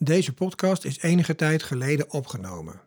Deze 0.00 0.32
podcast 0.32 0.84
is 0.84 1.02
enige 1.02 1.34
tijd 1.34 1.62
geleden 1.62 2.12
opgenomen. 2.12 2.80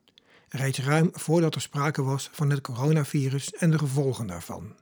Reeds 0.50 0.80
ruim 0.80 1.10
voordat 1.14 1.56
er 1.56 1.62
sprake 1.62 2.04
was 2.04 2.30
van 2.32 2.50
het 2.50 2.62
coronavirus 2.62 3.54
en 3.54 3.72
de 3.72 3.78
gevolgen 3.78 4.28
daarvan. 4.28 4.76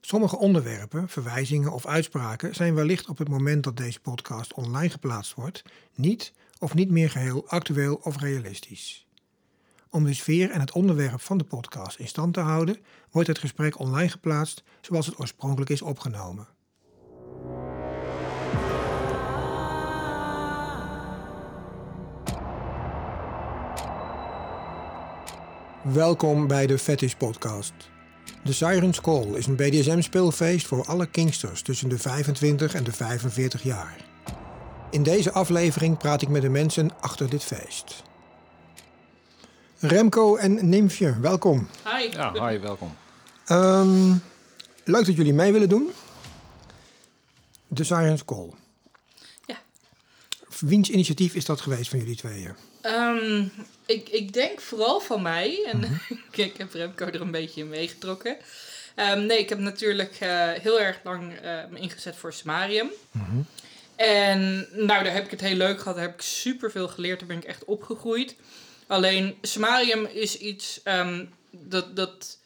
Sommige 0.00 0.36
onderwerpen, 0.36 1.08
verwijzingen 1.08 1.72
of 1.72 1.86
uitspraken 1.86 2.54
zijn 2.54 2.74
wellicht 2.74 3.08
op 3.08 3.18
het 3.18 3.28
moment 3.28 3.64
dat 3.64 3.76
deze 3.76 4.00
podcast 4.00 4.54
online 4.54 4.90
geplaatst 4.90 5.34
wordt 5.34 5.62
niet 5.94 6.32
of 6.58 6.74
niet 6.74 6.90
meer 6.90 7.10
geheel 7.10 7.48
actueel 7.48 7.94
of 8.02 8.20
realistisch. 8.20 9.06
Om 9.90 10.04
de 10.04 10.14
sfeer 10.14 10.50
en 10.50 10.60
het 10.60 10.72
onderwerp 10.72 11.20
van 11.20 11.38
de 11.38 11.44
podcast 11.44 11.98
in 11.98 12.08
stand 12.08 12.34
te 12.34 12.40
houden, 12.40 12.76
wordt 13.10 13.28
het 13.28 13.38
gesprek 13.38 13.78
online 13.78 14.08
geplaatst 14.08 14.62
zoals 14.80 15.06
het 15.06 15.18
oorspronkelijk 15.18 15.70
is 15.70 15.82
opgenomen. 15.82 16.55
Welkom 25.92 26.46
bij 26.46 26.66
de 26.66 26.78
Fetish 26.78 27.14
Podcast. 27.14 27.72
The 28.44 28.52
Siren's 28.52 29.00
Call 29.00 29.26
is 29.34 29.46
een 29.46 29.56
BDSM-speelfeest 29.56 30.66
voor 30.66 30.86
alle 30.86 31.06
Kingsters 31.06 31.62
tussen 31.62 31.88
de 31.88 31.98
25 31.98 32.74
en 32.74 32.84
de 32.84 32.92
45 32.92 33.62
jaar. 33.62 33.96
In 34.90 35.02
deze 35.02 35.32
aflevering 35.32 35.98
praat 35.98 36.22
ik 36.22 36.28
met 36.28 36.42
de 36.42 36.48
mensen 36.48 36.90
achter 37.00 37.30
dit 37.30 37.44
feest. 37.44 38.02
Remco 39.78 40.36
en 40.36 40.68
Nimfje, 40.68 41.20
welkom. 41.20 41.68
Hi. 41.84 42.10
Ja, 42.10 42.48
hi, 42.48 42.58
welkom. 42.58 42.96
Ehm, 43.44 44.14
leuk 44.84 45.06
dat 45.06 45.16
jullie 45.16 45.34
mee 45.34 45.52
willen 45.52 45.68
doen. 45.68 45.90
The 47.74 47.84
Siren's 47.84 48.24
Call. 48.24 48.50
Ja. 49.46 49.56
Wiens 50.60 50.90
initiatief 50.90 51.34
is 51.34 51.44
dat 51.44 51.60
geweest 51.60 51.90
van 51.90 51.98
jullie 51.98 52.16
tweeën? 52.16 52.54
Ehm, 52.80 53.44
ik, 53.86 54.08
ik 54.08 54.32
denk 54.32 54.60
vooral 54.60 55.00
van 55.00 55.22
mij. 55.22 55.64
En 55.72 55.78
Mhm. 55.78 55.94
ik 56.40 56.56
heb 56.56 56.72
Remco 56.72 57.06
er 57.06 57.20
een 57.20 57.30
beetje 57.30 57.60
in 57.60 57.68
meegetrokken. 57.68 58.36
Ehm, 58.94 59.26
nee, 59.26 59.38
ik 59.38 59.48
heb 59.48 59.58
natuurlijk 59.58 60.16
eh, 60.20 60.50
heel 60.50 60.80
erg 60.80 61.00
lang 61.04 61.34
eh, 61.34 61.58
me 61.70 61.78
ingezet 61.78 62.16
voor 62.16 62.32
Samarium. 62.32 62.90
Mhm. 63.10 63.40
En 63.96 64.68
nou, 64.72 65.04
daar 65.04 65.12
heb 65.12 65.24
ik 65.24 65.30
het 65.30 65.40
heel 65.40 65.56
leuk 65.56 65.78
gehad. 65.78 65.94
Daar 65.94 66.04
heb 66.04 66.14
ik 66.14 66.22
super 66.22 66.70
veel 66.70 66.88
geleerd. 66.88 67.18
Daar 67.18 67.28
ben 67.28 67.36
ik 67.36 67.44
echt 67.44 67.64
opgegroeid. 67.64 68.34
Alleen, 68.86 69.36
Samarium 69.42 70.04
is 70.04 70.38
iets 70.38 70.80
ehm, 70.82 71.24
dat, 71.50 71.96
dat 71.96 72.38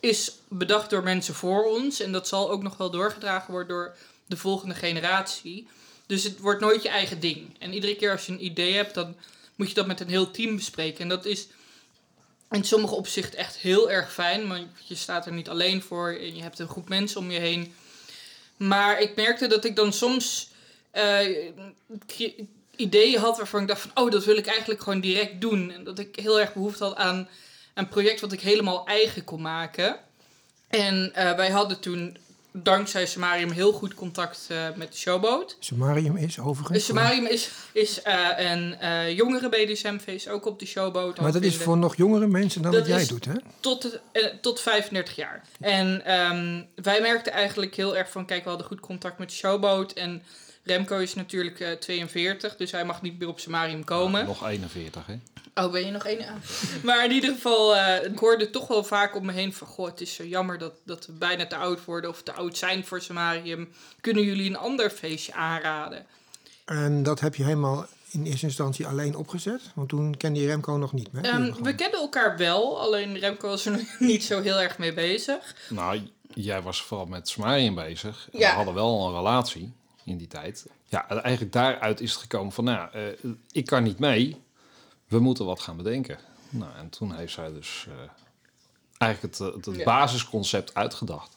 is 0.00 0.32
bedacht 0.48 0.90
door 0.90 1.02
mensen 1.02 1.34
voor 1.34 1.64
ons. 1.64 2.00
En 2.00 2.12
dat 2.12 2.28
zal 2.28 2.50
ook 2.50 2.62
nog 2.62 2.76
wel 2.76 2.90
doorgedragen 2.90 3.50
worden 3.52 3.68
door 3.68 3.96
de 4.26 4.36
volgende 4.36 4.74
generatie. 4.74 5.68
Dus 6.06 6.22
het 6.24 6.38
wordt 6.38 6.60
nooit 6.60 6.82
je 6.82 6.88
eigen 6.88 7.20
ding. 7.20 7.56
En 7.58 7.72
iedere 7.72 7.96
keer 7.96 8.10
als 8.10 8.26
je 8.26 8.32
een 8.32 8.44
idee 8.44 8.74
hebt, 8.74 8.94
dan 8.94 9.16
moet 9.56 9.68
je 9.68 9.74
dat 9.74 9.86
met 9.86 10.00
een 10.00 10.08
heel 10.08 10.30
team 10.30 10.56
bespreken. 10.56 11.00
En 11.00 11.08
dat 11.08 11.24
is 11.24 11.46
in 12.50 12.64
sommige 12.64 12.94
opzichten 12.94 13.38
echt 13.38 13.56
heel 13.56 13.90
erg 13.90 14.12
fijn. 14.12 14.48
Want 14.48 14.68
je 14.84 14.94
staat 14.94 15.26
er 15.26 15.32
niet 15.32 15.48
alleen 15.48 15.82
voor 15.82 16.08
en 16.08 16.36
je 16.36 16.42
hebt 16.42 16.58
een 16.58 16.68
groep 16.68 16.88
mensen 16.88 17.20
om 17.20 17.30
je 17.30 17.38
heen. 17.38 17.74
Maar 18.56 19.00
ik 19.00 19.16
merkte 19.16 19.46
dat 19.46 19.64
ik 19.64 19.76
dan 19.76 19.92
soms 19.92 20.48
cre- 22.06 22.34
ideeën 22.76 23.20
had 23.20 23.36
waarvan 23.36 23.60
ik 23.60 23.68
dacht 23.68 23.80
van... 23.80 24.04
oh, 24.04 24.10
dat 24.10 24.24
wil 24.24 24.36
ik 24.36 24.46
eigenlijk 24.46 24.82
gewoon 24.82 25.00
direct 25.00 25.40
doen. 25.40 25.70
En 25.70 25.84
dat 25.84 25.98
ik 25.98 26.16
heel 26.16 26.40
erg 26.40 26.52
behoefte 26.52 26.84
had 26.84 26.96
aan 26.96 27.28
een 27.74 27.88
project 27.88 28.20
wat 28.20 28.32
ik 28.32 28.40
helemaal 28.40 28.86
eigen 28.86 29.24
kon 29.24 29.42
maken. 29.42 29.98
En 30.68 31.14
eh, 31.14 31.36
wij 31.36 31.50
hadden 31.50 31.80
toen 31.80 32.16
dankzij 32.62 33.06
Samarium 33.06 33.50
heel 33.50 33.72
goed 33.72 33.94
contact 33.94 34.46
eh, 34.48 34.66
met 34.76 34.92
de 34.92 34.98
showboat. 34.98 35.56
Sumarium 35.60 36.16
is 36.16 36.38
overigens. 36.38 36.84
Samarium 36.84 37.26
is, 37.26 37.50
is 37.72 38.02
eh, 38.02 38.28
een 38.36 38.74
eh 38.80 39.16
jongere 39.16 39.48
BDSM-feest, 39.48 40.28
ook 40.28 40.46
op 40.46 40.58
de 40.58 40.66
showboot. 40.66 41.20
Maar 41.20 41.32
dat 41.32 41.42
is 41.42 41.56
voor 41.56 41.76
nog 41.76 41.96
jongere 41.96 42.26
mensen 42.26 42.62
dan 42.62 42.70
Dat 42.72 42.80
wat 42.80 42.90
jij 42.90 43.00
is- 43.00 43.08
doet, 43.08 43.24
hè? 43.24 43.32
Tot, 43.60 44.00
eh, 44.12 44.24
tot 44.40 44.60
35 44.60 45.16
jaar. 45.16 45.42
En 45.60 46.04
ehm, 46.04 46.62
wij 46.74 47.00
merkten 47.00 47.32
eigenlijk 47.32 47.74
heel 47.74 47.96
erg 47.96 48.10
van... 48.10 48.26
Kijk, 48.26 48.42
we 48.42 48.48
hadden 48.48 48.66
goed 48.66 48.80
contact 48.80 49.18
met 49.18 49.28
de 49.28 49.34
showboat. 49.34 49.92
En 49.92 50.22
Remco 50.64 50.98
is 50.98 51.14
natuurlijk 51.14 51.60
eh, 51.60 51.72
42, 51.72 52.56
dus 52.56 52.70
hij 52.70 52.84
mag 52.84 53.02
niet 53.02 53.18
meer 53.18 53.28
op 53.28 53.40
Samarium 53.40 53.84
komen. 53.84 54.26
Nog 54.26 54.48
41, 54.48 55.06
hè? 55.06 55.14
Oh, 55.60 55.72
ben 55.72 55.84
je 55.84 55.90
nog 55.90 56.06
één? 56.06 56.28
aan? 56.28 56.42
maar 56.82 57.04
in 57.04 57.10
ieder 57.10 57.34
geval, 57.34 57.76
eh, 57.76 58.10
ik 58.10 58.18
hoorde 58.18 58.50
toch 58.50 58.68
wel 58.68 58.84
vaak 58.84 59.16
om 59.16 59.26
me 59.26 59.32
heen 59.32 59.52
van... 59.52 59.66
Goh, 59.66 59.86
het 59.86 60.00
is 60.00 60.14
zo 60.14 60.24
jammer 60.24 60.58
dat, 60.58 60.72
dat 60.84 61.06
we 61.06 61.12
bijna 61.12 61.46
te 61.46 61.56
oud 61.56 61.84
worden 61.84 62.10
of 62.10 62.22
te 62.22 62.32
oud 62.32 62.56
zijn 62.56 62.84
voor 62.84 63.00
Samarium. 63.00 63.72
Kunnen 64.00 64.22
jullie 64.22 64.48
een 64.48 64.56
ander 64.56 64.90
feestje 64.90 65.34
aanraden? 65.34 66.06
En 66.64 67.02
dat 67.02 67.20
heb 67.20 67.34
je 67.34 67.44
helemaal 67.44 67.86
in 68.10 68.24
eerste 68.24 68.46
instantie 68.46 68.86
alleen 68.86 69.16
opgezet? 69.16 69.60
Want 69.74 69.88
toen 69.88 70.16
kende 70.16 70.40
je 70.40 70.46
Remco 70.46 70.76
nog 70.76 70.92
niet. 70.92 71.08
Hè? 71.12 71.20
Ehm, 71.20 71.62
we 71.62 71.74
kennen 71.74 72.00
elkaar 72.00 72.36
wel, 72.36 72.80
alleen 72.80 73.18
Remco 73.18 73.48
was 73.48 73.66
er 73.66 73.80
niet 73.98 74.24
zo 74.24 74.42
heel 74.42 74.60
erg 74.60 74.78
mee 74.78 74.92
bezig. 74.92 75.54
Nou, 75.68 76.10
jij 76.34 76.62
was 76.62 76.82
vooral 76.82 77.06
met 77.06 77.28
Smarium 77.28 77.74
bezig. 77.74 78.28
En 78.32 78.38
Ja. 78.38 78.50
We 78.50 78.56
hadden 78.56 78.74
wel 78.74 79.06
een 79.06 79.14
relatie 79.14 79.72
in 80.04 80.16
die 80.16 80.28
tijd. 80.28 80.66
Ja, 80.84 81.08
en 81.08 81.22
eigenlijk 81.22 81.52
daaruit 81.52 82.00
is 82.00 82.12
het 82.12 82.20
gekomen 82.20 82.52
van... 82.52 82.64
Nou, 82.64 82.88
eh, 82.92 83.02
ik 83.52 83.66
kan 83.66 83.82
niet 83.82 83.98
mee. 83.98 84.44
We 85.08 85.18
moeten 85.18 85.44
wat 85.44 85.60
gaan 85.60 85.76
bedenken. 85.76 86.18
Nou, 86.50 86.72
en 86.76 86.88
toen 86.90 87.14
heeft 87.14 87.32
zij 87.32 87.52
dus... 87.52 87.86
eh, 87.88 88.10
eigenlijk 88.98 89.34
het, 89.38 89.54
het, 89.54 89.64
het 89.66 89.76
Ja. 89.76 89.84
basisconcept 89.84 90.74
uitgedacht. 90.74 91.36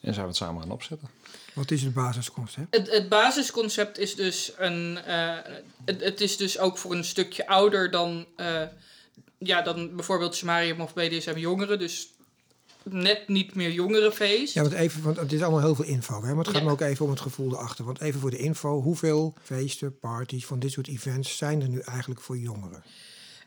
En 0.00 0.12
zijn 0.14 0.24
we 0.24 0.30
het 0.30 0.36
samen 0.40 0.62
gaan 0.62 0.70
opzetten. 0.70 1.08
Wat 1.54 1.70
is 1.70 1.82
het 1.82 1.94
basisconcept? 1.94 2.76
Het, 2.76 2.90
het 2.90 3.08
basisconcept 3.08 3.98
is 3.98 4.14
dus 4.14 4.52
een. 4.56 4.98
eh, 5.04 5.36
het, 5.84 6.00
het 6.00 6.20
is 6.20 6.36
dus 6.36 6.58
ook 6.58 6.78
voor 6.78 6.92
een 6.94 7.04
stukje 7.04 7.46
ouder 7.46 7.90
dan. 7.90 8.26
eh, 8.36 8.62
ja, 9.38 9.62
dan 9.62 9.96
bijvoorbeeld 9.96 10.34
Samarium 10.36 10.80
of 10.80 10.94
BDSM 10.94 11.36
jongeren. 11.36 11.78
Dus 11.78 12.08
net 12.84 13.28
niet 13.28 13.54
meer 13.54 13.70
jongerenfeest. 13.70 14.54
Ja, 14.54 14.62
want 14.62 14.74
even, 14.74 15.02
want 15.02 15.16
het 15.16 15.32
is 15.32 15.42
allemaal 15.42 15.60
heel 15.60 15.74
veel 15.74 15.84
info. 15.84 16.14
Hè? 16.22 16.28
Maar 16.28 16.36
het 16.44 16.48
gaat 16.48 16.56
Ja. 16.56 16.64
me 16.64 16.70
ook 16.70 16.80
even 16.80 17.04
om 17.04 17.10
het 17.10 17.20
gevoel 17.20 17.52
erachter. 17.52 17.84
Want 17.84 18.00
even 18.00 18.20
voor 18.20 18.30
de 18.30 18.38
info, 18.38 18.80
hoeveel 18.80 19.34
feesten, 19.42 19.98
parties 19.98 20.46
van 20.46 20.58
dit 20.58 20.72
soort 20.72 20.88
events 20.88 21.36
zijn 21.36 21.62
er 21.62 21.68
nu 21.68 21.80
eigenlijk 21.80 22.20
voor 22.20 22.38
jongeren? 22.38 22.84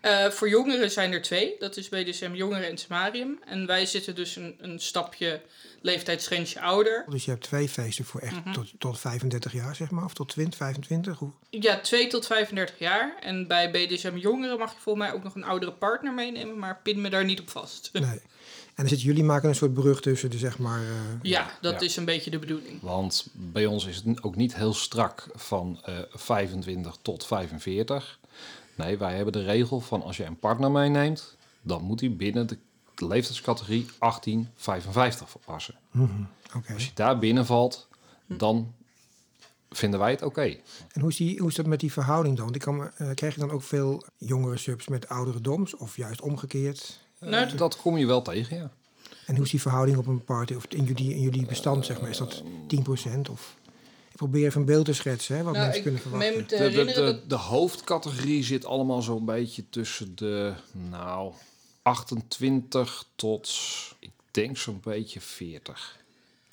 Eh, 0.02 0.30
voor 0.30 0.50
jongeren 0.50 0.92
zijn 0.92 1.12
er 1.12 1.22
twee. 1.22 1.56
Dat 1.60 1.78
is 1.78 1.90
BDSM 1.90 2.34
Jongeren 2.34 2.68
en 2.70 2.78
Samarium. 2.78 3.40
En 3.46 3.66
wij 3.66 3.86
zitten 3.86 4.16
dus 4.16 4.36
een, 4.36 4.56
een 4.60 4.80
stapje 4.80 5.42
leeftijdsgrensje 5.82 6.62
ouder. 6.62 7.06
Dus 7.10 7.26
je 7.26 7.32
hebt 7.32 7.44
twee 7.44 7.70
feesten 7.70 8.06
voor 8.06 8.20
echt 8.22 8.36
Mhm. 8.46 8.54
tot, 8.54 8.72
tot 8.78 9.00
35 9.00 9.54
jaar, 9.54 9.76
zeg 9.76 9.92
maar, 9.92 10.04
of 10.04 10.14
tot 10.14 10.30
20, 10.30 10.58
25. 10.58 11.18
Hoe? 11.20 11.32
Ja, 11.50 11.80
2 11.80 12.08
tot 12.08 12.26
35 12.26 12.80
jaar. 12.80 13.16
En 13.22 13.48
bij 13.48 13.72
BDSM 13.72 14.16
Jongeren 14.18 14.58
mag 14.58 14.74
je 14.74 14.80
volgens 14.80 15.06
mij 15.06 15.14
ook 15.16 15.24
nog 15.24 15.36
een 15.36 15.44
oudere 15.44 15.72
partner 15.74 16.14
meenemen. 16.14 16.58
Maar 16.60 16.80
pin 16.84 17.02
me 17.02 17.10
daar 17.10 17.26
niet 17.26 17.40
op 17.40 17.50
vast. 17.50 17.90
Nee. 17.94 18.20
En 18.78 18.84
dan 18.84 18.88
zitten 18.88 19.08
jullie 19.08 19.24
maken 19.24 19.50
een 19.50 19.56
soort 19.56 19.74
brug 19.74 20.02
tussen 20.02 20.30
de, 20.30 20.38
zeg 20.38 20.60
maar... 20.60 20.82
eh, 20.82 20.88
Ja, 21.22 21.52
dat 21.62 21.74
Ja. 21.74 21.80
is 21.80 21.96
een 21.96 22.06
beetje 22.06 22.30
de 22.32 22.40
bedoeling. 22.40 22.82
Want 22.82 23.28
bij 23.34 23.66
ons 23.66 23.86
is 23.86 23.96
het 24.06 24.24
ook 24.24 24.36
niet 24.36 24.56
heel 24.56 24.74
strak 24.74 25.28
van 25.36 25.80
eh 25.84 25.94
25 26.10 26.98
tot 27.02 27.26
45. 27.26 28.20
Nee, 28.76 28.98
wij 28.98 29.16
hebben 29.16 29.34
de 29.34 29.44
regel 29.44 29.80
van 29.80 30.04
als 30.04 30.18
je 30.18 30.24
een 30.26 30.40
partner 30.40 30.72
meeneemt... 30.72 31.36
dan 31.62 31.84
moet 31.84 32.00
hij 32.00 32.16
binnen 32.16 32.48
de 32.48 32.58
leeftijdscategorie 32.96 33.86
18-55 33.86 33.90
passen. 35.46 35.76
Oké. 36.56 36.74
Als 36.74 36.86
je 36.86 36.92
daar 36.94 37.20
binnen 37.20 37.46
valt, 37.46 37.88
dan 38.26 38.74
vinden 39.70 40.00
wij 40.00 40.12
het 40.12 40.22
oké. 40.22 40.56
En 40.92 41.02
hoe 41.02 41.10
is, 41.10 41.16
die, 41.16 41.40
hoe 41.40 41.50
is 41.50 41.56
dat 41.56 41.66
met 41.66 41.80
die 41.80 41.92
verhouding 41.92 42.36
dan? 42.36 42.44
Want 42.44 42.56
ik 42.56 42.62
kan, 42.62 42.92
eh, 42.98 43.10
krijg 43.14 43.34
je 43.34 43.40
dan 43.40 43.52
ook 43.52 43.64
veel 43.64 44.04
jongere 44.18 44.58
subs 44.58 44.88
met 44.88 45.10
oudere 45.10 45.42
doms? 45.42 45.76
Of 45.76 45.96
juist 45.98 46.22
omgekeerd? 46.22 47.06
Nou, 47.20 47.56
dat 47.56 47.76
kom 47.78 47.98
je 47.98 48.06
wel 48.06 48.22
tegen, 48.22 48.58
ja. 48.58 48.72
En 49.26 49.36
hoe 49.36 49.46
is 49.46 49.52
die 49.52 49.62
verhouding 49.62 49.98
op 49.98 50.08
een 50.08 50.24
party? 50.24 50.54
Of 50.54 50.66
in 50.70 50.84
jullie, 50.84 51.14
in 51.14 51.22
jullie 51.22 51.46
bestand, 51.46 51.86
zeg 51.86 52.02
maar? 52.02 52.10
Is 52.10 52.18
dat 52.18 52.44
10%? 52.68 53.32
Of... 53.32 53.56
Ik 54.12 54.16
probeer 54.16 54.46
even 54.46 54.60
een 54.60 54.66
beeld 54.66 54.86
te 54.86 54.94
schetsen, 54.94 55.38
hè, 55.38 55.44
wat 55.44 55.54
Nou, 55.54 55.66
mensen 55.66 55.78
ik 55.78 55.84
kunnen 55.84 56.02
verwachten. 56.02 56.48
te 56.48 56.56
De, 56.56 56.62
de, 56.64 56.70
herinneren 56.70 57.06
de, 57.06 57.20
dat... 57.20 57.30
de 57.30 57.36
hoofdcategorie 57.36 58.44
zit 58.44 58.66
allemaal 58.66 59.02
zo'n 59.02 59.26
beetje 59.26 59.70
tussen 59.70 60.16
de, 60.16 60.54
nou, 60.72 61.34
28 61.82 63.06
tot, 63.16 63.50
ik 64.00 64.12
denk 64.32 64.58
zo'n 64.58 64.80
beetje 64.84 65.22
40. 65.22 65.98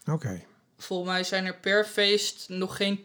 Oké. 0.07 0.43
Volgens 0.79 1.11
mij 1.11 1.25
zijn 1.25 1.45
er 1.45 1.57
per 1.57 1.85
feest 1.85 2.49
nog 2.49 2.77
geen 2.77 2.99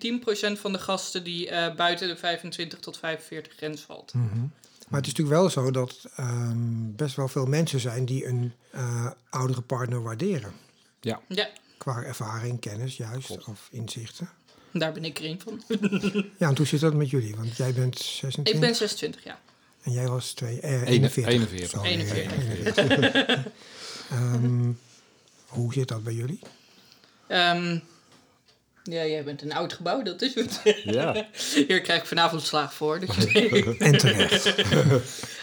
10% 0.56 0.60
van 0.60 0.72
de 0.72 0.80
gasten 0.80 1.24
die 1.24 1.50
eh, 1.50 1.76
buiten 1.76 2.08
de 2.08 2.16
25 2.18 2.80
tot 2.80 2.98
45 2.98 3.54
grens 3.54 3.82
valt. 3.82 4.14
Mhm. 4.14 4.46
Maar 4.90 5.00
het 5.00 5.08
is 5.10 5.14
natuurlijk 5.16 5.42
wel 5.42 5.50
zo 5.50 5.72
dat 5.72 6.06
ehm, 6.16 6.56
best 6.96 7.16
wel 7.16 7.28
veel 7.28 7.46
mensen 7.46 7.80
zijn 7.80 8.06
die 8.06 8.26
een 8.28 8.54
eh, 8.72 9.12
oudere 9.30 9.62
partner 9.62 10.02
waarderen. 10.04 10.52
Ja, 11.02 11.22
Qua 11.78 12.04
ervaring, 12.04 12.60
kennis 12.60 12.98
juist, 12.98 13.28
Klopt. 13.28 13.46
of 13.48 13.68
inzichten. 13.72 14.30
daar 14.74 14.92
ben 14.92 15.06
ik 15.06 15.20
er 15.20 15.26
een 15.26 15.42
van. 15.42 15.62
Ja, 16.38 16.48
en 16.50 16.58
hoe 16.58 16.66
zit 16.66 16.80
dat 16.80 16.94
met 16.94 17.10
jullie? 17.10 17.36
Want 17.36 17.58
jij 17.58 17.74
bent 17.74 17.98
26 18.00 18.54
ik 18.54 18.60
ben 18.60 18.76
26, 18.76 19.24
ja. 19.24 19.40
en 19.82 19.92
jij 19.92 20.08
was 20.08 20.34
twee, 20.34 20.60
eh, 20.60 20.88
41. 20.88 21.26
41. 21.34 21.70
Sorry, 21.70 21.90
41. 21.90 22.26
eh, 22.26 22.86
41. 22.88 23.46
Ehm, 24.10 24.72
hoe 25.48 25.74
zit 25.74 25.88
dat 25.88 26.04
bij 26.04 26.14
jullie? 26.14 26.40
Ehm, 27.28 27.80
Ja, 28.84 29.06
jij 29.06 29.24
bent 29.24 29.42
een 29.42 29.54
oud 29.54 29.74
gebouw, 29.74 30.02
dat 30.02 30.22
is 30.22 30.36
het. 30.36 30.62
Ja. 30.84 31.28
Hier 31.68 31.82
krijg 31.82 32.02
ik 32.02 32.08
vanavond 32.08 32.42
slaag 32.44 32.74
voor. 32.74 33.00
Dus. 33.00 33.10
En 33.80 33.98
terecht. 33.98 34.54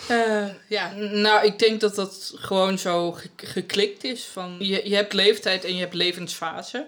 Eh, 0.09 0.47
ja, 0.69 0.93
nou, 0.95 1.47
ik 1.47 1.59
denk 1.59 1.81
dat 1.81 1.95
dat 1.95 2.33
gewoon 2.37 2.79
zo 2.79 3.13
ge- 3.13 3.29
geklikt 3.37 4.05
is. 4.05 4.25
Van, 4.25 4.57
je, 4.59 4.89
je 4.89 4.95
hebt 4.95 5.13
leeftijd 5.13 5.65
en 5.65 5.75
je 5.75 5.81
hebt 5.81 5.95
levensfase. 5.95 6.87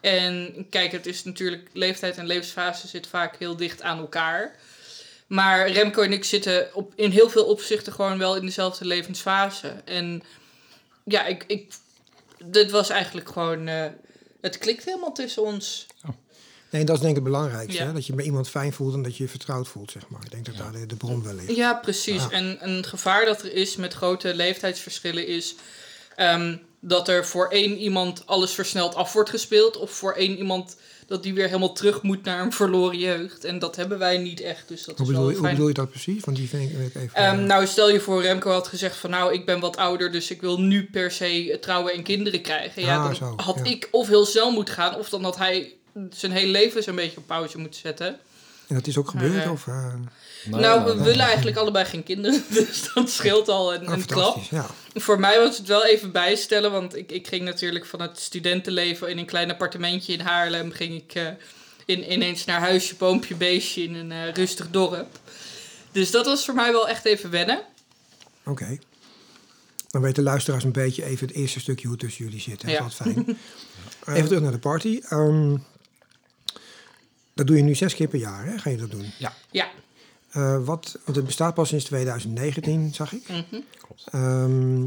En 0.00 0.66
kijk, 0.70 0.92
het 0.92 1.06
is 1.06 1.24
natuurlijk, 1.24 1.68
leeftijd 1.72 2.16
en 2.16 2.26
levensfase 2.26 2.88
zit 2.88 3.06
vaak 3.06 3.36
heel 3.38 3.56
dicht 3.56 3.82
aan 3.82 3.98
elkaar. 3.98 4.54
Maar 5.26 5.70
Remco 5.70 6.02
en 6.02 6.12
ik 6.12 6.24
zitten 6.24 6.68
op, 6.74 6.92
in 6.96 7.10
heel 7.10 7.30
veel 7.30 7.44
opzichten 7.44 7.92
gewoon 7.92 8.18
wel 8.18 8.36
in 8.36 8.44
dezelfde 8.46 8.84
levensfase. 8.84 9.72
En 9.84 10.22
ja, 11.04 11.26
ik, 11.26 11.44
ik, 11.46 11.72
dit 12.44 12.70
was 12.70 12.88
eigenlijk 12.90 13.28
gewoon, 13.28 13.68
eh, 13.68 13.84
het 14.40 14.58
klikt 14.58 14.84
helemaal 14.84 15.12
tussen 15.12 15.42
ons. 15.42 15.86
Nee, 16.70 16.84
dat 16.84 16.96
is 16.96 17.02
denk 17.02 17.16
ik 17.16 17.22
het 17.22 17.32
belangrijkste. 17.32 17.80
Ja. 17.80 17.86
Hè? 17.86 17.92
Dat 17.92 18.06
je 18.06 18.14
bij 18.14 18.24
iemand 18.24 18.48
fijn 18.48 18.72
voelt 18.72 18.94
en 18.94 19.02
dat 19.02 19.16
je 19.16 19.22
je 19.22 19.28
vertrouwd 19.28 19.68
voelt, 19.68 19.90
zeg 19.90 20.08
maar. 20.08 20.20
Ik 20.24 20.30
denk 20.30 20.46
dat 20.46 20.56
daar 20.56 20.72
de, 20.72 20.86
de 20.86 20.96
bron 20.96 21.22
wel 21.22 21.34
ligt. 21.34 21.56
Ja, 21.56 21.74
precies. 21.74 22.22
Ja. 22.22 22.30
En 22.30 22.58
een 22.60 22.84
gevaar 22.84 23.24
dat 23.24 23.42
er 23.42 23.52
is 23.52 23.76
met 23.76 23.94
grote 23.94 24.34
leeftijdsverschillen 24.34 25.26
is 25.26 25.54
ehm, 26.16 26.56
dat 26.80 27.08
er 27.08 27.26
voor 27.26 27.48
één 27.48 27.78
iemand 27.78 28.26
alles 28.26 28.52
versneld 28.52 28.94
af 28.94 29.12
wordt 29.12 29.30
gespeeld, 29.30 29.76
of 29.76 29.90
voor 29.90 30.12
één 30.12 30.38
iemand 30.38 30.76
dat 31.10 31.22
die 31.22 31.34
weer 31.34 31.46
helemaal 31.46 31.72
terug 31.72 32.02
moet 32.02 32.24
naar 32.24 32.40
een 32.42 32.52
verloren 32.52 32.98
jeugd. 32.98 33.44
En 33.44 33.58
dat 33.58 33.76
hebben 33.76 33.98
wij 33.98 34.18
niet 34.18 34.40
echt. 34.40 34.68
Dus 34.68 34.84
dat 34.84 34.98
Hoe 34.98 35.06
is 35.06 35.12
wel 35.12 35.20
bedoel, 35.20 35.36
je, 35.36 35.40
hoe 35.40 35.50
bedoel 35.50 35.68
je 35.68 35.74
dat 35.74 35.90
precies? 35.90 36.24
Want 36.24 36.36
die 36.36 36.48
vind 36.48 36.70
ik 36.70 36.94
even... 36.94 37.10
Ehm, 37.14 37.46
nou, 37.46 37.66
stel 37.66 37.90
je 37.90 38.00
voor, 38.00 38.22
Remco 38.22 38.50
had 38.50 38.68
gezegd 38.68 38.96
van 38.96 39.10
nou, 39.10 39.32
ik 39.32 39.46
ben 39.46 39.60
wat 39.60 39.76
ouder, 39.76 40.12
dus 40.12 40.30
ik 40.30 40.40
wil 40.40 40.60
nu 40.60 40.84
per 40.84 41.10
se 41.10 41.58
trouwen 41.60 41.92
en 41.92 42.02
kinderen 42.02 42.40
krijgen. 42.40 42.82
Ja, 42.82 42.96
Ah, 42.96 43.04
dan 43.04 43.14
zo, 43.14 43.32
had 43.36 43.60
ja. 43.64 43.70
ik 43.70 43.88
of 43.90 44.08
heel 44.08 44.24
snel 44.26 44.50
moeten 44.50 44.74
gaan, 44.74 44.94
of 44.96 45.08
dan 45.08 45.22
had 45.22 45.36
hij 45.36 45.72
zijn 46.10 46.32
hele 46.32 46.50
leven 46.50 46.82
zo'n 46.82 46.94
beetje 46.94 47.16
op 47.16 47.26
pauze 47.26 47.58
moeten 47.58 47.80
zetten. 47.80 48.06
en 48.66 48.74
dat 48.74 48.86
is 48.86 48.96
ook 48.98 49.08
gebeurd? 49.08 49.34
Maar, 49.34 49.44
eh, 49.44 49.52
of, 49.52 49.66
eh, 49.66 49.94
Nee, 50.44 50.60
nou, 50.60 50.78
nee, 50.78 50.88
we 50.88 50.94
nee. 50.94 51.04
willen 51.04 51.24
eigenlijk 51.24 51.56
allebei 51.56 51.84
geen 51.84 52.02
kinderen, 52.02 52.44
dus 52.50 52.90
dat 52.94 53.10
scheelt 53.10 53.48
al 53.48 53.74
een, 53.74 53.88
oh, 53.88 53.94
een 53.94 54.06
klap. 54.06 54.42
ja. 54.50 54.66
Voor 54.94 55.20
mij 55.20 55.38
was 55.38 55.58
het 55.58 55.66
wel 55.66 55.86
even 55.86 56.12
bijstellen, 56.12 56.70
want 56.70 56.96
ik, 56.96 57.12
ik 57.12 57.26
ging 57.26 57.42
natuurlijk 57.42 57.86
van 57.86 58.00
het 58.00 58.20
studentenleven 58.20 59.08
in 59.08 59.18
een 59.18 59.26
klein 59.26 59.50
appartementje 59.50 60.12
in 60.12 60.20
Haarlem, 60.20 60.70
ging 60.72 60.94
ik 60.94 61.14
eh, 61.14 61.26
in, 61.84 62.12
ineens 62.12 62.44
naar 62.44 62.60
huisje, 62.60 62.94
boompje, 62.94 63.34
beestje 63.34 63.82
in 63.82 63.94
een 63.94 64.12
eh, 64.12 64.32
rustig 64.32 64.70
dorp. 64.70 65.18
Dus 65.92 66.10
dat 66.10 66.26
was 66.26 66.44
voor 66.44 66.54
mij 66.54 66.72
wel 66.72 66.88
echt 66.88 67.04
even 67.04 67.30
wennen. 67.30 67.62
Oké. 68.44 68.78
Dan 69.88 70.02
weten 70.02 70.22
luisteraars 70.22 70.64
een 70.64 70.72
beetje 70.72 71.04
even 71.04 71.26
het 71.26 71.36
eerste 71.36 71.60
stukje 71.60 71.86
hoe 71.86 71.96
het 71.96 72.06
tussen 72.06 72.24
jullie 72.24 72.40
zit. 72.40 72.62
hè. 72.62 72.70
Ja. 72.70 72.78
Dat 72.78 72.88
is 72.88 72.94
fijn. 72.94 73.26
even 74.16 74.28
terug 74.28 74.42
naar 74.42 74.52
de 74.52 74.58
party. 74.58 75.00
Ehm, 75.08 75.56
dat 77.34 77.46
doe 77.46 77.56
je 77.56 77.62
nu 77.62 77.74
zes 77.74 77.94
keer 77.94 78.08
per 78.08 78.18
jaar, 78.18 78.46
hè? 78.46 78.58
Ga 78.58 78.70
je 78.70 78.76
dat 78.76 78.90
doen? 78.90 79.12
Ja, 79.18 79.34
Eh, 80.30 80.64
wat, 80.64 80.98
want 81.04 81.16
het 81.16 81.26
bestaat 81.26 81.54
pas 81.54 81.68
sinds 81.68 81.84
2019, 81.84 82.94
zag 82.94 83.12
ik. 83.12 83.28
mhm. 83.28 83.60
Ehm, 84.10 84.86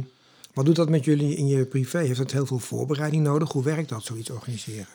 wat 0.54 0.66
doet 0.66 0.76
dat 0.76 0.90
met 0.90 1.06
jullie 1.06 1.36
in 1.36 1.48
je 1.48 1.66
privé? 1.66 1.98
Heeft 1.98 2.18
dat 2.18 2.32
heel 2.32 2.46
veel 2.46 2.60
voorbereiding 2.60 3.24
nodig? 3.24 3.52
Hoe 3.52 3.64
werkt 3.64 3.90
dat, 3.90 4.04
zoiets 4.04 4.30
organiseren? 4.30 4.88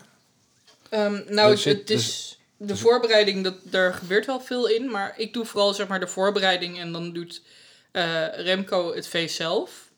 Ehm, 0.89 1.21
nou, 1.29 1.53
Er 1.53 1.65
het, 1.65 1.91
is 1.91 2.39
de 2.57 2.77
voorbereiding, 2.77 3.45
dat, 3.45 3.55
daar 3.63 3.95
gebeurt 3.95 4.27
wel 4.27 4.41
veel 4.41 4.69
in. 4.69 4.91
Maar 4.91 5.15
ik 5.17 5.33
doe 5.33 5.45
vooral 5.45 5.75
zeg 5.75 5.89
maar, 5.89 6.01
de 6.01 6.07
voorbereiding 6.07 6.79
en 6.79 6.93
dan 6.93 7.13
doet 7.13 7.43
eh, 7.91 8.27
Remco 8.35 8.95
het 8.95 9.09
feest 9.09 9.37
zelf. 9.37 9.89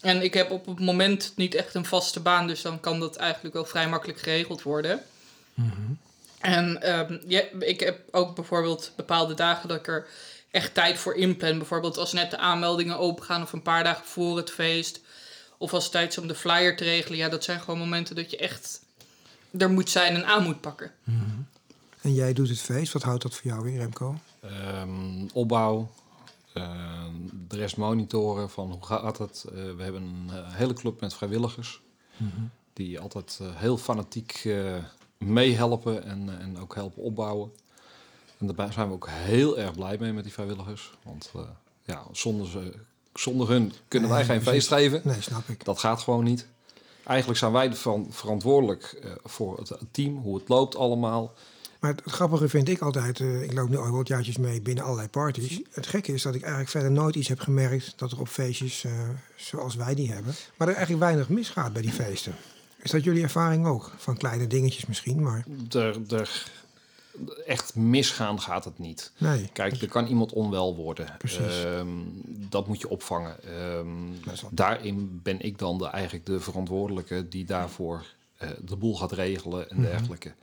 En 0.00 0.22
ik 0.22 0.34
heb 0.34 0.50
op 0.50 0.66
het 0.66 0.80
moment 0.80 1.32
niet 1.36 1.54
echt 1.54 1.74
een 1.74 1.84
vaste 1.84 2.20
baan, 2.20 2.46
dus 2.46 2.62
dan 2.62 2.80
kan 2.80 3.00
dat 3.00 3.16
eigenlijk 3.16 3.54
wel 3.54 3.64
vrij 3.64 3.88
makkelijk 3.88 4.18
geregeld 4.18 4.62
worden. 4.62 5.02
En 6.40 6.82
ehm, 6.82 7.18
ja, 7.26 7.42
ik 7.58 7.80
heb 7.80 8.00
ook 8.10 8.34
bijvoorbeeld 8.34 8.92
bepaalde 8.96 9.34
dagen 9.34 9.68
dat 9.68 9.78
ik 9.78 9.86
er 9.86 10.06
echt 10.50 10.74
tijd 10.74 10.98
voor 10.98 11.14
inplan. 11.14 11.58
Bijvoorbeeld 11.58 11.96
als 11.96 12.12
net 12.12 12.30
de 12.30 12.38
aanmeldingen 12.38 12.98
opengaan 12.98 13.42
of 13.42 13.52
een 13.52 13.62
paar 13.62 13.84
dagen 13.84 14.04
voor 14.04 14.36
het 14.36 14.50
feest. 14.50 15.00
Of 15.58 15.72
als 15.72 15.82
het 15.82 15.92
tijd 15.92 16.10
is 16.10 16.18
om 16.18 16.28
de 16.28 16.34
flyer 16.34 16.76
te 16.76 16.84
regelen. 16.84 17.18
Ja, 17.18 17.28
dat 17.28 17.44
zijn 17.44 17.60
gewoon 17.60 17.78
momenten 17.78 18.16
dat 18.16 18.30
je 18.30 18.36
echt 18.36 18.80
er 19.58 19.70
moet 19.70 19.90
zijn 19.90 20.14
en 20.14 20.26
aan 20.26 20.42
moet 20.42 20.60
pakken. 20.60 20.92
En 22.00 22.14
jij 22.14 22.32
doet 22.32 22.48
het 22.48 22.60
feest. 22.60 22.92
Wat 22.92 23.02
houdt 23.02 23.22
dat 23.22 23.34
voor 23.34 23.50
jou 23.50 23.70
in, 23.70 23.78
Remco? 23.78 24.18
Ehm, 24.40 25.26
opbouw, 25.32 25.90
ehm, 26.52 27.12
de 27.48 27.56
rest 27.56 27.76
monitoren 27.76 28.50
van 28.50 28.70
hoe 28.70 28.84
gaat 28.84 29.18
het. 29.18 29.44
Eh, 29.48 29.54
we 29.54 29.82
hebben 29.82 30.02
een 30.02 30.30
eh, 30.30 30.54
hele 30.54 30.72
club 30.72 31.00
met 31.00 31.14
vrijwilligers 31.14 31.80
die 32.72 33.00
altijd 33.00 33.40
heel 33.42 33.78
fanatiek 33.78 34.40
eh, 34.44 34.76
meehelpen 35.18 36.04
en, 36.04 36.28
eh, 36.28 36.44
en 36.44 36.58
ook 36.58 36.74
helpen 36.74 37.02
opbouwen. 37.02 37.52
En 38.38 38.46
daar 38.46 38.72
zijn 38.72 38.88
we 38.88 38.94
ook 38.94 39.08
heel 39.10 39.58
erg 39.58 39.74
blij 39.74 39.96
mee 40.00 40.12
met 40.12 40.24
die 40.24 40.32
vrijwilligers. 40.32 40.92
Want 41.02 41.30
eh, 41.34 41.42
ja, 41.84 42.02
zonder, 42.12 42.46
ze, 42.46 42.72
zonder 43.14 43.48
hun 43.48 43.72
kunnen 43.88 44.08
wij 44.08 44.18
Nee, 44.18 44.28
geen 44.28 44.42
feest 44.42 44.68
geven. 44.68 45.00
Nee, 45.04 45.22
snap 45.22 45.48
ik. 45.48 45.64
Dat 45.64 45.78
gaat 45.78 46.00
gewoon 46.00 46.24
niet. 46.24 46.46
Eigenlijk 47.04 47.38
zijn 47.38 47.52
wij 47.52 47.68
ervan 47.68 48.06
verantwoordelijk 48.10 48.98
eh, 49.02 49.10
voor 49.24 49.56
het 49.56 49.72
team, 49.90 50.16
hoe 50.16 50.38
het 50.38 50.48
loopt 50.48 50.76
allemaal. 50.76 51.32
Maar 51.80 51.90
het, 51.90 52.04
het 52.04 52.12
grappige 52.12 52.48
vind 52.48 52.68
ik 52.68 52.80
altijd, 52.80 53.20
ik 53.20 53.52
loop 53.52 53.68
nu 53.68 53.76
al 53.76 53.90
wat 53.90 54.08
jaartjes 54.08 54.36
mee 54.36 54.60
binnen 54.60 54.84
allerlei 54.84 55.08
parties. 55.08 55.60
Het 55.70 55.86
gekke 55.86 56.12
is 56.12 56.22
dat 56.22 56.34
ik 56.34 56.40
eigenlijk 56.40 56.70
verder 56.70 56.90
nooit 56.90 57.14
iets 57.14 57.28
heb 57.28 57.40
gemerkt 57.40 57.92
dat 57.96 58.12
er 58.12 58.20
op 58.20 58.28
feestjes 58.28 58.84
zoals 59.36 59.74
wij 59.74 59.94
die 59.94 60.12
hebben, 60.12 60.34
maar 60.56 60.68
er 60.68 60.74
eigenlijk 60.74 61.04
weinig 61.04 61.28
misgaat 61.28 61.72
bij 61.72 61.82
die 61.82 61.92
feesten. 61.92 62.34
Is 62.82 62.90
dat 62.90 63.04
jullie 63.04 63.22
ervaring 63.22 63.66
ook? 63.66 63.92
Van 63.96 64.16
kleine 64.16 64.46
dingetjes 64.46 64.86
misschien, 64.86 65.22
maar 65.22 65.44
Er, 65.70 66.00
er, 66.14 66.44
echt 67.46 67.74
misgaan 67.74 68.40
gaat 68.40 68.64
het 68.64 68.78
niet. 68.78 69.12
nee. 69.18 69.48
Kijk, 69.52 69.82
er 69.82 69.88
kan 69.88 70.06
iemand 70.06 70.32
onwel 70.32 70.76
worden. 70.76 71.14
Precies. 71.18 71.64
Ehm, 71.64 71.88
dat 72.48 72.66
moet 72.66 72.80
je 72.80 72.88
opvangen. 72.88 73.36
Ehm, 73.44 73.88
daarin 74.50 75.20
ben 75.22 75.40
ik 75.40 75.58
dan 75.58 75.78
de, 75.78 75.86
eigenlijk 75.86 76.26
de 76.26 76.40
verantwoordelijke 76.40 77.28
die 77.28 77.44
daarvoor 77.44 78.04
eh, 78.36 78.48
de 78.64 78.76
boel 78.76 78.96
gaat 78.96 79.12
regelen 79.12 79.60
Mhm. 79.68 79.74
en 79.76 79.82
dergelijke. 79.90 80.34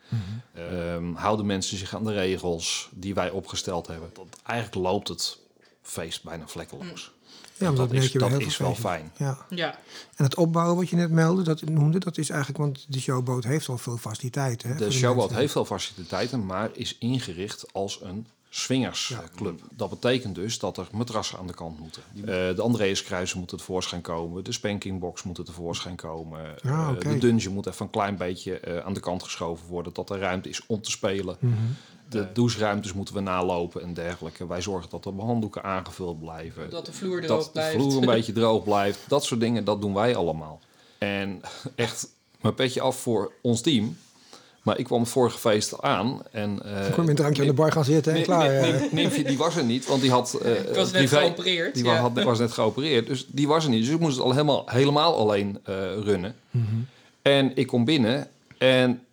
Ehm, 0.53 1.13
houden 1.13 1.45
mensen 1.45 1.77
zich 1.77 1.95
aan 1.95 2.03
de 2.03 2.13
regels 2.13 2.89
die 2.93 3.13
wij 3.13 3.29
opgesteld 3.29 3.87
hebben? 3.87 4.09
Dat, 4.13 4.27
eigenlijk 4.43 4.87
loopt 4.87 5.07
het 5.07 5.37
feest 5.81 6.23
bijna 6.23 6.47
vlekkeloos. 6.47 7.11
Ja, 7.57 7.67
dat, 7.67 7.75
dat 7.77 7.91
merk 7.91 8.03
is, 8.03 8.11
je 8.11 8.19
bij 8.19 8.29
dat 8.29 8.37
heel 8.37 8.47
is 8.47 8.57
wel 8.57 8.75
fijn. 8.75 9.11
Ja. 9.17 9.37
Ja, 9.49 9.79
En 10.15 10.23
het 10.23 10.35
opbouwen 10.35 10.75
wat 10.75 10.89
je 10.89 10.95
net 10.95 11.11
meldde, 11.11 11.43
dat 11.43 11.61
noemde, 11.61 11.99
dat 11.99 12.17
is 12.17 12.29
eigenlijk, 12.29 12.59
want 12.59 12.85
de 12.87 12.99
showboot 12.99 13.43
heeft 13.43 13.69
al 13.69 13.77
veel 13.77 13.97
faciliteiten. 13.97 14.69
Hè, 14.69 14.75
De 14.75 14.91
showboat 14.91 15.17
mensen. 15.17 15.37
heeft 15.39 15.51
veel 15.51 15.65
faciliteiten, 15.65 16.45
maar 16.45 16.69
is 16.73 16.95
ingericht 16.99 17.65
als 17.73 17.99
een 18.01 18.27
swingersclub. 18.49 19.59
Dat 19.71 19.89
betekent 19.89 20.35
dus 20.35 20.59
dat 20.59 20.77
er 20.77 20.87
matrassen 20.91 21.39
aan 21.39 21.47
de 21.47 21.53
kant 21.53 21.79
moeten. 21.79 22.01
Eh, 22.21 22.25
de 22.25 22.61
Andreaskruisen 22.61 23.37
moeten 23.39 23.57
tevoorschijn 23.57 24.01
komen. 24.01 24.43
De 24.43 24.51
spankingbox 24.51 25.23
moet 25.23 25.45
tevoorschijn 25.45 25.95
komen. 25.95 26.39
Ah, 26.63 26.89
Eh, 26.89 27.11
de 27.11 27.17
dungeon 27.17 27.53
moet 27.53 27.65
even 27.65 27.85
een 27.85 27.91
klein 27.91 28.17
beetje 28.17 28.59
eh, 28.59 28.85
aan 28.85 28.93
de 28.93 28.99
kant 28.99 29.23
geschoven 29.23 29.67
worden. 29.67 29.93
Dat 29.93 30.09
er 30.09 30.19
ruimte 30.19 30.49
is 30.49 30.61
om 30.67 30.81
te 30.81 30.91
spelen. 30.91 31.35
Mhm. 31.39 31.53
De 32.09 32.27
doucheruimtes 32.33 32.93
moeten 32.93 33.15
we 33.15 33.19
nalopen 33.21 33.81
en 33.81 33.93
dergelijke. 33.93 34.47
Wij 34.47 34.61
zorgen 34.61 34.89
dat 34.89 35.03
de 35.03 35.11
handdoeken 35.17 35.63
aangevuld 35.63 36.19
blijven. 36.19 36.69
dat 36.69 36.85
de 36.85 36.93
vloer 36.93 37.17
erop 37.17 37.27
dat 37.27 37.43
de 37.45 37.51
blijft. 37.51 37.73
vloer 37.75 37.95
een 37.97 38.05
beetje 38.05 38.33
droog 38.33 38.63
blijft. 38.63 38.99
Dat 39.07 39.23
soort 39.23 39.39
dingen, 39.39 39.63
dat 39.63 39.81
doen 39.81 39.93
wij 39.93 40.15
allemaal. 40.15 40.59
En 40.97 41.41
echt 41.75 42.07
mijn 42.41 42.53
petje 42.53 42.81
af 42.81 42.95
voor 42.99 43.31
ons 43.41 43.61
team. 43.61 43.97
Maar 44.61 44.77
ik 44.79 44.85
kwam 44.85 44.99
het 44.99 45.09
vorige 45.09 45.37
feest 45.37 45.81
aan. 45.81 46.21
En, 46.31 46.59
eh, 46.65 46.81
Dan 46.81 46.91
kom 46.91 47.03
je 47.03 47.09
een 47.09 47.15
drankje 47.15 47.41
aan 47.41 47.47
de 47.47 47.53
bar 47.53 47.71
gaan 47.71 47.83
zitten 47.85 48.13
en 48.13 48.23
klaar. 48.23 48.49
Nim- 48.61 48.73
eh. 48.73 48.79
Nim- 48.81 48.89
Nimfje, 48.91 49.23
die 49.23 49.37
was 49.37 49.55
er 49.55 49.63
niet, 49.63 49.85
want 49.87 50.01
die 50.01 50.11
had 50.11 50.33
eh 50.33 50.51
Ik 50.59 50.75
was 50.75 50.91
net 50.91 51.05
privé- 51.05 51.17
geopereerd. 51.19 51.73
Die 51.75 51.83
ja. 51.83 51.91
was, 51.91 51.99
had, 51.99 52.23
was 52.23 52.39
net 52.39 52.51
geopereerd, 52.51 53.07
dus 53.07 53.25
die 53.29 53.47
was 53.47 53.63
er 53.63 53.69
niet. 53.69 53.85
Dus 53.85 53.93
ik 53.93 53.99
moest 53.99 54.15
het 54.15 54.25
al 54.25 54.31
helemaal, 54.31 54.63
helemaal 54.65 55.15
alleen 55.15 55.59
eh, 55.63 55.75
runnen. 56.03 56.35
Mhm. 56.51 56.65
En 57.21 57.55
ik 57.55 57.67
kom 57.67 57.85
binnen 57.85 58.27
en 58.57 59.04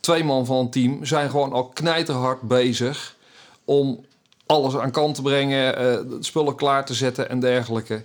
twee 0.00 0.24
man 0.24 0.46
van 0.46 0.58
het 0.62 0.72
team 0.72 1.04
zijn 1.04 1.30
gewoon 1.30 1.52
al 1.52 1.68
knijterhard 1.68 2.40
bezig 2.40 3.16
om 3.64 4.04
alles 4.46 4.76
aan 4.76 4.90
kant 4.90 5.14
te 5.14 5.22
brengen, 5.22 5.76
eh, 5.76 6.16
spullen 6.20 6.54
klaar 6.54 6.86
te 6.86 6.94
zetten 6.94 7.28
en 7.28 7.40
dergelijke. 7.40 8.04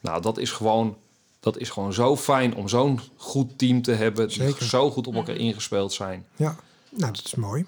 Nou, 0.00 0.22
dat 0.22 0.38
is 0.38 0.50
gewoon, 0.50 0.96
dat 1.40 1.58
is 1.58 1.70
gewoon 1.70 1.92
zo 1.92 2.16
fijn 2.16 2.54
om 2.54 2.68
zo'n 2.68 3.00
goed 3.16 3.58
team 3.58 3.82
te 3.82 3.92
hebben, 3.92 4.28
die 4.28 4.36
Zeker. 4.36 4.66
zo 4.66 4.90
goed 4.90 5.06
op 5.06 5.14
elkaar 5.14 5.36
ingespeeld 5.36 5.92
zijn. 5.92 6.26
Ja, 6.36 6.56
nou 6.90 7.12
dat 7.12 7.24
is 7.24 7.34
mooi. 7.34 7.66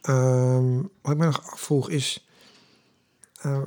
Ehm, 0.00 0.76
wat 1.00 1.12
ik 1.12 1.18
me 1.18 1.24
nog 1.24 1.50
afvroeg 1.52 1.90
is, 1.90 2.24
eh, 3.40 3.60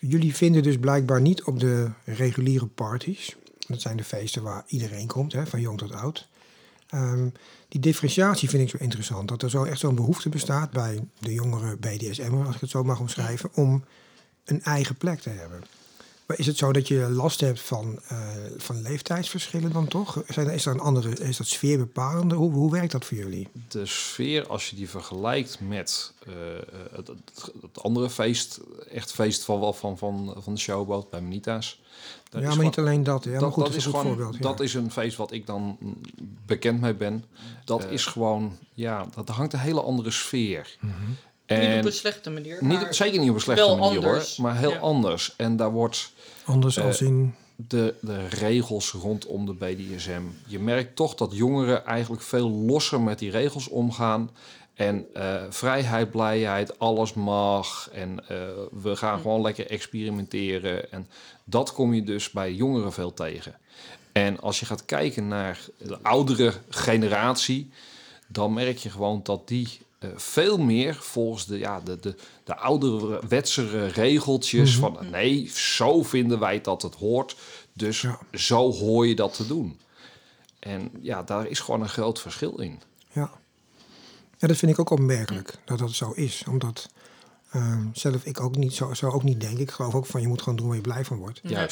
jullie 0.00 0.34
vinden 0.34 0.62
dus 0.62 0.78
blijkbaar 0.78 1.20
niet 1.20 1.44
op 1.44 1.60
de 1.60 1.90
reguliere 2.04 2.66
parties, 2.66 3.36
dat 3.66 3.80
zijn 3.80 3.96
de 3.96 4.04
feesten 4.04 4.42
waar 4.42 4.64
iedereen 4.66 5.06
komt, 5.06 5.32
hè, 5.32 5.46
van 5.46 5.60
jong 5.60 5.78
tot 5.78 5.92
oud. 5.92 6.28
Ehm, 6.86 7.28
die 7.68 7.80
differentiatie 7.80 8.48
vind 8.48 8.62
ik 8.62 8.68
zo 8.68 8.76
interessant, 8.80 9.28
dat 9.28 9.42
er 9.42 9.50
zo 9.50 9.64
echt 9.64 9.80
zo'n 9.80 9.94
behoefte 9.94 10.28
bestaat 10.28 10.70
bij 10.70 11.04
de 11.18 11.32
jongere 11.32 11.76
BDSM, 11.76 12.34
als 12.34 12.54
ik 12.54 12.60
het 12.60 12.70
zo 12.70 12.84
mag 12.84 13.00
omschrijven, 13.00 13.50
om 13.54 13.84
een 14.44 14.62
eigen 14.62 14.96
plek 14.96 15.20
te 15.20 15.30
hebben. 15.30 15.62
Maar 16.26 16.38
is 16.38 16.46
het 16.46 16.56
zo 16.56 16.72
dat 16.72 16.88
je 16.88 17.08
last 17.10 17.40
hebt 17.40 17.60
van, 17.60 17.98
eh, 18.08 18.18
van 18.56 18.82
leeftijdsverschillen 18.82 19.72
dan 19.72 19.88
toch? 19.88 20.22
Zijn, 20.28 20.50
is 20.50 20.66
er 20.66 20.72
een 20.72 20.80
andere, 20.80 21.08
is 21.10 21.36
dat 21.36 21.46
sfeer 21.46 21.78
bepalende? 21.78 22.34
Hoe, 22.34 22.52
hoe 22.52 22.70
werkt 22.70 22.92
dat 22.92 23.04
voor 23.04 23.16
jullie? 23.16 23.48
De 23.68 23.86
sfeer, 23.86 24.46
als 24.46 24.70
je 24.70 24.76
die 24.76 24.88
vergelijkt 24.90 25.60
met 25.60 26.12
eh, 26.26 26.32
het, 26.92 27.06
het, 27.06 27.52
het 27.62 27.82
andere 27.82 28.10
feest, 28.10 28.60
echt 28.90 29.12
feest 29.12 29.44
van, 29.44 29.74
van, 29.74 29.98
van, 29.98 30.34
van 30.38 30.54
de 30.54 30.60
showboat 30.60 31.10
bij 31.10 31.20
Manita's. 31.20 31.80
ja, 32.30 32.38
maar 32.40 32.50
gewoon- 32.50 32.64
niet 32.64 32.78
alleen 32.78 33.02
dat. 33.04 33.24
Ja, 33.24 33.30
maar 33.30 33.40
dat, 33.40 33.52
goed, 33.52 33.62
dat 33.62 33.72
dat 33.72 33.80
is 33.80 33.86
gewoon, 33.86 34.06
voorbeeld. 34.06 34.42
dat 34.42 34.60
is 34.60 34.74
een 34.74 34.90
feest 34.90 35.16
wat 35.16 35.32
ik 35.32 35.46
dan 35.46 35.78
bekend 36.46 36.80
mee 36.80 36.94
ben. 36.94 37.24
Dat 37.64 37.84
Eh. 37.84 37.90
is 37.92 38.04
gewoon, 38.06 38.56
ja, 38.74 39.06
dat 39.14 39.28
hangt 39.28 39.52
een 39.52 39.58
hele 39.58 39.82
andere 39.82 40.10
sfeer. 40.10 40.76
Mhm. 40.80 40.92
En 41.46 41.78
op 41.78 41.84
een 41.84 41.92
slechte 41.92 42.30
manier. 42.30 42.58
niet, 42.60 42.80
maar 42.80 42.94
zeker 42.94 43.20
niet 43.20 43.28
op 43.28 43.34
een 43.34 43.40
slechte 43.40 43.76
manier 43.76 43.98
anders. 43.98 44.36
hoor, 44.36 44.46
maar 44.46 44.58
heel 44.58 44.70
Ja. 44.70 44.78
anders. 44.78 45.34
En 45.36 45.56
daar 45.56 45.70
wordt 45.70 46.12
Anders 46.44 46.76
eh, 46.76 46.84
als 46.84 47.00
in... 47.00 47.34
de, 47.56 47.94
de 48.00 48.28
regels 48.28 48.92
rondom 48.92 49.46
de 49.46 49.52
BDSM. 49.54 50.22
Je 50.46 50.58
merkt 50.58 50.96
toch 50.96 51.14
dat 51.14 51.36
jongeren 51.36 51.84
eigenlijk 51.86 52.22
veel 52.22 52.50
losser 52.50 53.00
met 53.00 53.18
die 53.18 53.30
regels 53.30 53.68
omgaan. 53.68 54.30
En 54.74 55.06
eh, 55.14 55.42
vrijheid, 55.50 56.10
blijheid, 56.10 56.78
alles 56.78 57.12
mag. 57.14 57.88
En 57.92 58.28
eh, 58.28 58.36
we 58.82 58.96
gaan 58.96 59.20
gewoon 59.20 59.40
lekker 59.40 59.70
experimenteren. 59.70 60.92
En 60.92 61.08
dat 61.44 61.72
kom 61.72 61.94
je 61.94 62.04
dus 62.04 62.30
bij 62.30 62.52
jongeren 62.54 62.92
veel 62.92 63.14
tegen. 63.14 63.54
En 64.12 64.40
als 64.40 64.60
je 64.60 64.66
gaat 64.66 64.84
kijken 64.84 65.28
naar 65.28 65.60
de 65.78 65.98
oudere 66.02 66.52
generatie, 66.68 67.70
dan 68.26 68.52
merk 68.52 68.78
je 68.78 68.90
gewoon 68.90 69.20
dat 69.22 69.48
die 69.48 69.78
eh, 69.98 70.10
veel 70.14 70.58
meer 70.58 70.94
volgens 70.94 71.46
de, 71.46 71.58
ja, 71.58 71.80
de, 71.80 72.00
de, 72.00 72.14
de 72.44 72.56
oudere 72.56 73.20
wetsere 73.28 73.86
regeltjes 73.86 74.76
van 74.76 74.98
nee, 75.10 75.50
zo 75.54 76.02
vinden 76.02 76.38
wij 76.38 76.60
dat 76.60 76.82
het 76.82 76.94
hoort. 76.94 77.36
Dus 77.72 78.00
Ja. 78.00 78.18
zo 78.32 78.72
hoor 78.72 79.06
je 79.06 79.14
dat 79.14 79.34
te 79.36 79.46
doen. 79.46 79.78
En 80.58 80.90
ja, 81.00 81.22
daar 81.22 81.46
is 81.46 81.60
gewoon 81.60 81.82
een 81.82 81.88
groot 81.88 82.20
verschil 82.20 82.60
in. 82.60 82.80
Ja. 83.12 83.30
ja, 84.38 84.48
dat 84.48 84.56
vind 84.56 84.72
ik 84.72 84.78
ook 84.78 84.90
opmerkelijk 84.90 85.54
dat 85.64 85.78
dat 85.78 85.92
zo 85.92 86.10
is. 86.10 86.44
Omdat 86.48 86.88
eh, 87.50 87.78
zelf 87.92 88.24
ik 88.24 88.40
ook 88.40 88.56
niet 88.56 88.74
zo, 88.74 88.94
zo 88.94 89.08
ook 89.10 89.22
niet 89.22 89.40
denk. 89.40 89.58
Ik 89.58 89.70
geloof 89.70 89.94
ook 89.94 90.06
van 90.06 90.20
je 90.20 90.28
moet 90.28 90.42
gewoon 90.42 90.56
doen 90.58 90.66
waar 90.66 90.76
je 90.76 90.82
blij 90.82 91.04
van 91.04 91.18
wordt. 91.18 91.40
Ja. 91.42 91.68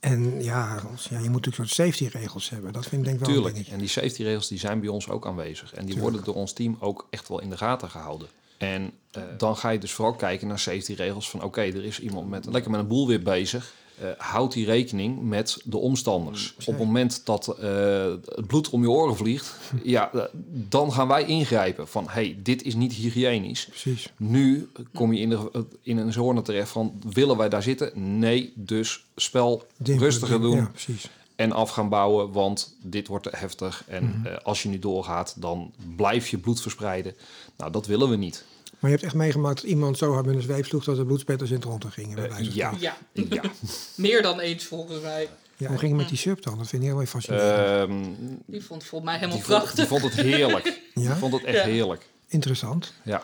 En 0.00 0.42
ja, 0.42 0.82
ja, 1.10 1.18
je 1.18 1.30
moet 1.30 1.44
natuurlijk 1.44 1.56
soort 1.56 1.70
safety 1.70 2.18
regels 2.18 2.50
hebben. 2.50 2.72
Dat 2.72 2.86
vind 2.86 3.00
ik 3.00 3.08
denk 3.08 3.20
wel 3.20 3.34
Tuurlijk. 3.34 3.68
En 3.68 3.78
die 3.78 3.88
safety 3.88 4.22
regels 4.22 4.48
die 4.48 4.58
zijn 4.58 4.80
bij 4.80 4.88
ons 4.88 5.08
ook 5.08 5.26
aanwezig. 5.26 5.74
En 5.74 5.86
die 5.86 5.98
worden 5.98 6.24
door 6.24 6.34
ons 6.34 6.52
team 6.52 6.76
ook 6.80 7.06
echt 7.10 7.28
wel 7.28 7.40
in 7.40 7.50
de 7.50 7.56
gaten 7.56 7.90
gehouden. 7.90 8.28
En 8.58 8.92
eh, 9.10 9.22
dan 9.38 9.56
ga 9.56 9.68
je 9.70 9.78
dus 9.78 9.92
vooral 9.92 10.14
kijken 10.14 10.48
naar 10.48 10.58
safety 10.58 10.92
regels 10.92 11.30
van 11.30 11.42
oké, 11.42 11.60
er 11.60 11.84
is 11.84 12.00
iemand 12.00 12.28
met, 12.28 12.46
lekker 12.46 12.70
met 12.70 12.80
een 12.80 12.86
boel 12.86 13.06
weer 13.06 13.22
bezig. 13.22 13.74
Eh 14.00 14.08
houd 14.18 14.52
die 14.52 14.64
rekening 14.64 15.22
met 15.22 15.58
de 15.64 15.76
omstanders. 15.76 16.54
Op 16.58 16.66
het 16.66 16.78
moment 16.78 17.20
dat 17.26 17.48
eh, 17.48 18.12
het 18.24 18.46
bloed 18.46 18.70
om 18.70 18.82
je 18.82 18.90
oren 18.90 19.16
vliegt, 19.16 19.56
ja, 19.82 20.12
eh, 20.12 20.22
dan 20.68 20.92
gaan 20.92 21.08
wij 21.08 21.24
ingrijpen 21.24 21.88
van 21.88 22.06
hey, 22.08 22.38
dit 22.42 22.62
is 22.62 22.74
niet 22.74 22.92
hygiënisch. 22.92 23.66
Precies. 23.66 24.12
Nu 24.16 24.70
kom 24.94 25.12
je 25.12 25.20
in, 25.20 25.28
de, 25.30 25.64
in 25.82 25.96
een 25.96 26.12
zone 26.12 26.42
terecht 26.42 26.68
van 26.70 27.00
willen 27.12 27.36
wij 27.36 27.48
daar 27.48 27.62
zitten? 27.62 28.18
Nee, 28.18 28.52
dus 28.56 29.04
spel 29.16 29.66
Denk- 29.76 30.00
rustiger 30.00 30.40
doen 30.40 30.56
Ja, 30.56 30.66
precies. 30.72 31.10
en 31.36 31.52
af 31.52 31.70
gaan 31.70 31.88
bouwen, 31.88 32.32
want 32.32 32.76
dit 32.82 33.08
wordt 33.08 33.24
te 33.24 33.36
heftig. 33.36 33.84
En 33.86 34.04
Mhm. 34.04 34.34
als 34.42 34.62
je 34.62 34.68
nu 34.68 34.78
doorgaat, 34.78 35.34
dan 35.38 35.72
blijf 35.96 36.28
je 36.28 36.38
bloed 36.38 36.60
verspreiden. 36.60 37.14
Nou, 37.56 37.72
dat 37.72 37.86
willen 37.86 38.08
we 38.10 38.16
niet. 38.16 38.44
Maar 38.80 38.90
je 38.90 38.96
hebt 38.96 39.02
echt 39.02 39.14
meegemaakt 39.14 39.60
dat 39.60 39.70
iemand 39.70 39.98
zo 39.98 40.12
hard 40.12 40.26
met 40.26 40.34
een 40.34 40.42
zweep 40.42 40.64
sloeg 40.66 40.84
dat 40.84 40.96
de 40.96 41.04
bloedspetters 41.04 41.50
in 41.50 41.56
het 41.56 41.64
rond 41.64 41.84
gingen. 41.88 42.14
bij 42.14 42.24
Eh, 42.24 42.30
wijze 42.30 42.50
van 42.50 42.58
ja. 42.58 42.72
Ja, 42.78 42.96
Ja. 43.30 43.42
meer 43.96 44.22
dan 44.22 44.40
eens 44.40 44.64
volgens 44.64 45.00
mij. 45.02 45.28
ja. 45.56 45.68
Hoe 45.68 45.78
ging 45.78 45.90
het 45.92 46.00
met 46.00 46.08
die 46.08 46.18
sub 46.18 46.42
dan? 46.42 46.58
Dat 46.58 46.68
vind 46.68 46.82
ik 46.82 46.88
heel 46.88 47.00
erg 47.00 47.08
fascinerend. 47.10 47.90
Ehm, 47.90 48.04
Die 48.46 48.64
vond 48.64 48.84
volgens 48.84 49.10
mij 49.10 49.18
helemaal 49.18 49.36
die, 49.36 49.46
vond, 49.46 49.58
die 49.76 49.86
prachtig. 49.86 49.88
vond 49.88 50.02
het 50.02 50.12
heerlijk. 50.26 50.64
Ja? 50.94 51.00
Die 51.10 51.18
vond 51.18 51.32
het 51.32 51.44
echt 51.44 51.56
Ja. 51.58 51.64
heerlijk. 51.64 52.06
Interessant. 52.28 52.92
Ja. 53.04 53.22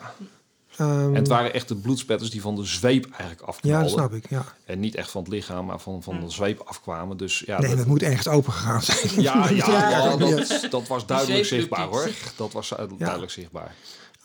Ehm, 0.77 0.89
En 0.91 1.15
het 1.15 1.27
waren 1.27 1.53
echt 1.53 1.67
de 1.67 1.75
bloedspetters 1.75 2.29
die 2.29 2.41
van 2.41 2.55
de 2.55 2.65
zweep 2.65 3.05
eigenlijk 3.09 3.39
ja, 3.39 3.45
afkwamen. 3.47 3.81
dat 3.81 3.89
snap 3.91 4.13
ik. 4.13 4.29
Ja. 4.29 4.45
En 4.65 4.79
niet 4.79 4.95
echt 4.95 5.11
van 5.11 5.21
het 5.23 5.31
lichaam, 5.31 5.65
maar 5.65 5.79
van, 5.79 6.03
van 6.03 6.19
de 6.19 6.29
zweep 6.29 6.59
afkwamen. 6.65 7.17
Dus 7.17 7.43
ja, 7.45 7.59
nee, 7.59 7.69
dat, 7.69 7.77
dat 7.77 7.87
moet 7.87 8.03
ergens 8.03 8.27
open 8.27 8.53
gegaan 8.53 8.81
zijn. 8.81 9.21
ja, 9.21 9.49
ja, 9.49 9.55
Ja. 9.69 9.89
ja, 9.89 10.15
dat, 10.17 10.67
dat 10.69 10.87
was 10.87 11.05
duidelijk 11.05 11.45
zichtbaar 11.45 11.87
hoor. 11.87 12.09
Dat 12.35 12.51
was 12.53 12.73
duidelijk 12.97 13.31
zichtbaar. 13.31 13.75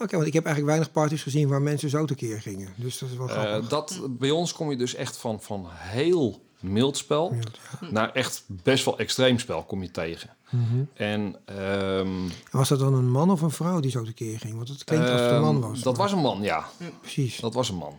Oké, 0.03 0.15
want 0.17 0.27
ik 0.27 0.33
heb 0.33 0.45
eigenlijk 0.45 0.75
weinig 0.77 0.93
parties 0.93 1.23
gezien 1.23 1.49
waar 1.49 1.63
mensen 1.63 1.91
zo 1.91 2.05
tekeer 2.05 2.41
gingen. 2.41 2.69
Dus 2.77 2.99
dat 2.99 3.09
is 3.11 3.17
wel 3.17 3.29
Eh, 3.29 3.33
grappig. 3.43 3.69
dat, 3.69 4.01
bij 4.09 4.31
ons 4.31 4.53
kom 4.53 4.71
je 4.71 4.77
dus 4.77 4.95
echt 4.95 5.17
van, 5.17 5.41
van 5.43 5.67
heel 5.71 6.41
mild 6.61 6.97
spel 6.97 7.35
Ja. 7.81 7.89
naar 7.91 8.13
echt 8.13 8.43
best 8.47 8.85
wel 8.85 8.99
extreem 8.99 9.39
spel 9.39 9.63
kom 9.65 9.83
je 9.83 9.91
tegen. 9.91 10.31
Mhm. 10.51 10.83
En 10.95 11.37
ehm, 11.45 12.09
Was 12.51 12.69
dat 12.69 12.79
dan 12.79 12.95
een 12.95 13.11
man 13.11 13.31
of 13.31 13.41
een 13.41 13.51
vrouw 13.51 13.81
die 13.81 13.91
zo 13.91 14.05
tekeer 14.05 14.39
ging? 14.39 14.57
Want 14.57 14.69
het 14.69 14.85
klinkt 14.85 15.11
als 15.11 15.21
het 15.21 15.31
een 15.31 15.41
man 15.41 15.57
ehm, 15.63 15.69
was. 15.69 15.81
Dat 15.81 15.93
maar- 15.97 16.03
was 16.03 16.13
een 16.13 16.23
man, 16.23 16.43
ja. 16.43 16.69
Precies. 17.01 17.37
Dat 17.41 17.55
was 17.55 17.69
een 17.69 17.77
man. 17.77 17.99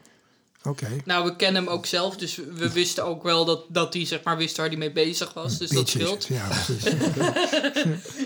Oké. 0.64 0.88
Nou, 1.06 1.26
we 1.26 1.36
kennen 1.36 1.64
hem 1.64 1.72
ook 1.74 1.86
zelf, 1.86 2.16
dus 2.18 2.36
we 2.36 2.72
wisten 2.72 3.06
ook 3.06 3.24
wel 3.24 3.46
dat, 3.46 3.66
dat 3.70 3.94
hij 3.94 4.06
zeg 4.06 4.24
maar 4.24 4.38
wist 4.38 4.58
waar 4.58 4.68
hij 4.68 4.78
mee 4.78 4.92
bezig 4.92 5.34
was. 5.34 5.58
Dus 5.58 5.70
dat 5.70 5.90
scheelt. 5.90 6.26
Ja, 6.34 6.48
precies. 6.48 6.84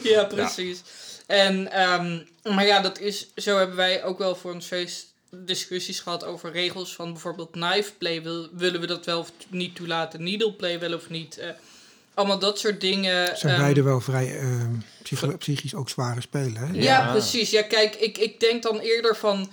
Ja, 0.03 0.24
precies. 0.24 0.84
En, 1.27 1.72
ehm, 1.72 2.19
maar 2.55 2.65
ja, 2.65 2.79
dat 2.81 3.00
is, 3.00 3.27
zo 3.36 3.57
hebben 3.57 3.75
wij 3.75 4.03
ook 4.03 4.17
wel 4.17 4.36
voor 4.36 4.53
ons 4.53 4.65
feest 4.65 5.05
discussies 5.31 6.00
gehad 6.00 6.24
over 6.25 6.51
regels 6.51 6.96
van 6.96 7.12
bijvoorbeeld 7.12 7.51
knife 7.51 7.91
play. 7.98 8.22
Wil, 8.24 8.48
willen 8.53 8.79
we 8.81 8.88
dat 8.88 9.05
wel 9.05 9.19
of 9.19 9.31
niet 9.50 9.75
toelaten? 9.75 10.24
Needle 10.24 10.53
play 10.53 10.79
wel 10.79 10.93
of 10.93 11.10
niet? 11.10 11.38
Eh, 11.38 11.50
allemaal 12.13 12.39
dat 12.39 12.60
soort 12.60 12.81
dingen. 12.81 13.38
Zijn 13.38 13.53
ehm, 13.53 13.62
beide 13.62 13.81
wel 13.84 14.01
vrij 14.01 14.38
ehm, 14.39 14.75
psycho- 15.03 15.38
psychisch 15.38 15.75
ook 15.75 15.89
zware 15.89 16.22
spelen, 16.22 16.55
hè? 16.55 16.65
Ja, 16.74 16.81
Ja. 16.81 17.12
precies. 17.12 17.50
Ja, 17.50 17.62
kijk, 17.62 17.96
ik, 17.96 18.17
ik 18.17 18.39
denk 18.39 18.63
dan 18.63 18.79
eerder 18.79 19.15
van... 19.15 19.51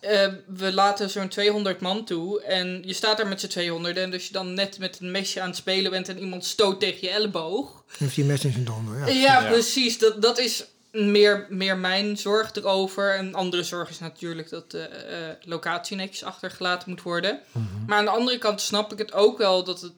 eh, 0.00 0.28
we 0.46 0.72
laten 0.72 1.10
zo'n 1.10 1.28
200 1.28 1.80
man 1.80 2.04
toe 2.04 2.42
en 2.42 2.82
je 2.86 2.92
staat 2.92 3.16
daar 3.16 3.28
met 3.28 3.40
z'n 3.40 3.46
200 3.46 3.96
en 3.96 4.10
dus 4.10 4.26
je 4.26 4.32
dan 4.32 4.54
net 4.54 4.78
met 4.78 4.98
een 5.00 5.10
mesje 5.10 5.40
aan 5.40 5.48
het 5.48 5.56
spelen 5.56 5.90
bent 5.90 6.08
en 6.08 6.18
iemand 6.18 6.44
stoot 6.44 6.80
tegen 6.80 6.98
je 7.00 7.10
elleboog. 7.10 7.84
Heeft 7.98 8.16
hij 8.16 8.24
mes 8.24 8.44
in 8.44 8.52
zijn 8.52 8.64
donder, 8.64 8.98
ja. 8.98 9.06
Ja, 9.06 9.40
Ja. 9.42 9.48
precies. 9.50 9.98
Dat, 9.98 10.22
dat 10.22 10.38
is 10.38 10.64
meer, 10.94 11.46
meer 11.50 11.76
mijn 11.76 12.16
zorg 12.16 12.54
erover. 12.54 13.14
En 13.16 13.34
andere 13.34 13.62
zorg 13.62 13.90
is 13.90 13.98
natuurlijk 13.98 14.48
dat 14.50 14.70
de 14.70 14.78
eh, 14.82 15.18
locatie 15.48 15.96
netjes 15.96 16.24
achtergelaten 16.24 16.90
moet 16.90 17.02
worden. 17.02 17.40
Mhm. 17.52 17.64
Maar 17.86 17.98
aan 17.98 18.04
de 18.04 18.10
andere 18.10 18.38
kant 18.38 18.60
snap 18.60 18.92
ik 18.92 18.98
het 18.98 19.12
ook 19.12 19.38
wel 19.38 19.64
dat 19.64 19.80
het 19.80 19.92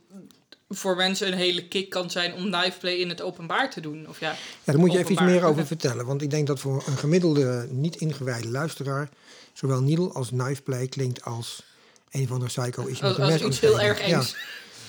voor 0.68 0.96
mensen 0.96 1.26
een 1.26 1.38
hele 1.38 1.68
kick 1.68 1.90
kan 1.90 2.10
zijn 2.10 2.34
om 2.34 2.50
knife 2.50 2.78
play 2.78 2.94
in 2.94 3.08
het 3.08 3.20
openbaar 3.22 3.70
te 3.70 3.80
doen. 3.80 4.08
Of 4.08 4.20
ja, 4.20 4.30
Ja, 4.30 4.36
daar 4.64 4.78
moet 4.78 4.92
je 4.92 4.98
even 4.98 5.12
iets 5.12 5.20
meer 5.20 5.44
over 5.44 5.66
vertellen. 5.66 6.06
Want 6.06 6.22
ik 6.22 6.30
denk 6.30 6.46
dat 6.46 6.60
voor 6.60 6.82
een 6.86 6.96
gemiddelde 6.96 7.66
niet 7.70 7.96
ingewijde 7.96 8.48
luisteraar... 8.48 9.08
zowel 9.52 9.80
needle 9.80 10.08
als 10.12 10.28
knife 10.28 10.62
play 10.62 10.86
klinkt 10.86 11.24
als 11.24 11.62
een 12.10 12.26
van 12.26 12.40
de 12.40 12.46
psycho 12.46 12.86
is 12.86 13.02
als, 13.02 13.16
een 13.16 13.22
als 13.24 13.32
mes 13.32 13.42
iets 13.42 13.60
heel 13.60 13.80
erg 13.80 13.98
Ja. 13.98 14.04
engs. 14.16 14.36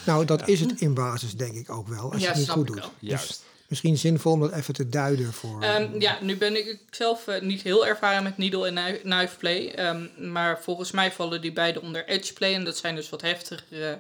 Nou, 0.06 0.26
dat 0.26 0.48
is 0.48 0.60
het 0.60 0.82
in 0.82 0.94
basis 0.94 1.34
denk 1.36 1.56
ik 1.56 1.70
ook 1.72 1.88
wel. 1.88 2.12
Als 2.12 2.14
je 2.14 2.20
Ja, 2.22 2.28
het 2.28 2.36
niet 2.36 2.46
snap 2.46 2.58
goed 2.58 2.68
ik 2.68 2.74
doet. 2.74 2.82
wel. 2.84 2.92
Dus 3.00 3.10
Juist. 3.10 3.44
Misschien 3.68 3.98
zinvol 3.98 4.32
om 4.32 4.40
dat 4.40 4.52
even 4.54 4.74
te 4.74 4.90
duiden 4.90 5.34
voor... 5.34 5.62
Ehm, 5.62 6.00
ja, 6.00 6.18
nu 6.22 6.38
ben 6.38 6.56
ik 6.56 6.80
zelf 6.90 7.28
eh, 7.28 7.42
niet 7.42 7.62
heel 7.62 7.88
ervaren 7.88 8.24
met 8.24 8.38
needle 8.38 8.68
en 8.68 8.74
kni- 8.74 9.00
knife 9.00 9.38
play. 9.38 9.70
ehm, 9.70 10.32
maar 10.32 10.62
volgens 10.62 10.92
mij 10.92 11.12
vallen 11.12 11.42
die 11.42 11.54
beide 11.54 11.82
onder 11.82 12.06
edge 12.06 12.34
play. 12.34 12.54
En 12.54 12.64
dat 12.64 12.78
zijn 12.78 12.96
dus 12.96 13.10
wat 13.10 13.22
heftigere 13.22 14.00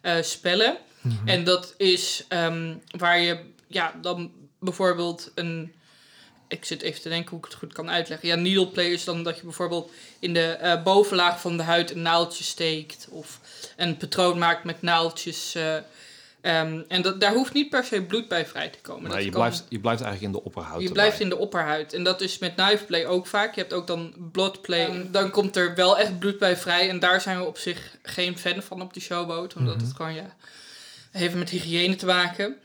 eh, 0.00 0.22
spellen. 0.22 0.76
Mhm. 1.00 1.28
En 1.28 1.44
dat 1.44 1.74
is 1.76 2.24
ehm, 2.28 2.74
waar 2.96 3.20
je 3.20 3.38
ja, 3.66 3.94
dan 4.02 4.32
bijvoorbeeld 4.58 5.30
een... 5.34 5.72
Ik 6.48 6.64
zit 6.64 6.82
even 6.82 7.00
te 7.00 7.08
denken 7.08 7.30
hoe 7.30 7.38
ik 7.38 7.44
het 7.44 7.54
goed 7.54 7.72
kan 7.72 7.90
uitleggen. 7.90 8.28
Ja, 8.28 8.34
needle 8.34 8.66
play 8.66 8.86
is 8.92 9.04
dan 9.04 9.22
dat 9.22 9.36
je 9.36 9.42
bijvoorbeeld 9.42 9.90
in 10.18 10.34
de 10.34 10.46
eh, 10.46 10.82
bovenlaag 10.82 11.40
van 11.40 11.56
de 11.56 11.62
huid 11.62 11.90
een 11.90 12.02
naaldje 12.02 12.44
steekt. 12.44 13.06
Of 13.10 13.40
een 13.76 13.96
patroon 13.96 14.38
maakt 14.38 14.64
met 14.64 14.82
naaldjes. 14.82 15.56
Eh, 16.40 16.60
ehm, 16.60 16.82
en 16.88 17.02
dat, 17.02 17.20
daar 17.20 17.32
hoeft 17.32 17.52
niet 17.52 17.68
per 17.70 17.84
se 17.84 18.02
bloed 18.02 18.28
bij 18.28 18.46
vrij 18.46 18.68
te 18.68 18.78
komen. 18.82 19.02
Nee, 19.02 19.12
Dat 19.12 19.24
je, 19.24 19.30
kan- 19.30 19.40
blijft, 19.40 19.64
je 19.68 19.80
blijft 19.80 20.02
eigenlijk 20.02 20.34
in 20.34 20.38
de 20.40 20.44
opperhout. 20.46 20.80
je 20.80 20.88
erbij. 20.88 20.92
blijft 21.02 21.20
in 21.20 21.28
de 21.28 21.36
opperhuid. 21.38 21.92
En 21.92 22.02
dat 22.04 22.20
is 22.20 22.38
met 22.38 22.54
knife 22.54 22.84
play 22.84 23.06
ook 23.06 23.26
vaak. 23.26 23.54
Je 23.54 23.60
hebt 23.60 23.72
ook 23.72 23.86
dan 23.86 24.14
bloodplay. 24.32 24.86
En 24.86 25.08
dan 25.12 25.30
komt 25.30 25.56
er 25.56 25.74
wel 25.74 25.98
echt 25.98 26.18
bloed 26.18 26.38
bij 26.38 26.56
vrij. 26.56 26.88
En 26.88 26.98
daar 26.98 27.20
zijn 27.20 27.38
we 27.38 27.44
op 27.44 27.58
zich 27.58 27.96
geen 28.02 28.38
fan 28.38 28.62
van 28.62 28.82
op 28.82 28.94
de 28.94 29.00
showboat. 29.00 29.54
Omdat 29.54 29.76
Mhm. 29.76 29.84
het 29.84 29.94
gewoon, 29.96 30.14
ja, 30.14 30.34
heeft 31.10 31.34
met 31.34 31.50
hygiëne 31.50 31.96
te 31.96 32.06
maken. 32.06 32.56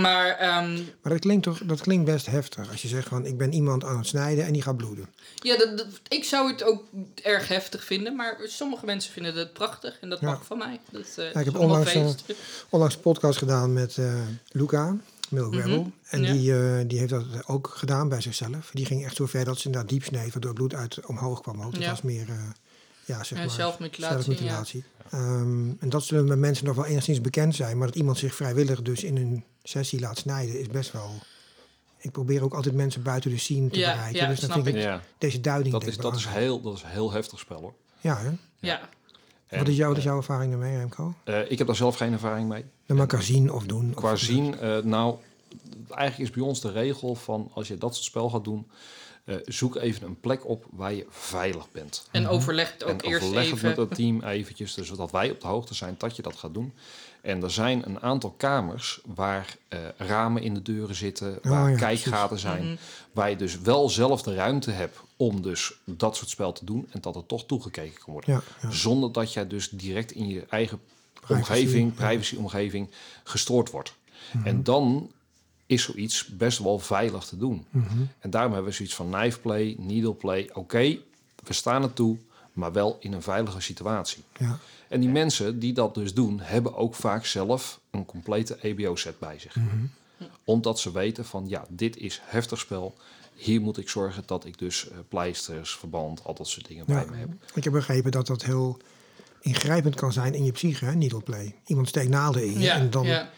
Maar 0.00 0.28
ehm, 0.30 0.74
Maar 0.74 1.12
dat 1.12 1.18
klinkt 1.18 1.42
toch 1.42 1.60
dat 1.64 1.80
klinkt 1.80 2.04
best 2.04 2.26
heftig. 2.26 2.70
Als 2.70 2.82
je 2.82 2.88
zegt 2.88 3.08
van 3.08 3.26
ik 3.26 3.38
ben 3.38 3.52
iemand 3.52 3.84
aan 3.84 3.98
het 3.98 4.06
snijden 4.06 4.44
en 4.44 4.52
die 4.52 4.62
gaat 4.62 4.76
bloeden. 4.76 5.06
ja, 5.34 5.56
dat, 5.56 5.78
dat- 5.78 5.86
ik 6.08 6.24
zou 6.24 6.50
het 6.52 6.62
ook 6.62 6.84
erg 7.22 7.48
heftig 7.48 7.84
vinden. 7.84 8.16
Maar 8.16 8.36
sommige 8.44 8.84
mensen 8.86 9.12
vinden 9.12 9.34
het 9.34 9.52
prachtig. 9.52 9.98
En 10.00 10.08
dat 10.10 10.20
Ja. 10.20 10.26
mag 10.26 10.46
van 10.46 10.58
mij. 10.58 10.80
Dat, 10.90 11.06
eh, 11.16 11.26
ik 11.40 11.44
heb 11.44 11.58
onlangs, 11.58 11.92
eh. 11.94 12.06
Onlangs 12.68 12.94
een 12.94 13.00
podcast 13.00 13.38
gedaan 13.38 13.72
met 13.72 13.96
eh, 13.98 14.14
Luca, 14.48 14.96
Milk 15.30 15.54
Rebel. 15.54 15.80
Mhm, 15.80 15.88
En 16.08 16.22
ja. 16.22 16.32
die, 16.32 16.86
die 16.86 16.98
heeft 16.98 17.10
dat 17.10 17.24
ook 17.46 17.70
gedaan 17.74 18.08
bij 18.08 18.20
zichzelf. 18.20 18.70
Die 18.72 18.86
ging 18.86 19.04
echt 19.04 19.16
zo 19.16 19.26
ver 19.26 19.44
dat 19.44 19.58
ze 19.58 19.66
inderdaad 19.66 19.90
diep 19.90 20.04
sneed, 20.04 20.32
waardoor 20.32 20.52
bloed 20.52 20.74
uit 20.74 21.06
omhoog 21.06 21.40
kwam 21.40 21.62
ook. 21.62 21.74
Dat 21.74 21.84
was 21.86 22.02
meer, 22.02 22.26
ja, 23.04 23.24
zeg 23.24 23.38
maar, 23.38 23.50
zelfmutilatie, 23.50 24.22
zelfmutilatie. 24.22 24.84
Ehm, 25.10 25.70
en 25.78 25.88
dat 25.88 26.04
zullen 26.04 26.26
bij 26.26 26.36
mensen 26.36 26.66
nog 26.66 26.76
wel 26.76 26.86
enigszins 26.86 27.20
bekend 27.20 27.54
zijn. 27.54 27.78
Maar 27.78 27.86
dat 27.86 27.96
iemand 27.96 28.18
zich 28.18 28.34
vrijwillig 28.34 28.82
dus 28.82 29.04
in 29.04 29.16
een 29.16 29.44
sessie 29.62 30.00
laat 30.00 30.18
snijden 30.18 30.60
is 30.60 30.66
best 30.68 30.92
wel... 30.92 31.10
Ik 31.98 32.10
probeer 32.12 32.42
ook 32.44 32.54
altijd 32.54 32.74
mensen 32.74 33.02
buiten 33.02 33.30
de 33.30 33.38
scene 33.38 33.68
te 33.68 33.78
Ja, 33.78 33.92
bereiken. 33.92 34.20
ja, 34.20 34.26
dus 34.28 34.40
dan 34.40 34.50
snap 34.50 34.64
vind 34.64 34.76
ik 34.76 34.82
Ja, 34.82 35.02
deze 35.18 35.40
duiding 35.40 35.72
dat 35.72 35.86
is, 35.86 35.96
dat, 35.96 36.16
is 36.16 36.26
heel, 36.26 36.60
dat 36.60 36.74
is 36.76 36.82
een 36.82 36.88
heel 36.88 37.12
heftig 37.12 37.38
spel 37.38 37.60
hoor. 37.60 37.74
Ja, 38.00 38.18
hè? 38.18 38.30
Ja. 38.58 38.88
En, 39.46 39.58
wat, 39.58 39.68
is 39.68 39.76
jouw, 39.76 39.88
wat 39.88 39.96
is 39.96 40.02
eh, 40.02 40.08
jouw 40.08 40.18
ervaring 40.18 40.50
daarmee, 40.50 40.76
Remco? 40.76 41.14
eh, 41.24 41.50
ik 41.50 41.58
heb 41.58 41.66
daar 41.66 41.76
zelf 41.76 41.96
geen 41.96 42.12
ervaring 42.12 42.48
mee. 42.48 42.64
Dan 42.86 42.96
maar 42.96 43.06
kan 43.06 43.22
zien 43.22 43.52
of 43.52 43.64
doen. 43.66 43.94
Qua 43.94 44.12
of, 44.12 44.18
zien, 44.18 44.58
eh, 44.58 44.78
nou, 44.78 45.16
eigenlijk 45.88 46.30
is 46.30 46.36
bij 46.36 46.48
ons 46.48 46.60
de 46.60 46.70
regel 46.70 47.14
van 47.14 47.50
als 47.54 47.68
je 47.68 47.78
dat 47.78 47.94
soort 47.94 48.06
spel 48.06 48.30
gaat 48.30 48.44
doen, 48.44 48.66
eh, 49.24 49.36
zoek 49.44 49.76
even 49.76 50.06
een 50.06 50.20
plek 50.20 50.46
op 50.48 50.64
waar 50.70 50.92
je 50.92 51.06
veilig 51.10 51.70
bent. 51.72 52.08
En 52.10 52.28
overleg 52.28 52.72
het 52.72 52.84
ook 52.84 53.02
en 53.02 53.08
eerst 53.10 53.22
overleg 53.24 53.44
het 53.44 53.54
even. 53.54 53.68
met 53.68 53.76
het 53.76 53.94
team 53.94 54.22
eventjes, 54.22 54.74
dus 54.74 54.86
zodat 54.86 55.10
wij 55.10 55.30
op 55.30 55.40
de 55.40 55.46
hoogte 55.46 55.74
zijn 55.74 55.94
dat 55.98 56.16
je 56.16 56.22
dat 56.22 56.36
gaat 56.36 56.54
doen. 56.54 56.72
En 57.20 57.42
er 57.42 57.50
zijn 57.50 57.86
een 57.86 58.00
aantal 58.00 58.30
kamers 58.30 59.00
waar 59.14 59.56
eh, 59.68 59.78
ramen 59.96 60.42
in 60.42 60.54
de 60.54 60.62
deuren 60.62 60.94
zitten, 60.94 61.38
waar 61.42 61.64
Oh 61.64 61.70
ja, 61.70 61.76
kijkgaten 61.76 62.38
zijn, 62.38 62.64
Mhm. 62.64 62.76
waar 63.12 63.30
je 63.30 63.36
dus 63.36 63.60
wel 63.60 63.88
zelf 63.90 64.22
de 64.22 64.34
ruimte 64.34 64.70
hebt 64.70 64.98
om 65.16 65.42
dus 65.42 65.72
dat 65.84 66.16
soort 66.16 66.28
spel 66.30 66.52
te 66.52 66.64
doen 66.64 66.88
en 66.90 67.00
dat 67.00 67.16
er 67.16 67.26
toch 67.26 67.46
toegekeken 67.46 68.00
kan 68.04 68.12
worden. 68.12 68.34
Ja, 68.34 68.42
ja. 68.62 68.70
Zonder 68.70 69.12
dat 69.12 69.32
jij 69.32 69.46
dus 69.46 69.68
direct 69.68 70.12
in 70.12 70.28
je 70.28 70.44
eigen 70.48 70.80
Privacy, 71.20 71.50
omgeving, 71.50 71.94
privacy-omgeving, 71.94 72.90
gestoord 73.24 73.70
wordt. 73.70 73.94
Mhm. 74.32 74.46
En 74.46 74.62
dan 74.62 75.10
is 75.72 75.82
zoiets 75.82 76.26
best 76.26 76.58
wel 76.58 76.78
veilig 76.78 77.24
te 77.24 77.36
doen. 77.36 77.66
Mhm. 77.70 77.86
En 78.18 78.30
daarom 78.30 78.52
hebben 78.52 78.70
we 78.70 78.76
zoiets 78.76 78.94
van 78.94 79.10
knife 79.10 79.40
play, 79.40 79.76
needle 79.78 80.14
play. 80.14 80.50
Oké, 80.52 80.98
we 81.44 81.52
staan 81.52 81.82
er 81.82 81.92
toe, 81.92 82.16
maar 82.52 82.72
wel 82.72 82.96
in 83.00 83.12
een 83.12 83.22
veilige 83.22 83.60
situatie. 83.60 84.22
ja. 84.38 84.58
En 84.88 85.00
die 85.00 85.08
mensen 85.08 85.58
die 85.58 85.72
dat 85.72 85.94
dus 85.94 86.14
doen, 86.14 86.40
hebben 86.40 86.74
ook 86.74 86.94
vaak 86.94 87.24
zelf 87.26 87.80
een 87.90 88.04
complete 88.06 88.56
EBO-set 88.60 89.18
bij 89.18 89.38
zich. 89.38 89.56
Mhm. 89.56 89.66
Omdat 90.44 90.80
ze 90.80 90.92
weten 90.92 91.24
van, 91.24 91.48
ja, 91.48 91.64
dit 91.68 91.96
is 91.96 92.20
heftig 92.24 92.58
spel. 92.58 92.94
Hier 93.34 93.60
moet 93.60 93.78
ik 93.78 93.88
zorgen 93.88 94.22
dat 94.26 94.44
ik 94.44 94.58
dus 94.58 94.88
eh, 94.90 94.98
pleisters, 95.08 95.76
verband, 95.76 96.24
al 96.24 96.34
dat 96.34 96.48
soort 96.48 96.66
dingen 96.68 96.84
Ja. 96.86 96.94
bij 96.94 97.06
me 97.10 97.16
heb. 97.16 97.28
Ik 97.54 97.64
heb 97.64 97.72
begrepen 97.72 98.10
dat 98.10 98.26
dat 98.26 98.42
heel 98.44 98.78
ingrijpend 99.40 99.94
kan 99.94 100.12
zijn 100.12 100.34
in 100.34 100.44
je 100.44 100.52
psyche, 100.52 100.84
hè, 100.84 100.94
needle 100.94 101.20
play. 101.22 101.54
Iemand 101.66 101.88
steekt 101.88 102.08
naalden 102.10 102.44
in 102.46 102.52
je 102.52 102.58
Ja, 102.58 102.74
en 102.74 102.90
dan... 102.90 103.06
ja. 103.06 103.30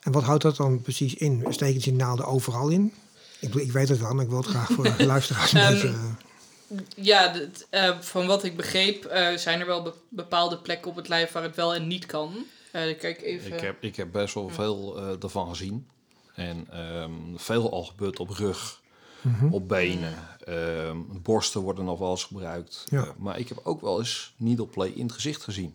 Ehm, 0.00 0.06
en 0.06 0.12
wat 0.12 0.22
houdt 0.22 0.42
dat 0.42 0.56
dan 0.56 0.82
precies 0.82 1.14
in? 1.14 1.44
Steken 1.48 1.80
ze 1.80 1.92
naalden 1.92 2.26
overal 2.26 2.68
in? 2.68 2.92
Ik, 3.40 3.54
ik 3.54 3.72
weet 3.72 3.88
het 3.88 4.00
wel, 4.00 4.14
maar 4.14 4.24
ik 4.24 4.30
wil 4.30 4.38
het 4.40 4.46
graag 4.46 4.70
voor 4.70 4.96
de 4.96 5.06
luisteraars 5.14 5.52
Ehm, 5.52 5.86
eh, 5.86 6.04
Ja, 6.94 7.28
dit, 7.28 7.66
eh, 7.70 8.00
van 8.00 8.26
wat 8.26 8.44
ik 8.44 8.56
begreep 8.56 9.04
eh, 9.04 9.36
zijn 9.36 9.60
er 9.60 9.66
wel 9.66 9.82
be- 9.82 9.94
bepaalde 10.08 10.58
plekken 10.58 10.90
op 10.90 10.96
het 10.96 11.08
lijf 11.08 11.32
waar 11.32 11.42
het 11.42 11.56
wel 11.56 11.74
en 11.74 11.86
niet 11.86 12.06
kan. 12.06 12.34
Eh, 12.72 12.98
kijk 12.98 13.22
even. 13.22 13.52
Ik 13.52 13.60
heb, 13.60 13.82
ik 13.82 13.96
heb 13.96 14.12
best 14.12 14.34
wel 14.34 14.48
veel 14.48 14.98
eh 14.98 15.22
ervan 15.22 15.48
gezien. 15.48 15.86
En 16.34 16.66
ehm, 16.70 17.12
veel 17.36 17.72
al 17.72 17.84
gebeurd 17.84 18.18
op 18.18 18.30
rug, 18.30 18.80
mhm. 19.20 19.52
op 19.52 19.68
benen. 19.68 20.14
Ehm, 20.44 20.96
borsten 21.22 21.60
worden 21.60 21.84
nog 21.84 21.98
wel 21.98 22.10
eens 22.10 22.24
gebruikt. 22.24 22.84
Ja. 22.90 23.14
Maar 23.18 23.38
ik 23.38 23.48
heb 23.48 23.60
ook 23.62 23.80
wel 23.80 23.98
eens 23.98 24.32
needle 24.36 24.66
play 24.66 24.88
in 24.88 25.02
het 25.02 25.12
gezicht 25.12 25.42
gezien. 25.42 25.74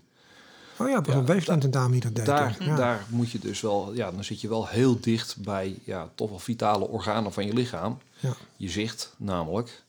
Oh 0.77 0.89
ja, 0.89 1.01
pas 1.01 1.45
ja, 1.45 1.53
een 1.53 1.71
dame 1.71 1.91
die 1.91 2.01
dat 2.01 2.15
deed. 2.15 2.25
Daar, 2.25 2.55
ja. 2.59 2.75
daar 2.75 3.05
moet 3.09 3.31
je 3.31 3.39
dus 3.39 3.61
wel, 3.61 3.93
ja, 3.93 4.11
dan 4.11 4.23
zit 4.23 4.41
je 4.41 4.47
wel 4.47 4.67
heel 4.67 4.99
dicht 4.99 5.37
bij 5.37 5.79
ja, 5.83 6.09
toch 6.15 6.29
wel 6.29 6.39
vitale 6.39 6.87
organen 6.87 7.33
van 7.33 7.45
je 7.45 7.53
lichaam. 7.53 7.97
Ja. 8.19 8.33
Je 8.55 8.69
zicht 8.69 9.13
namelijk. 9.17 9.83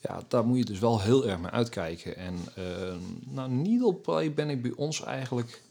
Ja, 0.00 0.20
daar 0.28 0.44
moet 0.44 0.58
je 0.58 0.64
dus 0.64 0.78
wel 0.78 1.00
heel 1.00 1.26
erg 1.26 1.38
mee 1.38 1.50
uitkijken. 1.50 2.16
En 2.16 2.34
eh 2.54 2.64
nou, 3.24 3.50
needle 3.50 3.94
play 3.94 4.32
ben 4.32 4.50
ik 4.50 4.62
bij 4.62 4.72
ons 4.76 5.04
eigenlijk... 5.04 5.62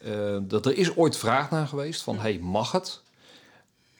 eh, 0.00 0.36
dat 0.42 0.66
er 0.66 0.76
is 0.78 0.96
ooit 0.96 1.16
vraag 1.16 1.50
naar 1.50 1.66
geweest 1.68 2.02
van, 2.02 2.18
hey, 2.18 2.38
mag 2.42 2.72
het? 2.72 3.02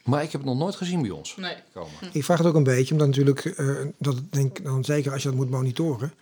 Maar 0.03 0.23
ik 0.23 0.31
heb 0.31 0.41
het 0.41 0.49
nog 0.49 0.59
nooit 0.59 0.75
gezien 0.75 1.01
bij 1.01 1.11
ons 1.11 1.35
Nee. 1.35 1.55
komen. 1.73 1.91
Ik 2.11 2.23
vraag 2.23 2.37
het 2.37 2.47
ook 2.47 2.55
een 2.55 2.63
beetje, 2.63 2.91
omdat 2.91 3.07
natuurlijk, 3.07 3.45
eh, 3.45 3.75
dat 3.97 4.17
ik 4.17 4.33
denk 4.33 4.63
dan 4.63 4.83
zeker 4.83 5.11
als 5.11 5.23
je 5.23 5.27
dat 5.27 5.37
moet 5.37 5.49
monitoren, 5.49 6.13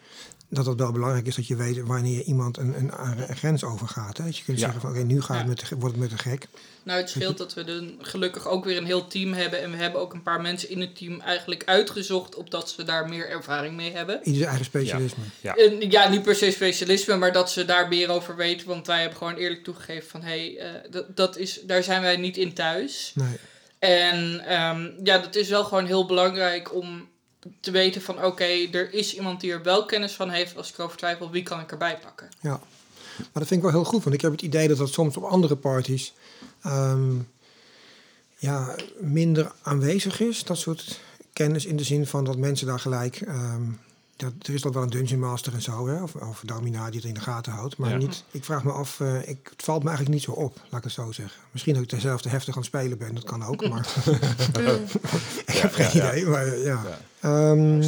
dat 0.49 0.65
het 0.65 0.79
wel 0.79 0.91
belangrijk 0.91 1.27
is 1.27 1.35
dat 1.35 1.47
je 1.47 1.55
weet 1.55 1.81
wanneer 1.81 2.21
iemand 2.21 2.57
een, 2.57 2.77
een, 2.77 2.91
een 3.29 3.35
grens 3.35 3.63
overgaat. 3.63 4.17
Hè? 4.17 4.23
Dat 4.23 4.37
je 4.37 4.43
kunt 4.43 4.59
Ja. 4.59 4.63
zeggen 4.63 4.81
van 4.81 4.89
oké, 4.91 5.03
nu 5.03 5.21
gaat 5.21 5.37
het 5.37 5.47
met 5.47 5.69
wordt 5.69 5.95
het 5.95 6.09
met 6.09 6.09
de 6.09 6.17
gek. 6.17 6.47
Nou, 6.83 6.99
het 6.99 7.09
scheelt 7.09 7.37
dat 7.37 7.53
we 7.53 7.63
dan 7.63 7.93
gelukkig 7.99 8.47
ook 8.47 8.65
weer 8.65 8.77
een 8.77 8.85
heel 8.85 9.07
team 9.07 9.33
hebben. 9.33 9.61
En 9.61 9.71
we 9.71 9.77
hebben 9.77 10.01
ook 10.01 10.13
een 10.13 10.23
paar 10.23 10.41
mensen 10.41 10.69
in 10.69 10.81
het 10.81 10.95
team 10.95 11.19
eigenlijk 11.21 11.63
uitgezocht. 11.65 12.35
Opdat 12.35 12.69
ze 12.69 12.83
daar 12.83 13.09
meer 13.09 13.29
ervaring 13.29 13.75
mee 13.75 13.91
hebben. 13.91 14.17
Ieder 14.17 14.33
zijn 14.33 14.47
eigen 14.47 14.65
specialisme. 14.65 15.23
Ja. 15.41 15.55
En, 15.55 15.91
ja, 15.91 16.09
niet 16.09 16.23
per 16.23 16.35
se 16.35 16.51
specialisme, 16.51 17.15
maar 17.15 17.31
dat 17.33 17.51
ze 17.51 17.65
daar 17.65 17.87
meer 17.87 18.09
over 18.09 18.35
weten. 18.35 18.67
Want 18.67 18.87
wij 18.87 18.99
hebben 18.99 19.17
gewoon 19.17 19.35
eerlijk 19.35 19.63
toegegeven 19.63 20.09
van... 20.09 20.21
hé, 20.21 20.55
hey, 20.55 20.57
eh, 20.57 20.91
dat, 20.91 21.15
dat 21.15 21.37
is, 21.37 21.61
daar 21.65 21.83
zijn 21.83 22.01
wij 22.01 22.17
niet 22.17 22.37
in 22.37 22.53
thuis. 22.53 23.11
Nee. 23.15 23.37
En 23.79 24.39
ehm, 24.45 24.89
ja, 25.03 25.17
dat 25.17 25.35
is 25.35 25.49
wel 25.49 25.63
gewoon 25.63 25.85
heel 25.85 26.05
belangrijk 26.05 26.73
om 26.75 27.07
te 27.59 27.71
weten 27.71 28.01
van... 28.01 28.25
oké, 28.25 28.43
er 28.71 28.93
is 28.93 29.15
iemand 29.15 29.41
die 29.41 29.51
er 29.51 29.63
wel 29.63 29.85
kennis 29.85 30.13
van 30.13 30.29
heeft. 30.29 30.57
Als 30.57 30.69
ik 30.69 30.79
over 30.79 30.97
twijfel, 30.97 31.29
wie 31.29 31.43
kan 31.43 31.59
ik 31.59 31.71
erbij 31.71 31.97
pakken? 31.97 32.29
Ja. 32.39 32.59
Maar 33.17 33.29
dat 33.33 33.47
vind 33.47 33.63
ik 33.63 33.71
wel 33.71 33.81
heel 33.81 33.89
goed, 33.91 34.03
want 34.03 34.15
ik 34.15 34.21
heb 34.21 34.31
het 34.31 34.41
idee 34.41 34.67
dat 34.67 34.77
dat 34.77 34.89
soms 34.89 35.17
op 35.17 35.23
andere 35.23 35.55
parties 35.55 36.13
ehm, 36.63 37.15
ja, 38.37 38.75
minder 38.99 39.51
aanwezig 39.61 40.19
is. 40.19 40.43
Dat 40.43 40.57
soort 40.57 40.99
kennis 41.33 41.65
in 41.65 41.75
de 41.75 41.83
zin 41.83 42.07
van 42.07 42.23
dat 42.23 42.37
mensen 42.37 42.67
daar 42.67 42.79
gelijk. 42.79 43.21
ehm, 43.21 43.63
dat, 44.23 44.47
er 44.47 44.53
is 44.53 44.61
dan 44.61 44.71
wel 44.71 44.83
een 44.83 44.89
Dungeon 44.89 45.19
Master 45.19 45.53
en 45.53 45.61
zo, 45.61 45.87
hè, 45.87 46.03
of, 46.03 46.15
of 46.15 46.41
Dominaar 46.45 46.91
die 46.91 46.99
het 46.99 47.09
in 47.09 47.13
de 47.13 47.19
gaten 47.19 47.51
houdt. 47.51 47.77
Maar 47.77 47.89
Ja. 47.89 47.97
niet, 47.97 48.23
ik 48.31 48.43
vraag 48.43 48.63
me 48.63 48.71
af, 48.71 48.99
eh, 48.99 49.27
ik, 49.27 49.47
het 49.49 49.63
valt 49.63 49.83
me 49.83 49.89
eigenlijk 49.89 50.17
niet 50.17 50.25
zo 50.25 50.31
op, 50.31 50.55
laat 50.69 50.79
ik 50.79 50.83
het 50.83 50.93
zo 50.93 51.11
zeggen. 51.11 51.41
Misschien 51.51 51.73
dat 51.73 51.83
ik 51.83 51.89
dezelfde 51.89 52.29
heftig 52.29 52.55
aan 52.55 52.61
het 52.61 52.69
spelen 52.69 52.97
ben, 52.97 53.15
dat 53.15 53.23
kan 53.23 53.43
ook, 53.43 53.67
maar 53.69 53.87
ik 55.45 55.57
heb 55.57 55.73
geen 55.73 55.89
ja, 55.93 56.05
ja. 56.05 56.11
idee. 56.11 56.25
Maar, 56.25 56.57
ja. 56.57 56.81
Ja. 56.83 56.99
Ehm, 57.19 57.81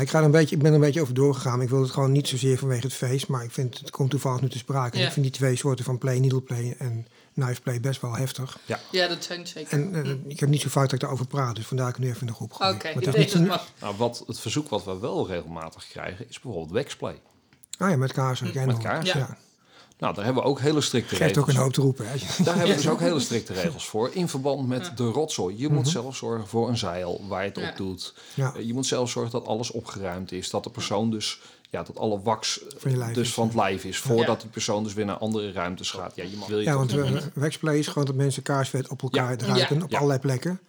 ik, 0.00 0.10
ga 0.10 0.18
er 0.18 0.24
een 0.24 0.30
beetje, 0.30 0.56
ik 0.56 0.62
ben 0.62 0.70
er 0.70 0.76
een 0.76 0.84
beetje 0.84 1.00
over 1.00 1.14
doorgegaan. 1.14 1.60
Ik 1.62 1.68
wil 1.68 1.80
het 1.80 1.90
gewoon 1.90 2.12
niet 2.12 2.28
zozeer 2.28 2.58
vanwege 2.58 2.86
het 2.86 2.94
feest, 2.94 3.28
maar 3.28 3.44
ik 3.44 3.50
vind 3.50 3.78
het 3.78 3.90
komt 3.90 4.10
toevallig 4.10 4.40
nu 4.40 4.48
te 4.48 4.58
sprake. 4.58 4.98
En 4.98 5.06
ik 5.06 5.12
vind 5.12 5.24
die 5.26 5.34
twee 5.34 5.56
soorten 5.56 5.84
van 5.84 5.98
play, 5.98 6.18
needle 6.18 6.40
play 6.40 6.74
en 6.78 7.06
knife 7.36 7.60
play 7.60 7.80
best 7.80 8.00
wel 8.00 8.16
heftig. 8.16 8.58
Ja, 8.90 9.08
dat 9.08 9.24
zijn 9.24 9.46
zeker. 9.46 9.72
En 9.72 10.04
eh, 10.04 10.30
ik 10.30 10.40
heb 10.40 10.48
niet 10.48 10.60
zo 10.60 10.68
vaak 10.68 10.84
dat 10.84 10.92
ik 10.92 11.00
daarover 11.00 11.26
praat, 11.26 11.56
dus 11.56 11.66
vandaar 11.66 11.88
ik 11.88 11.98
nu 11.98 12.08
even 12.08 12.20
in 12.20 12.26
de 12.26 12.32
groep 12.32 12.52
gooi. 12.52 12.74
Oké, 12.74 12.94
Maar 12.94 13.02
het 13.02 13.14
is 13.14 13.34
nee. 13.34 13.48
Nou, 13.80 13.96
wat, 13.96 14.24
het 14.26 14.40
verzoek 14.40 14.68
wat 14.68 14.84
we 14.84 14.98
wel 14.98 15.26
regelmatig 15.26 15.86
krijgen 15.88 16.28
is 16.28 16.40
bijvoorbeeld 16.40 16.72
waxplay. 16.84 17.20
Ah 17.78 17.90
ja, 17.90 17.96
met 17.96 18.12
kaarsen. 18.12 18.54
en 18.54 18.66
Met 18.66 18.78
kaarsen. 18.78 19.18
Ja. 19.18 19.36
Nou, 19.98 20.14
daar 20.14 20.24
hebben 20.24 20.42
we 20.42 20.48
ook 20.48 20.60
hele 20.60 20.80
strikte 20.80 21.08
Geeft 21.16 21.20
regels 21.20 21.38
ook 21.44 21.48
een 21.48 21.56
hoop 21.62 21.72
te 21.72 21.80
roepen. 21.80 22.06
Hè. 22.08 22.16
Daar 22.44 22.54
hebben 22.56 22.76
we 22.76 22.82
dus 22.82 22.88
ook 22.88 23.00
hele 23.00 23.20
strikte 23.20 23.52
regels 23.52 23.86
voor. 23.88 24.10
In 24.12 24.28
verband 24.28 24.68
met 24.68 24.92
de 24.96 25.04
rotzooi. 25.04 25.58
Je 25.58 25.68
moet 25.68 25.88
zelf 25.88 26.16
zorgen 26.16 26.46
voor 26.48 26.68
een 26.68 26.76
zeil 26.78 27.24
waar 27.28 27.42
je 27.42 27.48
het 27.48 27.58
Ja. 27.58 27.70
op 27.70 27.76
doet. 27.76 28.14
Ja. 28.34 28.54
Eh, 28.54 28.66
Je 28.66 28.72
moet 28.74 28.86
zelf 28.86 29.10
zorgen 29.10 29.32
dat 29.32 29.46
alles 29.46 29.70
opgeruimd 29.70 30.32
is. 30.32 30.50
Dat 30.50 30.64
de 30.64 30.70
persoon 30.70 31.10
dus, 31.10 31.40
ja, 31.70 31.82
dat 31.82 31.98
alle 31.98 32.20
wax 32.22 32.60
eh, 32.62 32.66
Van 32.78 32.90
je 32.90 32.96
lijf 32.96 33.14
dus 33.14 33.28
is, 33.28 33.34
van 33.34 33.46
het 33.46 33.54
lijf 33.56 33.84
is. 33.84 33.98
Voordat 33.98 34.34
Ja. 34.36 34.40
die 34.42 34.50
persoon 34.50 34.84
dus 34.84 34.94
weer 34.94 35.04
naar 35.04 35.16
andere 35.18 35.52
ruimtes 35.52 35.90
gaat. 35.90 36.12
Ja, 36.16 36.24
je 36.24 36.36
mag, 36.36 36.48
wil 36.48 36.58
je 36.58 36.64
Ja, 36.64 36.76
want 36.76 36.94
uh, 36.94 37.10
waxplay 37.34 37.78
is 37.78 37.86
gewoon 37.86 38.04
dat 38.06 38.14
mensen 38.14 38.42
kaarsvet 38.42 38.88
op 38.88 39.02
elkaar 39.02 39.30
Ja. 39.30 39.36
druipen 39.36 39.76
Ja. 39.78 39.84
op 39.84 39.90
Ja. 39.90 39.96
allerlei 39.96 40.20
plekken. 40.20 40.60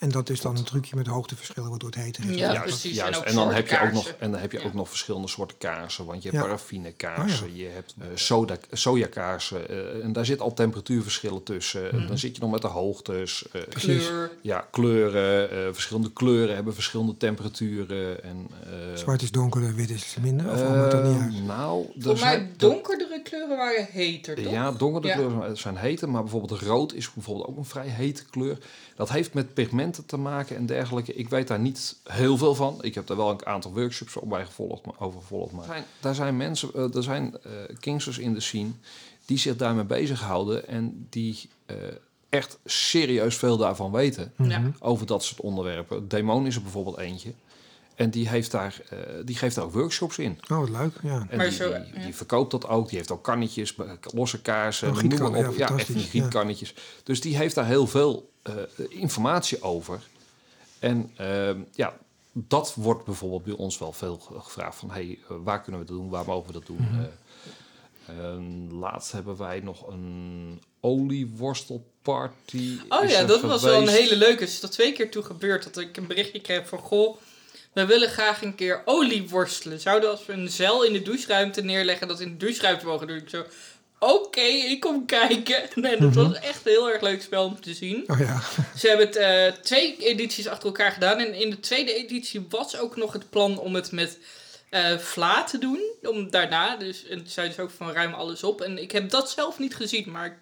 En 0.00 0.08
dat 0.10 0.30
is 0.30 0.40
dan 0.40 0.56
een 0.56 0.64
trucje 0.64 0.96
met 0.96 1.06
hoogteverschillen 1.06 1.70
waardoor 1.70 1.88
het 1.90 1.98
heter 1.98 2.24
is. 2.30 2.36
Ja, 2.36 2.52
Juist, 2.52 2.62
precies. 2.62 2.96
juist. 2.96 3.20
En 3.20 3.34
dan 3.34 3.52
heb 3.52 3.68
je 3.68 3.80
ook 3.80 3.92
nog, 3.92 4.08
en 4.18 4.30
dan 4.30 4.40
heb 4.40 4.52
je 4.52 4.58
Ja. 4.58 4.64
ook 4.64 4.72
nog 4.74 4.88
verschillende 4.88 5.28
soorten 5.28 5.58
kaarsen. 5.58 6.04
Want 6.04 6.22
je 6.22 6.28
hebt 6.28 6.40
Ja. 6.40 6.46
paraffinekaarsen, 6.48 7.46
Oh 7.48 7.56
je 7.56 7.64
hebt 7.66 7.94
eh, 7.98 8.06
soda, 8.14 8.56
sojakaarsen. 8.72 9.68
eh, 9.68 10.04
en 10.04 10.12
daar 10.12 10.24
zit 10.24 10.40
al 10.40 10.54
temperatuurverschillen 10.54 11.42
tussen. 11.42 11.82
Mhm. 11.86 11.96
En 11.96 12.06
Dan 12.06 12.18
zit 12.18 12.36
je 12.36 12.42
nog 12.42 12.50
met 12.50 12.62
de 12.62 12.68
hoogtes. 12.68 13.44
eh, 13.52 13.60
Kleur. 13.68 14.30
ja, 14.40 14.66
kleuren. 14.70 15.50
eh, 15.50 15.58
verschillende 15.72 16.12
kleuren 16.12 16.54
hebben 16.54 16.74
verschillende 16.74 17.16
temperaturen. 17.16 18.22
En, 18.24 18.46
eh, 18.64 18.96
Zwart 18.96 19.22
is 19.22 19.30
donkerder, 19.30 19.74
wit 19.74 19.90
is 19.90 20.16
minder. 20.20 20.50
Of 20.52 20.62
maakt 20.62 20.90
dat 20.90 21.02
niet 21.02 21.20
uit? 21.20 21.42
nou, 21.44 21.86
Voor 21.98 22.18
mij 22.18 22.50
donkerdere 22.56 23.22
kleuren 23.22 23.56
waren 23.56 23.86
heter, 23.90 24.42
toch? 24.42 24.52
Ja, 24.52 24.72
donkere 24.72 25.06
Ja. 25.06 25.14
kleuren 25.14 25.56
zijn 25.56 25.76
heter, 25.76 26.08
maar 26.08 26.22
bijvoorbeeld 26.22 26.60
rood 26.60 26.92
is 26.94 27.12
bijvoorbeeld 27.12 27.46
ook 27.48 27.56
een 27.56 27.64
vrij 27.64 27.88
hete 27.88 28.24
kleur. 28.30 28.58
Dat 29.00 29.08
heeft 29.10 29.34
met 29.34 29.54
pigmenten 29.54 30.06
te 30.06 30.16
maken 30.16 30.56
en 30.56 30.66
dergelijke. 30.66 31.14
Ik 31.14 31.28
weet 31.28 31.48
daar 31.48 31.58
niet 31.58 31.96
heel 32.04 32.36
veel 32.36 32.54
van. 32.54 32.78
Ik 32.80 32.94
heb 32.94 33.06
daar 33.06 33.16
wel 33.16 33.30
een 33.30 33.46
aantal 33.46 33.72
workshops 33.72 34.16
op 34.16 34.28
bij 34.28 34.44
gevolgd, 34.44 34.86
maar- 34.86 34.94
over 35.00 35.20
gevolgd. 35.20 35.52
Maar 35.52 35.64
zijn, 35.64 35.84
daar 36.00 36.14
zijn 36.14 36.36
mensen, 36.36 36.70
eh, 36.74 36.94
er 36.94 37.02
zijn 37.02 37.36
eh 37.42 37.50
kingsters 37.80 38.18
in 38.18 38.34
de 38.34 38.40
scene 38.40 38.70
die 39.24 39.38
zich 39.38 39.56
daarmee 39.56 39.84
bezighouden 39.84 40.68
en 40.68 41.06
die 41.10 41.48
eh, 41.66 41.76
echt 42.28 42.58
serieus 42.64 43.36
veel 43.36 43.56
daarvan 43.56 43.92
weten 43.92 44.32
Mhm. 44.36 44.50
Ja. 44.50 44.62
over 44.78 45.06
dat 45.06 45.24
soort 45.24 45.40
onderwerpen. 45.40 46.08
Demon 46.08 46.46
is 46.46 46.56
er 46.56 46.62
bijvoorbeeld 46.62 46.98
eentje. 46.98 47.32
En 48.00 48.10
die, 48.10 48.28
heeft 48.28 48.50
daar, 48.50 48.80
eh, 48.88 48.98
die 49.24 49.36
geeft 49.36 49.54
daar 49.54 49.64
ook 49.64 49.72
workshops 49.72 50.18
in. 50.18 50.38
Oh, 50.50 50.58
wat 50.58 50.68
leuk. 50.68 50.92
Ja. 51.02 51.26
En 51.30 51.36
Maar 51.36 51.46
die, 51.48 51.54
zo, 51.54 51.68
die, 51.68 51.92
ja. 51.94 52.02
die 52.04 52.14
verkoopt 52.14 52.50
dat 52.50 52.68
ook. 52.68 52.88
Die 52.88 52.98
heeft 52.98 53.10
ook 53.10 53.22
kannetjes, 53.24 53.74
losse 54.14 54.40
kaarsen, 54.42 54.88
Oh, 54.90 55.02
noem 55.02 55.30
maar 55.30 55.48
op. 55.48 55.56
ja, 55.56 55.68
Ja, 55.68 55.76
echt 55.78 55.92
die 55.94 56.04
grietkannetjes. 56.06 56.74
Dus 57.02 57.20
die 57.20 57.36
heeft 57.36 57.54
daar 57.54 57.66
heel 57.66 57.86
veel 57.86 58.30
eh, 58.42 58.52
informatie 58.88 59.62
over. 59.62 60.00
En 60.78 61.10
ehm, 61.16 61.58
ja, 61.74 61.96
dat 62.32 62.74
wordt 62.74 63.04
bijvoorbeeld 63.04 63.44
bij 63.44 63.54
ons 63.54 63.78
wel 63.78 63.92
veel 63.92 64.16
ge- 64.18 64.40
gevraagd 64.40 64.76
van 64.78 64.90
hey, 64.90 65.18
eh, 65.28 65.36
waar 65.42 65.62
kunnen 65.62 65.80
we 65.80 65.86
dat 65.86 65.96
doen, 65.96 66.08
waar 66.08 66.24
mogen 66.24 66.46
we 66.46 66.52
dat 66.52 66.66
doen? 66.66 66.76
Mhm. 66.90 67.00
Eh, 67.00 67.06
en 68.24 68.68
laatst 68.72 69.12
hebben 69.12 69.36
wij 69.36 69.60
nog 69.60 69.86
een 69.86 70.60
olieworstelparty. 70.80 72.78
Oh 72.88 73.08
ja, 73.08 73.18
er 73.20 73.26
dat 73.26 73.40
was 73.40 73.62
wel 73.62 73.82
een 73.82 73.88
hele 73.88 74.16
leuke. 74.16 74.40
Het 74.40 74.48
is 74.52 74.60
dat 74.60 74.72
twee 74.72 74.92
keer 74.92 75.10
toe 75.10 75.22
gebeurd 75.22 75.64
dat 75.64 75.76
ik 75.78 75.96
een 75.96 76.06
berichtje 76.06 76.40
kreeg 76.40 76.68
van... 76.68 76.78
Goh, 76.78 77.16
we 77.72 77.86
willen 77.86 78.08
graag 78.08 78.42
een 78.42 78.54
keer 78.54 78.82
olie 78.84 79.28
worstelen. 79.28 79.80
Zouden 79.80 80.10
als 80.10 80.26
we 80.26 80.32
een 80.32 80.48
zeil 80.48 80.82
in 80.82 80.92
de 80.92 81.02
doucheruimte 81.02 81.62
neerleggen... 81.62 82.08
dat 82.08 82.20
in 82.20 82.30
de 82.30 82.36
doucheruimte 82.36 82.86
mogen 82.86 83.06
doen? 83.06 83.16
Ik 83.16 83.28
zo... 83.28 83.44
Oké, 83.98 84.40
ik 84.40 84.80
kom 84.80 85.06
kijken. 85.06 85.70
En 85.90 86.04
het 86.04 86.14
was 86.14 86.34
echt 86.34 86.66
een 86.66 86.72
heel 86.72 86.90
erg 86.90 87.00
leuk 87.00 87.22
spel 87.22 87.44
om 87.44 87.60
te 87.60 87.74
zien. 87.74 88.04
Oh 88.06 88.18
ja. 88.18 88.40
Ze 88.76 88.88
hebben 88.88 89.06
het 89.06 89.16
eh, 89.16 89.62
twee 89.62 89.96
edities 89.96 90.46
achter 90.46 90.66
elkaar 90.66 90.92
gedaan. 90.92 91.18
En 91.18 91.34
in 91.34 91.50
de 91.50 91.60
tweede 91.60 91.94
editie 91.94 92.46
was 92.48 92.78
ook 92.78 92.96
nog 92.96 93.12
het 93.12 93.30
plan 93.30 93.58
om 93.58 93.74
het 93.74 93.92
met 93.92 94.18
eh 94.70 94.98
vla 94.98 95.44
te 95.44 95.58
doen. 95.58 95.80
Om 96.02 96.30
daarna. 96.30 96.76
Dus, 96.76 97.06
en 97.06 97.22
zeiden 97.26 97.56
ze 97.56 97.62
ook 97.62 97.70
van 97.70 97.92
ruim 97.92 98.14
alles 98.14 98.42
op. 98.42 98.60
En 98.60 98.78
ik 98.78 98.92
heb 98.92 99.10
dat 99.10 99.30
zelf 99.30 99.58
niet 99.58 99.76
gezien. 99.76 100.10
Maar 100.10 100.38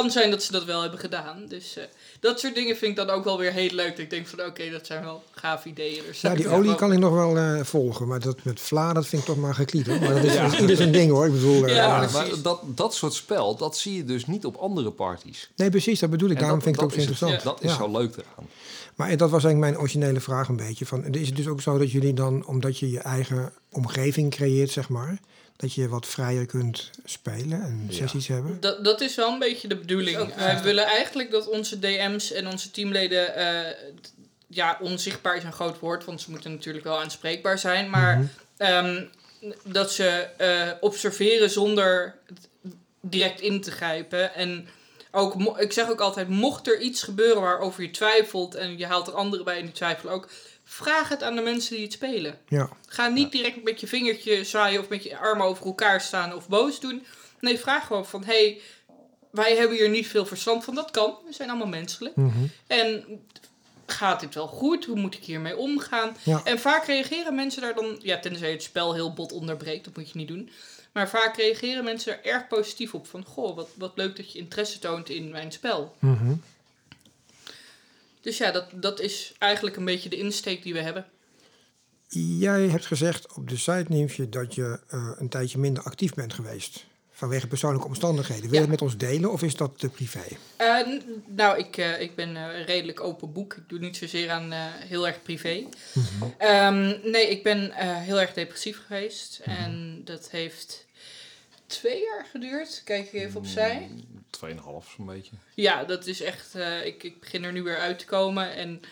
kan 0.00 0.10
zijn 0.10 0.30
dat 0.30 0.42
ze 0.42 0.52
dat 0.52 0.64
wel 0.64 0.80
hebben 0.80 0.98
gedaan. 1.00 1.44
Dus 1.48 1.76
eh, 1.76 1.84
dat 2.20 2.40
soort 2.40 2.54
dingen 2.54 2.76
vind 2.76 2.90
ik 2.90 3.06
dan 3.06 3.10
ook 3.16 3.24
wel 3.24 3.38
weer 3.38 3.52
heel 3.52 3.70
leuk. 3.70 3.90
Dat 3.90 3.98
ik 3.98 4.10
denk 4.10 4.26
van 4.26 4.44
oké, 4.44 4.70
dat 4.70 4.86
zijn 4.86 5.02
wel 5.04 5.22
gaaf 5.30 5.64
ideeën. 5.64 6.02
Dus 6.06 6.20
Ja, 6.20 6.34
die 6.34 6.44
dat- 6.44 6.52
olie 6.52 6.74
kan 6.74 6.92
ik 6.92 6.98
nog 6.98 7.12
wel 7.12 7.36
eh, 7.36 7.64
volgen, 7.64 8.06
maar 8.08 8.20
dat 8.20 8.44
met 8.44 8.60
vla, 8.60 8.92
dat 8.92 9.06
vind 9.06 9.22
ik 9.22 9.28
toch 9.28 9.36
maar 9.36 9.54
geklied 9.54 9.86
hoor. 9.86 9.98
Maar 10.00 10.14
dat 10.14 10.24
is, 10.24 10.36
dat 10.36 10.52
is 10.52 10.58
ieder 10.58 10.76
zijn 10.76 10.92
ding 10.92 11.10
hoor. 11.10 11.26
Ik 11.26 11.32
bedoel, 11.32 11.64
eh, 11.66 11.74
Ja, 11.74 12.02
Ja, 12.02 12.10
maar 12.12 12.26
dat, 12.42 12.60
dat 12.64 12.94
soort 12.94 13.14
spel, 13.14 13.56
dat 13.56 13.76
zie 13.76 13.96
je 13.96 14.04
dus 14.04 14.26
niet 14.26 14.44
op 14.44 14.56
andere 14.56 14.90
parties. 14.90 15.50
nee 15.56 15.70
precies, 15.70 16.00
dat 16.00 16.10
bedoel 16.10 16.28
ik. 16.28 16.34
En 16.34 16.40
Daarom 16.40 16.58
dat, 16.58 16.68
vind 16.68 16.76
ik 16.76 16.82
het 16.82 16.90
ook 16.92 16.96
zo 17.04 17.08
interessant. 17.10 17.42
Dat 17.42 17.62
is 17.62 17.70
Ja. 17.70 17.76
zo 17.76 17.90
leuk 17.98 18.12
eraan. 18.16 18.46
Maar 18.94 19.08
dat 19.16 19.30
was 19.30 19.44
eigenlijk 19.44 19.58
mijn 19.72 19.78
originele 19.78 20.20
vraag 20.20 20.48
een 20.48 20.56
beetje. 20.56 20.86
Van, 20.86 21.04
is 21.14 21.26
het 21.26 21.36
dus 21.36 21.46
ook 21.48 21.60
zo 21.60 21.78
dat 21.78 21.90
jullie 21.90 22.14
dan, 22.14 22.46
omdat 22.46 22.78
je 22.78 22.90
je 22.90 23.00
eigen 23.00 23.52
omgeving 23.72 24.30
creëert, 24.30 24.70
zeg 24.70 24.88
maar, 24.88 25.18
dat 25.62 25.74
je 25.74 25.88
wat 25.88 26.06
vrijer 26.06 26.46
kunt 26.46 26.90
spelen 27.04 27.62
en 27.62 27.86
Ja. 27.88 27.94
sessies 27.96 28.28
hebben? 28.28 28.60
Dat, 28.60 28.84
dat 28.84 29.00
is 29.00 29.14
wel 29.14 29.32
een 29.32 29.38
beetje 29.38 29.68
de 29.68 29.76
bedoeling. 29.76 30.16
Ook 30.16 30.34
Wij 30.34 30.62
willen 30.62 30.84
eigenlijk 30.84 31.30
dat 31.30 31.48
onze 31.48 31.78
DM's 31.78 32.32
en 32.32 32.46
onze 32.48 32.70
teamleden. 32.70 33.34
eh, 33.34 33.76
ja, 34.46 34.78
onzichtbaar 34.80 35.36
is 35.36 35.44
een 35.44 35.52
groot 35.52 35.78
woord, 35.78 36.04
want 36.04 36.20
ze 36.20 36.30
moeten 36.30 36.50
natuurlijk 36.52 36.84
wel 36.84 37.00
aanspreekbaar 37.00 37.58
zijn. 37.58 37.90
Maar 37.90 38.16
Mhm. 38.18 38.26
ehm, 38.56 39.04
dat 39.64 39.92
ze 39.92 40.06
eh, 40.36 40.68
observeren 40.80 41.50
zonder 41.50 42.14
direct 43.00 43.40
in 43.40 43.60
te 43.60 43.70
grijpen. 43.70 44.34
En 44.34 44.68
ook, 45.10 45.58
ik 45.58 45.72
zeg 45.72 45.90
ook 45.90 46.00
altijd: 46.00 46.28
mocht 46.28 46.66
er 46.68 46.80
iets 46.80 47.02
gebeuren 47.02 47.42
waarover 47.42 47.82
je 47.82 47.90
twijfelt 47.90 48.54
en 48.54 48.78
je 48.78 48.86
haalt 48.86 49.06
er 49.06 49.14
anderen 49.14 49.44
bij 49.44 49.56
en 49.58 49.64
die 49.64 49.72
twijfelen 49.74 50.12
ook, 50.14 50.28
vraag 50.72 51.08
het 51.08 51.22
aan 51.22 51.34
de 51.34 51.42
mensen 51.42 51.74
die 51.74 51.84
het 51.84 51.92
spelen. 51.92 52.38
Ja, 52.48 52.70
Ga 52.86 53.08
niet 53.08 53.32
direct 53.32 53.64
met 53.64 53.80
je 53.80 53.86
vingertje 53.86 54.44
zwaaien 54.44 54.80
of 54.80 54.88
met 54.88 55.02
je 55.02 55.18
armen 55.18 55.46
over 55.46 55.66
elkaar 55.66 56.00
staan 56.00 56.34
of 56.34 56.48
boos 56.48 56.80
doen. 56.80 57.06
Nee, 57.40 57.58
vraag 57.58 57.86
gewoon 57.86 58.06
van, 58.06 58.24
hey, 58.24 58.60
wij 59.30 59.56
hebben 59.56 59.76
hier 59.76 59.88
niet 59.88 60.06
veel 60.06 60.26
verstand 60.26 60.64
van. 60.64 60.74
Dat 60.74 60.90
kan, 60.90 61.16
we 61.26 61.32
zijn 61.32 61.48
allemaal 61.48 61.66
menselijk. 61.66 62.16
Mhm. 62.16 62.44
En 62.66 63.04
gaat 63.86 64.20
dit 64.20 64.34
wel 64.34 64.46
goed? 64.46 64.84
Hoe 64.84 65.00
moet 65.00 65.14
ik 65.14 65.24
hiermee 65.24 65.56
omgaan? 65.56 66.16
Ja. 66.22 66.40
En 66.44 66.58
vaak 66.58 66.86
reageren 66.86 67.34
mensen 67.34 67.62
daar 67.62 67.74
dan, 67.74 67.98
ja, 68.02 68.18
tenzij 68.18 68.48
je 68.48 68.54
het 68.54 68.62
spel 68.62 68.94
heel 68.94 69.12
bot 69.12 69.32
onderbreekt, 69.32 69.84
dat 69.84 69.96
moet 69.96 70.10
je 70.10 70.18
niet 70.18 70.28
doen. 70.28 70.50
Maar 70.92 71.08
vaak 71.08 71.36
reageren 71.36 71.84
mensen 71.84 72.12
er 72.12 72.32
erg 72.32 72.48
positief 72.48 72.94
op. 72.94 73.06
Van, 73.06 73.24
goh, 73.24 73.56
wat, 73.56 73.68
wat 73.74 73.92
leuk 73.94 74.16
dat 74.16 74.32
je 74.32 74.38
interesse 74.38 74.78
toont 74.78 75.08
in 75.08 75.30
mijn 75.30 75.52
spel. 75.52 75.94
Mhm. 75.98 76.32
Dus 78.22 78.38
ja, 78.38 78.50
dat, 78.50 78.64
dat 78.74 79.00
is 79.00 79.32
eigenlijk 79.38 79.76
een 79.76 79.84
beetje 79.84 80.08
de 80.08 80.16
insteek 80.16 80.62
die 80.62 80.72
we 80.72 80.80
hebben. 80.80 81.06
Jij 82.38 82.60
hebt 82.68 82.86
gezegd 82.86 83.34
op 83.34 83.48
de 83.48 83.56
site, 83.56 83.84
Niemfje, 83.88 84.28
dat 84.28 84.54
je 84.54 84.80
eh, 84.88 85.10
een 85.18 85.28
tijdje 85.28 85.58
minder 85.58 85.82
actief 85.82 86.14
bent 86.14 86.32
geweest. 86.34 86.84
Vanwege 87.10 87.46
persoonlijke 87.46 87.86
omstandigheden. 87.86 88.42
Wil 88.42 88.50
je 88.50 88.54
Ja. 88.56 88.60
het 88.60 88.70
met 88.70 88.82
ons 88.82 88.96
delen 88.96 89.32
of 89.32 89.42
is 89.42 89.56
dat 89.56 89.78
te 89.78 89.88
privé? 89.88 90.22
Eh, 90.56 90.76
nou, 91.26 91.58
ik, 91.58 91.76
eh, 91.76 92.00
ik 92.00 92.14
ben 92.14 92.34
een 92.36 92.64
redelijk 92.64 93.00
open 93.00 93.32
boek. 93.32 93.54
Ik 93.54 93.68
doe 93.68 93.78
niet 93.78 93.96
zozeer 93.96 94.30
aan 94.30 94.52
heel 94.88 95.06
erg 95.06 95.22
privé. 95.22 95.66
Ehm, 96.38 96.94
nee, 97.10 97.28
ik 97.30 97.42
ben 97.42 97.72
heel 97.80 98.20
erg 98.20 98.32
depressief 98.32 98.80
geweest. 98.86 99.40
En 99.44 100.00
dat 100.04 100.30
heeft 100.30 100.86
twee 101.72 102.00
jaar 102.02 102.26
geduurd. 102.30 102.82
Kijk 102.84 103.06
ik 103.06 103.12
even 103.12 103.40
opzij. 103.40 103.90
Tweeënhalf 104.30 104.94
zo'n 104.96 105.06
beetje. 105.06 105.32
Ja, 105.54 105.84
dat 105.84 106.06
is 106.06 106.20
echt... 106.20 106.54
eh, 106.54 106.86
ik, 106.86 107.02
ik 107.02 107.20
begin 107.20 107.44
er 107.44 107.52
nu 107.52 107.62
weer 107.62 107.78
uit 107.78 107.98
te 107.98 108.04
komen. 108.04 108.54
En 108.54 108.82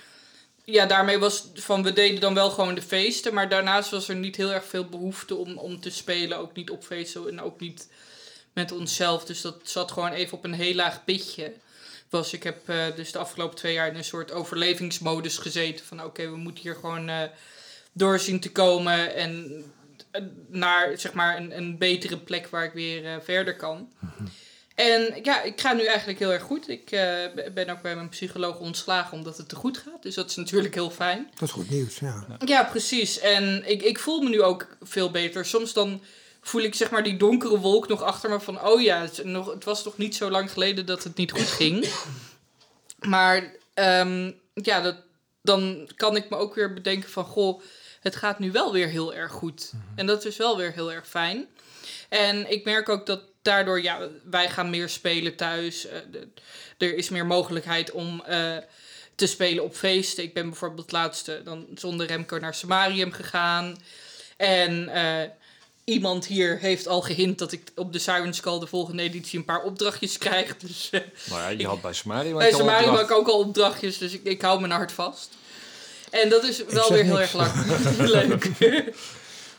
ja, 0.64 0.86
daarmee 0.86 1.18
was 1.18 1.48
van... 1.54 1.82
We 1.82 1.92
deden 1.92 2.20
dan 2.20 2.34
wel 2.34 2.50
gewoon 2.50 2.74
de 2.74 2.82
feesten. 2.82 3.34
Maar 3.34 3.48
daarnaast 3.48 3.90
was 3.90 4.08
er 4.08 4.16
niet 4.16 4.36
heel 4.36 4.52
erg 4.52 4.64
veel 4.64 4.84
behoefte 4.84 5.34
om, 5.34 5.58
om 5.58 5.80
te 5.80 5.90
spelen. 5.90 6.38
Ook 6.38 6.54
niet 6.54 6.70
op 6.70 6.84
feesten 6.84 7.28
en 7.28 7.40
ook 7.40 7.60
niet 7.60 7.88
met 8.52 8.72
onszelf. 8.72 9.24
Dus 9.24 9.40
dat 9.40 9.56
zat 9.62 9.92
gewoon 9.92 10.12
even 10.12 10.36
op 10.36 10.44
een 10.44 10.54
heel 10.54 10.74
laag 10.74 11.04
pitje. 11.04 11.52
Was, 12.08 12.32
ik 12.32 12.42
heb 12.42 12.68
eh, 12.68 12.84
dus 12.96 13.12
de 13.12 13.18
afgelopen 13.18 13.56
twee 13.56 13.72
jaar 13.72 13.88
in 13.88 13.96
een 13.96 14.04
soort 14.04 14.32
overlevingsmodus 14.32 15.38
gezeten. 15.38 15.86
Van 15.86 16.04
oké, 16.04 16.30
we 16.30 16.36
moeten 16.36 16.62
hier 16.62 16.74
gewoon 16.74 17.08
eh 17.08 17.22
doorzien 17.92 18.40
te 18.40 18.52
komen. 18.52 19.14
En 19.14 19.64
naar 20.48 20.98
zeg 20.98 21.12
maar 21.12 21.36
een, 21.36 21.56
een 21.56 21.78
betere 21.78 22.18
plek 22.18 22.48
waar 22.48 22.64
ik 22.64 22.72
weer 22.72 23.06
eh, 23.06 23.16
verder 23.22 23.56
kan. 23.56 23.92
En 24.74 25.20
ja, 25.22 25.42
ik 25.42 25.60
ga 25.60 25.72
nu 25.72 25.84
eigenlijk 25.84 26.18
heel 26.18 26.32
erg 26.32 26.42
goed. 26.42 26.68
Ik 26.68 26.90
eh, 26.90 27.24
ben 27.54 27.68
ook 27.68 27.82
bij 27.82 27.94
mijn 27.94 28.08
psycholoog 28.08 28.58
ontslagen 28.58 29.18
omdat 29.18 29.36
het 29.36 29.48
te 29.48 29.56
goed 29.56 29.78
gaat. 29.78 30.02
Dus 30.02 30.14
dat 30.14 30.30
is 30.30 30.36
natuurlijk 30.36 30.74
heel 30.74 30.90
fijn. 30.90 31.30
Dat 31.34 31.48
is 31.48 31.54
goed 31.54 31.70
nieuws, 31.70 31.98
ja. 31.98 32.26
Ja, 32.44 32.64
precies. 32.64 33.18
En 33.18 33.70
ik, 33.70 33.82
ik 33.82 33.98
voel 33.98 34.20
me 34.20 34.28
nu 34.28 34.42
ook 34.42 34.76
veel 34.82 35.10
beter. 35.10 35.44
Soms 35.44 35.72
dan 35.72 36.02
voel 36.40 36.62
ik 36.62 36.74
zeg 36.74 36.90
maar 36.90 37.02
die 37.02 37.16
donkere 37.16 37.58
wolk 37.58 37.88
nog 37.88 38.02
achter 38.02 38.30
me 38.30 38.40
van... 38.40 38.64
oh 38.64 38.80
ja, 38.80 39.00
het, 39.00 39.24
nog, 39.24 39.52
het 39.52 39.64
was 39.64 39.84
nog 39.84 39.96
niet 39.96 40.14
zo 40.14 40.30
lang 40.30 40.52
geleden 40.52 40.86
dat 40.86 41.04
het 41.04 41.16
niet 41.16 41.32
goed 41.32 41.48
ging. 41.48 41.88
Maar 42.98 43.54
ehm, 43.74 44.32
ja, 44.54 44.80
dat, 44.80 44.96
dan 45.42 45.88
kan 45.96 46.16
ik 46.16 46.30
me 46.30 46.36
ook 46.36 46.54
weer 46.54 46.74
bedenken 46.74 47.10
van... 47.10 47.24
goh, 47.24 47.62
het 48.00 48.16
gaat 48.16 48.38
nu 48.38 48.52
wel 48.52 48.72
weer 48.72 48.88
heel 48.88 49.14
erg 49.14 49.32
goed. 49.32 49.72
En 49.94 50.06
dat 50.06 50.24
is 50.24 50.36
wel 50.36 50.56
weer 50.56 50.72
heel 50.72 50.92
erg 50.92 51.08
fijn. 51.08 51.46
En 52.08 52.50
ik 52.50 52.64
merk 52.64 52.88
ook 52.88 53.06
dat 53.06 53.20
daardoor... 53.42 53.82
ja, 53.82 53.98
wij 54.30 54.50
gaan 54.50 54.70
meer 54.70 54.88
spelen 54.88 55.36
thuis. 55.36 55.86
Eh, 55.86 55.98
de- 56.10 56.28
er 56.78 56.96
is 56.96 57.08
meer 57.08 57.26
mogelijkheid 57.26 57.90
om... 57.90 58.22
eh, 58.26 58.56
te 59.14 59.26
spelen 59.26 59.64
op 59.64 59.74
feesten. 59.74 60.24
Ik 60.24 60.34
ben 60.34 60.48
bijvoorbeeld 60.48 60.92
laatst 60.92 61.28
eh, 61.28 61.34
dan 61.44 61.66
zonder 61.74 62.06
Remco 62.06 62.38
naar 62.38 62.54
Samarium 62.54 63.12
gegaan. 63.12 63.78
En 64.36 64.90
iemand 65.84 66.26
hier 66.26 66.58
heeft 66.58 66.86
al 66.88 67.00
gehint 67.00 67.38
dat 67.38 67.52
ik 67.52 67.62
op 67.74 67.92
de 67.92 67.98
Siren 67.98 68.34
Skull 68.34 68.58
de 68.58 68.66
volgende 68.66 69.02
editie 69.02 69.38
een 69.38 69.44
paar 69.44 69.62
opdrachtjes 69.62 70.18
krijg. 70.18 70.56
Dus 70.56 70.90
Nou 71.24 71.40
ja, 71.40 71.48
je 71.48 71.66
had 71.66 71.80
bij 71.80 71.92
Samari 71.92 72.32
bij 72.34 72.52
Samarium 72.52 72.90
had 72.90 73.00
ik 73.10 73.10
ook 73.10 73.28
al 73.28 73.38
opdrachtjes, 73.38 73.98
dus 73.98 74.12
ik, 74.12 74.24
ik 74.24 74.42
hou 74.42 74.60
mijn 74.60 74.72
hart 74.72 74.92
vast. 74.92 75.30
En 76.10 76.28
dat 76.28 76.44
is 76.44 76.64
wel 76.64 76.92
weer 76.92 77.04
heel 77.04 77.16
niks. 77.16 77.34
erg 77.34 77.34
lang. 77.34 77.96
Leuk. 78.16 78.50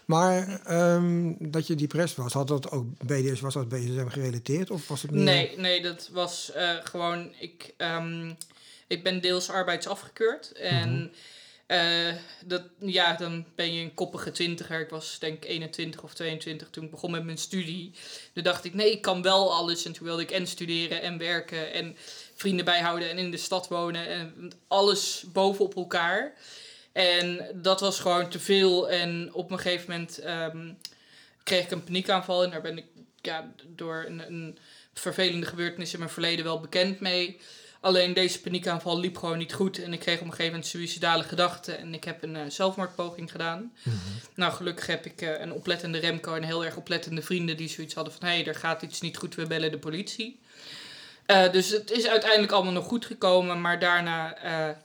Maar 0.05 0.61
ehm, 0.65 1.33
dat 1.39 1.67
je 1.67 1.75
depressed 1.75 2.17
was, 2.17 2.33
had 2.33 2.47
dat 2.47 2.71
ook 2.71 2.85
BDS, 3.05 3.39
was 3.39 3.53
dat 3.53 3.69
BDSM 3.69 4.07
gerelateerd 4.07 4.71
of 4.71 4.87
was 4.87 5.01
het 5.01 5.11
meer... 5.11 5.23
Nee, 5.23 5.53
nee, 5.57 5.81
dat 5.81 6.09
was 6.11 6.51
eh, 6.51 6.69
gewoon. 6.83 7.33
Ik, 7.39 7.73
ehm, 7.77 8.33
ik 8.87 9.03
ben 9.03 9.21
deels 9.21 9.49
arbeids 9.49 9.87
afgekeurd. 9.87 10.51
En 10.51 11.13
eh, 11.71 12.13
dat, 12.45 12.63
ja, 12.79 13.13
dan 13.13 13.45
ben 13.55 13.73
je 13.73 13.81
een 13.81 13.93
koppige 13.93 14.31
twintiger. 14.31 14.79
Ik 14.79 14.89
was 14.89 15.19
denk 15.19 15.43
ik 15.43 15.49
21 15.49 16.03
of 16.03 16.13
22 16.13 16.69
toen 16.69 16.83
ik 16.83 16.91
begon 16.91 17.11
met 17.11 17.23
mijn 17.23 17.37
studie. 17.37 17.91
Toen 18.33 18.43
dacht 18.43 18.65
ik, 18.65 18.73
nee, 18.73 18.91
ik 18.91 19.01
kan 19.01 19.21
wel 19.21 19.53
alles. 19.53 19.85
En 19.85 19.91
toen 19.91 20.05
wilde 20.05 20.21
ik 20.21 20.31
en 20.31 20.47
studeren 20.47 21.01
en 21.01 21.17
werken 21.17 21.73
en 21.73 21.95
vrienden 22.41 22.65
bijhouden 22.65 23.09
en 23.09 23.17
in 23.17 23.31
de 23.31 23.37
stad 23.37 23.67
wonen. 23.67 24.07
En 24.07 24.51
alles 24.67 25.23
bovenop 25.33 25.75
elkaar. 25.75 26.33
En 26.91 27.45
dat 27.53 27.79
was 27.79 27.99
gewoon 27.99 28.29
te 28.29 28.39
veel. 28.39 28.89
En 28.89 29.29
op 29.33 29.51
een 29.51 29.59
gegeven 29.59 29.91
moment 29.91 30.17
ehm, 30.17 30.73
kreeg 31.43 31.63
ik 31.63 31.71
een 31.71 31.83
paniekaanval. 31.83 32.43
En 32.43 32.49
daar 32.49 32.61
ben 32.61 32.77
ik 32.77 32.85
ja, 33.21 33.51
door 33.67 34.05
een, 34.07 34.19
een 34.27 34.57
vervelende 34.93 35.45
gebeurtenis 35.45 35.93
in 35.93 35.99
mijn 35.99 36.11
verleden 36.11 36.45
wel 36.45 36.59
bekend 36.59 36.99
mee. 36.99 37.39
Alleen 37.79 38.13
deze 38.13 38.41
paniekaanval 38.41 38.99
liep 38.99 39.17
gewoon 39.17 39.37
niet 39.37 39.53
goed. 39.53 39.83
En 39.83 39.93
ik 39.93 39.99
kreeg 39.99 40.19
op 40.19 40.25
een 40.25 40.29
gegeven 40.29 40.51
moment 40.51 40.69
suïcidale 40.69 41.23
gedachten. 41.23 41.77
En 41.77 41.93
ik 41.93 42.03
heb 42.03 42.23
een 42.23 42.35
eh, 42.35 42.49
zelfmoordpoging 42.49 43.31
gedaan. 43.31 43.73
Nou, 44.35 44.53
gelukkig 44.53 44.87
heb 44.87 45.05
ik 45.05 45.21
eh, 45.21 45.39
een 45.39 45.53
oplettende 45.53 45.97
Remco 45.97 46.35
en 46.35 46.43
heel 46.43 46.65
erg 46.65 46.75
oplettende 46.75 47.21
vrienden 47.21 47.57
die 47.57 47.69
zoiets 47.69 47.93
hadden 47.93 48.13
van... 48.13 48.27
hé, 48.27 48.33
hey, 48.33 48.47
er 48.47 48.55
gaat 48.55 48.81
iets 48.81 49.01
niet 49.01 49.17
goed, 49.17 49.35
we 49.35 49.47
bellen 49.47 49.71
de 49.71 49.77
politie. 49.77 50.39
Eh, 51.31 51.51
dus 51.51 51.69
het 51.69 51.91
is 51.91 52.07
uiteindelijk 52.07 52.51
allemaal 52.51 52.73
nog 52.73 52.85
goed 52.85 53.05
gekomen. 53.05 53.61
Maar 53.61 53.79
daarna, 53.79 54.37
eh, 54.37 54.77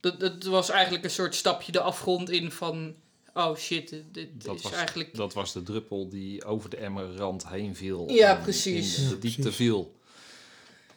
dat, 0.00 0.20
dat 0.20 0.42
was 0.42 0.70
eigenlijk 0.70 1.04
een 1.04 1.10
soort 1.10 1.34
stapje 1.34 1.72
de 1.72 1.80
afgrond 1.80 2.30
in 2.30 2.50
van... 2.50 2.94
Oh 3.34 3.56
shit, 3.56 3.94
dit, 4.12 4.28
Dat 4.44 4.56
is 4.56 4.62
was, 4.62 4.72
eigenlijk... 4.72 5.14
dat 5.14 5.34
was 5.34 5.52
de 5.52 5.62
druppel 5.62 6.08
die 6.08 6.44
over 6.44 6.70
de 6.70 6.76
emmerrand 6.76 7.48
heen 7.48 7.76
viel. 7.76 8.10
Ja, 8.10 8.36
en 8.36 8.42
precies. 8.42 8.98
In 8.98 9.08
de 9.08 9.18
diepte 9.18 9.52
viel. 9.52 9.98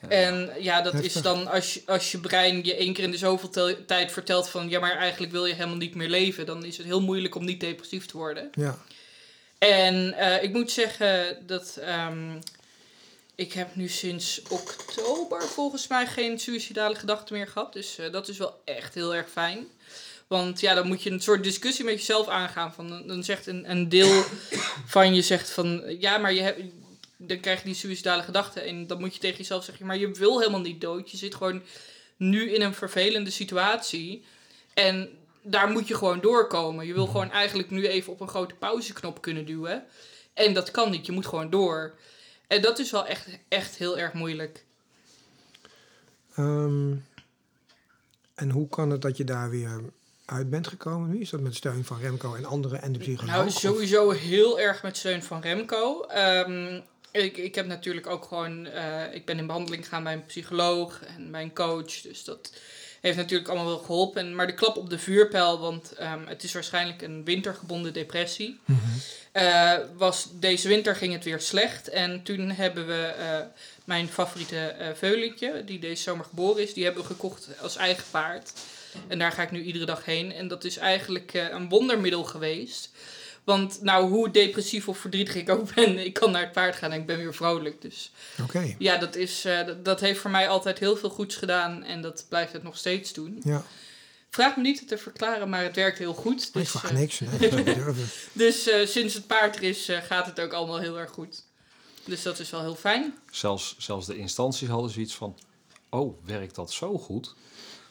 En 0.07 0.51
ja, 0.59 0.81
dat 0.81 0.93
is 0.93 1.13
dan 1.13 1.47
als 1.47 1.73
je, 1.73 1.81
als 1.85 2.11
je 2.11 2.19
brein 2.19 2.65
je 2.65 2.75
één 2.75 2.93
keer 2.93 3.03
in 3.03 3.11
de 3.11 3.17
zoveel 3.17 3.49
tijd 3.85 4.11
vertelt 4.11 4.49
van 4.49 4.69
ja, 4.69 4.79
maar 4.79 4.97
eigenlijk 4.97 5.31
wil 5.31 5.45
je 5.45 5.53
helemaal 5.53 5.77
niet 5.77 5.95
meer 5.95 6.09
leven, 6.09 6.45
dan 6.45 6.65
is 6.65 6.77
het 6.77 6.85
heel 6.85 7.01
moeilijk 7.01 7.35
om 7.35 7.45
niet 7.45 7.59
depressief 7.59 8.05
te 8.05 8.17
worden. 8.17 8.49
Ja. 8.51 8.77
En 9.57 10.13
eh, 10.13 10.43
ik 10.43 10.53
moet 10.53 10.71
zeggen 10.71 11.37
dat 11.45 11.77
ehm, 11.81 12.39
ik 13.35 13.53
heb 13.53 13.75
nu 13.75 13.87
sinds 13.87 14.41
oktober 14.49 15.41
volgens 15.43 15.87
mij 15.87 16.07
geen 16.07 16.39
suïcidale 16.39 16.95
gedachten 16.95 17.35
meer 17.35 17.47
gehad. 17.47 17.73
Dus 17.73 17.97
eh, 17.97 18.11
dat 18.11 18.27
is 18.27 18.37
wel 18.37 18.61
echt 18.65 18.93
heel 18.93 19.15
erg 19.15 19.29
fijn. 19.29 19.67
Want 20.27 20.59
ja, 20.59 20.73
dan 20.73 20.87
moet 20.87 21.03
je 21.03 21.09
een 21.11 21.21
soort 21.21 21.43
discussie 21.43 21.85
met 21.85 21.93
jezelf 21.93 22.27
aangaan. 22.27 22.73
Van, 22.73 23.07
dan- 23.07 23.23
zegt 23.23 23.47
een, 23.47 23.69
een 23.71 23.89
deel 23.89 24.23
van 24.85 25.15
je 25.15 25.21
zegt 25.21 25.49
van 25.49 25.83
ja, 25.99 26.17
maar 26.17 26.33
je 26.33 26.41
hebt. 26.41 26.61
Dan 27.17 27.39
krijg 27.39 27.59
je 27.59 27.65
die 27.65 27.75
suïcidale 27.75 28.23
gedachten. 28.23 28.63
En 28.65 28.87
dan 28.87 28.99
moet 28.99 29.13
je 29.13 29.19
tegen 29.19 29.37
jezelf 29.37 29.63
zeggen, 29.63 29.85
maar 29.85 29.97
je 29.97 30.11
wil 30.11 30.39
helemaal 30.39 30.61
niet 30.61 30.81
dood. 30.81 31.11
Je 31.11 31.17
zit 31.17 31.35
gewoon 31.35 31.61
nu 32.17 32.53
in 32.53 32.61
een 32.61 32.73
vervelende 32.73 33.29
situatie. 33.31 34.23
En 34.73 35.09
daar 35.41 35.69
moet 35.69 35.87
je 35.87 35.95
gewoon 35.95 36.19
doorkomen. 36.21 36.85
Je 36.85 36.93
wil 36.93 37.05
gewoon 37.05 37.31
eigenlijk 37.31 37.69
nu 37.69 37.87
even 37.87 38.13
op 38.13 38.19
een 38.21 38.27
grote 38.27 38.55
pauzeknop 38.55 39.21
kunnen 39.21 39.45
duwen. 39.45 39.85
En 40.33 40.53
dat 40.53 40.71
kan 40.71 40.91
niet. 40.91 41.05
Je 41.05 41.11
moet 41.11 41.27
gewoon 41.27 41.49
door. 41.49 41.95
En 42.47 42.61
dat 42.61 42.79
is 42.79 42.91
wel 42.91 43.05
echt, 43.07 43.27
echt 43.47 43.75
heel 43.75 43.97
erg 43.97 44.13
moeilijk. 44.13 44.63
Ehm, 46.35 46.93
en 48.35 48.49
hoe 48.49 48.69
kan 48.69 48.89
het 48.89 49.01
dat 49.01 49.17
je 49.17 49.23
daar 49.23 49.49
weer 49.49 49.81
uit 50.25 50.49
bent 50.49 50.67
gekomen 50.67 51.09
nu? 51.09 51.19
Is 51.19 51.29
dat 51.29 51.39
met 51.39 51.55
steun 51.55 51.85
van 51.85 51.99
Remco 51.99 52.35
en 52.35 52.45
anderen 52.45 52.81
en 52.81 52.91
de 52.91 52.99
psycholoog? 52.99 53.35
Nou, 53.35 53.47
Of- 53.47 53.53
sowieso 53.59 54.09
heel 54.11 54.59
erg 54.59 54.83
met 54.83 54.97
steun 54.97 55.23
van 55.23 55.41
Remco. 55.41 56.01
Ehm, 56.03 56.79
ik, 57.11 57.37
ik 57.37 57.55
heb 57.55 57.65
natuurlijk 57.65 58.07
ook 58.07 58.25
gewoon... 58.25 58.65
eh, 58.65 59.13
ik 59.13 59.25
ben 59.25 59.37
in 59.37 59.47
behandeling 59.47 59.83
gegaan 59.83 60.03
bij 60.03 60.13
een 60.13 60.25
psycholoog 60.25 61.03
en 61.03 61.31
bij 61.31 61.41
een 61.43 61.53
coach. 61.53 62.01
Dus 62.01 62.23
dat 62.23 62.53
heeft 63.03 63.17
natuurlijk 63.17 63.49
allemaal 63.49 63.67
wel 63.67 63.77
geholpen. 63.77 64.21
En- 64.21 64.35
Maar 64.35 64.47
de 64.47 64.53
klap 64.53 64.77
op 64.77 64.89
de 64.89 64.99
vuurpijl, 64.99 65.59
want 65.59 65.91
ehm, 65.93 66.25
het 66.27 66.43
is 66.43 66.53
waarschijnlijk 66.53 67.01
een 67.01 67.23
wintergebonden 67.23 67.93
depressie. 67.93 68.59
Mhm. 68.65 68.79
Eh, 69.31 69.73
was, 69.97 70.27
deze 70.39 70.67
winter 70.67 70.95
ging 70.95 71.13
het 71.13 71.23
weer 71.23 71.39
slecht. 71.39 71.89
En 71.89 72.23
toen 72.23 72.51
hebben 72.51 72.87
we 72.87 73.03
eh, 73.05 73.39
mijn 73.83 74.07
favoriete 74.07 74.57
eh 74.67 74.87
veulentje, 74.95 75.63
die 75.65 75.79
deze 75.79 76.03
zomer 76.03 76.25
geboren 76.25 76.63
is, 76.63 76.73
die 76.73 76.83
hebben 76.83 77.01
we 77.01 77.07
gekocht 77.07 77.47
als 77.61 77.75
eigen 77.75 78.03
paard. 78.11 78.51
En 79.07 79.19
daar 79.19 79.31
ga 79.31 79.41
ik 79.41 79.51
nu 79.51 79.61
iedere 79.63 79.85
dag 79.85 80.05
heen. 80.05 80.33
En 80.33 80.47
dat 80.47 80.63
is 80.63 80.77
eigenlijk 80.77 81.33
een 81.33 81.69
wondermiddel 81.69 82.23
geweest. 82.23 82.89
Want 83.43 83.81
nou, 83.81 84.09
hoe 84.09 84.31
depressief 84.31 84.87
of 84.87 84.97
verdrietig 84.97 85.35
ik 85.35 85.49
ook 85.49 85.73
ben, 85.75 86.05
ik 86.05 86.13
kan 86.13 86.31
naar 86.31 86.41
het 86.41 86.51
paard 86.51 86.75
gaan 86.75 86.91
en 86.91 86.99
ik 86.99 87.05
ben 87.05 87.17
weer 87.17 87.33
vrolijk. 87.33 87.81
Dus 87.81 88.11
Oké, 88.41 88.75
ja, 88.77 88.97
dat, 88.97 89.15
is, 89.15 89.45
eh, 89.45 89.65
dat, 89.65 89.85
dat 89.85 89.99
heeft 89.99 90.19
voor 90.19 90.31
mij 90.31 90.49
altijd 90.49 90.79
heel 90.79 90.95
veel 90.95 91.09
goeds 91.09 91.35
gedaan 91.35 91.83
en 91.83 92.01
dat 92.01 92.25
blijft 92.29 92.53
het 92.53 92.63
nog 92.63 92.77
steeds 92.77 93.13
doen. 93.13 93.41
ja. 93.43 93.63
Vraag 94.33 94.55
me 94.55 94.61
niet 94.61 94.79
het 94.79 94.87
te 94.87 94.97
verklaren, 94.97 95.49
maar 95.49 95.63
het 95.63 95.75
werkt 95.75 95.97
heel 95.97 96.13
goed. 96.13 96.45
ik 96.47 96.53
Dus, 96.53 96.69
vraag 96.69 96.91
eh, 96.91 96.97
niks. 96.97 97.21
Ik 97.21 97.65
durven. 97.65 98.09
dus 98.43 98.67
eh, 98.67 98.87
sinds 98.87 99.13
het 99.13 99.27
paard 99.27 99.55
er 99.55 99.63
is, 99.63 99.89
eh, 99.89 99.97
gaat 100.01 100.25
het 100.25 100.39
ook 100.39 100.53
allemaal 100.53 100.79
heel 100.79 100.99
erg 100.99 101.11
goed. 101.11 101.43
Dus 102.05 102.23
dat 102.23 102.39
is 102.39 102.49
wel 102.49 102.61
heel 102.61 102.75
fijn. 102.75 103.13
Zelfs, 103.31 103.75
zelfs 103.77 104.05
de 104.05 104.17
instanties 104.17 104.67
hadden 104.67 104.91
zoiets 104.91 105.15
van... 105.15 105.39
Oh, 105.89 106.25
werkt 106.25 106.55
dat 106.55 106.71
zo 106.71 106.97
goed? 106.97 107.35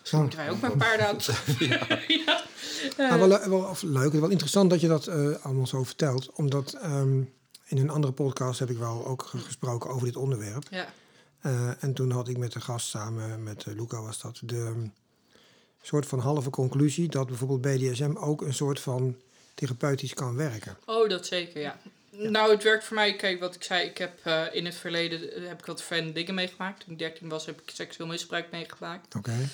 Misschien 0.02 0.20
moeten 0.20 0.38
wij 0.38 0.50
ook 0.50 0.60
maar 0.60 0.76
paarden 0.76 1.06
aan. 1.06 1.16
ja. 1.58 1.86
Eh, 2.82 3.08
Nou, 3.08 3.18
wel, 3.18 3.28
le- 3.28 3.48
wel 3.48 3.60
of 3.60 3.82
leuk, 3.82 4.12
wel 4.12 4.28
interessant 4.28 4.70
dat 4.70 4.80
je 4.80 4.88
dat 4.88 5.06
eh, 5.06 5.30
allemaal 5.42 5.66
zo 5.66 5.82
vertelt. 5.84 6.30
Omdat 6.32 6.72
ehm, 6.72 7.16
in 7.64 7.78
een 7.78 7.90
andere 7.90 8.12
podcast 8.12 8.58
heb 8.58 8.70
ik 8.70 8.76
wel 8.78 9.06
ook 9.06 9.22
ge- 9.22 9.38
gesproken 9.38 9.90
over 9.90 10.06
dit 10.06 10.16
onderwerp. 10.16 10.64
ja. 10.70 10.92
Eh, 11.40 11.82
en 11.82 11.92
toen 11.94 12.10
had 12.10 12.28
ik 12.28 12.36
met 12.38 12.52
de 12.52 12.60
gast 12.60 12.88
samen, 12.88 13.42
met 13.42 13.64
uh, 13.68 13.74
Luca 13.74 14.00
was 14.02 14.20
dat, 14.20 14.40
de 14.44 14.56
um, 14.56 14.92
soort 15.82 16.06
van 16.06 16.18
halve 16.18 16.50
conclusie 16.50 17.08
dat 17.08 17.26
bijvoorbeeld 17.26 17.60
BDSM 17.60 18.16
ook 18.16 18.42
een 18.42 18.54
soort 18.54 18.80
van 18.80 19.16
therapeutisch 19.54 20.14
kan 20.14 20.36
werken. 20.36 20.76
Oh, 20.86 21.08
dat 21.08 21.26
zeker, 21.26 21.60
ja. 21.60 21.78
Nou, 22.10 22.50
het 22.52 22.62
werkt 22.62 22.84
voor 22.84 22.94
mij. 22.96 23.16
Kijk, 23.16 23.40
wat 23.40 23.54
ik 23.54 23.62
zei, 23.62 23.88
ik 23.88 23.98
heb 23.98 24.18
eh, 24.22 24.42
in 24.52 24.64
het 24.64 24.74
verleden 24.74 25.34
eh, 25.34 25.48
heb 25.48 25.58
ik 25.58 25.66
wat 25.66 25.82
fijne 25.82 26.12
dingen 26.12 26.34
meegemaakt. 26.34 26.84
Toen 26.84 26.92
ik 26.92 26.98
13 26.98 27.28
was, 27.28 27.46
heb 27.46 27.60
ik 27.60 27.70
seksueel 27.74 28.08
misbruik 28.08 28.50
meegemaakt. 28.50 29.14
Oké. 29.14 29.48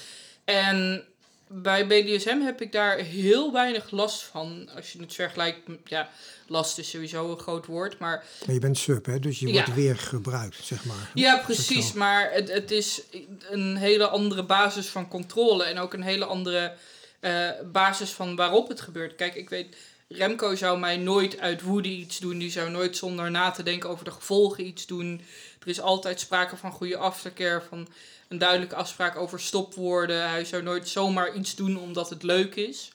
En 0.55 1.05
bij 1.47 1.87
BDSM 1.87 2.41
heb 2.41 2.61
ik 2.61 2.73
daar 2.73 2.97
heel 2.97 3.53
weinig 3.53 3.91
last 3.91 4.23
van. 4.23 4.69
Als 4.77 4.93
je 4.93 5.01
het 5.01 5.15
vergelijkt, 5.15 5.59
ja, 5.85 6.09
last 6.47 6.79
is 6.79 6.91
sowieso 6.91 7.31
een 7.31 7.39
groot 7.39 7.67
woord, 7.67 7.99
maar 7.99 8.25
Maar 8.47 8.55
je 8.55 8.61
bent 8.61 8.79
sub, 8.79 9.07
hè? 9.07 9.19
dus 9.19 9.39
je 9.39 9.47
Ja. 9.47 9.53
wordt 9.53 9.75
weer 9.75 9.97
gebruikt, 9.97 10.65
zeg 10.65 10.85
maar. 10.85 11.11
Ja, 11.15 11.37
precies. 11.37 11.93
Maar 11.93 12.33
het, 12.33 12.53
het 12.53 12.71
is 12.71 13.03
een 13.51 13.77
hele 13.77 14.09
andere 14.09 14.45
basis 14.45 14.87
van 14.87 15.09
controle. 15.09 15.65
En 15.65 15.79
ook 15.79 15.93
een 15.95 16.03
hele 16.03 16.25
andere 16.25 16.73
eh, 17.21 17.49
basis 17.73 18.11
van 18.11 18.37
waarop 18.37 18.69
het 18.69 18.81
gebeurt. 18.81 19.15
Kijk, 19.15 19.35
ik 19.35 19.49
weet, 19.49 19.77
Remco 20.09 20.55
zou 20.55 20.79
mij 20.79 20.97
nooit 20.97 21.39
uit 21.41 21.63
woede 21.63 21.89
iets 21.89 22.19
doen. 22.19 22.39
Die 22.39 22.51
zou 22.51 22.71
nooit 22.71 22.97
zonder 22.97 23.31
na 23.31 23.51
te 23.51 23.63
denken 23.63 23.91
over 23.91 24.05
de 24.05 24.11
gevolgen 24.11 24.67
iets 24.67 24.87
doen. 24.87 25.21
Er 25.61 25.69
is 25.69 25.81
altijd 25.81 26.21
sprake 26.21 26.57
van 26.57 26.73
goede 26.73 26.97
aftercare, 26.97 27.63
van 27.69 27.89
een 28.29 28.39
duidelijke 28.39 28.75
afspraak 28.75 29.17
over 29.17 29.41
stopwoorden. 29.41 30.29
Hij 30.29 30.45
zou 30.45 30.63
nooit 30.63 30.89
zomaar 30.89 31.35
iets 31.35 31.55
doen 31.55 31.79
omdat 31.79 32.11
het 32.11 32.23
leuk 32.23 32.55
is. 32.55 32.93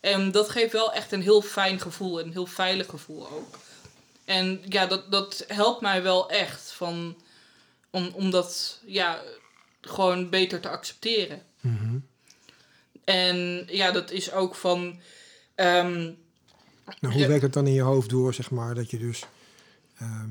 En 0.00 0.30
dat 0.30 0.48
geeft 0.48 0.72
wel 0.72 0.92
echt 0.92 1.12
een 1.12 1.22
heel 1.22 1.42
fijn 1.42 1.80
gevoel, 1.80 2.20
een 2.20 2.32
heel 2.32 2.46
veilig 2.46 2.86
gevoel 2.86 3.28
ook. 3.30 3.58
En 4.24 4.62
ja, 4.68 4.86
dat, 4.86 5.10
dat 5.10 5.44
helpt 5.48 5.80
mij 5.80 6.02
wel 6.02 6.30
echt 6.30 6.72
van, 6.72 7.16
om, 7.90 8.10
om 8.14 8.30
dat 8.30 8.80
ja, 8.84 9.22
gewoon 9.80 10.30
beter 10.30 10.60
te 10.60 10.68
accepteren. 10.68 11.42
Mhm. 11.60 11.96
En 13.04 13.64
ja, 13.66 13.90
dat 13.90 14.10
is 14.10 14.32
ook 14.32 14.54
van. 14.54 15.00
ehm, 15.54 16.12
Nou, 17.00 17.14
hoe 17.14 17.26
werkt 17.26 17.42
het 17.42 17.52
dan 17.52 17.66
in 17.66 17.72
je 17.72 17.82
hoofd 17.82 18.10
door, 18.10 18.34
zeg 18.34 18.50
maar, 18.50 18.74
dat 18.74 18.90
je 18.90 18.98
dus 18.98 19.24
ehm, 19.98 20.28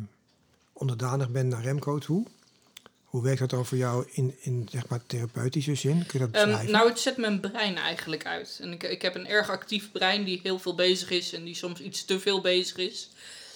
onderdanig 0.73 1.29
bent 1.29 1.49
naar 1.49 1.61
Remco 1.63 1.97
toe? 1.97 2.25
Hoe 3.13 3.23
werkt 3.23 3.39
dat 3.39 3.49
dan 3.49 3.65
voor 3.65 3.77
jou 3.77 4.05
in, 4.11 4.35
in 4.39 4.67
zeg 4.71 4.87
maar, 4.87 5.05
therapeutische 5.05 5.75
zin? 5.75 6.05
Kun 6.05 6.19
je 6.19 6.27
dat 6.27 6.41
Ehm, 6.41 6.71
nou, 6.71 6.89
het 6.89 6.99
zet 6.99 7.17
mijn 7.17 7.39
brein 7.39 7.77
eigenlijk 7.77 8.25
uit. 8.25 8.59
En 8.61 8.71
ik, 8.71 8.83
ik 8.83 9.01
heb 9.01 9.15
een 9.15 9.27
erg 9.27 9.49
actief 9.49 9.91
brein 9.91 10.23
die 10.23 10.39
heel 10.43 10.59
veel 10.59 10.75
bezig 10.75 11.09
is 11.09 11.33
en 11.33 11.43
die 11.43 11.55
soms 11.55 11.79
iets 11.79 12.05
te 12.05 12.19
veel 12.19 12.41
bezig 12.41 12.77
is. 12.77 13.09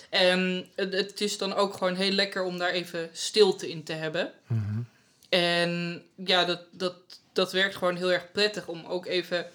En 0.09 0.67
het, 0.75 0.93
het 0.93 1.21
is 1.21 1.37
dan 1.37 1.53
ook 1.53 1.73
gewoon 1.73 1.95
heel 1.95 2.11
lekker 2.11 2.43
om 2.43 2.57
daar 2.57 2.69
even 2.69 3.09
stilte 3.13 3.69
in 3.69 3.83
te 3.83 3.93
hebben. 3.93 4.31
Mhm. 4.47 4.81
En 5.29 6.03
ja, 6.15 6.45
dat, 6.45 6.61
dat, 6.71 6.95
dat 7.33 7.51
werkt 7.51 7.75
gewoon 7.75 7.95
heel 7.95 8.11
erg 8.11 8.31
prettig 8.31 8.67
om 8.67 8.85
ook 8.85 9.05
even 9.05 9.45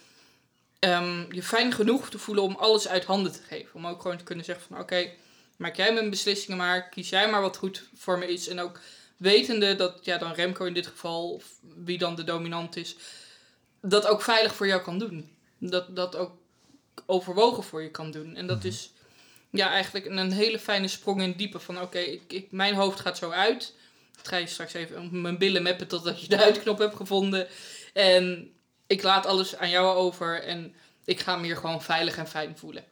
ehm, 0.78 1.34
je 1.34 1.42
fijn 1.42 1.72
genoeg 1.72 2.10
te 2.10 2.18
voelen 2.18 2.44
om 2.44 2.56
alles 2.56 2.88
uit 2.88 3.04
handen 3.04 3.32
te 3.32 3.42
geven. 3.48 3.74
Om 3.74 3.86
ook 3.86 4.02
gewoon 4.02 4.18
te 4.18 4.24
kunnen 4.24 4.44
zeggen 4.44 4.66
van 4.68 4.80
oké, 4.80 5.10
maak 5.56 5.76
jij 5.76 5.92
mijn 5.92 6.10
beslissingen 6.10 6.58
maar, 6.58 6.88
kies 6.88 7.08
jij 7.08 7.30
maar 7.30 7.40
wat 7.40 7.56
goed 7.56 7.88
voor 7.96 8.18
me 8.18 8.32
is. 8.32 8.48
En 8.48 8.60
ook 8.60 8.80
wetende 9.22 9.76
dat, 9.76 10.04
ja 10.04 10.18
dan 10.18 10.32
Remco 10.32 10.64
in 10.64 10.74
dit 10.74 10.86
geval, 10.86 11.32
of 11.32 11.44
wie 11.84 11.98
dan 11.98 12.14
de 12.14 12.24
dominant 12.24 12.76
is, 12.76 12.96
dat 13.80 14.06
ook 14.06 14.22
veilig 14.22 14.54
voor 14.54 14.66
jou 14.66 14.82
kan 14.82 14.98
doen. 14.98 15.30
Dat 15.58 15.96
dat 15.96 16.16
ook 16.16 16.32
overwogen 17.06 17.62
voor 17.62 17.82
je 17.82 17.90
kan 17.90 18.10
doen. 18.10 18.36
En 18.36 18.46
dat 18.46 18.64
is 18.64 18.92
ja, 19.50 19.70
eigenlijk 19.70 20.06
een, 20.06 20.16
een 20.16 20.32
hele 20.32 20.58
fijne 20.58 20.88
sprong 20.88 21.22
in 21.22 21.28
het 21.28 21.38
diepe 21.38 21.58
van 21.58 21.80
oké, 21.80 21.98
ik, 21.98 22.22
ik, 22.32 22.52
mijn 22.52 22.74
hoofd 22.74 23.00
gaat 23.00 23.18
zo 23.18 23.30
uit. 23.30 23.74
Ik 24.18 24.28
ga 24.28 24.36
je 24.36 24.46
straks 24.46 24.72
even 24.72 25.02
op 25.02 25.10
mijn 25.10 25.38
billen 25.38 25.62
meppen 25.62 25.88
totdat 25.88 26.20
je 26.20 26.28
de 26.28 26.38
uitknop 26.44 26.78
hebt 26.78 26.96
gevonden. 26.96 27.48
En 27.92 28.52
ik 28.86 29.02
laat 29.02 29.26
alles 29.26 29.56
aan 29.56 29.70
jou 29.70 29.96
over 29.96 30.42
en 30.42 30.74
ik 31.04 31.20
ga 31.20 31.36
me 31.36 31.44
hier 31.44 31.56
gewoon 31.56 31.82
veilig 31.82 32.16
en 32.16 32.28
fijn 32.28 32.58
voelen. 32.58 32.84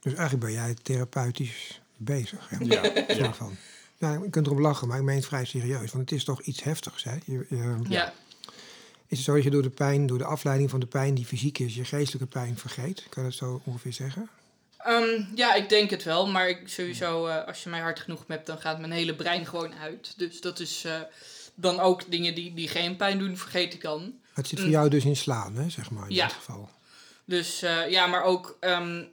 Dus 0.00 0.14
eigenlijk 0.14 0.44
ben 0.44 0.52
jij 0.52 0.76
therapeutisch 0.82 1.80
bezig. 1.96 2.48
Hè? 2.48 2.56
Ja, 2.60 2.82
Zo 3.14 3.22
ja. 3.22 3.32
van. 3.32 3.56
Ja, 3.98 4.12
je 4.12 4.30
kunt 4.30 4.46
erop 4.46 4.58
lachen, 4.58 4.88
maar 4.88 4.98
ik 4.98 5.02
meen 5.04 5.16
het 5.16 5.26
vrij 5.26 5.44
serieus. 5.44 5.92
Want 5.92 6.10
het 6.10 6.12
is 6.18 6.24
toch 6.24 6.40
iets 6.42 6.62
heftigs. 6.62 7.04
Hè? 7.04 7.14
Je, 7.24 7.46
je- 7.48 7.76
Ja. 7.88 8.12
Is 9.08 9.16
het 9.16 9.26
zo 9.26 9.34
dat 9.34 9.42
je 9.44 9.50
door 9.50 9.62
de 9.62 9.70
pijn, 9.70 10.06
door 10.06 10.18
de 10.18 10.24
afleiding 10.24 10.70
van 10.70 10.80
de 10.80 10.86
pijn 10.86 11.14
die 11.14 11.24
fysiek 11.26 11.58
is, 11.58 11.74
je 11.74 11.84
geestelijke 11.84 12.28
pijn 12.28 12.58
vergeet? 12.58 13.06
Kan 13.08 13.22
je 13.22 13.28
dat 13.28 13.38
zo 13.38 13.60
ongeveer 13.64 13.92
zeggen? 13.92 14.28
Ehm, 14.78 15.22
ja, 15.34 15.54
ik 15.54 15.68
denk 15.68 15.90
het 15.90 16.02
wel, 16.02 16.26
maar 16.28 16.48
ik, 16.48 16.68
sowieso, 16.68 17.26
eh, 17.26 17.46
als 17.46 17.62
je 17.62 17.68
mij 17.70 17.80
hard 17.80 18.00
genoeg 18.00 18.24
hebt, 18.26 18.46
dan 18.46 18.58
gaat 18.58 18.78
mijn 18.78 18.92
hele 18.92 19.14
brein 19.14 19.46
gewoon 19.46 19.74
uit. 19.74 20.14
Dus 20.16 20.40
dat 20.40 20.60
is 20.60 20.84
eh, 20.84 21.00
dan 21.54 21.80
ook 21.80 22.10
dingen 22.10 22.34
die, 22.34 22.54
die 22.54 22.68
geen 22.68 22.96
pijn 22.96 23.18
doen, 23.18 23.36
vergeet 23.36 23.74
ik 23.74 23.80
dan. 23.82 24.14
Het 24.32 24.46
zit 24.48 24.58
voor 24.58 24.68
Mm. 24.68 24.74
jou 24.74 24.88
dus 24.88 25.04
in 25.04 25.16
slaan, 25.16 25.54
hè, 25.56 25.70
zeg 25.70 25.90
maar, 25.90 26.08
in 26.08 26.14
Ja. 26.14 26.26
dit 26.26 26.36
geval. 26.36 26.68
Dus 27.24 27.62
eh, 27.62 27.90
ja, 27.90 28.06
maar 28.06 28.22
ook 28.22 28.56
ehm, 28.60 29.04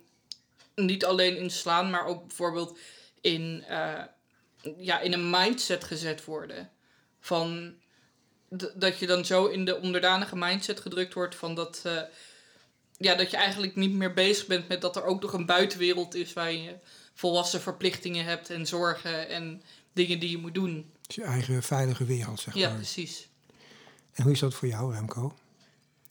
niet 0.76 1.06
alleen 1.06 1.38
in 1.38 1.50
slaan, 1.52 1.89
maar 1.89 2.06
ook 2.06 2.28
bijvoorbeeld 2.28 2.78
in, 3.22 3.63
ja, 4.78 4.99
in 4.99 5.13
een 5.13 5.30
mindset 5.30 5.84
gezet 5.84 6.26
worden. 6.26 6.69
Van 7.19 7.73
dat 8.76 8.99
je 8.99 9.08
dan 9.08 9.26
zo 9.26 9.45
in 9.45 9.65
de 9.65 9.80
onderdanige 9.82 10.36
mindset 10.36 10.80
gedrukt 10.80 11.13
wordt 11.13 11.36
van 11.36 11.56
dat, 11.56 11.82
eh, 11.84 12.02
ja, 12.97 13.15
dat 13.15 13.32
je 13.32 13.38
eigenlijk 13.38 13.76
niet 13.76 13.93
meer 13.93 14.13
bezig 14.13 14.47
bent 14.47 14.67
met 14.67 14.82
dat 14.82 14.95
er 14.95 15.04
ook 15.04 15.21
nog 15.21 15.34
een 15.34 15.45
buitenwereld 15.45 16.15
is 16.15 16.34
waar 16.34 16.52
je 16.52 16.76
volwassen 17.13 17.62
verplichtingen 17.62 18.26
hebt 18.26 18.49
en 18.49 18.67
zorgen 18.67 19.30
en 19.30 19.62
dingen 19.93 20.19
die 20.19 20.30
je 20.30 20.38
moet 20.38 20.54
doen. 20.54 20.91
Het 21.02 21.10
is 21.10 21.15
je 21.15 21.23
eigen 21.23 21.63
veilige 21.63 22.06
wereld, 22.06 22.39
zeg 22.39 22.54
Ja, 22.54 22.67
maar. 22.67 22.78
precies. 22.78 23.28
En 24.13 24.23
hoe 24.23 24.32
is 24.32 24.39
dat 24.39 24.54
voor 24.54 24.67
jou, 24.67 24.93
Remco? 24.93 25.34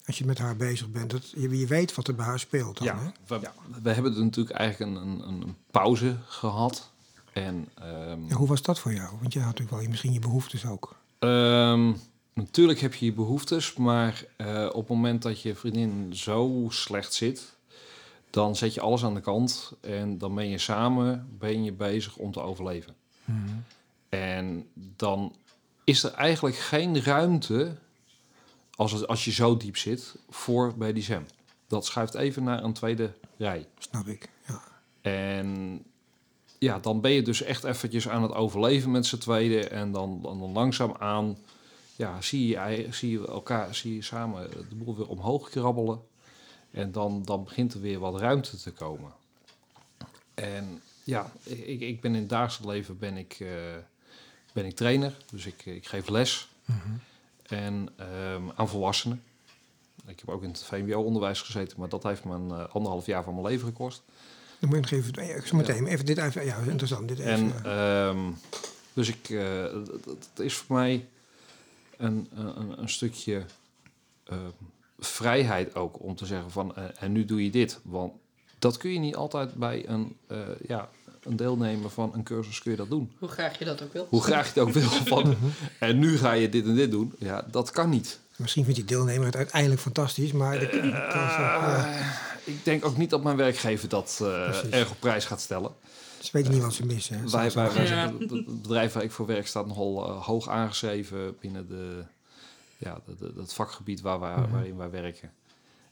Als 0.06 0.18
je 0.18 0.24
met 0.24 0.38
haar 0.38 0.56
bezig 0.56 0.90
bent, 0.90 1.10
dat, 1.10 1.30
je, 1.30 1.58
je 1.58 1.66
weet 1.66 1.94
wat 1.94 2.08
er 2.08 2.14
bij 2.14 2.24
haar 2.24 2.38
speelt 2.38 2.78
dan, 2.78 2.86
hè? 2.86 3.04
Ja, 3.04 3.12
we, 3.26 3.40
we 3.82 3.90
hebben 3.90 4.14
er 4.14 4.22
natuurlijk 4.24 4.56
eigenlijk 4.56 4.90
een, 4.96 5.02
een, 5.06 5.42
een 5.42 5.56
pauze 5.70 6.16
gehad. 6.26 6.91
En 7.32 7.68
ehm, 7.74 8.10
En 8.28 8.32
hoe 8.32 8.48
was 8.48 8.62
dat 8.62 8.78
voor 8.78 8.92
jou? 8.92 9.10
Want 9.20 9.32
je 9.32 9.38
had 9.38 9.48
natuurlijk 9.48 9.70
wel 9.74 9.80
je- 9.82 9.88
misschien 9.88 10.12
je 10.12 10.18
behoeftes 10.18 10.66
ook. 10.66 10.96
Ehm, 11.18 11.92
natuurlijk 12.34 12.80
heb 12.80 12.94
je 12.94 13.04
je 13.04 13.12
behoeftes, 13.12 13.74
maar 13.74 14.24
eh, 14.36 14.66
op 14.72 14.74
het 14.80 14.88
moment 14.88 15.22
dat 15.22 15.42
je 15.42 15.54
vriendin 15.54 16.16
zo 16.16 16.66
slecht 16.70 17.12
zit, 17.14 17.56
dan 18.30 18.56
zet 18.56 18.74
je 18.74 18.80
alles 18.80 19.04
aan 19.04 19.14
de 19.14 19.20
kant 19.20 19.72
en 19.80 20.18
dan 20.18 20.34
ben 20.34 20.48
je 20.48 20.58
samen 20.58 21.28
ben 21.38 21.64
je 21.64 21.72
bezig 21.72 22.16
om 22.16 22.32
te 22.32 22.40
overleven. 22.40 22.94
En 24.08 24.66
dan 24.74 25.34
is 25.84 26.02
er 26.02 26.12
eigenlijk 26.12 26.56
geen 26.56 27.02
ruimte, 27.02 27.76
als, 28.74 28.92
het, 28.92 29.06
als 29.08 29.24
je 29.24 29.30
zo 29.32 29.56
diep 29.56 29.76
zit, 29.76 30.14
voor 30.30 30.74
BDSM. 30.76 31.22
Dat 31.66 31.84
schuift 31.86 32.14
even 32.14 32.44
naar 32.44 32.64
een 32.64 32.72
tweede 32.72 33.12
rij. 33.36 33.66
Snap 33.78 34.06
ik, 34.06 34.28
ja. 34.46 34.60
En 35.00 35.82
ja, 36.62 36.78
dan 36.78 37.00
ben 37.00 37.10
je 37.10 37.22
dus 37.22 37.42
echt 37.42 37.64
eventjes 37.64 38.08
aan 38.08 38.22
het 38.22 38.32
overleven 38.32 38.90
met 38.90 39.06
z'n 39.06 39.16
tweeën. 39.18 39.68
En 39.68 39.92
dan, 39.92 40.22
dan, 40.22 40.38
dan 40.38 40.52
langzaamaan 40.52 41.36
ja, 41.96 42.20
zie, 42.20 42.46
je, 42.46 42.56
ei- 42.56 42.92
zie 42.92 43.10
je 43.10 43.26
elkaar 43.26 43.74
zie 43.74 43.94
je 43.94 44.02
samen 44.02 44.50
de 44.68 44.74
boel 44.74 44.96
weer 44.96 45.08
omhoog 45.08 45.50
krabbelen. 45.50 46.00
En 46.70 46.92
dan, 46.92 47.22
dan 47.24 47.44
begint 47.44 47.74
er 47.74 47.80
weer 47.80 47.98
wat 47.98 48.20
ruimte 48.20 48.56
te 48.56 48.72
komen. 48.72 49.12
En 50.34 50.82
ja, 51.04 51.32
ik, 51.42 51.80
ik 51.80 52.00
ben 52.00 52.14
in 52.14 52.20
het 52.20 52.28
dagelijks 52.28 52.66
leven 52.74 52.98
ben 52.98 53.16
ik, 53.16 53.36
eh, 53.40 53.48
ben 54.52 54.64
ik 54.66 54.74
trainer. 54.76 55.16
Dus 55.30 55.46
ik, 55.46 55.66
ik 55.66 55.86
geef 55.86 56.08
les. 56.08 56.48
En 57.42 57.88
ehm, 57.96 58.42
aan 58.54 58.68
volwassenen. 58.68 59.22
Ik 60.06 60.18
heb 60.18 60.28
ook 60.28 60.42
in 60.42 60.48
het 60.48 60.62
VMBO-onderwijs 60.62 61.40
gezeten, 61.40 61.80
maar 61.80 61.88
dat 61.88 62.02
heeft 62.02 62.24
me 62.24 62.34
een 62.34 62.50
eh, 62.50 62.74
anderhalf 62.74 63.06
jaar 63.06 63.24
van 63.24 63.34
mijn 63.34 63.46
leven 63.46 63.66
gekost. 63.66 64.02
Dan 64.62 64.70
moet 64.70 64.88
je 64.90 64.96
nog 64.96 65.04
even, 65.04 65.22
eh, 65.36 65.42
zo 65.44 65.56
meteen, 65.56 65.86
even 65.86 66.04
dit 66.06 66.18
even, 66.18 66.44
ja, 66.44 66.56
interessant. 66.68 67.08
Dit 67.08 67.18
even, 67.18 67.32
En 67.32 67.52
ehm, 67.64 68.18
dus 68.92 69.08
ik, 69.08 69.30
eh, 69.30 69.62
het- 70.06 70.40
is 70.44 70.54
voor 70.54 70.76
mij 70.76 71.06
een, 71.96 72.28
een, 72.34 72.80
een 72.80 72.88
stukje 72.88 73.42
ehm, 74.24 74.38
vrijheid 74.98 75.74
ook 75.74 76.02
om 76.02 76.16
te 76.16 76.26
zeggen 76.26 76.50
van 76.50 76.76
eh, 76.76 76.84
en 76.98 77.12
nu 77.12 77.24
doe 77.24 77.44
je 77.44 77.50
dit. 77.50 77.80
Want 77.82 78.12
dat 78.58 78.76
kun 78.76 78.92
je 78.92 78.98
niet 78.98 79.16
altijd 79.16 79.54
bij 79.54 79.88
een, 79.88 80.16
eh, 80.26 80.38
ja, 80.66 80.88
een 81.22 81.36
deelnemer 81.36 81.90
van 81.90 82.10
een 82.14 82.22
cursus 82.22 82.58
kun 82.58 82.70
je 82.70 82.76
dat 82.76 82.90
doen. 82.90 83.12
Hoe 83.18 83.28
graag 83.28 83.58
je 83.58 83.64
dat 83.64 83.82
ook 83.82 83.92
wil. 83.92 84.06
Hoe 84.10 84.22
graag 84.22 84.54
je 84.54 84.60
het 84.60 84.68
ook 84.68 84.74
wil 84.74 84.88
van 84.88 85.36
en 85.78 85.98
nu 85.98 86.16
ga 86.18 86.32
je 86.32 86.48
dit 86.48 86.64
en 86.64 86.74
dit 86.74 86.90
doen. 86.90 87.12
Ja, 87.18 87.44
dat 87.50 87.70
kan 87.70 87.88
niet. 87.90 88.20
Misschien 88.36 88.64
vindt 88.64 88.78
die 88.78 88.88
deelnemer 88.88 89.26
het 89.26 89.36
uiteindelijk 89.36 89.80
fantastisch, 89.80 90.32
maar... 90.32 90.58
de- 90.58 90.66
dat 92.44 92.54
eh, 92.54 92.54
Ik 92.54 92.64
denk 92.64 92.84
ook 92.84 92.96
niet 92.96 93.10
dat 93.10 93.22
mijn 93.22 93.36
werkgever 93.36 93.88
dat 93.88 94.18
eh, 94.22 94.72
erg 94.74 94.90
op 94.90 94.96
prijs 95.00 95.24
gaat 95.24 95.40
stellen. 95.40 95.74
ze 96.20 96.28
weten 96.32 96.52
niet 96.52 96.62
wat 96.62 96.74
ze 96.74 96.86
missen. 96.86 97.18
hè. 97.18 97.28
Wij, 97.30 97.50
wij, 97.52 97.72
wij 97.72 97.82
Ja. 97.82 97.86
zijn- 97.88 98.18
het 98.18 98.62
bedrijf 98.62 98.92
waar 98.92 99.02
ik 99.02 99.10
voor 99.12 99.26
werk 99.26 99.46
staat 99.46 99.66
nogal 99.66 100.08
eh, 100.08 100.22
hoog 100.26 100.48
aangeschreven 100.48 101.36
binnen 101.40 101.68
de, 101.68 102.04
ja, 102.78 103.00
de, 103.06 103.14
de- 103.34 103.40
het 103.40 103.52
vakgebied 103.52 104.00
waar 104.00 104.20
wij, 104.20 104.36
Mhm. 104.36 104.50
waarin 104.50 104.76
wij 104.76 104.90
werken. 104.90 105.32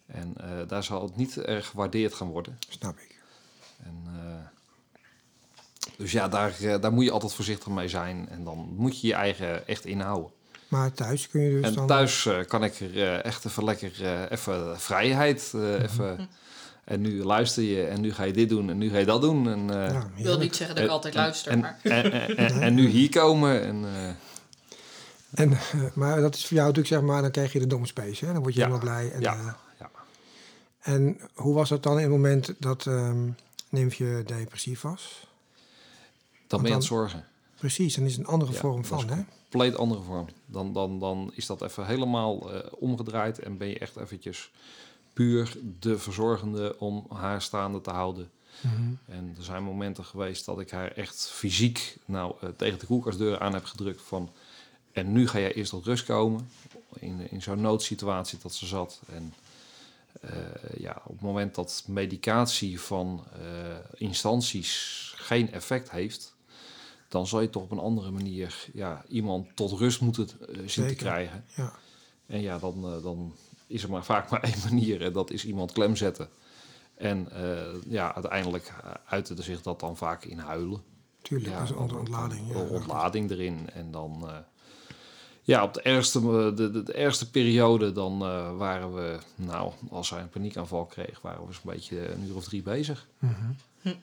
En 0.06 0.34
eh, 0.36 0.68
daar 0.68 0.84
zal 0.84 1.02
het 1.02 1.16
niet 1.16 1.36
erg 1.36 1.66
gewaardeerd 1.66 2.14
gaan 2.14 2.28
worden. 2.28 2.58
Snap 2.68 2.98
ik. 2.98 3.20
En, 3.82 4.02
eh, 4.06 4.46
dus 5.96 6.12
ja, 6.12 6.28
daar, 6.28 6.60
eh, 6.60 6.80
daar 6.80 6.92
moet 6.92 7.04
je 7.04 7.10
altijd 7.10 7.32
voorzichtig 7.34 7.68
mee 7.68 7.88
zijn. 7.88 8.28
En 8.28 8.44
dan 8.44 8.58
moet 8.76 9.00
je 9.00 9.06
je 9.06 9.14
eigen 9.14 9.66
echt 9.66 9.84
inhouden. 9.84 10.30
Maar 10.70 10.92
thuis 10.92 11.28
kun 11.28 11.40
je 11.40 11.50
dus 11.50 11.64
en 11.64 11.74
dan... 11.74 11.86
thuis 11.86 12.26
eh, 12.26 12.38
kan 12.46 12.64
ik 12.64 12.80
er 12.80 12.96
eh, 13.02 13.24
echt 13.24 13.44
even 13.44 13.64
lekker 13.64 13.92
eh, 14.04 14.30
even 14.30 14.80
vrijheid. 14.80 15.50
Eh, 15.54 15.82
even, 15.82 16.28
en 16.84 17.00
nu 17.00 17.22
luister 17.24 17.62
je 17.62 17.84
en 17.84 18.00
nu 18.00 18.12
ga 18.12 18.22
je 18.22 18.32
dit 18.32 18.48
doen 18.48 18.70
en 18.70 18.78
nu 18.78 18.90
ga 18.90 18.98
je 18.98 19.04
dat 19.04 19.20
doen. 19.20 19.48
En, 19.48 19.70
eh, 19.84 19.92
ja, 19.92 20.10
Ik 20.16 20.24
wil 20.24 20.38
niet 20.38 20.56
zeggen 20.56 20.76
dat 20.76 20.84
ik 20.84 20.90
altijd 20.90 21.14
luister, 21.14 21.52
en, 21.52 21.58
maar... 21.60 21.78
En, 21.82 22.12
en, 22.12 22.36
en, 22.36 22.60
en 22.60 22.74
nu 22.74 22.86
hier 22.88 23.08
komen. 23.10 23.62
En, 23.62 23.84
eh, 23.84 24.08
En, 25.44 25.58
maar 25.94 26.20
dat 26.20 26.34
is 26.34 26.46
voor 26.46 26.56
jou 26.56 26.68
natuurlijk, 26.68 26.94
zeg 26.94 27.02
maar, 27.02 27.22
dan 27.22 27.30
krijg 27.30 27.52
je 27.52 27.58
de 27.58 27.66
domspace, 27.66 28.26
hè? 28.26 28.32
Dan 28.32 28.42
word 28.42 28.54
je 28.54 28.60
Ja. 28.60 28.66
helemaal 28.66 28.86
blij. 28.88 29.12
En, 29.12 29.20
Ja. 29.20 29.32
eh, 29.34 29.52
ja. 29.80 29.90
en 30.80 31.20
hoe 31.34 31.54
was 31.54 31.68
dat 31.68 31.82
dan 31.82 31.96
in 31.96 32.02
het 32.02 32.10
moment 32.10 32.54
dat 32.58 32.86
ehm 32.86 33.28
Nymfje 33.68 34.22
depressief 34.26 34.80
was? 34.80 35.26
Dan 36.46 36.58
ben 36.60 36.68
je 36.68 36.74
aan 36.74 36.80
het 36.80 36.88
zorgen. 36.88 37.24
Precies, 37.58 37.94
dan 37.94 38.04
is 38.04 38.12
het 38.16 38.20
een 38.20 38.26
andere 38.32 38.52
Ja, 38.52 38.58
vorm 38.58 38.84
van, 38.84 39.08
hè? 39.08 39.22
Compleet 39.50 39.76
andere 39.76 40.02
vorm. 40.02 40.26
Dan, 40.46 40.72
dan, 40.72 40.98
dan 40.98 41.30
is 41.34 41.46
dat 41.46 41.62
even 41.62 41.86
helemaal 41.86 42.52
eh, 42.52 42.72
omgedraaid 42.78 43.38
en 43.38 43.56
ben 43.56 43.68
je 43.68 43.78
echt 43.78 43.96
eventjes 43.96 44.50
puur 45.12 45.56
de 45.80 45.98
verzorgende 45.98 46.78
om 46.78 47.06
haar 47.12 47.42
staande 47.42 47.80
te 47.80 47.90
houden. 47.90 48.30
Mhm. 48.60 48.92
En 49.06 49.34
er 49.38 49.44
zijn 49.44 49.62
momenten 49.62 50.04
geweest 50.04 50.44
dat 50.44 50.60
ik 50.60 50.70
haar 50.70 50.92
echt 50.92 51.30
fysiek 51.30 51.96
nou, 52.04 52.34
eh, 52.40 52.48
tegen 52.56 52.78
de 52.78 52.86
koelkastdeur 52.86 53.38
aan 53.38 53.54
heb 53.54 53.64
gedrukt 53.64 54.02
van... 54.02 54.30
En 54.92 55.12
nu 55.12 55.28
ga 55.28 55.38
jij 55.38 55.52
eerst 55.52 55.70
tot 55.70 55.84
rust 55.84 56.04
komen. 56.04 56.50
In, 56.94 57.30
in 57.30 57.42
zo'n 57.42 57.60
noodsituatie 57.60 58.38
dat 58.42 58.54
ze 58.54 58.66
zat. 58.66 59.00
En 59.12 59.34
eh, 60.20 60.30
ja, 60.78 61.02
op 61.04 61.12
het 61.12 61.20
moment 61.20 61.54
dat 61.54 61.84
medicatie 61.86 62.80
van 62.80 63.24
instanties 63.94 65.12
geen 65.16 65.52
effect 65.52 65.90
heeft... 65.90 66.34
dan 67.10 67.26
zal 67.26 67.40
je 67.40 67.50
toch 67.50 67.62
op 67.62 67.70
een 67.70 67.78
andere 67.78 68.10
manier 68.10 68.66
ja, 68.72 69.04
iemand 69.08 69.46
tot 69.54 69.72
rust 69.72 70.00
moeten 70.00 70.28
eh, 70.48 70.58
zien 70.66 70.86
te 70.86 70.94
krijgen. 70.94 71.44
Ja. 71.54 71.72
En 72.26 72.40
ja, 72.40 72.58
dan, 72.58 72.84
eh, 72.84 73.02
dan 73.02 73.34
is 73.66 73.82
er 73.82 73.90
maar 73.90 74.04
vaak 74.04 74.30
maar 74.30 74.42
één 74.52 74.62
manier 74.64 75.02
en 75.02 75.12
dat 75.12 75.30
is 75.30 75.44
iemand 75.44 75.72
klem 75.72 75.96
zetten. 75.96 76.28
En 76.94 77.32
eh, 77.32 77.82
ja, 77.86 78.14
uiteindelijk 78.14 78.72
uitte 79.06 79.42
zich 79.42 79.62
dat 79.62 79.80
dan 79.80 79.96
vaak 79.96 80.24
in 80.24 80.38
huilen. 80.38 80.82
Tuurlijk, 81.22 81.54
dat 81.54 81.62
is 81.62 81.70
een 81.70 81.76
ontlading. 81.76 82.52
Ja, 82.52 82.58
ontlading 82.58 83.30
erin. 83.30 83.70
En 83.72 83.90
dan, 83.90 84.30
ja, 85.42 85.62
op 85.62 85.74
de 85.74 85.82
ergste, 85.82 86.20
de, 86.54 86.70
de, 86.70 86.82
de 86.82 86.92
ergste 86.92 87.30
periode, 87.30 87.92
dan 87.92 88.18
waren 88.56 88.94
we, 88.94 89.18
nou, 89.34 89.72
als 89.90 90.10
hij 90.10 90.20
een 90.20 90.28
paniekaanval 90.28 90.84
kreeg, 90.84 91.20
waren 91.20 91.46
we 91.46 91.52
zo'n 91.52 91.62
beetje 91.64 92.12
een 92.12 92.26
uur 92.26 92.36
of 92.36 92.44
drie 92.44 92.62
bezig. 92.62 93.06
Mhm. 93.18 93.94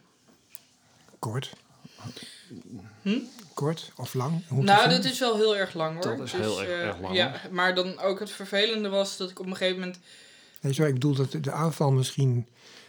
Kort. 1.19 1.55
Kort 3.53 3.91
of 3.95 4.13
lang? 4.13 4.41
Hoe 4.47 4.63
Nou, 4.63 4.89
dat 4.89 5.03
is 5.03 5.19
wel 5.19 5.35
heel 5.35 5.57
erg 5.57 5.73
lang 5.73 5.93
hoor. 6.03 6.17
Dat 6.17 6.25
is 6.25 6.31
heel 6.31 6.59
erg- 6.61 6.69
eh, 6.69 6.81
erg 6.87 6.99
lang, 6.99 7.15
Ja, 7.15 7.41
maar 7.51 7.75
dan 7.75 7.99
ook 7.99 8.19
het 8.19 8.31
vervelende 8.31 8.89
was 8.89 9.17
dat 9.17 9.29
ik 9.29 9.39
op 9.39 9.45
een 9.45 9.55
gegeven 9.55 9.79
moment... 9.79 9.99
Nee, 10.61 10.73
sorry, 10.73 10.87
ik 10.89 10.93
bedoel 10.99 11.15
dat 11.15 11.31
de- 11.43 11.51
aanval 11.51 11.91
misschien 11.91 12.47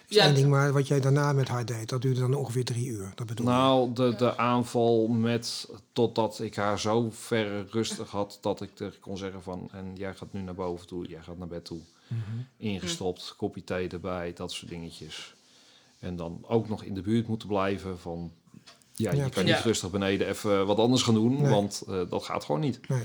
is 0.09 0.17
Ja, 0.17 0.33
ding, 0.33 0.49
maar 0.49 0.73
wat 0.73 0.87
jij 0.89 1.01
daarna 1.01 1.33
met 1.33 1.49
haar 1.49 1.65
deed, 1.65 1.89
dat 1.89 2.03
duurde 2.03 2.21
dan 2.21 2.35
ongeveer 2.35 2.65
drie 2.65 2.87
uur. 2.87 3.13
Dat 3.15 3.27
bedoel 3.27 3.47
ik. 3.47 3.53
Nou, 3.53 3.93
de, 3.93 4.15
de 4.17 4.37
aanval 4.37 5.07
met 5.07 5.69
totdat 5.93 6.41
ik 6.41 6.55
haar 6.57 6.81
zo 6.81 7.11
ver 7.11 7.67
rustig 7.71 8.11
had 8.11 8.39
dat 8.41 8.61
ik 8.61 8.79
er 8.79 8.97
kon 9.01 9.17
zeggen 9.19 9.43
van 9.43 9.69
en 9.73 9.93
jij 9.97 10.15
gaat 10.15 10.33
nu 10.33 10.41
naar 10.41 10.55
boven 10.55 10.87
toe, 10.87 11.07
jij 11.07 11.21
gaat 11.23 11.39
naar 11.39 11.49
bed 11.49 11.65
toe. 11.65 11.81
Mhm. 12.07 12.21
Ingestopt, 12.57 13.35
kopje 13.37 13.65
thee 13.65 13.89
erbij, 13.89 14.33
dat 14.35 14.53
soort 14.53 14.71
dingetjes. 14.71 15.35
En 15.99 16.17
dan 16.17 16.45
ook 16.49 16.69
nog 16.69 16.83
in 16.83 16.95
de 16.95 17.01
buurt 17.03 17.29
moeten 17.29 17.49
blijven 17.49 17.99
van 17.99 18.33
ja, 18.99 19.13
Ja, 19.13 19.25
je 19.25 19.31
kan 19.31 19.45
niet 19.45 19.61
rustig 19.61 19.91
beneden 19.91 20.29
even 20.29 20.67
wat 20.67 20.79
anders 20.79 21.03
gaan 21.03 21.15
doen, 21.15 21.43
Nee. 21.43 21.51
want 21.51 21.83
eh, 21.89 22.01
dat 22.09 22.25
gaat 22.25 22.45
gewoon 22.45 22.61
niet. 22.61 22.89
Nee. 22.89 23.05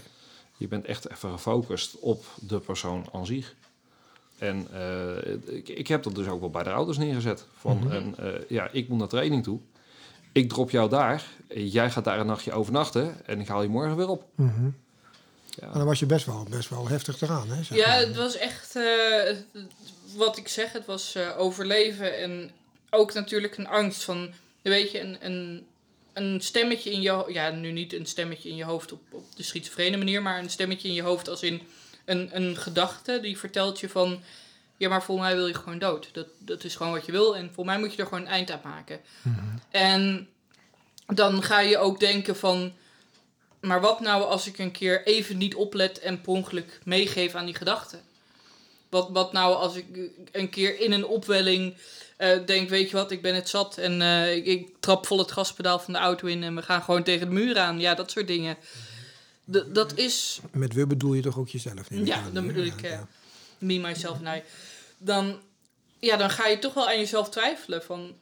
Je 0.57 0.67
bent 0.67 0.85
echt 0.85 1.09
even 1.11 1.31
gefocust 1.31 1.99
op 1.99 2.25
de 2.39 2.59
persoon 2.59 3.05
aan 3.13 3.25
zich. 3.25 3.55
En 4.37 4.67
eh, 4.73 5.55
ik, 5.55 5.67
ik 5.69 5.87
heb 5.87 6.03
dat 6.03 6.15
dus 6.15 6.27
ook 6.27 6.39
wel 6.39 6.49
bij 6.49 6.63
de 6.63 6.71
ouders 6.71 6.97
neergezet. 6.97 7.45
Van, 7.57 7.77
Mhm. 7.77 7.91
en, 7.91 8.15
eh, 8.17 8.49
ja, 8.49 8.69
ik 8.71 8.87
moet 8.89 8.99
naar 8.99 9.07
training 9.07 9.43
toe. 9.43 9.59
Ik 10.31 10.49
drop 10.49 10.69
jou 10.69 10.89
daar. 10.89 11.23
Jij 11.47 11.91
gaat 11.91 12.03
daar 12.03 12.19
een 12.19 12.25
nachtje 12.25 12.51
overnachten. 12.51 13.25
En 13.25 13.39
ik 13.39 13.47
haal 13.47 13.61
je 13.61 13.69
morgen 13.69 13.95
weer 13.95 14.07
op. 14.07 14.23
Mhm. 14.35 14.63
Ja. 15.55 15.65
Maar 15.67 15.77
dan 15.77 15.85
was 15.85 15.99
je 15.99 16.05
best 16.05 16.25
wel, 16.25 16.45
best 16.49 16.69
wel 16.69 16.87
heftig 16.87 17.21
eraan, 17.21 17.47
hè? 17.49 17.63
zeg 17.63 17.77
Ja, 17.77 17.87
maar. 17.87 17.97
het 17.99 18.15
was 18.15 18.37
echt... 18.37 18.75
eh, 18.75 19.35
wat 20.15 20.37
ik 20.37 20.47
zeg, 20.47 20.71
het 20.71 20.85
was 20.85 21.15
eh, 21.15 21.29
overleven 21.37 22.17
en 22.17 22.51
ook 22.89 23.13
natuurlijk 23.13 23.57
een 23.57 23.67
angst 23.67 24.03
van... 24.03 24.29
Weet 24.61 24.91
je, 24.91 24.99
een, 25.01 25.17
een, 25.25 25.65
een 26.13 26.41
stemmetje 26.41 26.91
in 26.91 27.01
je... 27.01 27.25
Ja, 27.27 27.49
nu 27.49 27.71
niet 27.71 27.93
een 27.93 28.05
stemmetje 28.05 28.49
in 28.49 28.55
je 28.55 28.63
hoofd 28.63 28.91
op, 28.91 29.01
op 29.09 29.35
de 29.35 29.43
schizofrene 29.43 29.97
manier... 29.97 30.21
maar 30.21 30.39
een 30.39 30.49
stemmetje 30.49 30.87
in 30.87 30.93
je 30.93 31.01
hoofd 31.01 31.29
als 31.29 31.43
in 31.43 31.61
een, 32.05 32.29
een 32.31 32.57
gedachte 32.57 33.19
die 33.21 33.37
vertelt 33.37 33.79
je 33.79 33.89
van... 33.89 34.21
Ja, 34.77 34.89
maar 34.89 35.03
volgens 35.03 35.27
mij 35.27 35.35
wil 35.35 35.47
je 35.47 35.53
gewoon 35.53 35.79
dood. 35.79 36.09
Dat, 36.11 36.27
dat 36.39 36.63
is 36.63 36.75
gewoon 36.75 36.91
wat 36.91 37.05
je 37.05 37.11
wil 37.11 37.35
en 37.35 37.45
volgens 37.45 37.65
mij 37.65 37.79
moet 37.79 37.93
je 37.93 38.01
er 38.01 38.07
gewoon 38.07 38.23
een 38.23 38.31
eind 38.31 38.51
aan 38.51 38.61
maken. 38.63 38.99
Mhm. 39.21 39.39
En 39.69 40.29
dan 41.05 41.43
ga 41.43 41.59
je 41.59 41.77
ook 41.77 41.99
denken 41.99 42.35
van... 42.35 42.73
Maar 43.59 43.81
wat 43.81 43.99
nou 43.99 44.23
als 44.23 44.47
ik 44.47 44.57
een 44.57 44.71
keer 44.71 45.05
even 45.05 45.37
niet 45.37 45.55
oplet 45.55 45.99
en 45.99 46.21
per 46.21 46.31
ongeluk 46.31 46.79
meegeef 46.83 47.35
aan 47.35 47.45
die 47.45 47.55
gedachten? 47.55 48.01
Wat, 48.93 49.09
wat 49.11 49.33
nou 49.33 49.55
als 49.55 49.75
ik 49.75 49.85
een 50.31 50.49
keer 50.49 50.79
in 50.79 50.91
een 50.91 51.05
opwelling 51.05 51.75
eh, 52.17 52.45
denk, 52.45 52.69
weet 52.69 52.89
je 52.89 52.95
wat, 52.95 53.11
ik 53.11 53.21
ben 53.21 53.35
het 53.35 53.49
zat 53.49 53.77
en 53.77 54.01
eh, 54.01 54.35
ik, 54.35 54.45
ik 54.45 54.67
trap 54.79 55.05
vol 55.05 55.17
het 55.17 55.31
gaspedaal 55.31 55.79
van 55.79 55.93
de 55.93 55.99
auto 55.99 56.27
in 56.27 56.43
en 56.43 56.55
we 56.55 56.61
gaan 56.61 56.81
gewoon 56.81 57.03
tegen 57.03 57.27
de 57.27 57.33
muur 57.33 57.57
aan. 57.57 57.79
Ja, 57.79 57.93
dat 57.93 58.11
soort 58.11 58.27
dingen. 58.27 58.57
D- 59.51 59.65
dat 59.75 59.97
is 59.97 60.39
Met 60.51 60.73
we 60.73 60.87
bedoel 60.87 61.13
je 61.13 61.21
toch 61.21 61.37
ook 61.37 61.49
jezelf? 61.49 61.87
Ja, 61.89 62.29
dan 62.33 62.47
bedoel 62.47 62.65
ik, 62.65 62.81
ja. 62.81 63.07
me, 63.57 63.79
myself 63.79 64.21
en 64.21 64.37
I. 64.37 64.41
Dan, 64.97 65.39
ja, 65.99 66.17
dan 66.17 66.29
ga 66.29 66.47
je 66.47 66.59
toch 66.59 66.73
wel 66.73 66.87
aan 66.87 66.99
jezelf 66.99 67.29
twijfelen 67.29 67.83
van... 67.83 68.15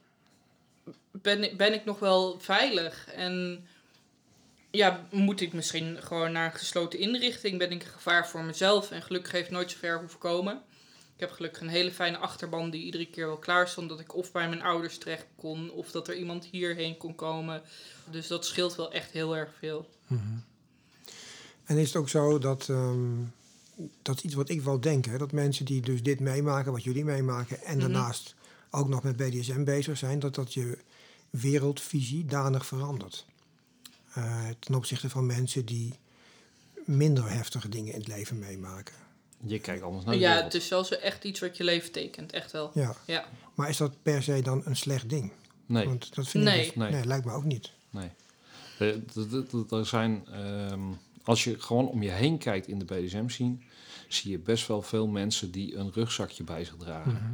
Ben, 1.10 1.56
ben 1.56 1.72
ik 1.72 1.84
nog 1.84 1.98
wel 1.98 2.38
veilig? 2.40 3.06
En 3.14 3.66
ja, 4.72 5.06
moet 5.10 5.40
ik 5.40 5.52
misschien 5.52 6.02
gewoon 6.02 6.32
naar 6.32 6.52
een 6.52 6.58
gesloten 6.58 6.98
inrichting? 6.98 7.58
Ben 7.58 7.70
ik 7.70 7.82
een 7.82 7.88
gevaar 7.88 8.28
voor 8.28 8.44
mezelf? 8.44 8.90
En 8.90 9.02
gelukkig 9.02 9.32
heeft 9.32 9.44
het 9.46 9.54
nooit 9.54 9.70
zo 9.70 9.76
ver 9.78 9.98
hoeven 9.98 10.18
komen. 10.18 10.62
Ik 11.14 11.20
heb 11.28 11.30
gelukkig 11.30 11.60
een 11.62 11.68
hele 11.68 11.92
fijne 11.92 12.16
achterban 12.16 12.70
die 12.70 12.84
iedere 12.84 13.06
keer 13.06 13.26
wel 13.26 13.36
klaar 13.36 13.68
stond. 13.68 13.88
Dat 13.88 14.00
ik 14.00 14.14
of 14.14 14.32
bij 14.32 14.48
mijn 14.48 14.62
ouders 14.62 14.98
terecht 14.98 15.26
kon, 15.36 15.70
of 15.70 15.90
dat 15.90 16.08
er 16.08 16.16
iemand 16.16 16.44
hierheen 16.44 16.96
kon 16.96 17.14
komen. 17.14 17.62
Dus 18.10 18.26
dat 18.26 18.46
scheelt 18.46 18.74
wel 18.76 18.92
echt 18.92 19.10
heel 19.10 19.36
erg 19.36 19.50
veel. 19.58 19.88
En 21.64 21.76
is 21.78 21.86
het 21.86 21.96
ook 21.96 22.08
zo 22.08 22.38
dat, 22.38 22.68
ehm, 22.68 23.10
dat 24.02 24.16
is 24.16 24.22
iets 24.22 24.34
wat 24.34 24.48
ik 24.48 24.62
wel 24.62 24.80
denk, 24.80 25.04
hè, 25.04 25.18
dat 25.18 25.32
mensen 25.32 25.64
die 25.64 25.80
dus 25.80 26.02
dit 26.02 26.20
meemaken, 26.20 26.72
wat 26.72 26.84
jullie 26.84 27.04
meemaken, 27.04 27.60
en 27.62 27.78
Mhm. 27.78 27.80
daarnaast 27.80 28.34
ook 28.70 28.88
nog 28.88 29.02
met 29.02 29.16
BDSM 29.16 29.64
bezig 29.64 29.98
zijn, 29.98 30.18
dat 30.18 30.34
dat 30.34 30.54
je 30.54 30.78
wereldvisie 31.30 32.24
danig 32.24 32.66
verandert. 32.66 33.26
Eh, 34.14 34.48
ten 34.58 34.74
opzichte 34.74 35.08
van 35.10 35.26
mensen 35.26 35.64
die 35.64 35.98
minder 36.84 37.30
heftige 37.30 37.68
dingen 37.68 37.92
in 37.92 37.98
het 37.98 38.08
leven 38.08 38.38
meemaken. 38.38 38.94
Je 39.44 39.58
kijkt 39.58 39.82
anders 39.82 40.04
naar 40.04 40.14
de 40.14 40.20
ja, 40.20 40.28
wereld. 40.34 40.52
het 40.52 40.62
is 40.62 40.68
wel 40.68 40.84
zo 40.84 40.94
echt 40.94 41.24
iets 41.24 41.40
wat 41.40 41.56
je 41.56 41.64
leven 41.64 41.92
tekent, 41.92 42.32
echt 42.32 42.52
wel. 42.52 42.70
Ja. 42.74 42.94
Ja. 43.06 43.24
Maar 43.54 43.68
is 43.68 43.76
dat 43.76 44.02
per 44.02 44.22
se 44.22 44.42
dan 44.42 44.62
een 44.64 44.76
slecht 44.76 45.08
ding? 45.08 45.32
Nee, 45.66 45.86
Want 45.86 46.14
dat 46.14 46.28
vind 46.28 46.44
Nee. 46.44 46.58
ik 46.60 46.66
dus- 46.66 46.74
Nee. 46.74 46.90
nee, 46.90 47.04
lijkt 47.04 47.24
me 47.24 47.32
ook 47.32 47.44
niet. 47.44 47.72
nee. 47.90 48.08
Er- 48.78 49.00
er- 49.16 49.78
Er 49.78 49.86
zijn, 49.86 50.26
ehm, 50.32 50.80
als 51.24 51.44
je 51.44 51.60
gewoon 51.60 51.88
om 51.88 52.02
je 52.02 52.10
heen 52.10 52.38
kijkt 52.38 52.66
in 52.68 52.78
de 52.78 52.84
BDSM-scene, 52.84 53.56
zie 54.08 54.30
je 54.30 54.38
best 54.38 54.66
wel 54.66 54.82
veel 54.82 55.06
mensen 55.06 55.50
die 55.50 55.76
een 55.76 55.92
rugzakje 55.92 56.44
bij 56.44 56.64
zich 56.64 56.76
dragen. 56.78 57.12
Mhm. 57.12 57.32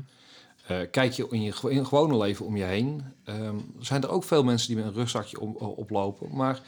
Eh, 0.69 0.81
kijk 0.91 1.13
je 1.13 1.27
in 1.31 1.43
je 1.43 1.55
in 1.69 1.87
gewone 1.87 2.17
leven 2.17 2.47
om 2.47 2.57
je 2.57 2.65
heen, 2.65 3.03
ehm, 3.25 3.57
zijn 3.79 4.03
er 4.03 4.11
ook 4.11 4.25
veel 4.25 4.45
mensen 4.45 4.69
die 4.69 4.77
met 4.77 4.87
een 4.87 4.93
rugzakje 4.93 5.41
om, 5.41 5.57
oplopen, 5.57 6.29
maar 6.33 6.63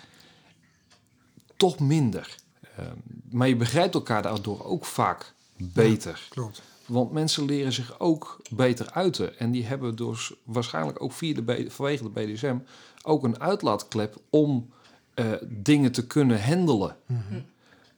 toch 1.56 1.78
minder. 1.78 2.36
Ehm, 2.76 2.96
maar 3.30 3.48
je 3.48 3.56
begrijpt 3.56 3.94
elkaar 3.94 4.22
daardoor 4.22 4.64
ook 4.64 4.84
vaak 4.84 5.32
beter. 5.56 6.26
Klopt. 6.28 6.62
Want 6.86 7.12
mensen 7.12 7.44
leren 7.44 7.72
zich 7.72 8.00
ook 8.00 8.40
beter 8.50 8.90
uiten. 8.90 9.38
En 9.38 9.50
die 9.50 9.64
hebben 9.64 9.96
dus 9.96 10.32
waarschijnlijk 10.44 11.02
ook 11.02 11.12
via 11.12 11.34
de 11.34 11.66
vanwege 11.70 12.02
de 12.02 12.08
BDSM 12.08 12.56
ook 13.02 13.24
een 13.24 13.40
uitlaatklep 13.40 14.16
om 14.30 14.70
eh, 15.14 15.32
dingen 15.48 15.92
te 15.92 16.06
kunnen 16.06 16.44
handelen. 16.44 16.96
Mhm. 17.06 17.40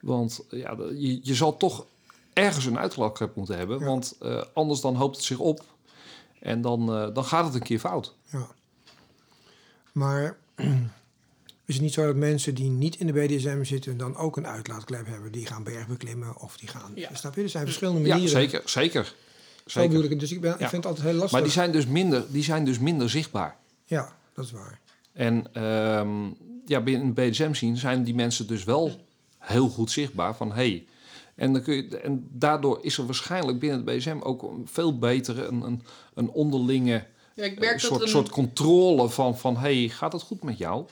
Want 0.01 0.45
ja, 0.49 0.77
je, 0.93 1.19
je 1.21 1.35
zal 1.35 1.57
toch 1.57 1.85
ergens 2.33 2.65
een 2.65 2.79
uitlaatklep 2.79 3.35
moeten 3.35 3.57
hebben. 3.57 3.79
Ja. 3.79 3.85
Want 3.85 4.15
eh, 4.19 4.41
anders 4.53 4.81
dan 4.81 4.95
hoopt 4.95 5.15
het 5.15 5.25
zich 5.25 5.39
op. 5.39 5.63
En 6.43 6.61
dan, 6.61 6.93
eh, 6.93 7.13
dan 7.13 7.25
gaat 7.25 7.45
het 7.45 7.53
een 7.53 7.61
keer 7.61 7.79
fout. 7.79 8.15
Ja. 8.31 8.47
Maar 9.91 10.37
is 11.65 11.73
het 11.73 11.81
niet 11.81 11.93
zo 11.93 12.05
dat 12.05 12.15
mensen 12.15 12.55
die 12.55 12.69
niet 12.69 12.95
in 12.95 13.07
de 13.07 13.13
BDSM 13.13 13.63
zitten 13.63 13.97
dan 13.97 14.15
ook 14.15 14.37
een 14.37 14.47
uitlaatklep 14.47 15.05
hebben? 15.05 15.31
Die 15.31 15.45
gaan 15.45 15.63
bergbeklimmen 15.63 16.37
of 16.37 16.57
die 16.57 16.69
gaan... 16.69 16.91
Ja. 16.95 17.09
Snap 17.13 17.35
je? 17.35 17.41
Er 17.41 17.49
zijn 17.49 17.65
verschillende 17.65 18.01
Ja, 18.01 18.07
manieren. 18.07 18.29
zeker. 18.31 18.61
Zeker. 18.65 19.03
Zo 19.05 19.13
zeker. 19.65 19.89
bedoel 19.89 20.11
ik. 20.11 20.19
Dus 20.19 20.31
ik, 20.31 20.41
ben, 20.41 20.53
ik 20.53 20.59
Ja. 20.59 20.69
vind 20.69 20.83
het 20.83 20.91
altijd 20.91 21.05
heel 21.05 21.13
lastig. 21.17 21.31
Maar 21.31 21.41
die 21.43 21.51
zijn, 21.51 21.71
dus 21.71 21.87
minder, 21.87 22.23
die 22.31 22.43
zijn 22.43 22.65
dus 22.65 22.79
minder 22.79 23.09
zichtbaar. 23.09 23.57
Ja, 23.85 24.15
dat 24.33 24.45
is 24.45 24.51
waar. 24.51 24.79
En 25.13 25.53
ehm, 25.53 26.09
ja, 26.65 26.81
binnen 26.81 27.13
de 27.13 27.21
BDSM 27.21 27.53
zien 27.53 27.77
zijn 27.77 28.03
die 28.03 28.15
mensen 28.15 28.47
dus 28.47 28.63
wel 28.63 29.05
heel 29.39 29.69
goed 29.69 29.91
zichtbaar 29.91 30.35
van 30.35 30.51
hey. 30.51 30.87
En, 31.35 31.53
dan 31.53 31.61
kun 31.61 31.75
je, 31.75 31.97
en 31.97 32.27
daardoor 32.31 32.79
is 32.81 32.97
er 32.97 33.05
waarschijnlijk 33.05 33.59
binnen 33.59 33.85
de 33.85 33.91
BDSM 33.91 34.17
ook 34.19 34.43
een 34.43 34.67
veel 34.71 34.97
betere, 34.97 35.45
een, 35.45 35.61
een, 35.61 35.83
een 36.13 36.29
onderlinge 36.29 37.05
Ja, 37.33 37.43
ik 37.43 37.53
eh, 37.53 37.59
merk 37.59 37.79
soort, 37.79 38.01
een, 38.01 38.07
soort 38.07 38.29
controle 38.29 39.09
van, 39.09 39.37
van 39.37 39.57
hey, 39.57 39.89
gaat 39.89 40.13
het 40.13 40.21
goed 40.21 40.43
met 40.43 40.57
jou? 40.57 40.85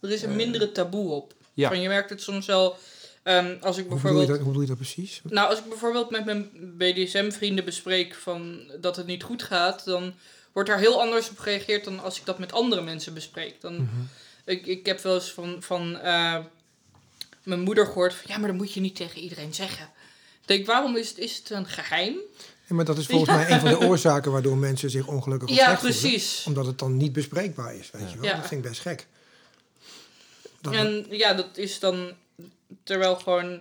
er 0.00 0.10
is 0.10 0.22
een 0.22 0.36
mindere 0.36 0.72
taboe 0.72 1.10
op. 1.10 1.34
Ja. 1.54 1.68
Van, 1.68 1.80
je 1.80 1.88
merkt 1.88 2.10
het 2.10 2.22
soms 2.22 2.46
wel, 2.46 2.76
ehm, 3.22 3.56
als 3.60 3.76
ik 3.76 3.86
Hoe 3.86 3.96
bedoel, 3.96 4.20
je 4.20 4.26
bijvoorbeeld... 4.26 4.26
dat, 4.26 4.36
hoe 4.36 4.46
bedoel 4.46 4.62
je 4.62 4.68
dat 4.68 4.76
precies? 4.76 5.20
Nou, 5.24 5.48
als 5.50 5.58
ik 5.58 5.68
bijvoorbeeld 5.68 6.10
met 6.10 6.24
mijn 6.24 6.50
BDSM-vrienden 6.76 7.64
bespreek 7.64 8.14
van 8.14 8.60
dat 8.80 8.96
het 8.96 9.06
niet 9.06 9.22
goed 9.22 9.42
gaat, 9.42 9.84
dan 9.84 10.12
wordt 10.52 10.68
daar 10.68 10.78
heel 10.78 11.00
anders 11.00 11.30
op 11.30 11.38
gereageerd 11.38 11.84
dan 11.84 12.00
als 12.02 12.18
ik 12.18 12.24
dat 12.26 12.38
met 12.38 12.52
andere 12.52 12.82
mensen 12.82 13.14
bespreek. 13.14 13.60
Dan, 13.60 13.74
Mhm. 13.74 13.86
ik, 14.44 14.66
ik 14.66 14.86
heb 14.86 15.00
wel 15.00 15.14
eens 15.14 15.32
van, 15.32 15.56
van 15.60 15.98
eh, 15.98 16.36
mijn 17.48 17.60
moeder 17.60 17.86
gehoord 17.86 18.14
van, 18.14 18.24
ja, 18.26 18.38
maar 18.38 18.48
dat 18.48 18.56
moet 18.56 18.72
je 18.72 18.80
niet 18.80 18.96
tegen 18.96 19.20
iedereen 19.20 19.54
zeggen. 19.54 19.84
Ik 20.40 20.46
denk, 20.56 20.66
waarom 20.66 20.96
is 20.96 21.08
het, 21.08 21.18
is 21.18 21.36
het 21.36 21.50
een 21.50 21.66
geheim? 21.66 22.14
Ja, 22.66 22.74
maar 22.74 22.84
dat 22.84 22.98
is 22.98 23.06
volgens 23.06 23.30
mij 23.30 23.50
een 23.50 23.60
van 23.60 23.68
de 23.68 23.80
oorzaken 23.88 24.32
waardoor 24.32 24.56
mensen 24.56 24.90
zich 24.90 25.06
ongelukkig 25.06 25.48
Ja, 25.48 25.76
voelen. 25.78 25.78
precies. 26.00 26.44
Omdat 26.46 26.66
het 26.66 26.78
dan 26.78 26.96
niet 26.96 27.12
bespreekbaar 27.12 27.74
is, 27.74 27.90
weet 27.90 28.10
je 28.12 28.18
wel. 28.18 28.36
Dat 28.36 28.46
vind 28.48 28.64
ik 28.64 28.68
best 28.70 28.80
gek. 28.80 29.06
Dat- 30.60 30.72
En 30.74 31.06
ja, 31.10 31.34
dat 31.34 31.56
is 31.56 31.78
dan 31.78 32.12
terwijl 32.84 33.16
gewoon. 33.16 33.60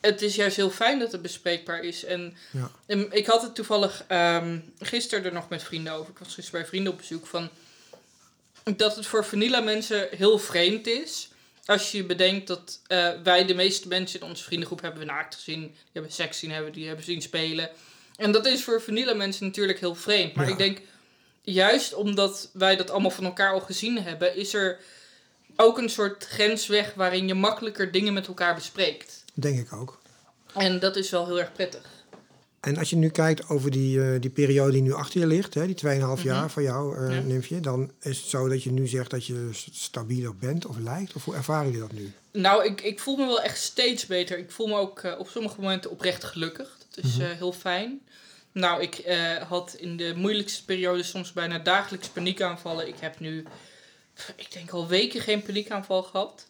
Het 0.00 0.22
is 0.22 0.34
juist 0.34 0.56
heel 0.56 0.70
fijn 0.70 0.98
dat 0.98 1.12
het 1.12 1.22
bespreekbaar 1.22 1.82
is. 1.84 2.04
En, 2.04 2.36
Ja. 2.50 2.70
en 2.86 3.12
ik 3.12 3.26
had 3.26 3.42
het 3.42 3.54
toevallig 3.54 4.04
ehm, 4.08 4.58
gisteren 4.78 5.24
er 5.24 5.32
nog 5.32 5.48
met 5.48 5.62
vrienden 5.62 5.92
over. 5.92 6.10
Ik 6.10 6.18
was 6.18 6.34
gisteren 6.34 6.60
bij 6.60 6.68
vrienden 6.68 6.92
op 6.92 6.98
bezoek. 6.98 7.26
Van, 7.26 7.48
dat 8.76 8.96
het 8.96 9.06
voor 9.06 9.24
vanilla 9.24 9.60
mensen 9.60 10.08
heel 10.10 10.38
vreemd 10.38 10.86
is. 10.86 11.30
Als 11.70 11.92
je 11.92 12.04
bedenkt 12.04 12.46
dat 12.46 12.80
eh, 12.86 13.08
wij 13.22 13.44
de 13.44 13.54
meeste 13.54 13.88
mensen 13.88 14.20
in 14.20 14.26
onze 14.26 14.44
vriendengroep 14.44 14.80
hebben 14.80 15.00
we 15.00 15.06
naakt 15.06 15.34
gezien. 15.34 15.60
Die 15.60 15.76
hebben 15.92 16.12
seks 16.12 16.38
zien 16.38 16.50
hebben, 16.50 16.72
die 16.72 16.86
hebben 16.86 17.04
zien 17.04 17.22
spelen. 17.22 17.70
En 18.16 18.32
dat 18.32 18.46
is 18.46 18.64
voor 18.64 18.82
vanilla 18.82 19.14
mensen 19.14 19.46
natuurlijk 19.46 19.80
heel 19.80 19.94
vreemd. 19.94 20.34
Maar 20.34 20.46
Ja. 20.46 20.52
ik 20.52 20.58
denk, 20.58 20.80
juist 21.42 21.94
omdat 21.94 22.50
wij 22.52 22.76
dat 22.76 22.90
allemaal 22.90 23.10
van 23.10 23.24
elkaar 23.24 23.52
al 23.52 23.60
gezien 23.60 24.02
hebben, 24.02 24.36
is 24.36 24.54
er 24.54 24.78
ook 25.56 25.78
een 25.78 25.88
soort 25.90 26.24
grens 26.26 26.66
weg 26.66 26.94
waarin 26.94 27.26
je 27.26 27.34
makkelijker 27.34 27.92
dingen 27.92 28.12
met 28.12 28.26
elkaar 28.26 28.54
bespreekt. 28.54 29.24
Denk 29.34 29.58
ik 29.58 29.72
ook. 29.72 30.00
En 30.54 30.78
dat 30.78 30.96
is 30.96 31.10
wel 31.10 31.26
heel 31.26 31.40
erg 31.40 31.52
prettig. 31.52 31.82
En 32.60 32.76
als 32.76 32.90
je 32.90 32.96
nu 32.96 33.08
kijkt 33.08 33.48
over 33.48 33.70
die, 33.70 34.02
eh, 34.02 34.20
die 34.20 34.30
periode 34.30 34.72
die 34.72 34.82
nu 34.82 34.92
achter 34.92 35.20
je 35.20 35.26
ligt, 35.26 35.54
hè, 35.54 35.66
die 35.66 35.74
2,5 35.74 36.18
Mhm. 36.18 36.26
jaar 36.34 36.50
van 36.50 36.62
jou, 36.62 36.96
eh 36.96 37.48
Ja. 37.48 37.60
Dan 37.60 37.90
is 38.00 38.18
het 38.18 38.26
zo 38.26 38.48
dat 38.48 38.62
je 38.62 38.70
nu 38.72 38.86
zegt 38.86 39.10
dat 39.10 39.26
je 39.26 39.48
stabieler 39.72 40.36
bent 40.36 40.66
of 40.66 40.76
lijkt? 40.78 41.14
Of 41.14 41.24
hoe 41.24 41.34
ervaren 41.34 41.66
jullie 41.70 41.80
dat 41.88 41.92
nu? 41.92 42.12
Nou, 42.32 42.64
ik, 42.64 42.80
ik 42.80 43.00
voel 43.00 43.16
me 43.16 43.26
wel 43.26 43.40
echt 43.42 43.58
steeds 43.58 44.06
beter. 44.06 44.38
Ik 44.38 44.50
voel 44.50 44.66
me 44.66 44.74
ook 44.74 44.98
eh, 45.00 45.18
op 45.18 45.28
sommige 45.28 45.60
momenten 45.60 45.90
oprecht 45.90 46.24
gelukkig. 46.24 46.76
Dat 46.90 47.04
is 47.04 47.16
Mhm. 47.16 47.36
heel 47.36 47.52
fijn. 47.52 48.00
Nou, 48.52 48.82
ik 48.82 49.02
had 49.48 49.74
in 49.78 49.96
de 49.96 50.12
moeilijkste 50.16 50.64
periode 50.64 51.02
soms 51.02 51.32
bijna 51.32 51.58
dagelijks 51.58 52.08
paniekaanvallen. 52.08 52.88
Ik 52.88 52.94
heb 53.00 53.20
nu, 53.20 53.44
ik 54.36 54.52
denk 54.52 54.70
al 54.70 54.88
weken 54.88 55.20
geen 55.20 55.42
paniekaanval 55.42 56.02
gehad. 56.02 56.48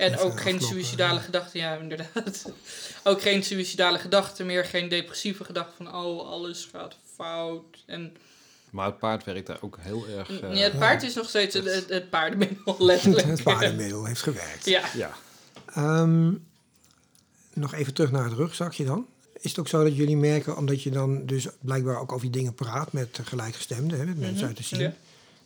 En 0.00 0.12
Even 0.12 0.24
ook 0.24 0.40
geen 0.40 0.60
suïcidale 0.60 1.14
ja. 1.14 1.20
gedachten, 1.20 1.60
ja, 1.60 1.74
inderdaad. 1.74 2.52
ook 3.04 3.22
geen 3.22 3.42
suïcidale 3.42 3.98
gedachten 3.98 4.46
meer, 4.46 4.64
geen 4.64 4.88
depressieve 4.88 5.44
gedachten 5.44 5.74
van, 5.76 5.94
oh, 5.94 6.28
alles 6.30 6.68
gaat 6.72 6.96
fout. 7.16 7.82
En 7.86 8.16
Maar 8.70 8.86
het 8.86 8.98
paard 8.98 9.24
werkt 9.24 9.46
daar 9.46 9.58
ook 9.60 9.76
heel 9.80 10.06
erg. 10.08 10.40
eh, 10.40 10.54
ja, 10.54 10.62
het 10.62 10.78
paard 10.78 11.02
is 11.02 11.14
nog 11.14 11.28
steeds 11.28 11.54
het, 11.54 11.64
het, 11.64 11.88
het 11.88 12.10
paardenmiddel, 12.10 12.76
letterlijk. 12.90 13.26
het 13.26 13.42
paardenmiddel 13.42 14.04
heeft 14.04 14.22
gewerkt. 14.22 14.64
Ja. 14.64 14.82
ja. 14.94 15.12
Ehm, 15.74 16.32
nog 17.52 17.74
even 17.74 17.94
terug 17.94 18.10
naar 18.10 18.24
het 18.24 18.32
rugzakje 18.32 18.84
dan. 18.84 19.06
Is 19.40 19.50
het 19.50 19.58
ook 19.58 19.68
zo 19.68 19.82
dat 19.84 19.96
jullie 19.96 20.16
merken, 20.16 20.56
omdat 20.56 20.82
je 20.82 20.90
dan 20.90 21.26
dus 21.26 21.46
blijkbaar 21.60 22.00
ook 22.00 22.12
over 22.12 22.30
die 22.30 22.40
dingen 22.40 22.54
praat 22.54 22.92
met 22.92 23.18
gelijkgestemden, 23.24 23.98
hè, 23.98 24.04
met 24.04 24.18
mensen 24.18 24.36
Mhm, 24.36 24.46
uit 24.46 24.56
de 24.56 24.62
scene, 24.62 24.82
ja. 24.82 24.94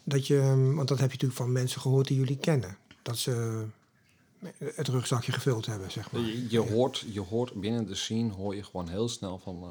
dat 0.04 0.26
je, 0.26 0.38
ehm, 0.38 0.74
want 0.74 0.88
dat 0.88 0.98
heb 0.98 1.06
je 1.08 1.12
natuurlijk 1.14 1.40
van 1.40 1.52
mensen 1.52 1.80
gehoord 1.80 2.06
die 2.08 2.16
jullie 2.18 2.38
kennen, 2.38 2.76
dat 3.02 3.16
ze 3.18 3.64
het 4.74 4.88
rugzakje 4.88 5.32
gevuld 5.32 5.66
hebben, 5.66 5.90
zeg 5.90 6.10
maar. 6.12 6.20
Je, 6.22 6.46
je 6.50 6.58
hoort, 6.58 7.04
je 7.12 7.20
hoort 7.20 7.52
binnen 7.52 7.86
de 7.86 7.94
scene 7.94 8.32
hoor 8.32 8.54
je 8.54 8.62
gewoon 8.64 8.88
heel 8.88 9.08
snel 9.08 9.38
van 9.38 9.62
eh, 9.62 9.68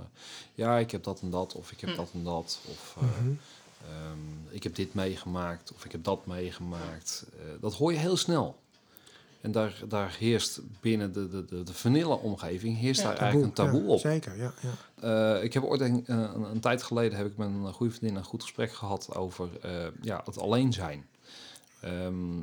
ja, 0.54 0.78
ik 0.78 0.92
heb 0.92 1.04
dat 1.04 1.20
en 1.22 1.30
dat, 1.30 1.54
of 1.56 1.72
ik 1.72 1.80
heb 1.80 1.90
Hm. 1.90 1.96
dat 1.96 2.10
en 2.14 2.24
dat, 2.24 2.60
of 2.70 2.96
eh, 3.00 3.04
Mhm. 3.04 3.32
ehm, 3.90 4.18
ik 4.56 4.64
heb 4.64 4.76
dit 4.76 4.94
meegemaakt, 4.94 5.74
of 5.74 5.86
ik 5.86 5.92
heb 5.92 6.04
dat 6.04 6.26
meegemaakt. 6.26 7.26
Eh, 7.38 7.46
dat 7.62 7.74
hoor 7.74 7.92
je 7.92 7.98
heel 8.00 8.18
snel. 8.18 8.62
En 9.42 9.52
daar, 9.52 9.82
daar 9.88 10.16
heerst 10.20 10.60
binnen 10.82 11.14
de, 11.14 11.30
de, 11.30 11.46
de, 11.46 11.64
de 11.64 11.74
vanilla-omgeving 11.74 12.78
heerst 12.78 13.02
Ja. 13.02 13.08
daar 13.08 13.18
eigenlijk 13.18 13.48
een 13.48 13.66
taboe 13.66 13.82
ja, 13.84 13.88
op. 13.88 14.00
Zeker, 14.00 14.38
ja. 14.38 14.54
ja. 15.00 15.36
Eh, 15.36 15.44
ik 15.44 15.54
heb 15.54 15.64
ooit 15.64 15.82
een, 15.82 16.04
een, 16.06 16.44
een 16.44 16.60
tijd 16.60 16.84
geleden 16.84 17.18
heb 17.18 17.28
ik 17.28 17.38
met 17.38 17.48
een 17.48 17.74
goede 17.74 17.94
vriendin 17.94 18.18
een 18.18 18.24
goed 18.24 18.42
gesprek 18.42 18.74
gehad 18.74 19.16
over 19.16 19.50
eh, 19.62 19.72
ja, 20.02 20.22
het 20.26 20.38
alleen 20.38 20.74
zijn. 20.74 21.06
Ehm 21.84 22.38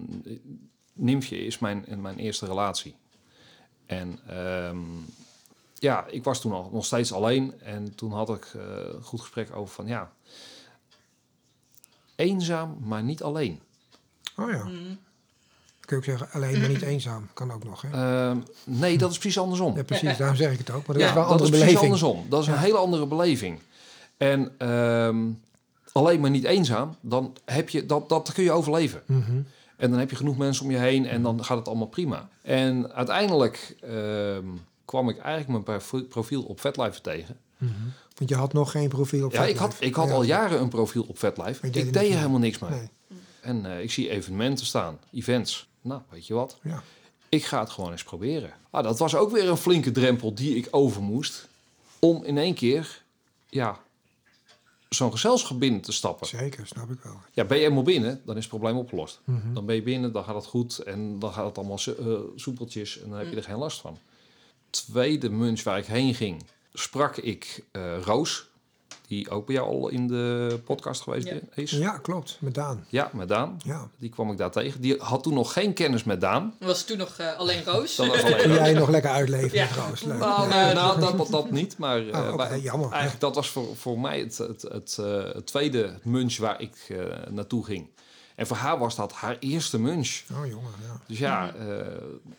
Nymfje 0.93 1.45
is 1.45 1.59
mijn, 1.59 1.85
mijn 1.99 2.19
eerste 2.19 2.47
relatie. 2.47 2.95
En 3.87 4.19
ehm, 4.27 4.79
ja, 5.79 6.07
ik 6.07 6.25
was 6.25 6.41
toen 6.41 6.53
al 6.53 6.71
nog 6.73 6.85
steeds 6.85 7.13
alleen. 7.13 7.61
En 7.61 7.95
toen 7.95 8.13
had 8.13 8.29
ik 8.29 8.45
eh, 8.55 8.63
een 8.95 9.03
goed 9.03 9.21
gesprek 9.21 9.57
over 9.57 9.75
van 9.75 9.87
ja, 9.87 10.13
eenzaam, 12.17 12.77
maar 12.81 13.03
niet 13.03 13.23
alleen. 13.23 13.61
Oh 14.37 14.51
ja, 14.51 14.65
Mhm. 14.65 14.95
kun 15.81 15.89
je 15.89 15.97
ook 15.97 16.05
zeggen, 16.05 16.29
alleen 16.31 16.61
maar 16.61 16.69
niet 16.69 16.83
eenzaam. 16.83 17.29
Kan 17.33 17.53
ook 17.53 17.65
nog, 17.65 17.83
hè? 17.83 17.91
Ehm, 17.91 18.39
nee, 18.65 18.99
dat 18.99 19.11
is 19.11 19.19
precies 19.19 19.39
andersom. 19.39 19.77
Ja, 19.77 19.83
precies. 19.85 20.17
Daarom 20.17 20.37
zeg 20.37 20.53
ik 20.53 20.59
het 20.59 20.71
ook. 20.71 20.87
Maar 20.87 20.97
dat 20.97 21.05
Ja, 21.05 21.09
is 21.09 21.15
wel 21.15 21.23
een 21.23 21.29
dat 21.29 21.41
andere 21.41 21.57
is 21.57 21.63
precies 21.65 21.81
beleving. 21.81 22.03
andersom. 22.03 22.31
Dat 22.31 22.43
is 22.43 22.49
een 22.49 22.59
hele 22.59 22.79
andere 22.79 23.07
beleving. 23.07 23.61
En 24.17 24.55
ehm, 24.59 25.27
alleen 25.93 26.21
maar 26.21 26.31
niet 26.31 26.45
eenzaam, 26.45 26.97
dan 27.01 27.37
heb 27.45 27.69
je, 27.69 27.87
dat, 27.87 28.09
dat 28.09 28.33
kun 28.33 28.45
je 28.45 28.53
overleven. 28.53 29.03
Mhm. 29.07 29.41
En 29.77 29.91
dan 29.91 29.99
heb 29.99 30.11
je 30.11 30.17
genoeg 30.17 30.37
mensen 30.37 30.65
om 30.65 30.71
je 30.71 30.77
heen 30.77 31.07
en 31.07 31.23
dan 31.23 31.45
gaat 31.45 31.59
het 31.59 31.69
allemaal 31.69 31.87
prima. 31.87 32.29
En 32.43 32.93
uiteindelijk 32.93 33.77
ehm, 33.81 34.45
kwam 34.85 35.09
ik 35.09 35.19
eigenlijk 35.19 35.49
mijn 35.67 35.79
profi- 35.79 36.05
profiel 36.05 36.43
op 36.43 36.61
VetLife 36.61 37.01
tegen. 37.01 37.37
Mhm. 37.59 37.73
Want 38.17 38.31
je 38.31 38.37
had 38.37 38.53
nog 38.53 38.71
geen 38.71 38.89
profiel 38.89 39.25
op 39.27 39.33
Ja, 39.33 39.45
ik 39.45 39.57
had, 39.57 39.77
ik 39.79 39.95
had 39.95 40.09
Ja. 40.09 40.15
al 40.15 40.23
jaren 40.23 40.61
een 40.61 40.69
profiel 40.69 41.05
op 41.09 41.19
VetLife. 41.19 41.61
Deed 41.61 41.77
Ik 41.77 41.87
er 41.87 41.93
deed 41.93 42.03
er 42.03 42.09
mee. 42.09 42.17
helemaal 42.17 42.39
niks 42.39 42.59
mee. 42.59 42.71
Nee. 42.71 42.89
En 43.41 43.67
eh, 43.67 43.81
ik 43.83 43.91
zie 43.91 44.11
evenementen 44.11 44.67
staan, 44.67 44.99
events. 45.13 45.69
Nou, 45.83 46.01
weet 46.09 46.27
je 46.27 46.35
wat? 46.35 46.59
Ja. 46.63 46.83
Ik 47.29 47.45
ga 47.45 47.61
het 47.61 47.71
gewoon 47.71 47.91
eens 47.93 48.05
proberen. 48.05 48.51
Ah, 48.71 48.83
dat 48.85 48.99
was 48.99 49.15
ook 49.15 49.31
weer 49.31 49.49
een 49.49 49.57
flinke 49.57 49.91
drempel 49.91 50.35
die 50.35 50.57
ik 50.57 50.69
over 50.71 51.03
moest. 51.03 51.49
Om 51.99 52.25
in 52.25 52.39
één 52.39 52.55
keer, 52.55 53.03
ja, 53.49 53.79
zo'n 54.95 55.11
gezelschap 55.11 55.59
binnen 55.59 55.81
te 55.81 55.93
stappen. 55.93 56.27
Zeker, 56.27 56.67
snap 56.67 56.91
ik 56.91 57.01
wel. 57.03 57.21
Ja, 57.33 57.45
ben 57.45 57.59
je 57.59 57.65
eenmaal 57.65 57.83
binnen, 57.83 58.21
dan 58.25 58.37
is 58.37 58.43
het 58.43 58.51
probleem 58.51 58.77
opgelost. 58.77 59.21
Mhm. 59.25 59.53
Dan 59.55 59.67
ben 59.67 59.75
je 59.75 59.83
binnen, 59.83 60.13
dan 60.13 60.25
gaat 60.25 60.35
het 60.35 60.47
goed 60.47 60.79
en 60.79 61.19
dan 61.19 61.33
gaat 61.33 61.45
het 61.45 61.59
allemaal 61.59 61.79
eh, 61.99 62.19
soepeltjes 62.37 63.01
en 63.01 63.11
dan 63.11 63.19
heb 63.19 63.31
je 63.31 63.37
er 63.37 63.43
geen 63.43 63.57
last 63.57 63.81
van. 63.81 63.99
Tweede 64.71 65.31
munch 65.31 65.63
waar 65.63 65.79
ik 65.79 65.87
heen 65.87 66.15
ging, 66.15 66.43
sprak 66.73 67.17
ik 67.17 67.65
eh, 67.73 68.03
Roos, 68.03 68.50
die 69.11 69.31
ook 69.31 69.47
bij 69.47 69.55
jou 69.55 69.69
al 69.69 69.89
in 69.89 70.07
de 70.07 70.61
podcast 70.65 71.03
geweest 71.03 71.29
Ja. 71.29 71.35
is. 71.55 71.71
Ja, 71.71 71.99
klopt. 71.99 72.37
Met 72.41 72.55
Daan. 72.55 72.85
Ja, 72.89 73.11
met 73.13 73.29
Daan. 73.29 73.57
Ja. 73.65 73.89
Die 73.99 74.09
kwam 74.11 74.31
ik 74.31 74.39
daar 74.39 74.51
tegen. 74.51 74.81
Die 74.81 74.97
had 74.99 75.23
toen 75.23 75.35
nog 75.35 75.53
geen 75.53 75.73
kennis 75.75 76.05
met 76.05 76.21
Daan. 76.21 76.55
Was 76.59 76.85
toen 76.85 76.99
nog 76.99 77.17
eh, 77.19 77.37
alleen 77.39 77.65
Roos. 77.65 77.97
Dat 77.97 78.07
was 78.07 78.23
Kun 78.23 78.35
alleen 78.35 78.53
jij 78.53 78.73
nog 78.73 78.89
lekker 78.89 79.11
uitleven 79.11 79.59
Ja. 79.59 79.67
trouwens. 79.67 80.03
Leuk. 80.03 80.19
Nou, 80.19 80.49
Ja. 80.49 80.65
nee, 80.65 80.75
nou 80.75 81.01
dat, 81.01 81.17
dat, 81.19 81.29
dat 81.31 81.51
niet, 81.51 81.79
maar 81.79 82.09
eh, 82.09 82.19
Oh, 82.31 82.35
wij- 82.37 82.61
jammer. 82.61 82.91
eigenlijk 82.91 83.21
dat 83.21 83.35
was 83.35 83.49
voor, 83.51 83.77
voor 83.77 84.01
mij 84.01 84.19
het, 84.21 84.39
het, 84.39 84.63
het, 84.63 84.97
eh, 85.01 85.25
het 85.35 85.47
tweede 85.47 85.99
munch 86.03 86.37
waar 86.37 86.61
ik 86.61 86.77
eh, 86.89 86.97
naartoe 87.31 87.65
ging. 87.65 87.89
En 88.37 88.47
voor 88.47 88.57
haar 88.57 88.79
was 88.79 88.97
dat 88.97 89.13
haar 89.13 89.37
eerste 89.41 89.79
munch. 89.81 90.21
Oh 90.33 90.47
jongen, 90.47 90.71
ja. 90.87 91.01
Dus 91.07 91.19
ja, 91.19 91.55
eh, 91.55 91.87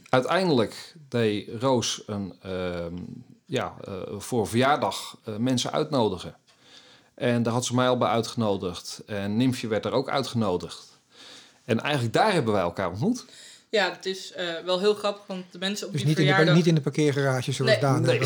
uiteindelijk 0.09 0.95
deed 1.09 1.49
Roos 1.59 2.03
een, 2.05 2.33
ehm, 2.41 2.93
ja, 3.45 3.73
eh, 3.83 3.93
voor 4.17 4.47
verjaardag 4.47 5.17
eh, 5.23 5.35
mensen 5.35 5.71
uitnodigen. 5.71 6.35
En 7.21 7.43
daar 7.43 7.53
had 7.53 7.65
ze 7.65 7.75
mij 7.75 7.87
al 7.87 7.97
bij 7.97 8.07
uitgenodigd. 8.07 9.01
En 9.05 9.37
Nymfje 9.37 9.67
werd 9.67 9.85
er 9.85 9.91
ook 9.91 10.09
uitgenodigd. 10.09 10.99
En 11.65 11.79
eigenlijk 11.79 12.13
daar 12.13 12.33
hebben 12.33 12.53
wij 12.53 12.61
elkaar 12.61 12.89
ontmoet. 12.89 13.25
Ja, 13.69 13.91
het 13.91 14.05
is 14.05 14.31
eh, 14.31 14.45
wel 14.65 14.79
heel 14.79 14.93
grappig, 14.93 15.23
want 15.27 15.45
de 15.51 15.57
mensen 15.57 15.87
op 15.87 15.91
Dus 15.91 16.01
die 16.01 16.09
niet 16.09 16.19
in, 16.19 16.25
de, 16.25 16.29
verjaardag... 16.29 16.55
niet 16.55 16.67
in 16.67 16.75
de 16.75 16.81
parkeergarage 16.81 17.51
zoals 17.51 17.71
Nee. 17.71 17.79
Daan. 17.79 18.01
Nee. 18.01 18.19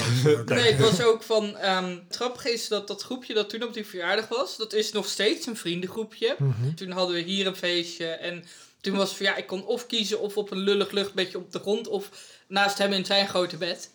Nee, 0.45 0.71
het 0.71 0.79
was 0.79 1.01
ook 1.01 1.23
van... 1.23 1.57
ehm 1.57 1.89
het 2.07 2.15
grappige 2.15 2.51
is 2.51 2.67
dat 2.67 2.87
dat 2.87 3.01
groepje 3.03 3.33
dat 3.33 3.49
toen 3.49 3.63
op 3.63 3.73
die 3.73 3.85
verjaardag 3.85 4.27
was... 4.27 4.57
dat 4.57 4.73
is 4.73 4.91
nog 4.91 5.07
steeds 5.07 5.45
een 5.45 5.57
vriendengroepje. 5.57 6.35
Mhm. 6.37 6.73
Toen 6.73 6.91
hadden 6.91 7.15
we 7.15 7.21
hier 7.21 7.47
een 7.47 7.55
feestje 7.55 8.07
en 8.07 8.43
toen 8.81 8.95
was 8.95 9.07
het 9.07 9.17
van... 9.17 9.25
ja, 9.25 9.35
ik 9.35 9.47
kon 9.47 9.65
of 9.65 9.87
kiezen 9.87 10.19
of 10.19 10.37
op 10.37 10.51
een 10.51 10.57
lullig 10.57 10.91
luchtbedje 10.91 11.37
op 11.37 11.51
de 11.51 11.59
grond... 11.59 11.87
of 11.87 12.09
naast 12.47 12.77
hem 12.77 12.93
in 12.93 13.05
zijn 13.05 13.27
grote 13.27 13.57
bed. 13.57 13.89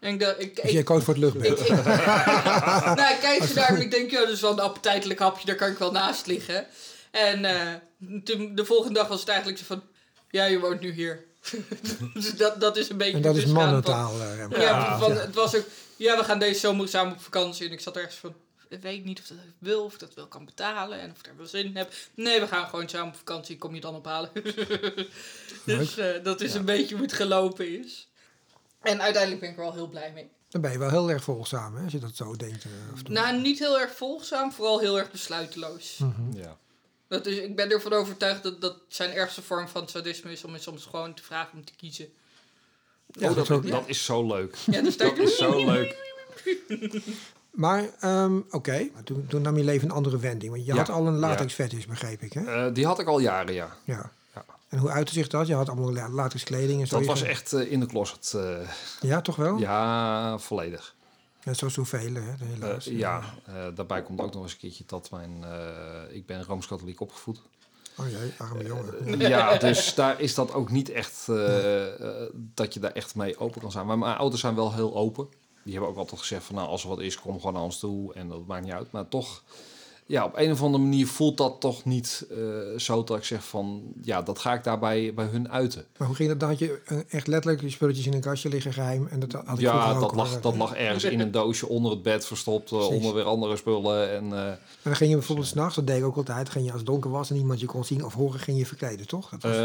En 0.00 0.12
ik 0.12 0.20
dacht... 0.20 0.40
Ik, 0.42 0.56
Dus 0.56 0.64
ik, 0.64 0.70
jij 0.70 0.82
koos 0.82 1.04
voor 1.04 1.14
het 1.14 1.22
luchtbed. 1.22 1.60
ik, 1.60 1.66
ik- 1.66 1.84
nou, 2.98 3.12
ik 3.14 3.18
kijk 3.20 3.42
ze 3.44 3.54
daar 3.54 3.68
en 3.68 3.80
ik 3.80 3.90
denk... 3.90 4.10
ja, 4.10 4.20
dat 4.20 4.28
is 4.28 4.40
wel 4.40 4.52
een 4.52 4.60
appetijtelijk 4.60 5.18
hapje, 5.20 5.46
daar 5.46 5.54
kan 5.56 5.70
ik 5.70 5.78
wel 5.78 5.92
naast 5.92 6.26
liggen. 6.26 6.66
En 7.10 7.44
eh, 7.44 7.74
toen, 8.24 8.54
de 8.54 8.64
volgende 8.64 8.94
dag 8.98 9.08
was 9.08 9.20
het 9.20 9.28
eigenlijk 9.28 9.58
zo 9.58 9.64
van... 9.66 9.82
ja, 10.30 10.44
je 10.44 10.60
woont 10.60 10.80
nu 10.80 10.92
hier. 10.92 11.24
dus 12.14 12.30
dat, 12.36 12.60
dat 12.60 12.76
is 12.76 12.88
een 12.88 12.96
beetje... 12.96 13.12
En 13.16 13.22
dat 13.22 13.36
is 13.36 13.42
van- 13.42 13.52
mannentaal. 13.52 14.20
eh, 14.20 14.38
ja, 14.50 14.60
Ja. 14.60 14.98
van, 14.98 15.12
het 15.12 15.34
was 15.34 15.54
ook... 15.56 15.64
Ja, 15.96 16.16
we 16.16 16.24
gaan 16.24 16.38
deze 16.38 16.60
zomer 16.60 16.88
samen 16.88 17.12
op 17.12 17.20
vakantie. 17.20 17.66
En 17.66 17.72
ik 17.72 17.80
zat 17.80 17.96
ergens 17.96 18.14
van... 18.16 18.34
Ik 18.68 18.82
weet 18.82 19.04
niet 19.04 19.18
of 19.18 19.26
dat 19.26 19.36
ik 19.38 19.52
wil, 19.58 19.84
of 19.84 19.92
ik 19.94 19.98
dat 20.00 20.14
wel 20.14 20.26
kan 20.26 20.44
betalen. 20.44 21.00
En 21.00 21.10
of 21.10 21.18
ik 21.18 21.24
daar 21.24 21.36
wel 21.36 21.46
zin 21.46 21.64
in 21.64 21.76
heb. 21.76 21.92
Nee, 22.14 22.40
we 22.40 22.46
gaan 22.46 22.68
gewoon 22.68 22.88
samen 22.88 23.08
op 23.08 23.16
vakantie. 23.16 23.58
Kom 23.58 23.74
je 23.74 23.80
dan 23.80 23.94
ophalen. 23.94 24.30
dus 25.64 25.96
eh, 25.98 26.06
dat 26.22 26.40
is 26.40 26.54
een 26.54 26.64
beetje 26.64 26.94
hoe 26.94 27.04
het 27.04 27.12
gelopen 27.12 27.84
is. 27.84 28.05
En 28.86 29.02
uiteindelijk 29.02 29.40
ben 29.40 29.50
ik 29.50 29.56
er 29.56 29.62
wel 29.62 29.72
heel 29.72 29.88
blij 29.88 30.12
mee. 30.14 30.28
Dan 30.48 30.60
ben 30.60 30.72
je 30.72 30.78
wel 30.78 30.90
heel 30.90 31.10
erg 31.10 31.22
volgzaam, 31.24 31.76
hè, 31.76 31.82
als 31.82 31.92
je 31.92 31.98
dat 31.98 32.16
zo 32.16 32.36
denkt. 32.36 32.64
eh, 32.64 32.70
af 32.92 32.98
en 32.98 33.04
toe. 33.04 33.14
Nou, 33.14 33.40
niet 33.40 33.58
heel 33.58 33.80
erg 33.80 33.94
volgzaam. 33.94 34.52
Vooral 34.52 34.78
heel 34.80 34.98
erg 34.98 35.10
besluiteloos. 35.10 35.98
Mhm. 35.98 36.36
Ja. 36.36 36.56
Dat 37.08 37.26
is, 37.26 37.38
ik 37.38 37.56
ben 37.56 37.70
ervan 37.70 37.92
overtuigd 37.92 38.42
dat 38.42 38.60
dat 38.60 38.76
zijn 38.88 39.10
ergste 39.12 39.42
vorm 39.42 39.68
van 39.68 39.88
sadisme 39.88 40.32
is. 40.32 40.44
Om 40.44 40.52
je 40.52 40.58
soms 40.58 40.84
gewoon 40.84 41.14
te 41.14 41.22
vragen 41.22 41.58
om 41.58 41.64
te 41.64 41.72
kiezen. 41.76 42.08
Ja, 43.06 43.28
oh, 43.30 43.36
dat, 43.36 43.46
dat 43.46 43.50
is 43.50 43.50
ook- 43.56 43.70
dat 43.70 43.88
is 43.88 44.04
zo 44.04 44.26
leuk. 44.26 44.56
Ja, 44.70 44.80
dus 44.82 44.96
Dat 44.96 45.18
is 45.18 45.36
zo 45.36 45.64
leuk. 45.64 45.96
Maar, 47.50 47.84
ehm, 48.00 48.40
oké, 48.50 48.88
Maar 48.94 49.02
toen, 49.02 49.26
toen 49.28 49.42
nam 49.42 49.56
je 49.56 49.64
leven 49.64 49.88
een 49.88 49.94
andere 49.94 50.18
wending. 50.18 50.52
Want 50.52 50.66
je 50.66 50.72
Ja. 50.72 50.78
had 50.78 50.88
al 50.88 51.06
een 51.06 51.18
latex 51.18 51.54
fetish, 51.54 51.84
begreep 51.86 52.22
ik, 52.22 52.32
hè? 52.32 52.66
Eh, 52.66 52.74
die 52.74 52.86
had 52.86 52.98
ik 52.98 53.06
al 53.06 53.18
jaren, 53.18 53.54
ja. 53.54 53.76
Ja. 53.84 54.12
Ja. 54.68 54.76
En 54.76 54.78
hoe 54.78 54.90
uitte 54.90 55.12
zich 55.12 55.28
dat? 55.28 55.46
Je 55.46 55.54
had 55.54 55.68
allemaal 55.68 55.92
la- 55.92 56.08
latex 56.10 56.44
kleding 56.44 56.80
en 56.80 56.86
zo. 56.86 56.98
Dat 56.98 57.06
was 57.06 57.22
echt 57.22 57.52
eh, 57.52 57.72
in 57.72 57.80
de 57.80 57.86
closet. 57.86 58.32
eh, 58.34 58.68
Ja, 59.00 59.20
toch 59.20 59.36
wel? 59.36 59.58
ja, 59.58 60.38
volledig. 60.38 60.94
Net 61.44 61.56
zoals 61.58 61.74
zoveel, 61.74 62.14
hè, 62.14 62.22
helaas. 62.44 62.84
ja, 62.84 63.22
eh, 63.44 63.54
daarbij 63.74 64.02
komt 64.02 64.20
ook 64.20 64.32
nog 64.34 64.42
eens 64.42 64.52
een 64.52 64.58
keertje 64.58 64.84
dat 64.86 65.10
mijn... 65.10 65.44
ik 66.10 66.26
ben 66.26 66.44
Rooms-Katholiek 66.44 67.00
opgevoed. 67.00 67.42
Oh 67.98 68.08
jee, 68.08 68.32
arme 68.38 68.64
jongen. 68.64 69.18
Ja, 69.18 69.56
dus 69.58 69.94
daar 69.94 70.20
is 70.20 70.34
dat 70.34 70.52
ook 70.52 70.70
niet 70.70 70.88
echt... 70.90 71.26
dat 72.54 72.74
je 72.74 72.80
daar 72.80 72.92
echt 72.92 73.14
mee 73.14 73.38
open 73.38 73.60
kan 73.60 73.70
zijn. 73.72 73.86
Maar 73.86 73.98
mijn 73.98 74.16
ouders 74.16 74.40
zijn 74.40 74.54
wel 74.54 74.74
heel 74.74 74.96
open. 74.96 75.28
Die 75.62 75.72
hebben 75.72 75.90
ook 75.90 75.96
altijd 75.96 76.20
gezegd 76.20 76.44
van... 76.44 76.54
Nou, 76.54 76.68
als 76.68 76.82
er 76.82 76.88
wat 76.88 77.00
is, 77.00 77.20
kom 77.20 77.36
gewoon 77.36 77.52
naar 77.52 77.62
ons 77.62 77.78
toe. 77.78 78.14
En 78.14 78.28
dat 78.28 78.46
maakt 78.46 78.64
niet 78.64 78.72
uit. 78.72 78.92
Maar 78.92 79.08
toch... 79.08 79.42
Ja, 80.08 80.24
op 80.24 80.32
een 80.36 80.50
of 80.52 80.62
andere 80.62 80.82
manier 80.82 81.06
voelt 81.06 81.36
dat 81.36 81.60
toch 81.60 81.84
niet 81.84 82.26
eh, 82.30 82.36
zo 82.78 83.04
dat 83.04 83.16
ik 83.16 83.24
zeg 83.24 83.44
van... 83.44 83.82
Ja, 84.02 84.22
dat 84.22 84.38
ga 84.38 84.54
ik 84.54 84.64
daarbij 84.64 85.14
bij 85.14 85.26
hun 85.26 85.50
uiten. 85.50 85.86
Maar 85.96 86.06
hoe 86.06 86.16
ging 86.16 86.28
dat 86.28 86.40
dan? 86.40 86.48
Had 86.48 86.58
je 86.58 86.80
eh, 86.86 86.98
echt 87.08 87.26
letterlijk 87.26 87.62
je 87.62 87.70
spulletjes 87.70 88.06
in 88.06 88.12
een 88.12 88.20
kastje 88.20 88.48
liggen 88.48 88.72
geheim? 88.72 89.06
En 89.06 89.20
dat 89.20 89.32
had 89.32 89.42
ik 89.48 89.58
Ja, 89.58 89.94
dat 89.94 90.14
lag, 90.14 90.36
eh. 90.36 90.42
dat 90.42 90.56
lag 90.56 90.74
ergens 90.74 91.04
in 91.04 91.20
een 91.20 91.30
doosje 91.30 91.68
onder 91.68 91.90
het 91.90 92.02
bed 92.02 92.26
verstopt. 92.26 92.72
onder 92.72 93.14
weer 93.14 93.24
andere 93.24 93.56
spullen. 93.56 94.10
En, 94.10 94.32
En 94.32 94.58
dan 94.82 94.96
ging 94.96 95.10
je 95.10 95.16
bijvoorbeeld 95.16 95.48
s'nachts, 95.48 95.74
dat 95.74 95.86
deed 95.86 95.98
ik 95.98 96.04
ook 96.04 96.16
altijd, 96.16 96.48
ging 96.48 96.64
je 96.64 96.70
als 96.70 96.80
het 96.80 96.90
donker 96.90 97.10
was 97.10 97.30
en 97.30 97.36
iemand 97.36 97.60
je 97.60 97.66
kon 97.66 97.84
zien 97.84 98.04
of 98.04 98.14
horen, 98.14 98.40
ging 98.40 98.58
je 98.58 98.66
verkleden, 98.66 99.06
toch? 99.06 99.28
Dat 99.28 99.42
was 99.42 99.56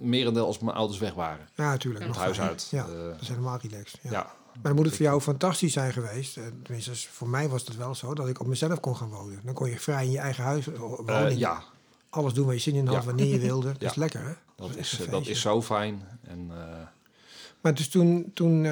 merendeel 0.00 0.46
als 0.46 0.58
mijn 0.58 0.76
ouders 0.76 0.98
weg 1.00 1.14
waren. 1.14 1.48
ja, 1.54 1.70
natuurlijk. 1.70 2.04
Het 2.04 2.16
huis 2.16 2.40
uit. 2.40 2.68
Ja, 2.70 2.86
dat 2.86 3.20
is 3.20 3.28
helemaal 3.28 3.58
relaxed. 3.62 3.98
Ja. 4.02 4.10
ja. 4.10 4.32
Maar 4.52 4.62
dan 4.62 4.74
moet 4.74 4.84
het 4.86 4.96
voor 4.96 5.04
jou 5.04 5.20
fantastisch 5.20 5.72
zijn 5.72 5.92
geweest. 5.92 6.38
Tenminste, 6.62 6.94
voor 6.96 7.28
mij 7.28 7.48
was 7.48 7.66
het 7.66 7.76
wel 7.76 7.94
zo 7.94 8.14
dat 8.14 8.28
ik 8.28 8.40
op 8.40 8.46
mezelf 8.46 8.80
kon 8.80 8.96
gaan 8.96 9.08
wonen. 9.08 9.40
Dan 9.44 9.54
kon 9.54 9.70
je 9.70 9.78
vrij 9.78 10.04
in 10.04 10.10
je 10.10 10.18
eigen 10.18 10.44
huis 10.44 10.66
eh, 10.66 10.74
Eh, 10.74 10.80
wonen. 10.80 11.38
ja, 11.38 11.62
Alles 12.10 12.32
doen 12.32 12.44
waar 12.44 12.54
je 12.54 12.60
zin 12.60 12.74
in 12.74 12.86
had, 12.86 12.94
Ja. 12.96 13.02
wanneer 13.04 13.26
je 13.26 13.38
wilde. 13.38 13.68
Dat 13.72 13.80
Ja. 13.80 13.88
is 13.88 13.94
lekker, 13.94 14.20
hè? 14.24 14.32
dat 14.56 14.76
is, 14.76 15.00
eh, 15.00 15.10
dat 15.10 15.26
is 15.26 15.40
zo 15.40 15.62
fijn. 15.62 16.02
En, 16.22 16.50
Maar 17.60 17.74
dus 17.74 17.88
toen, 17.88 18.30
toen 18.34 18.64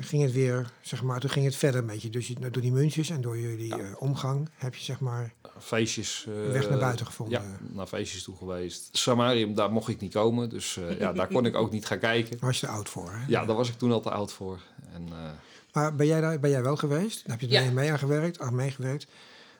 ging 0.00 0.22
het 0.22 0.32
weer, 0.32 0.72
zeg 0.80 1.02
maar, 1.02 1.20
toen 1.20 1.30
ging 1.30 1.44
het 1.44 1.56
verder 1.56 1.80
een 1.80 1.86
beetje. 1.86 2.10
Dus 2.10 2.26
je, 2.26 2.34
door 2.50 2.62
die 2.62 2.72
muntjes 2.72 3.10
en 3.10 3.20
door 3.20 3.38
jullie 3.38 3.98
omgang 4.00 4.48
heb 4.56 4.74
je, 4.74 4.84
zeg 4.84 5.00
maar, 5.00 5.32
feestjes. 5.60 6.26
eh, 6.28 6.52
weg 6.52 6.68
naar 6.68 6.78
buiten 6.78 7.06
gevonden. 7.06 7.42
Ja, 7.42 7.46
naar 7.72 7.86
feestjes 7.86 8.22
toe 8.22 8.36
geweest. 8.36 8.88
Samarium, 8.92 9.54
daar 9.54 9.72
mocht 9.72 9.88
ik 9.88 10.00
niet 10.00 10.12
komen. 10.12 10.48
Dus 10.48 10.76
eh, 10.76 10.98
ja, 10.98 11.12
daar 11.12 11.28
kon 11.28 11.46
ik 11.46 11.54
ook 11.56 11.70
niet 11.70 11.86
gaan 11.86 11.98
kijken. 11.98 12.30
Daar 12.30 12.48
was 12.48 12.60
je 12.60 12.66
te 12.66 12.72
oud 12.72 12.88
voor, 12.88 13.10
hè? 13.12 13.24
Ja, 13.28 13.44
daar 13.44 13.56
was 13.56 13.68
ik 13.68 13.78
toen 13.78 13.92
al 13.92 14.00
te 14.00 14.10
oud 14.10 14.32
voor. 14.32 14.60
En, 14.92 15.08
eh, 15.12 15.30
Maar 15.72 15.94
ben 15.94 16.06
jij, 16.06 16.20
daar, 16.20 16.40
ben 16.40 16.50
jij 16.50 16.62
wel 16.62 16.76
geweest? 16.76 17.26
Daar 17.26 17.38
heb 17.38 17.48
je 17.50 17.56
er 17.56 17.64
Ja. 17.64 17.70
mee, 17.70 17.90
aan 17.92 17.98
gewerkt, 17.98 18.38
aan 18.40 18.54
meegewerkt. 18.54 19.06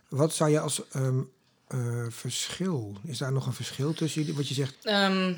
Wat 0.09 0.35
zou 0.35 0.51
je 0.51 0.61
als 0.61 0.89
ehm, 0.89 1.21
eh, 1.67 2.07
verschil, 2.09 2.97
is 3.05 3.19
daar 3.19 3.33
nog 3.33 3.47
een 3.47 3.53
verschil 3.53 3.93
tussen 3.95 4.21
jullie? 4.21 4.37
Wat 4.37 4.49
je 4.49 4.55
zegt, 4.55 4.75
Ehm, 4.85 5.35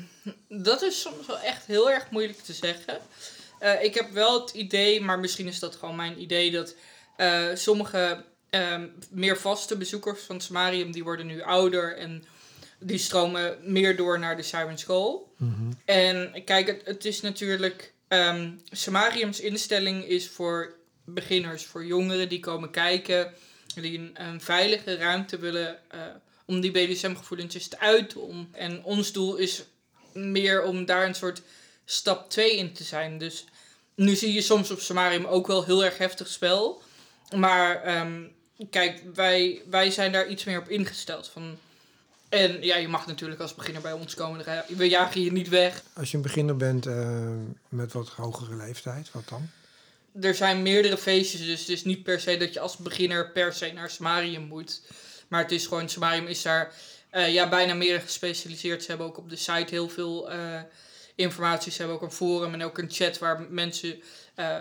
dat 0.49 0.81
is 0.81 1.01
soms 1.01 1.27
wel 1.27 1.39
echt 1.39 1.65
heel 1.65 1.91
erg 1.91 2.11
moeilijk 2.11 2.39
te 2.39 2.53
zeggen. 2.53 2.99
Eh, 3.59 3.83
ik 3.83 3.93
heb 3.93 4.11
wel 4.11 4.41
het 4.41 4.51
idee, 4.51 5.01
maar 5.01 5.19
misschien 5.19 5.47
is 5.47 5.59
dat 5.59 5.75
gewoon 5.75 5.95
mijn 5.95 6.21
idee, 6.21 6.51
dat 6.51 6.75
eh, 7.15 7.45
sommige 7.53 8.25
ehm, 8.49 8.87
meer 9.09 9.37
vaste 9.37 9.77
bezoekers 9.77 10.21
van 10.23 10.41
Samarium, 10.41 10.91
die 10.91 11.03
worden 11.03 11.25
nu 11.25 11.41
ouder 11.41 11.97
en 11.97 12.23
die 12.79 12.97
stromen 12.97 13.57
meer 13.61 13.95
door 13.95 14.19
naar 14.19 14.37
de 14.37 14.43
Siren 14.43 14.77
School. 14.77 15.33
En 15.85 16.43
kijk, 16.45 16.67
het, 16.67 16.81
het 16.85 17.05
is 17.05 17.21
natuurlijk. 17.21 17.93
ehm 18.07 18.51
Samariums 18.71 19.39
instelling 19.39 20.05
is 20.05 20.29
voor 20.29 20.75
beginners, 21.05 21.65
voor 21.65 21.85
jongeren 21.85 22.29
die 22.29 22.39
komen 22.39 22.69
kijken, 22.69 23.33
die 23.75 23.97
een, 23.97 24.11
een 24.13 24.41
veilige 24.41 24.95
ruimte 24.95 25.37
willen 25.37 25.79
eh, 25.89 25.99
om 26.45 26.61
die 26.61 26.71
BDSM-gevoelens 26.71 27.67
te 27.67 27.79
uiten. 27.79 28.21
Om, 28.21 28.49
en 28.51 28.83
ons 28.83 29.11
doel 29.11 29.35
is 29.35 29.63
meer 30.13 30.63
om 30.63 30.85
daar 30.85 31.05
een 31.05 31.15
soort 31.15 31.41
stap 31.85 32.29
2 32.29 32.57
in 32.57 32.73
te 32.73 32.83
zijn. 32.83 33.17
Dus 33.17 33.45
nu 33.95 34.15
zie 34.15 34.33
je 34.33 34.41
soms 34.41 34.71
op 34.71 34.79
Samarium 34.79 35.25
ook 35.25 35.47
wel 35.47 35.65
heel 35.65 35.85
erg 35.85 35.97
heftig 35.97 36.27
spel. 36.27 36.81
Maar 37.35 37.83
ehm, 37.83 38.23
kijk, 38.69 39.01
wij, 39.13 39.61
wij 39.69 39.91
zijn 39.91 40.11
daar 40.11 40.27
iets 40.27 40.43
meer 40.43 40.59
op 40.59 40.69
ingesteld. 40.69 41.27
Van, 41.27 41.57
En 42.29 42.63
ja, 42.63 42.75
je 42.75 42.87
mag 42.87 43.07
natuurlijk 43.07 43.41
als 43.41 43.55
beginner 43.55 43.81
bij 43.81 43.93
ons 43.93 44.13
komen. 44.13 44.63
We 44.67 44.89
jagen 44.89 45.21
je 45.21 45.31
niet 45.31 45.49
weg. 45.49 45.83
Als 45.93 46.11
je 46.11 46.17
een 46.17 46.23
beginner 46.23 46.57
bent 46.57 46.85
uh, 46.85 47.29
met 47.69 47.93
wat 47.93 48.07
hogere 48.09 48.55
leeftijd, 48.55 49.11
wat 49.11 49.29
dan? 49.29 49.49
Er 50.21 50.35
zijn 50.35 50.61
meerdere 50.61 50.97
feestjes, 50.97 51.45
dus 51.45 51.59
het 51.59 51.69
is 51.69 51.83
niet 51.83 52.03
per 52.03 52.19
se 52.19 52.37
dat 52.37 52.53
je 52.53 52.59
als 52.59 52.77
beginner 52.77 53.31
per 53.31 53.53
se 53.53 53.71
naar 53.73 53.89
Samarium 53.89 54.43
moet. 54.43 54.81
Maar 55.27 55.41
het 55.41 55.51
is 55.51 55.67
gewoon, 55.67 55.89
Samarium 55.89 56.27
is 56.27 56.41
daar 56.41 56.73
uh, 57.13 57.33
ja, 57.33 57.49
bijna 57.49 57.73
meer 57.73 58.01
gespecialiseerd. 58.01 58.81
Ze 58.81 58.89
hebben 58.89 59.07
ook 59.07 59.17
op 59.17 59.29
de 59.29 59.35
site 59.35 59.67
heel 59.69 59.89
veel 59.89 60.31
uh, 60.31 60.61
informatie. 61.15 61.71
Ze 61.71 61.77
hebben 61.77 61.95
ook 61.95 62.03
een 62.03 62.11
forum 62.11 62.53
en 62.53 62.63
ook 62.63 62.77
een 62.77 62.91
chat 62.91 63.17
waar 63.17 63.45
mensen 63.49 64.01
uh, 64.39 64.59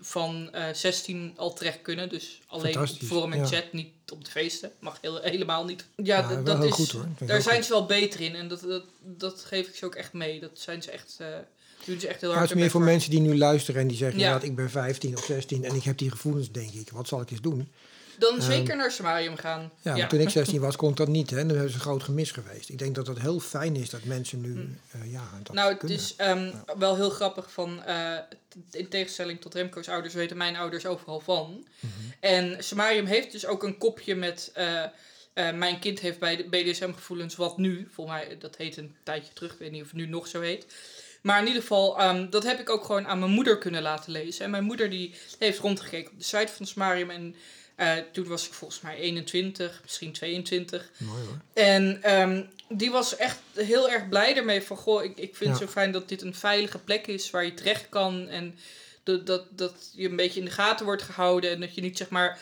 van 0.00 0.50
16 0.72 1.32
al 1.36 1.52
terecht 1.52 1.82
kunnen. 1.82 2.08
Dus 2.08 2.40
alleen 2.46 2.80
op 2.80 2.88
forum 2.88 3.32
en 3.32 3.38
ja. 3.38 3.46
chat, 3.46 3.72
niet 3.72 3.92
op 4.12 4.24
de 4.24 4.30
feesten. 4.30 4.72
Mag 4.78 4.98
heel, 5.00 5.20
helemaal 5.20 5.64
niet. 5.64 5.84
Ja, 5.96 6.30
ja 6.30 6.42
dat 6.42 6.64
is, 6.64 6.72
goed, 6.72 6.90
hoor. 6.90 7.06
daar 7.18 7.42
zijn 7.42 7.64
ze 7.64 7.70
wel 7.70 7.86
beter 7.86 8.20
in. 8.20 8.34
En 8.34 8.48
dat, 8.48 8.60
dat, 8.60 8.84
dat 9.00 9.44
geef 9.44 9.68
ik 9.68 9.74
ze 9.74 9.84
ook 9.84 9.94
echt 9.94 10.12
mee. 10.12 10.40
Dat 10.40 10.58
zijn 10.58 10.82
ze 10.82 10.90
echt... 10.90 11.18
Doen 11.84 12.00
ze 12.00 12.08
echt 12.08 12.20
heel 12.20 12.30
hard 12.30 12.42
het 12.42 12.50
is 12.50 12.56
meer 12.56 12.70
voor 12.70 12.82
mensen 12.82 13.10
die 13.10 13.20
nu 13.20 13.38
luisteren 13.38 13.80
en 13.80 13.88
die 13.88 13.96
zeggen: 13.96 14.20
ja. 14.20 14.40
ik 14.40 14.56
ben 14.56 14.70
15 14.70 15.16
of 15.16 15.24
16 15.24 15.64
en 15.64 15.74
ik 15.74 15.82
heb 15.82 15.98
die 15.98 16.10
gevoelens, 16.10 16.50
denk 16.50 16.72
ik. 16.72 16.90
Wat 16.90 17.08
zal 17.08 17.20
ik 17.20 17.30
eens 17.30 17.40
doen? 17.40 17.68
Dan 18.18 18.38
ehm, 18.38 18.50
zeker 18.50 18.76
naar 18.76 18.90
Samarium 18.90 19.36
gaan. 19.36 19.70
Ja, 19.82 19.96
ja. 19.96 20.06
toen 20.06 20.20
ik 20.20 20.28
16 20.40 20.60
was, 20.60 20.76
kon 20.76 20.94
dat 20.94 21.08
niet. 21.08 21.30
Hè. 21.30 21.36
Dan 21.36 21.48
hebben 21.48 21.68
ze 21.68 21.74
een 21.74 21.80
groot 21.80 22.02
gemis 22.02 22.30
geweest. 22.30 22.68
Ik 22.68 22.78
denk 22.78 22.94
dat 22.94 23.06
het 23.06 23.20
heel 23.20 23.40
fijn 23.40 23.76
is 23.76 23.90
dat 23.90 24.04
mensen 24.04 24.40
nu 24.40 24.76
uh, 24.96 25.12
ja, 25.12 25.30
dat 25.42 25.54
Nou, 25.54 25.72
het 25.72 25.90
is 25.90 26.14
um, 26.18 26.52
wel 26.78 26.96
heel 26.96 27.10
grappig 27.10 27.52
van... 27.52 27.82
Uh, 27.88 28.18
in 28.70 28.88
tegenstelling 28.88 29.40
tot 29.40 29.54
Remco's 29.54 29.88
ouders 29.88 30.14
weten 30.14 30.36
mijn 30.36 30.56
ouders 30.56 30.86
overal 30.86 31.20
van. 31.20 31.50
Mm 31.50 31.64
-hmm. 31.80 32.12
En 32.20 32.64
Samarium 32.64 33.06
heeft 33.06 33.32
dus 33.32 33.46
ook 33.46 33.62
een 33.62 33.78
kopje 33.78 34.14
met... 34.14 34.52
Uh, 34.56 34.84
mijn 35.34 35.78
kind 35.78 36.00
heeft 36.00 36.18
bij 36.18 36.36
de 36.36 36.44
BDSM-gevoelens 36.44 37.36
wat 37.36 37.58
nu. 37.58 37.88
Volgens 37.92 38.16
mij, 38.16 38.38
dat 38.38 38.56
heet 38.56 38.76
een 38.76 38.96
tijdje 39.02 39.32
terug. 39.32 39.52
Ik 39.52 39.58
weet 39.58 39.70
niet 39.70 39.82
of 39.82 39.88
het 39.88 39.96
nu 39.96 40.06
nog 40.06 40.26
zo 40.26 40.40
heet. 40.40 40.66
Maar 41.22 41.40
in 41.40 41.46
ieder 41.46 41.62
geval, 41.62 42.02
um, 42.02 42.30
dat 42.30 42.42
heb 42.42 42.60
ik 42.60 42.70
ook 42.70 42.84
gewoon 42.84 43.06
aan 43.06 43.18
mijn 43.18 43.30
moeder 43.30 43.58
kunnen 43.58 43.82
laten 43.82 44.12
lezen. 44.12 44.44
En 44.44 44.50
mijn 44.50 44.64
moeder 44.64 44.90
die 44.90 45.14
heeft 45.38 45.58
rondgekeken 45.58 46.12
op 46.12 46.18
de 46.18 46.24
site 46.24 46.52
van 46.52 46.66
Samarium. 46.66 47.10
En 47.10 47.34
uh, 47.76 47.92
toen 48.12 48.26
was 48.26 48.46
ik 48.46 48.52
volgens 48.52 48.80
mij 48.80 48.96
21, 48.96 49.80
misschien 49.82 50.12
22. 50.12 50.90
Mooi 50.96 51.24
hoor. 51.24 51.38
En 51.52 52.12
um, 52.20 52.48
die 52.68 52.90
was 52.90 53.16
echt 53.16 53.38
heel 53.54 53.90
erg 53.90 54.08
blij 54.08 54.36
ermee. 54.36 54.62
Van 54.62 54.76
goh, 54.76 55.04
ik, 55.04 55.18
ik 55.18 55.36
vind 55.36 55.50
het 55.50 55.58
zo 55.58 55.66
fijn 55.66 55.92
dat 55.92 56.08
dit 56.08 56.22
een 56.22 56.34
veilige 56.34 56.78
plek 56.78 57.06
is 57.06 57.30
waar 57.30 57.44
je 57.44 57.54
terecht 57.54 57.88
kan. 57.88 58.28
En 58.28 58.58
dat, 59.02 59.26
dat, 59.26 59.46
dat 59.50 59.90
je 59.94 60.08
een 60.08 60.16
beetje 60.16 60.40
in 60.40 60.46
de 60.46 60.52
gaten 60.52 60.84
wordt 60.84 61.02
gehouden. 61.02 61.50
En 61.50 61.60
dat 61.60 61.74
je 61.74 61.80
niet 61.80 61.98
zeg 61.98 62.08
maar 62.08 62.38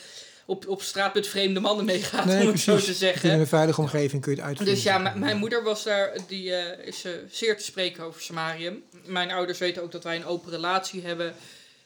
op, 0.51 0.69
op 0.69 0.83
straat 0.83 1.15
met 1.15 1.27
vreemde 1.27 1.61
mannen 1.61 1.85
meegaat, 1.85 2.25
nee, 2.25 2.41
om 2.41 2.47
het 2.47 2.61
zo 2.61 2.77
te 2.77 2.95
zeggen. 2.95 3.31
In 3.31 3.41
een 3.41 3.47
veilige 3.47 3.81
omgeving 3.81 4.23
kun 4.23 4.31
je 4.33 4.39
het 4.39 4.47
uitvoeren. 4.47 4.75
Dus 4.75 4.85
ja, 4.85 4.99
mijn 4.99 5.37
moeder 5.37 5.63
was 5.63 5.85
daar, 5.85 6.17
die 6.27 6.49
uh, 6.49 6.87
is 6.87 7.05
uh, 7.05 7.13
zeer 7.31 7.57
te 7.57 7.65
spreken 7.65 8.05
over 8.05 8.23
Samarium. 8.23 8.83
Mijn 9.05 9.31
ouders 9.31 9.59
weten 9.59 9.83
ook 9.83 9.93
dat 9.93 10.05
wij 10.05 10.17
een 10.17 10.25
open 10.25 10.51
relatie 10.51 11.03
hebben. 11.03 11.35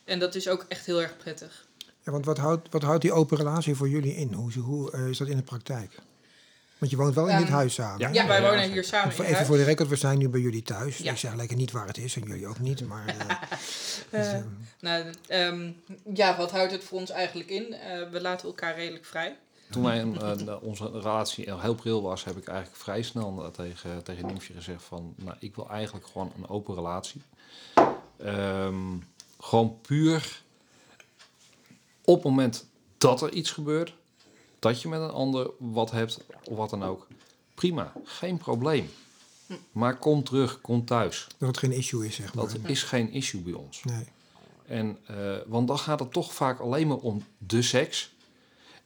En 0.04 0.18
dat 0.18 0.34
is 0.34 0.48
ook 0.48 0.64
echt 0.68 0.86
heel 0.86 1.02
erg 1.02 1.16
prettig. 1.16 1.66
Ja, 2.04 2.12
want 2.12 2.24
wat 2.24 2.38
houdt, 2.38 2.68
wat 2.70 2.82
houdt 2.82 3.02
die 3.02 3.12
open 3.12 3.36
relatie 3.36 3.74
voor 3.74 3.88
jullie 3.88 4.16
in? 4.16 4.32
Hoe, 4.32 4.52
hoe 4.52 4.92
uh, 4.94 5.08
is 5.08 5.18
dat 5.18 5.28
in 5.28 5.36
de 5.36 5.42
praktijk? 5.42 5.90
Want 6.84 6.96
je 6.96 7.02
woont 7.02 7.14
wel 7.14 7.28
in 7.28 7.38
dit 7.38 7.48
huis 7.48 7.74
samen. 7.74 7.98
Ja, 7.98 8.08
ja 8.12 8.26
wij 8.26 8.42
wonen 8.42 8.72
hier 8.72 8.84
samen. 8.84 9.12
Even, 9.12 9.24
even 9.24 9.46
voor 9.46 9.56
de 9.56 9.64
record, 9.64 9.88
we 9.88 9.96
zijn 9.96 10.18
nu 10.18 10.28
bij 10.28 10.40
jullie 10.40 10.62
thuis. 10.62 11.00
Ik 11.00 11.16
zeg 11.16 11.34
lekker 11.34 11.56
niet 11.56 11.70
waar 11.70 11.86
het 11.86 11.98
is 11.98 12.16
en 12.16 12.22
jullie 12.26 12.46
ook 12.46 12.58
niet. 12.58 12.86
Maar, 12.86 13.16
uh, 13.16 13.42
dus, 14.20 14.32
uh, 14.32 14.38
nou, 14.80 15.04
um, 15.28 15.76
ja, 16.14 16.36
wat 16.36 16.50
houdt 16.50 16.72
het 16.72 16.84
voor 16.84 16.98
ons 16.98 17.10
eigenlijk 17.10 17.50
in? 17.50 17.76
we 18.10 18.20
laten 18.20 18.48
elkaar 18.48 18.74
redelijk 18.74 19.04
vrij. 19.04 19.36
Toen 19.70 19.82
wij, 19.82 20.04
onze 20.60 20.90
relatie 20.90 21.60
heel 21.60 21.74
pril 21.74 22.02
was, 22.02 22.24
heb 22.24 22.36
ik 22.36 22.48
eigenlijk 22.48 22.78
vrij 22.78 23.02
snel 23.02 23.50
tegen, 23.52 24.02
tegen 24.02 24.26
Nimfje 24.26 24.54
gezegd 24.54 24.82
van... 24.82 25.14
Nou, 25.16 25.36
ik 25.40 25.54
wil 25.54 25.70
eigenlijk 25.70 26.06
gewoon 26.06 26.32
een 26.36 26.48
open 26.48 26.74
relatie. 26.74 27.22
Um, 28.24 29.06
gewoon 29.40 29.78
puur 29.80 30.42
op 32.04 32.14
het 32.14 32.24
moment 32.24 32.66
dat 32.98 33.22
er 33.22 33.32
iets 33.32 33.50
gebeurt, 33.50 33.94
dat 34.64 34.82
je 34.82 34.88
met 34.88 35.00
een 35.00 35.10
ander 35.10 35.50
wat 35.58 35.90
hebt 35.90 36.20
of 36.44 36.56
wat 36.56 36.70
dan 36.70 36.84
ook, 36.84 37.06
prima, 37.54 37.92
geen 38.04 38.38
probleem. 38.38 38.90
Maar 39.72 39.98
kom 39.98 40.24
terug, 40.24 40.60
kom 40.60 40.84
thuis. 40.84 41.26
Dat 41.38 41.48
het 41.48 41.58
geen 41.58 41.72
issue 41.72 42.06
is, 42.06 42.14
zeg 42.14 42.34
maar. 42.34 42.44
Dat 42.44 42.58
is 42.66 42.82
geen 42.82 43.10
issue 43.10 43.40
bij 43.40 43.52
ons. 43.52 43.84
Nee. 43.84 44.04
En, 44.66 44.98
uh, 45.10 45.36
want 45.46 45.68
dan 45.68 45.78
gaat 45.78 46.00
het 46.00 46.12
toch 46.12 46.34
vaak 46.34 46.60
alleen 46.60 46.86
maar 46.86 46.96
om 46.96 47.24
de 47.38 47.62
seks. 47.62 48.14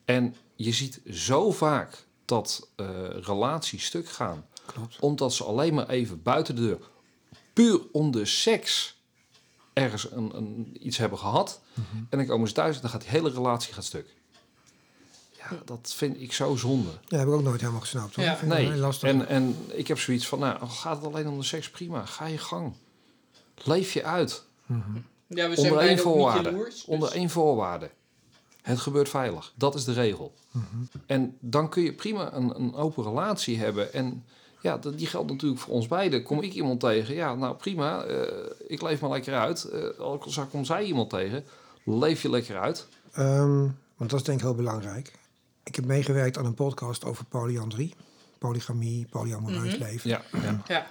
En 0.04 0.34
je 0.56 0.72
ziet 0.72 1.00
zo 1.10 1.50
vaak 1.50 2.06
dat 2.24 2.68
uh, 2.76 2.88
relaties 3.20 3.84
stuk 3.84 4.08
gaan. 4.08 4.46
Klopt. 4.66 5.00
Omdat 5.00 5.34
ze 5.34 5.44
alleen 5.44 5.74
maar 5.74 5.88
even 5.88 6.22
buiten 6.22 6.54
de 6.54 6.60
deur, 6.60 6.90
puur 7.52 7.80
om 7.92 8.10
de 8.10 8.24
seks, 8.24 9.00
ergens 9.72 10.10
een, 10.10 10.36
een, 10.36 10.76
iets 10.80 10.96
hebben 10.96 11.18
gehad. 11.18 11.60
Mhm. 11.74 11.96
En 12.08 12.18
dan 12.18 12.26
komen 12.26 12.48
ze 12.48 12.54
thuis 12.54 12.74
en 12.74 12.82
dan 12.82 12.90
gaat 12.90 13.00
die 13.00 13.10
hele 13.10 13.30
relatie 13.30 13.74
gaat 13.74 13.84
stuk. 13.84 14.16
Ja, 15.50 15.56
dat 15.64 15.92
vind 15.96 16.20
ik 16.20 16.32
zo 16.32 16.56
zonde. 16.56 16.90
Ja, 17.06 17.18
heb 17.18 17.26
ik 17.26 17.32
ook 17.32 17.42
nooit 17.42 17.60
helemaal 17.60 17.80
gesnapt. 17.80 18.14
Hoor. 18.16 18.24
Ja. 18.24 18.36
Vind 18.36 18.50
Nee, 18.52 18.74
lastig. 18.76 19.08
en, 19.08 19.28
en 19.28 19.56
ik 19.68 19.88
heb 19.88 19.98
zoiets 19.98 20.26
van, 20.28 20.38
nou, 20.38 20.66
gaat 20.68 20.96
het 20.96 21.04
alleen 21.06 21.28
om 21.28 21.38
de 21.38 21.44
seks, 21.44 21.70
prima. 21.70 22.04
Ga 22.04 22.26
je 22.26 22.38
gang. 22.38 22.72
Leef 23.64 23.92
je 23.92 24.04
uit. 24.04 24.44
Mhm. 24.66 24.80
Ja, 25.26 25.48
we 25.48 25.54
zijn 25.54 25.66
Onder 25.66 25.66
één 25.66 25.72
beide 25.72 25.88
ook 25.90 25.90
niet 25.90 26.00
voorwaarde. 26.00 26.50
jaloers. 26.50 26.74
dus- 26.74 26.84
Onder 26.84 27.12
één 27.12 27.30
voorwaarde. 27.30 27.90
Het 28.62 28.78
gebeurt 28.80 29.08
veilig. 29.08 29.52
Dat 29.56 29.74
is 29.74 29.84
de 29.84 29.92
regel. 29.92 30.34
Mhm. 30.50 30.64
En 31.06 31.36
dan 31.40 31.68
kun 31.68 31.82
je 31.82 31.92
prima 31.92 32.32
een, 32.34 32.60
een 32.60 32.74
open 32.74 33.04
relatie 33.04 33.58
hebben. 33.58 33.92
En 33.92 34.24
ja, 34.60 34.78
dat, 34.78 34.98
die 34.98 35.06
geldt 35.06 35.30
natuurlijk 35.30 35.60
voor 35.60 35.74
ons 35.74 35.86
beiden. 35.86 36.22
Kom 36.22 36.40
ik 36.42 36.52
iemand 36.54 36.80
tegen, 36.80 37.14
ja, 37.14 37.34
nou 37.34 37.54
prima. 37.56 38.02
eh, 38.02 38.32
ik 38.66 38.82
leef 38.82 39.00
maar 39.00 39.10
lekker 39.10 39.34
uit. 39.34 39.64
Eh 39.64 39.98
als 39.98 40.36
ik 40.36 40.44
kom 40.50 40.64
zij 40.64 40.84
iemand 40.84 41.10
tegen, 41.10 41.44
leef 41.84 42.22
je 42.22 42.30
lekker 42.30 42.58
uit. 42.58 42.86
Ehm, 43.12 43.58
want 43.96 44.10
dat 44.10 44.20
is 44.20 44.22
denk 44.22 44.38
ik 44.38 44.44
heel 44.44 44.54
belangrijk. 44.54 45.12
Ik 45.68 45.74
heb 45.76 45.84
meegewerkt 45.84 46.38
aan 46.38 46.44
een 46.44 46.54
podcast 46.54 47.04
over 47.04 47.24
polyandrie. 47.24 47.94
Polygamie, 48.38 49.06
polyamoreus 49.10 49.72
Mhm. 49.76 49.82
leven. 49.82 50.10
Ja, 50.10 50.22
ja. 50.42 50.62
Ja. 50.66 50.86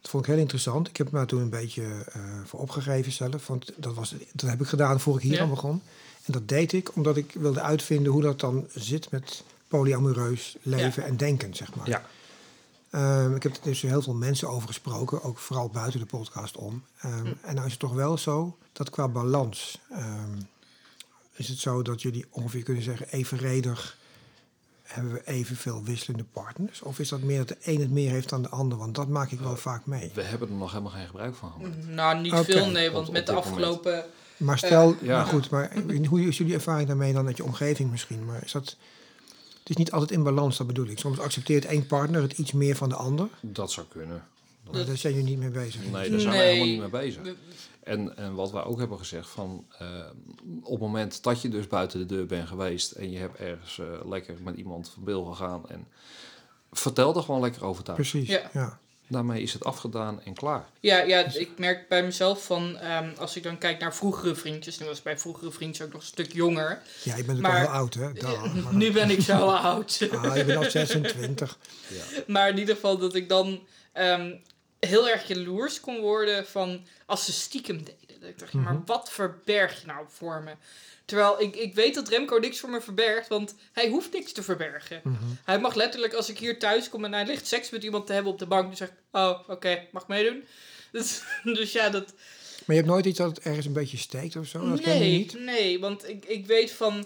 Dat 0.00 0.10
vond 0.10 0.24
ik 0.26 0.30
heel 0.30 0.40
interessant. 0.40 0.88
Ik 0.88 0.96
heb 0.96 1.10
me 1.10 1.18
daar 1.18 1.26
toen 1.26 1.40
een 1.40 1.50
beetje 1.50 1.82
eh, 2.12 2.20
voor 2.44 2.60
opgegeven 2.60 3.12
zelf. 3.12 3.46
Want 3.46 3.72
dat, 3.76 3.94
was, 3.94 4.14
dat 4.32 4.50
heb 4.50 4.60
ik 4.60 4.66
gedaan 4.66 5.00
voor 5.00 5.16
ik 5.16 5.22
hier 5.22 5.32
Ja. 5.32 5.42
aan 5.42 5.48
begon. 5.48 5.82
En 6.24 6.32
dat 6.32 6.48
deed 6.48 6.72
ik 6.72 6.96
omdat 6.96 7.16
ik 7.16 7.32
wilde 7.38 7.60
uitvinden 7.60 8.12
hoe 8.12 8.22
dat 8.22 8.40
dan 8.40 8.66
zit 8.74 9.10
met 9.10 9.42
polyamoreus 9.68 10.56
leven 10.62 11.04
en 11.04 11.16
denken, 11.16 11.54
zeg 11.54 11.74
maar. 11.74 11.88
Ja. 11.88 12.04
Ehm, 12.90 13.34
ik 13.34 13.42
heb 13.42 13.52
er 13.56 13.62
dus 13.62 13.82
heel 13.82 14.02
veel 14.02 14.14
mensen 14.14 14.48
over 14.48 14.68
gesproken, 14.68 15.22
ook 15.22 15.38
vooral 15.38 15.68
buiten 15.68 16.00
de 16.00 16.06
podcast 16.06 16.56
om. 16.56 16.82
Ehm, 17.00 17.26
En 17.42 17.54
nou 17.54 17.64
is 17.66 17.70
het 17.72 17.80
toch 17.80 17.92
wel 17.94 18.18
zo 18.18 18.56
dat 18.72 18.90
qua 18.90 19.08
balans 19.08 19.78
ehm, 19.90 20.38
is 21.32 21.48
het 21.48 21.58
zo 21.58 21.82
dat 21.82 22.02
jullie 22.02 22.24
ongeveer 22.30 22.62
kunnen 22.62 22.82
zeggen 22.82 23.08
evenredig 23.10 24.00
hebben 24.92 25.12
we 25.12 25.22
evenveel 25.24 25.82
wisselende 25.84 26.24
partners? 26.32 26.82
Of 26.82 26.98
is 26.98 27.08
dat 27.08 27.20
meer 27.20 27.38
dat 27.38 27.48
de 27.48 27.56
een 27.62 27.80
het 27.80 27.90
meer 27.90 28.10
heeft 28.10 28.28
dan 28.28 28.42
de 28.42 28.48
ander? 28.48 28.78
Want 28.78 28.94
dat 28.94 29.08
maak 29.08 29.30
ik 29.30 29.40
wel 29.40 29.56
vaak 29.56 29.86
mee. 29.86 30.10
We 30.14 30.22
hebben 30.22 30.48
er 30.48 30.54
nog 30.54 30.70
helemaal 30.70 30.92
geen 30.92 31.06
gebruik 31.06 31.34
van 31.34 31.52
gemaakt. 31.52 31.88
Nou, 31.88 32.20
niet 32.20 32.34
veel, 32.34 32.70
nee. 32.70 32.90
Want 32.90 33.06
op 33.06 33.12
met 33.12 33.26
de 33.26 33.32
moment. 33.32 33.50
afgelopen... 33.50 34.04
Maar 34.36 34.58
stel, 34.58 34.96
ja. 35.00 35.16
maar 35.16 35.26
goed, 35.26 35.50
maar 35.50 35.72
hoe 36.08 36.20
is 36.20 36.38
jullie 36.38 36.54
ervaring 36.54 36.88
daarmee 36.88 37.12
dan 37.12 37.24
met 37.24 37.36
je 37.36 37.44
omgeving 37.44 37.90
misschien? 37.90 38.24
Maar 38.24 38.44
is 38.44 38.52
dat, 38.52 38.76
het 39.58 39.70
is 39.70 39.76
niet 39.76 39.92
altijd 39.92 40.10
in 40.10 40.22
balans, 40.22 40.56
dat 40.56 40.66
bedoel 40.66 40.86
ik. 40.86 40.98
Soms 40.98 41.18
accepteert 41.18 41.64
één 41.64 41.86
partner 41.86 42.22
het 42.22 42.38
iets 42.38 42.52
meer 42.52 42.76
van 42.76 42.88
de 42.88 42.94
ander. 42.94 43.28
Dat 43.40 43.72
zou 43.72 43.86
kunnen. 43.86 44.24
Maar 44.70 44.86
daar 44.86 44.96
zijn 44.96 45.14
jullie 45.14 45.28
niet 45.28 45.38
mee 45.38 45.50
bezig. 45.50 45.80
Nee, 45.90 46.10
daar 46.10 46.20
zijn 46.20 46.32
we 46.32 46.38
helemaal 46.38 46.66
niet 46.66 46.80
mee 46.80 46.88
bezig. 46.88 47.34
En, 47.84 48.16
en 48.16 48.34
wat 48.34 48.50
wij 48.52 48.62
ook 48.64 48.78
hebben 48.78 48.98
gezegd 48.98 49.28
van 49.28 49.66
eh, 49.78 49.86
op 50.62 50.70
het 50.70 50.80
moment 50.80 51.22
dat 51.22 51.42
je 51.42 51.48
dus 51.48 51.66
buiten 51.66 51.98
de 51.98 52.06
deur 52.06 52.26
bent 52.26 52.48
geweest 52.48 52.92
en 52.92 53.10
je 53.10 53.18
hebt 53.18 53.38
ergens 53.38 53.78
eh, 53.78 53.86
lekker 54.08 54.34
met 54.42 54.56
iemand 54.56 54.90
van 54.94 55.04
bil 55.04 55.24
gegaan 55.24 55.68
en 55.68 55.86
vertel 56.72 57.16
er 57.16 57.22
gewoon 57.22 57.40
lekker 57.40 57.64
over 57.64 57.84
thuis. 57.84 57.96
Precies, 58.10 58.28
Ja. 58.28 58.50
ja. 58.52 58.78
Daarmee 59.08 59.42
is 59.42 59.52
het 59.52 59.64
afgedaan 59.64 60.22
en 60.22 60.34
klaar. 60.34 60.64
Ja, 60.80 60.98
ja, 60.98 61.18
ik 61.34 61.50
merk 61.58 61.88
bij 61.88 62.02
mezelf 62.04 62.44
van, 62.44 62.76
ehm, 62.78 63.10
als 63.18 63.36
ik 63.36 63.42
dan 63.42 63.58
kijk 63.58 63.80
naar 63.80 63.94
vroegere 63.94 64.34
vriendjes, 64.34 64.78
nu 64.78 64.86
was 64.86 64.98
ik 64.98 65.04
bij 65.04 65.18
vroegere 65.18 65.50
vriendjes 65.50 65.86
ook 65.86 65.92
nog 65.92 66.00
een 66.00 66.06
stuk 66.06 66.32
jonger. 66.32 66.82
Ja, 67.04 67.16
je 67.16 67.24
bent 67.24 67.38
ook 67.38 67.44
al 67.44 67.52
heel 67.52 67.66
oud, 67.66 67.94
hè? 67.94 68.12
Daar, 68.12 68.50
maar- 68.62 68.74
Nu 68.82 68.92
ben 68.92 69.10
ik 69.10 69.20
zo 69.20 69.46
oud. 69.46 70.08
Ah, 70.12 70.36
je 70.36 70.44
bent 70.44 70.64
al 70.64 70.70
26. 70.70 71.58
Maar 72.26 72.48
in 72.48 72.58
ieder 72.58 72.74
geval 72.74 72.98
dat 72.98 73.14
ik 73.14 73.28
dan 73.28 73.60
ehm, 73.92 74.32
heel 74.86 75.08
erg 75.08 75.28
jaloers 75.28 75.80
kon 75.80 76.00
worden 76.00 76.46
van 76.46 76.86
als 77.06 77.24
ze 77.24 77.32
stiekem 77.32 77.76
deden. 77.84 78.20
Dat 78.20 78.28
ik 78.30 78.38
dacht, 78.38 78.52
ja, 78.52 78.58
maar 78.58 78.72
Mhm. 78.74 78.84
wat 78.84 79.10
verberg 79.12 79.80
je 79.80 79.86
nou 79.86 80.06
voor 80.08 80.42
me? 80.42 80.52
Terwijl 81.04 81.40
ik, 81.40 81.56
ik 81.56 81.74
weet 81.74 81.94
dat 81.94 82.08
Remco 82.08 82.36
niks 82.36 82.58
voor 82.60 82.70
me 82.70 82.80
verbergt, 82.80 83.28
want 83.28 83.54
hij 83.72 83.88
hoeft 83.88 84.12
niks 84.12 84.32
te 84.32 84.42
verbergen. 84.42 85.00
Mhm. 85.04 85.16
Hij 85.44 85.58
mag 85.60 85.74
letterlijk, 85.74 86.12
als 86.12 86.28
ik 86.28 86.38
hier 86.38 86.58
thuis 86.58 86.88
kom 86.88 87.04
en 87.04 87.12
hij 87.12 87.26
ligt 87.26 87.46
seks 87.46 87.70
met 87.70 87.82
iemand 87.84 88.06
te 88.06 88.12
hebben 88.12 88.32
op 88.32 88.38
de 88.38 88.46
bank, 88.46 88.66
dan 88.66 88.76
zeg 88.76 88.88
ik, 88.88 88.94
oh, 89.12 89.38
oké, 89.48 89.86
mag 89.92 90.08
meedoen? 90.08 90.44
Dus, 90.92 91.22
dus 91.44 91.72
ja, 91.72 91.88
dat... 91.90 92.04
Maar 92.64 92.76
je 92.76 92.82
hebt 92.82 92.86
nooit 92.86 93.06
iets 93.06 93.18
dat 93.18 93.36
het 93.36 93.44
ergens 93.44 93.66
een 93.66 93.72
beetje 93.72 93.96
steekt 93.96 94.36
of 94.36 94.46
zo? 94.46 94.68
Dat 94.68 94.78
je 94.78 94.86
nee, 94.86 95.18
niet? 95.18 95.38
nee, 95.38 95.80
want 95.80 96.08
ik, 96.08 96.24
ik 96.24 96.46
weet 96.46 96.70
van... 96.72 97.04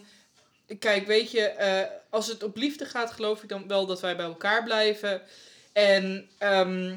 kijk, 0.79 1.07
weet 1.07 1.31
je, 1.31 1.41
eh, 1.41 1.91
als 2.11 2.27
het 2.27 2.43
op 2.43 2.57
liefde 2.57 2.85
gaat, 2.85 3.11
geloof 3.13 3.43
ik 3.43 3.49
dan 3.49 3.69
wel 3.69 3.87
dat 3.87 4.01
wij 4.01 4.17
bij 4.17 4.25
elkaar 4.27 4.65
blijven. 4.65 5.23
En 5.73 6.29
ehm, 6.39 6.97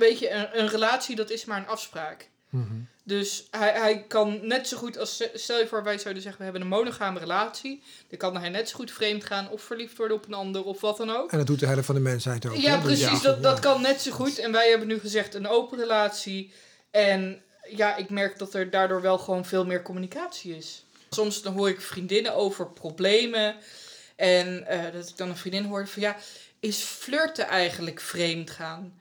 weet 0.00 0.18
je, 0.18 0.30
een, 0.30 0.60
een 0.60 0.68
relatie, 0.68 1.16
dat 1.16 1.30
is 1.30 1.44
maar 1.44 1.58
een 1.58 1.66
afspraak. 1.66 2.28
Mhm. 2.48 2.74
Dus 3.02 3.46
hij, 3.50 3.72
hij 3.72 4.04
kan 4.08 4.46
net 4.46 4.68
zo 4.68 4.76
goed 4.76 4.98
als, 4.98 5.22
stel 5.34 5.58
je 5.58 5.66
voor, 5.66 5.82
wij 5.82 5.98
zouden 5.98 6.22
zeggen, 6.22 6.38
we 6.40 6.44
hebben 6.44 6.62
een 6.62 6.76
monogame 6.76 7.18
relatie. 7.18 7.82
Dan 8.08 8.18
kan 8.18 8.36
hij 8.36 8.48
net 8.48 8.68
zo 8.68 8.76
goed 8.76 8.90
vreemd 8.90 9.24
gaan 9.24 9.50
of 9.50 9.62
verliefd 9.62 9.96
worden 9.96 10.16
op 10.16 10.26
een 10.26 10.34
ander 10.34 10.64
of 10.64 10.80
wat 10.80 10.96
dan 10.96 11.10
ook. 11.10 11.30
En 11.30 11.38
dat 11.38 11.46
doet 11.46 11.60
de 11.60 11.66
helft 11.66 11.86
van 11.86 11.94
de 11.94 12.00
mensheid 12.00 12.46
ook. 12.46 12.56
Ja, 12.56 12.80
hè? 12.80 12.88
Dus 12.88 13.00
precies. 13.00 13.22
Dat, 13.22 13.42
dat 13.42 13.58
kan 13.58 13.82
net 13.82 14.00
zo 14.00 14.10
goed. 14.10 14.38
En 14.38 14.52
wij 14.52 14.68
hebben 14.68 14.88
nu 14.88 14.98
gezegd 14.98 15.34
een 15.34 15.48
open 15.48 15.78
relatie. 15.78 16.52
En 16.90 17.42
ja, 17.68 17.96
ik 17.96 18.10
merk 18.10 18.38
dat 18.38 18.54
er 18.54 18.70
daardoor 18.70 19.02
wel 19.02 19.18
gewoon 19.18 19.44
veel 19.44 19.64
meer 19.64 19.82
communicatie 19.82 20.56
is. 20.56 20.84
Soms 21.10 21.42
dan 21.42 21.54
hoor 21.54 21.68
ik 21.68 21.80
vriendinnen 21.80 22.34
over 22.34 22.66
problemen. 22.66 23.56
En 24.16 24.66
eh, 24.66 24.92
dat 24.92 25.08
ik 25.08 25.16
dan 25.16 25.28
een 25.28 25.36
vriendin 25.36 25.64
hoor 25.64 25.88
van 25.88 26.02
ja, 26.02 26.16
is 26.60 26.78
flirten 26.78 27.46
eigenlijk 27.46 28.00
vreemd 28.00 28.50
gaan? 28.50 28.99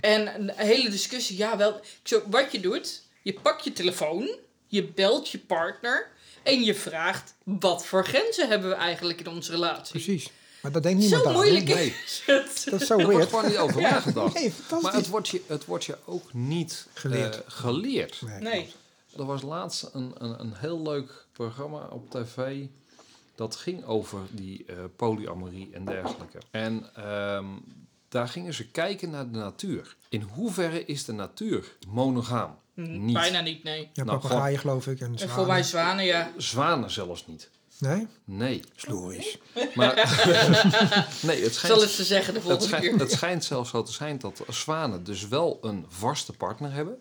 En 0.00 0.34
een 0.40 0.50
hele 0.56 0.88
discussie, 0.90 1.36
ja 1.36 1.56
wel. 1.56 1.76
Ik 1.76 1.82
zo, 2.02 2.22
wat 2.30 2.52
je 2.52 2.60
doet, 2.60 3.02
je 3.22 3.32
pakt 3.42 3.64
je 3.64 3.72
telefoon, 3.72 4.28
je 4.66 4.84
belt 4.84 5.28
je 5.28 5.38
partner 5.38 6.10
en 6.42 6.62
je 6.64 6.74
vraagt 6.74 7.34
wat 7.44 7.86
voor 7.86 8.04
grenzen 8.06 8.48
hebben 8.48 8.68
we 8.68 8.74
eigenlijk 8.74 9.20
in 9.20 9.28
onze 9.28 9.50
relatie. 9.50 9.90
Precies. 9.90 10.30
Maar 10.62 10.72
dat 10.72 10.82
denkt 10.82 10.98
niemand 11.00 11.22
Zo 11.22 11.28
aan. 11.28 11.34
moeilijk 11.34 11.68
hè? 11.68 11.74
Nee. 11.74 11.94
is 12.04 12.22
het. 12.26 12.66
Dat 12.70 12.80
is 12.80 12.86
zo 12.86 12.98
Er 12.98 13.04
wordt 13.04 13.16
weird. 13.16 13.28
gewoon 13.30 13.46
niet 13.46 13.56
over 13.56 13.80
Ja. 13.80 13.90
nagedacht. 13.90 14.34
Nee. 14.34 14.52
Maar 14.82 14.92
het 14.94 15.08
wordt 15.08 15.28
je, 15.28 15.42
het 15.46 15.64
wordt 15.64 15.84
je 15.84 15.96
ook 16.04 16.32
niet 16.32 16.86
Geleerd. 16.94 17.34
eh, 17.34 17.40
geleerd. 17.46 18.22
Nee. 18.40 18.72
Er 19.16 19.24
was 19.24 19.42
laatst 19.42 19.90
een, 19.92 20.14
een, 20.18 20.40
een 20.40 20.54
heel 20.56 20.82
leuk 20.82 21.26
programma 21.32 21.86
op 21.90 22.10
tv. 22.10 22.64
Dat 23.34 23.56
ging 23.56 23.84
over 23.84 24.18
die 24.30 24.64
eh, 24.66 24.74
polyamorie 24.96 25.68
en 25.72 25.84
dergelijke. 25.84 26.38
En 26.50 26.90
ehm, 26.94 27.46
daar 28.08 28.28
gingen 28.28 28.54
ze 28.54 28.70
kijken 28.70 29.10
naar 29.10 29.30
de 29.30 29.38
natuur. 29.38 29.96
In 30.08 30.20
hoeverre 30.20 30.84
is 30.84 31.04
de 31.04 31.12
natuur 31.12 31.76
monogaam? 31.88 32.56
Mm, 32.74 33.04
Niet. 33.04 33.14
Bijna 33.14 33.40
niet, 33.40 33.62
nee. 33.62 33.88
Ja, 33.92 34.04
Nou, 34.04 34.18
papegaaien 34.18 34.58
geloof 34.58 34.86
ik. 34.86 35.00
En 35.00 35.06
En 35.12 35.18
zwanen. 35.18 35.34
voor 35.36 35.46
mij 35.46 35.62
zwanen, 35.62 36.04
ja. 36.04 36.30
Zwanen 36.36 36.90
zelfs 36.90 37.26
niet. 37.26 37.50
Nee? 37.78 38.06
Nee. 38.24 38.62
Sloeris. 38.76 39.38
Maar 39.74 39.94
nee, 41.22 41.42
het 41.42 41.54
schijnt, 41.54 41.74
Zal 41.74 41.80
het 41.80 41.90
ze 41.90 42.04
zeggen 42.04 42.34
de 42.34 42.38
het, 42.40 42.48
volgende 42.48 42.66
schijnt, 42.76 42.84
keer. 42.88 42.98
het 42.98 43.10
schijnt 43.12 43.44
zelfs 43.44 43.70
zo 43.70 43.82
te 43.82 43.92
zijn 43.92 44.18
dat 44.18 44.42
zwanen 44.48 45.04
dus 45.04 45.28
wel 45.28 45.58
een 45.62 45.84
vaste 45.88 46.32
partner 46.32 46.72
hebben. 46.72 46.98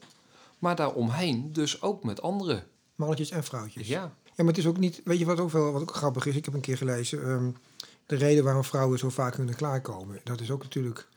Maar 0.60 0.76
daaromheen 0.76 1.54
dus 1.54 1.82
ook 1.82 2.04
met 2.04 2.22
andere. 2.22 2.64
Mannetjes 2.96 3.30
en 3.32 3.44
vrouwtjes. 3.44 3.88
Ja, 3.88 4.02
Ja, 4.26 4.44
maar 4.44 4.46
het 4.54 4.58
is 4.58 4.66
ook 4.66 4.78
niet... 4.78 5.02
Weet 5.04 5.20
je 5.20 5.26
wat 5.26 5.40
ook 5.40 5.52
wel 5.52 5.72
wat 5.72 5.82
ook 5.82 5.96
grappig 5.96 6.26
is? 6.26 6.36
Ik 6.36 6.46
heb 6.46 6.54
een 6.54 6.62
keer 6.62 6.78
gelezen... 6.78 7.24
ehm, 7.24 7.50
de 8.08 8.16
reden 8.16 8.44
waarom 8.44 8.64
vrouwen 8.64 9.00
zo 9.00 9.10
vaak 9.10 9.34
kunnen 9.34 9.56
klaarkomen... 9.56 10.20
dat 10.24 10.42
is 10.42 10.52
ook 10.52 10.64
natuurlijk 10.64 11.08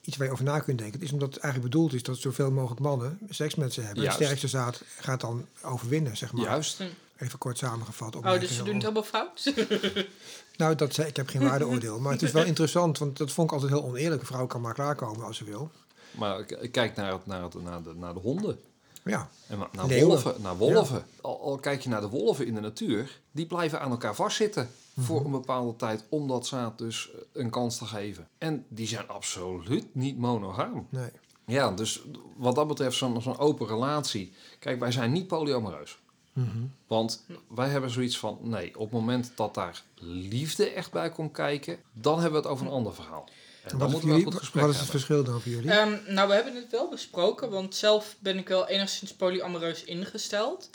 iets 0.00 0.16
waar 0.16 0.26
je 0.26 0.32
over 0.32 0.44
na 0.44 0.58
kunt 0.60 0.78
denken. 0.78 0.98
Het 0.98 1.08
is 1.08 1.12
omdat 1.12 1.34
het 1.34 1.42
eigenlijk 1.42 1.72
bedoeld 1.72 1.92
is 1.92 2.02
dat 2.02 2.16
zoveel 2.16 2.50
mogelijk 2.50 2.80
mannen 2.80 3.18
seks 3.28 3.54
met 3.54 3.72
ze 3.72 3.80
hebben. 3.80 4.02
Juist. 4.02 4.18
De 4.18 4.24
sterkste 4.24 4.48
zaad 4.48 4.82
gaat 4.98 5.20
dan 5.20 5.46
overwinnen, 5.62 6.16
zeg 6.16 6.32
maar. 6.32 6.44
juist. 6.44 6.82
Even 7.18 7.38
kort 7.38 7.58
samengevat. 7.58 8.16
Oh, 8.16 8.40
dus 8.40 8.56
ze 8.56 8.62
doen 8.62 8.74
het 8.74 8.82
helemaal 8.82 9.02
fout? 9.02 9.52
Nou, 10.56 10.74
dat 10.74 10.94
zei, 10.94 11.08
ik 11.08 11.16
heb 11.16 11.28
geen 11.28 11.42
waardeoordeel. 11.42 12.00
Maar 12.00 12.12
het 12.12 12.22
is 12.22 12.32
wel 12.32 12.44
interessant, 12.44 12.98
want 12.98 13.16
dat 13.16 13.32
vond 13.32 13.50
ik 13.50 13.54
altijd 13.54 13.72
heel 13.72 13.84
oneerlijk. 13.84 14.20
Een 14.20 14.26
vrouw 14.26 14.46
kan 14.46 14.60
maar 14.60 14.74
klaarkomen 14.74 15.26
als 15.26 15.36
ze 15.36 15.44
wil. 15.44 15.70
Maar 16.10 16.44
kijk 16.70 16.96
naar, 16.96 17.12
het, 17.12 17.26
naar, 17.26 17.42
het, 17.42 17.62
naar, 17.62 17.82
de, 17.82 17.94
naar 17.94 18.14
de 18.14 18.20
honden. 18.20 18.60
Ja, 19.04 19.28
En 19.46 19.58
naar 19.72 19.86
Leeuwen. 19.86 20.08
wolven. 20.08 20.34
Naar 20.42 20.56
wolven. 20.56 21.06
Al, 21.20 21.40
al 21.40 21.56
kijk 21.56 21.80
je 21.80 21.88
naar 21.88 22.00
de 22.00 22.08
wolven 22.08 22.46
in 22.46 22.54
de 22.54 22.60
natuur, 22.60 23.20
die 23.30 23.46
blijven 23.46 23.80
aan 23.80 23.90
elkaar 23.90 24.14
vastzitten 24.14 24.70
voor 24.96 25.24
een 25.24 25.30
bepaalde 25.30 25.76
tijd 25.76 26.04
om 26.08 26.28
dat 26.28 26.46
zaad 26.46 26.78
dus 26.78 27.10
eh, 27.10 27.20
een 27.32 27.50
kans 27.50 27.78
te 27.78 27.84
geven. 27.84 28.28
En 28.38 28.64
die 28.68 28.86
zijn 28.86 29.08
absoluut 29.08 29.94
niet 29.94 30.18
monogaam. 30.18 30.86
nee. 30.90 31.10
Ja, 31.46 31.70
dus 31.70 32.04
wat 32.36 32.54
dat 32.54 32.68
betreft 32.68 32.96
zo'n 32.96 33.22
zo'n 33.22 33.38
open 33.38 33.66
relatie. 33.66 34.32
Kijk, 34.58 34.80
wij 34.80 34.92
zijn 34.92 35.12
niet 35.12 35.26
polyamoreus. 35.26 35.98
Mhm. 36.32 36.64
Want 36.86 37.24
wij 37.48 37.68
hebben 37.68 37.90
zoiets 37.90 38.18
van, 38.18 38.38
nee, 38.42 38.74
op 38.74 38.82
het 38.82 39.00
moment 39.00 39.32
dat 39.36 39.54
daar 39.54 39.82
liefde 40.04 40.70
echt 40.70 40.92
bij 40.92 41.10
komt 41.10 41.32
kijken, 41.32 41.78
dan 41.92 42.20
hebben 42.20 42.40
we 42.40 42.46
het 42.46 42.56
over 42.56 42.66
een 42.66 42.72
ander 42.72 42.94
verhaal. 42.94 43.28
En 43.64 43.78
Wat, 43.78 44.02
jullie, 44.02 44.24
goed 44.24 44.34
gesprek 44.34 44.62
wat 44.64 44.74
is 44.74 44.80
het 44.80 44.84
hebben. 44.84 45.00
verschil 45.00 45.24
dan 45.24 45.40
voor 45.40 45.52
jullie? 45.52 45.70
Ehm, 45.70 45.96
nou, 46.06 46.28
we 46.28 46.34
hebben 46.34 46.54
het 46.54 46.70
wel 46.70 46.88
besproken, 46.88 47.50
want 47.50 47.74
zelf 47.74 48.16
ben 48.18 48.38
ik 48.38 48.48
wel 48.48 48.68
enigszins 48.68 49.12
polyamoreus 49.12 49.84
ingesteld. 49.84 50.70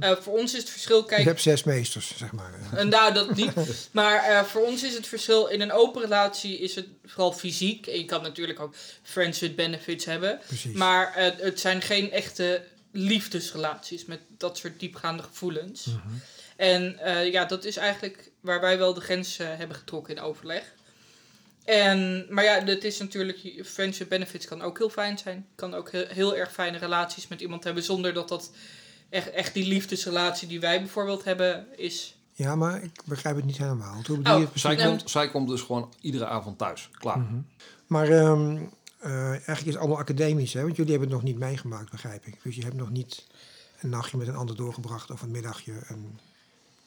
Eh, 0.00 0.16
voor 0.20 0.38
ons 0.38 0.54
is 0.54 0.60
het 0.60 0.70
verschil, 0.70 0.98
je 0.98 1.04
kijk, 1.04 1.24
hebt 1.24 1.40
zes 1.40 1.64
meesters, 1.64 2.16
zeg 2.16 2.32
maar. 2.32 2.54
Eh, 2.72 2.84
nou, 2.84 3.14
dat 3.14 3.34
niet. 3.34 3.52
Maar 3.90 4.22
eh, 4.24 4.42
voor 4.42 4.62
ons 4.62 4.82
is 4.82 4.94
het 4.94 5.06
verschil 5.06 5.46
in 5.46 5.60
een 5.60 5.72
open 5.72 6.02
relatie 6.02 6.58
is 6.58 6.74
het 6.74 6.86
vooral 7.04 7.32
fysiek. 7.32 7.86
En 7.86 7.98
je 7.98 8.04
kan 8.04 8.22
natuurlijk 8.22 8.60
ook 8.60 8.74
friends 9.02 9.40
with 9.40 9.56
benefits 9.56 10.04
hebben. 10.04 10.40
Precies. 10.46 10.74
Maar 10.74 11.12
het 11.40 11.60
zijn 11.60 11.82
geen 11.82 12.10
echte 12.10 12.64
liefdesrelaties 12.92 14.04
met 14.04 14.20
dat 14.38 14.58
soort 14.58 14.80
diepgaande 14.80 15.22
gevoelens. 15.22 15.84
Mhm. 15.84 15.98
En 16.56 16.98
eh, 16.98 17.32
ja, 17.32 17.44
dat 17.44 17.64
is 17.64 17.76
eigenlijk 17.76 18.30
waar 18.40 18.60
wij 18.60 18.78
wel 18.78 18.94
de 18.94 19.00
grens 19.00 19.36
hebben 19.36 19.76
getrokken 19.76 20.16
in 20.16 20.22
overleg. 20.22 20.72
En, 21.64 22.26
maar 22.28 22.44
ja, 22.44 22.64
het 22.64 22.84
is 22.84 22.98
natuurlijk, 22.98 23.62
friends 23.64 23.98
with 23.98 24.08
benefits 24.08 24.46
kan 24.46 24.62
ook 24.62 24.78
heel 24.78 24.90
fijn 24.90 25.18
zijn. 25.18 25.46
Kan 25.54 25.74
ook 25.74 25.90
heel, 25.90 26.06
heel 26.08 26.36
erg 26.36 26.52
fijne 26.52 26.78
relaties 26.78 27.28
met 27.28 27.40
iemand 27.40 27.64
hebben 27.64 27.82
zonder 27.82 28.12
dat 28.12 28.28
dat 28.28 28.50
echt, 29.08 29.30
echt 29.30 29.54
die 29.54 29.66
liefdesrelatie 29.66 30.48
die 30.48 30.60
wij 30.60 30.78
bijvoorbeeld 30.78 31.24
hebben 31.24 31.66
is. 31.76 32.16
Ja, 32.32 32.56
maar 32.56 32.82
ik 32.82 33.00
begrijp 33.04 33.36
het 33.36 33.44
niet 33.44 33.58
helemaal. 33.58 33.94
Want 33.94 34.06
Hoe 34.06 34.16
bedoel 34.16 34.38
je 34.38 34.44
Oh, 34.44 34.50
het 34.50 34.60
Zij, 34.60 34.74
precies? 34.74 34.90
komt, 34.90 35.10
zij 35.10 35.30
komt 35.30 35.48
dus 35.48 35.60
gewoon 35.60 35.92
iedere 36.00 36.26
avond 36.26 36.58
thuis. 36.58 36.88
Klaar. 36.98 37.18
Mhm. 37.18 37.40
Maar 37.86 38.08
ehm, 38.08 38.56
eh, 38.98 39.28
eigenlijk 39.30 39.60
is 39.60 39.66
het 39.66 39.76
allemaal 39.76 39.98
academisch, 39.98 40.52
hè? 40.52 40.62
Want 40.62 40.76
jullie 40.76 40.90
hebben 40.90 41.10
het 41.10 41.18
nog 41.18 41.28
niet 41.28 41.38
meegemaakt, 41.38 41.90
begrijp 41.90 42.26
ik. 42.26 42.42
Dus 42.42 42.56
je 42.56 42.62
hebt 42.62 42.76
nog 42.76 42.90
niet 42.90 43.26
een 43.80 43.88
nachtje 43.88 44.16
met 44.16 44.28
een 44.28 44.36
ander 44.36 44.56
doorgebracht 44.56 45.10
of 45.10 45.22
een 45.22 45.30
middagje. 45.30 45.72
En... 45.86 46.18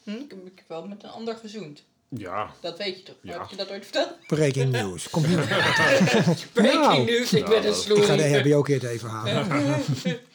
Hm, 0.02 0.10
ik 0.44 0.52
heb 0.54 0.68
wel 0.68 0.86
met 0.86 1.02
een 1.02 1.10
ander 1.10 1.36
gezoend. 1.36 1.84
Ja. 2.08 2.50
Dat 2.60 2.78
weet 2.78 2.96
je 2.96 3.02
toch? 3.02 3.14
Ja. 3.20 3.38
Heb 3.40 3.50
je 3.50 3.56
dat 3.56 3.70
ooit 3.70 3.82
verteld? 3.84 4.12
Breaking 4.26 4.72
news. 4.72 5.10
Komt 5.10 5.28
niet. 5.28 5.36
Breaking 6.52 6.82
Nou. 6.82 7.04
news, 7.04 7.32
ik 7.32 7.42
Ja, 7.42 7.48
ben 7.48 7.56
een 7.56 7.62
dat- 7.62 7.86
Ik 7.96 8.04
ga 8.04 8.16
de 8.16 8.22
sloer. 8.22 8.40
HBO 8.40 8.62
keer 8.62 8.86
even 8.88 9.08
halen. 9.08 9.46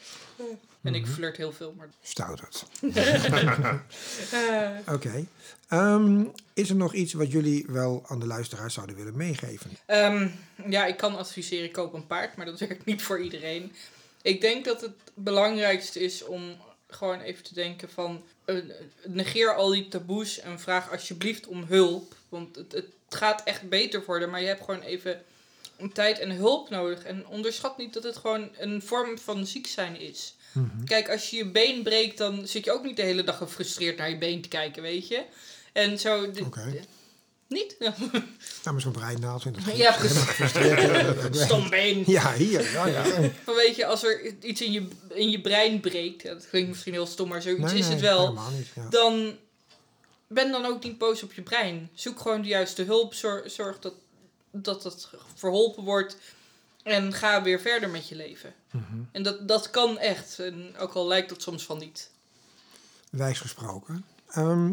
En 0.81 0.95
ik 0.95 1.07
flirt 1.07 1.37
heel 1.37 1.51
veel, 1.51 1.73
maar... 1.77 1.89
Stouterd. 2.01 2.65
Eh, 4.31 4.69
Oké. 4.95 5.25
Ehm, 5.67 6.23
is 6.53 6.69
er 6.69 6.75
nog 6.75 6.93
iets 6.93 7.13
wat 7.13 7.31
jullie 7.31 7.65
wel 7.67 8.03
aan 8.07 8.19
de 8.19 8.25
luisteraars 8.25 8.73
zouden 8.73 8.95
willen 8.95 9.17
meegeven? 9.17 9.71
Ehm, 9.85 10.27
ja, 10.69 10.85
ik 10.85 10.97
kan 10.97 11.17
adviseren, 11.17 11.71
koop 11.71 11.93
een 11.93 12.07
paard, 12.07 12.35
maar 12.35 12.45
dat 12.45 12.59
werkt 12.59 12.85
niet 12.85 13.01
voor 13.01 13.21
iedereen. 13.21 13.71
Ik 14.21 14.41
denk 14.41 14.65
dat 14.65 14.81
het 14.81 14.91
belangrijkste 15.13 15.99
is 15.99 16.23
om 16.25 16.55
gewoon 16.87 17.19
even 17.19 17.43
te 17.43 17.53
denken 17.53 17.89
van... 17.89 18.23
negeer 19.05 19.55
al 19.55 19.69
die 19.69 19.87
taboes 19.87 20.39
en 20.39 20.59
vraag 20.59 20.91
alsjeblieft 20.91 21.47
om 21.47 21.63
hulp. 21.63 22.15
Want 22.29 22.55
het, 22.55 22.71
het 22.71 22.85
gaat 23.09 23.43
echt 23.43 23.69
beter 23.69 24.03
worden, 24.05 24.29
maar 24.29 24.41
je 24.41 24.47
hebt 24.47 24.63
gewoon 24.63 24.81
even 24.81 25.21
tijd 25.93 26.19
en 26.19 26.31
hulp 26.31 26.69
nodig. 26.69 27.03
En 27.03 27.27
onderschat 27.27 27.77
niet 27.77 27.93
dat 27.93 28.03
het 28.03 28.17
gewoon 28.17 28.49
een 28.57 28.81
vorm 28.81 29.17
van 29.17 29.45
ziek 29.45 29.67
zijn 29.67 29.99
is. 29.99 30.35
Mhm. 30.51 30.83
Kijk, 30.83 31.09
als 31.09 31.29
je 31.29 31.37
je 31.37 31.45
been 31.45 31.83
breekt, 31.83 32.17
dan 32.17 32.47
zit 32.47 32.65
je 32.65 32.71
ook 32.71 32.83
niet 32.83 32.95
de 32.95 33.01
hele 33.01 33.23
dag 33.23 33.37
gefrustreerd 33.37 33.97
naar 33.97 34.09
je 34.09 34.17
been 34.17 34.41
te 34.41 34.47
kijken, 34.47 34.81
weet 34.81 35.07
je? 35.07 35.23
En 35.71 35.99
zo... 35.99 36.31
de-. 36.31 36.79
Niet? 37.53 37.75
Nou, 37.79 38.73
met 38.75 38.81
zo'n 38.81 38.91
breinaald. 38.91 39.45
en 39.45 39.53
dat- 39.65 39.75
ja, 39.77 39.91
precies. 39.91 40.51
Ja, 42.05 42.33
hier. 42.33 42.71
Ja, 42.71 42.85
ja. 42.87 43.03
Maar 43.45 43.55
weet 43.55 43.75
je, 43.75 43.85
als 43.85 44.03
er 44.03 44.33
iets 44.43 44.61
in 44.61 44.71
je, 44.71 44.87
in 45.09 45.29
je 45.29 45.41
brein 45.41 45.79
breekt, 45.79 46.21
ja, 46.21 46.33
dat 46.33 46.49
klinkt 46.49 46.69
misschien 46.69 46.93
heel 46.93 47.05
stom, 47.05 47.29
maar 47.29 47.41
zoiets 47.41 47.61
Nee, 47.71 47.79
is 47.79 47.85
nee, 47.85 47.91
het 47.91 48.01
wel. 48.01 48.33
Niet, 48.57 48.67
ja. 48.75 48.89
Dan 48.89 49.35
ben 50.27 50.51
dan 50.51 50.65
ook 50.65 50.83
niet 50.83 50.97
boos 50.97 51.23
op 51.23 51.33
je 51.33 51.41
brein. 51.41 51.89
Zoek 51.93 52.19
gewoon 52.19 52.41
de 52.41 52.47
juiste 52.47 52.83
hulp. 52.83 53.13
Zorg, 53.13 53.51
zorg 53.51 53.79
dat, 53.79 53.93
dat 54.51 54.83
het 54.83 55.07
verholpen 55.35 55.83
wordt. 55.83 56.17
En 56.83 57.13
ga 57.13 57.41
weer 57.41 57.59
verder 57.59 57.89
met 57.89 58.07
je 58.07 58.15
leven. 58.15 58.53
Mhm. 58.71 58.83
En 59.11 59.23
dat, 59.23 59.47
dat 59.47 59.69
kan 59.69 59.97
echt. 59.99 60.39
En 60.39 60.75
ook 60.77 60.93
al 60.93 61.07
lijkt 61.07 61.29
dat 61.29 61.41
soms 61.41 61.63
van 61.63 61.77
niet. 61.77 62.09
Wijs 63.09 63.39
gesproken. 63.39 64.05
Ehm, 64.29 64.71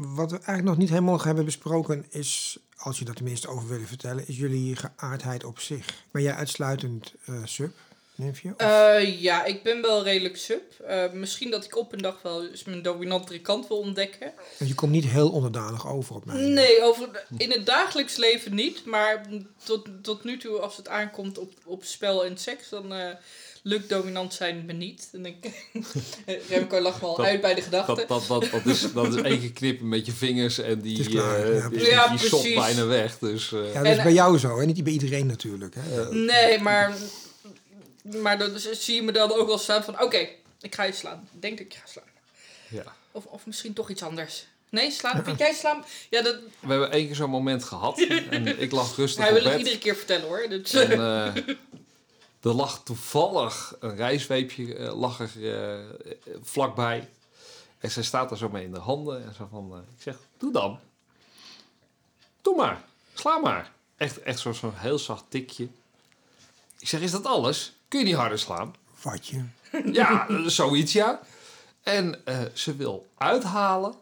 wat 0.00 0.30
we 0.30 0.36
eigenlijk 0.36 0.68
nog 0.68 0.76
niet 0.76 0.88
helemaal 0.88 1.22
hebben 1.22 1.44
besproken 1.44 2.06
is, 2.10 2.58
als 2.76 2.98
je 2.98 3.04
dat 3.04 3.16
tenminste 3.16 3.48
over 3.48 3.68
willen 3.68 3.86
vertellen, 3.86 4.28
is 4.28 4.36
jullie 4.36 4.76
geaardheid 4.76 5.44
op 5.44 5.58
zich. 5.60 5.86
Ben 6.10 6.22
jij 6.22 6.34
uitsluitend 6.34 7.12
eh, 7.26 7.34
sub? 7.44 7.72
Nymfje? 8.14 8.48
Of- 8.50 8.60
Eh, 8.60 9.20
ja, 9.20 9.44
ik 9.44 9.62
ben 9.62 9.82
wel 9.82 10.02
redelijk 10.04 10.36
sub. 10.36 10.62
Eh, 10.86 11.12
misschien 11.12 11.50
dat 11.50 11.64
ik 11.64 11.76
op 11.76 11.92
een 11.92 11.98
dag 12.02 12.22
wel 12.22 12.46
eens 12.46 12.64
mijn 12.64 12.82
dominantere 12.82 13.40
kant 13.40 13.68
wil 13.68 13.78
ontdekken. 13.78 14.32
Je 14.58 14.74
komt 14.74 14.92
niet 14.92 15.04
heel 15.04 15.30
onderdanig 15.30 15.88
over 15.88 16.14
op 16.14 16.24
mij. 16.24 16.36
Nee, 16.36 16.82
over, 16.82 17.24
in 17.36 17.50
het 17.50 17.66
dagelijks 17.66 18.16
leven 18.16 18.54
niet. 18.54 18.84
Maar 18.84 19.26
tot, 19.64 19.88
tot 20.02 20.24
nu 20.24 20.38
toe, 20.38 20.58
als 20.58 20.76
het 20.76 20.88
aankomt 20.88 21.38
op, 21.38 21.52
op 21.64 21.84
spel 21.84 22.24
en 22.24 22.38
seks, 22.38 22.68
dan 22.68 22.92
lukt 23.62 23.88
dominant 23.88 24.34
zijn 24.34 24.64
me 24.66 24.72
niet. 24.72 25.08
En 25.12 25.26
ik, 25.26 25.36
Remco 26.48 26.80
lacht 26.80 27.00
me 27.00 27.06
al 27.06 27.16
Dat- 27.16 27.26
uit 27.26 27.40
bij 27.40 27.54
de 27.54 27.62
gedachte. 27.62 27.94
Dat, 27.94 28.08
dat, 28.08 28.26
dat, 28.26 28.50
dat, 28.50 28.66
is, 28.74 28.92
dat 28.92 29.14
is 29.14 29.22
één 29.22 29.40
keer 29.40 29.52
knippen 29.52 29.88
met 29.88 30.06
je 30.06 30.12
vingers 30.12 30.58
en 30.58 30.80
die, 30.80 31.08
klaar, 31.08 31.42
eh, 31.44 31.58
ja, 31.58 31.68
die. 31.68 31.80
Ja, 31.86 32.16
die 32.42 32.54
bijna 32.54 32.84
weg. 32.86 33.18
Dus, 33.18 33.52
eh, 33.52 33.72
Ja, 33.72 33.82
dat 33.82 33.92
is 33.92 33.96
En- 33.98 34.02
bij 34.02 34.12
jou 34.12 34.38
zo, 34.38 34.58
hè? 34.58 34.64
niet 34.66 34.84
bij 34.84 34.92
iedereen 34.92 35.26
natuurlijk. 35.26 35.74
Hè? 35.78 36.14
Nee, 36.14 36.58
maar, 36.60 36.92
maar 38.02 38.38
dan 38.38 38.50
zie 38.72 38.94
je 38.94 39.02
me 39.02 39.12
dan 39.12 39.32
ook 39.32 39.46
wel 39.46 39.58
staan 39.58 39.84
van... 39.84 40.02
Oké, 40.02 40.28
ik 40.60 40.74
ga 40.74 40.82
je 40.84 40.92
slaan. 40.92 41.28
Ik 41.34 41.42
denk 41.42 41.58
dat 41.58 41.66
ik 41.66 41.74
ga 41.74 41.86
slaan. 41.86 42.04
ja. 42.68 42.94
Of, 43.12 43.24
of 43.24 43.46
misschien 43.46 43.72
toch 43.72 43.90
iets 43.90 44.02
anders. 44.02 44.46
Nee, 44.68 44.90
slaan? 44.90 45.24
Vind 45.24 45.38
jij 45.38 45.52
slaan? 45.54 45.84
Ja, 46.10 46.22
dat, 46.22 46.36
We 46.60 46.68
hebben 46.68 46.90
één 46.92 47.06
keer 47.06 47.14
zo'n 47.14 47.30
moment 47.30 47.64
gehad 47.64 48.00
en 48.30 48.60
ik 48.60 48.70
lag 48.72 48.96
rustig 48.96 49.20
hij 49.24 49.28
op 49.28 49.34
wil 49.34 49.44
het 49.44 49.52
bed. 49.52 49.60
iedere 49.60 49.78
keer 49.78 49.96
vertellen 49.96 50.26
hoor. 50.26 50.46
Dus, 50.48 50.72
En 50.72 50.90
eh, 51.00 51.32
er 52.42 52.54
lag 52.54 52.82
toevallig 52.82 53.74
een 53.80 53.96
rijzweepje 53.96 54.94
lag 54.94 55.20
er, 55.20 55.30
eh, 55.36 55.78
eh, 55.88 55.88
vlakbij. 56.42 57.08
En 57.78 57.90
zij 57.90 58.02
staat 58.02 58.30
er 58.30 58.36
zo 58.36 58.48
mee 58.48 58.64
in 58.64 58.72
de 58.72 58.78
handen. 58.78 59.24
En 59.24 59.34
zo 59.34 59.48
van, 59.50 59.72
eh, 59.72 59.78
ik 59.96 60.02
zeg, 60.02 60.16
doe 60.38 60.52
dan. 60.52 60.78
Doe 62.42 62.56
maar. 62.56 62.84
Sla 63.14 63.38
maar. 63.38 63.72
Echt, 63.96 64.22
echt 64.22 64.38
zo'n 64.38 64.54
zo 64.54 64.72
heel 64.74 64.98
zacht 64.98 65.24
tikje. 65.28 65.68
Ik 66.78 66.88
zeg, 66.88 67.00
is 67.00 67.10
dat 67.10 67.26
alles? 67.26 67.72
Kun 67.88 67.98
je 67.98 68.04
niet 68.04 68.14
harder 68.14 68.38
slaan? 68.38 68.74
Vatje. 68.94 69.44
Ja, 69.92 70.28
eh, 70.28 70.46
zoiets 70.46 70.92
ja. 70.92 71.20
En 71.82 72.26
eh, 72.26 72.40
ze 72.52 72.76
wil 72.76 73.06
uithalen. 73.18 73.94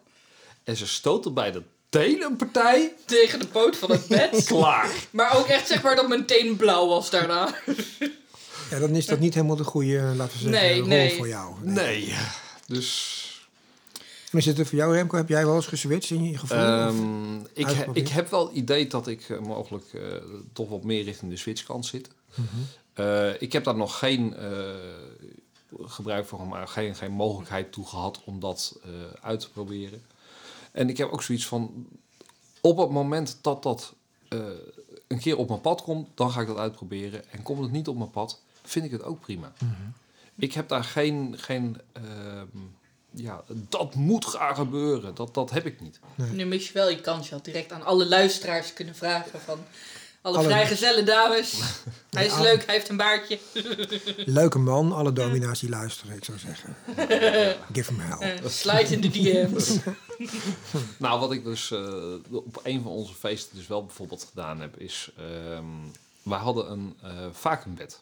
En 0.65 0.77
ze 0.77 0.87
stoot 0.87 1.25
er 1.25 1.33
bij 1.33 1.53
de 1.53 1.63
teen 1.89 2.23
een 2.23 2.37
partij. 2.37 2.95
tegen 3.05 3.39
de 3.39 3.47
poot 3.47 3.77
van 3.77 3.91
het 3.91 4.07
bed. 4.07 4.45
Klaar. 4.47 4.91
maar 5.11 5.37
ook 5.37 5.47
echt 5.47 5.67
zeg 5.67 5.83
maar 5.83 5.97
dat 5.97 6.09
mijn 6.09 6.27
teen 6.27 6.57
blauw 6.57 6.87
was 6.87 7.11
daarna. 7.11 7.55
Ja, 8.71 8.79
dan 8.79 8.91
is 8.91 9.07
dat 9.07 9.19
niet 9.21 9.35
helemaal 9.35 9.57
de 9.57 9.65
goede, 9.65 10.01
laten 10.17 10.39
we 10.39 10.43
zeggen, 10.43 10.51
Nee, 10.51 10.79
rol 10.79 10.89
nee. 10.89 11.17
voor 11.17 11.29
jou. 11.29 11.55
Nee. 11.63 12.15
Dus 12.67 13.17
En 13.95 14.01
hoe 14.31 14.41
zit 14.41 14.57
het 14.59 14.69
voor 14.69 14.79
jou, 14.79 14.95
Remco? 14.95 15.17
Heb 15.17 15.29
jij 15.29 15.45
wel 15.47 15.55
eens 15.55 15.67
geswitcht 15.67 16.11
in 16.11 16.25
je 16.25 16.39
gevoel? 16.39 16.59
Of- 16.59 16.65
Ehm, 16.65 17.37
ik, 17.53 17.67
he- 17.67 17.91
ik 17.93 18.09
heb 18.09 18.31
wel 18.31 18.47
het 18.47 18.57
idee 18.57 18.87
dat 18.87 19.07
ik 19.07 19.29
eh, 19.29 19.39
mogelijk 19.39 19.85
eh, 19.93 20.01
toch 20.53 20.69
wat 20.69 20.85
meer 20.85 21.03
richting 21.05 21.31
de 21.31 21.37
switchkant 21.37 21.87
zit. 21.87 22.09
Eh, 22.93 23.43
ik 23.43 23.53
heb 23.53 23.65
daar 23.65 23.77
nog 23.77 23.99
geen 23.99 24.37
eh, 24.37 24.75
gebruik 25.83 26.27
van 26.27 26.39
gemaakt, 26.39 26.71
geen, 26.71 26.95
geen 26.95 27.11
mogelijkheid 27.13 27.73
toe 27.73 27.87
gehad 27.87 28.21
om 28.25 28.41
dat 28.41 28.79
eh, 28.85 28.91
uit 29.21 29.41
te 29.41 29.51
proberen. 29.51 30.03
En 30.73 30.89
ik 30.89 30.97
heb 30.97 31.11
ook 31.13 31.23
zoiets 31.23 31.47
van, 31.47 31.87
op 32.61 32.77
het 32.79 32.91
moment 32.91 33.39
dat 33.41 33.63
dat 33.63 33.95
eh, 34.29 34.39
een 35.07 35.19
keer 35.19 35.37
op 35.37 35.49
mijn 35.49 35.61
pad 35.61 35.83
komt, 35.83 36.09
dan 36.15 36.31
ga 36.31 36.41
ik 36.41 36.47
dat 36.47 36.57
uitproberen. 36.57 37.31
En 37.31 37.43
komt 37.43 37.63
het 37.63 37.73
niet 37.73 37.89
op 37.89 37.97
mijn 37.99 38.11
pad, 38.11 38.41
vind 38.69 38.85
ik 38.85 38.91
het 38.91 39.03
ook 39.03 39.21
prima. 39.21 39.53
Ik 40.37 40.53
heb 40.53 40.69
daar 40.69 40.85
geen, 40.85 41.35
geen 41.39 41.81
ehm, 41.93 42.47
ja, 43.11 43.43
dat 43.69 43.95
moet 43.95 44.25
gaan 44.27 44.55
gebeuren. 44.55 45.15
Dat, 45.15 45.35
dat 45.35 45.51
heb 45.51 45.67
ik 45.67 45.81
niet. 45.81 46.01
Nu 46.33 46.45
mis 46.45 46.67
je 46.67 46.73
wel 46.73 46.89
je 46.91 47.01
kans. 47.01 47.29
Je 47.29 47.35
had 47.35 47.45
direct 47.45 47.73
aan 47.73 47.83
alle 47.85 48.07
luisteraars 48.09 48.73
kunnen 48.73 48.95
vragen 48.95 49.41
van... 49.41 49.59
Alle, 50.23 50.37
Alle- 50.39 50.47
vrijgezelle 50.47 51.03
dames. 51.03 51.61
Hij 52.11 52.27
is 52.27 52.39
leuk, 52.39 52.67
hij 52.67 52.75
heeft 52.75 52.89
een 52.89 52.97
baardje. 52.97 53.39
Leuke 54.41 54.59
man, 54.59 54.93
alle 54.93 55.13
domina's 55.13 55.61
die 55.61 55.69
luisteren, 55.69 56.17
ik 56.17 56.25
zou 56.25 56.39
zeggen. 56.39 56.77
Give 57.73 57.93
hem 57.95 58.01
hell. 58.01 58.37
Eh, 58.37 58.49
slide 58.49 58.89
in 58.95 59.01
de 59.01 59.09
DM's. 59.11 59.77
Nou, 60.97 61.21
wat 61.21 61.33
ik 61.33 61.45
dus 61.45 61.71
eh, 61.71 62.15
op 62.31 62.61
een 62.63 62.83
van 62.83 62.91
onze 62.93 63.15
feesten 63.15 63.57
dus 63.57 63.67
wel 63.67 63.85
bijvoorbeeld 63.85 64.25
gedaan 64.29 64.61
heb, 64.61 64.77
is... 64.77 65.11
ehm, 65.17 65.65
wij 66.23 66.39
hadden 66.39 66.71
een 66.71 66.97
eh 67.03 67.11
vacuumbed. 67.33 68.01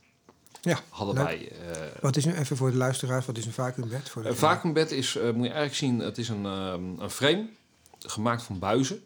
Ja, 0.66 0.78
Hadden 0.88 1.14
leuk. 1.14 1.24
wij... 1.24 1.48
eh, 1.72 1.80
Wat 2.00 2.16
is 2.16 2.24
nu 2.24 2.34
even 2.34 2.56
voor 2.56 2.70
de 2.70 2.76
luisteraars, 2.76 3.26
wat 3.26 3.36
is 3.38 3.46
een 3.46 3.52
vacuumbed? 3.52 4.08
Voor 4.08 4.22
de 4.22 4.28
een 4.28 4.36
vacuumbed 4.36 4.90
is, 4.90 5.16
eh, 5.16 5.22
moet 5.24 5.32
je 5.34 5.40
eigenlijk 5.52 5.74
zien, 5.74 5.98
het 5.98 6.18
is 6.18 6.28
een, 6.28 6.46
ehm, 6.46 7.00
een 7.00 7.10
frame 7.10 7.46
gemaakt 7.98 8.42
van 8.42 8.58
buizen. 8.58 9.04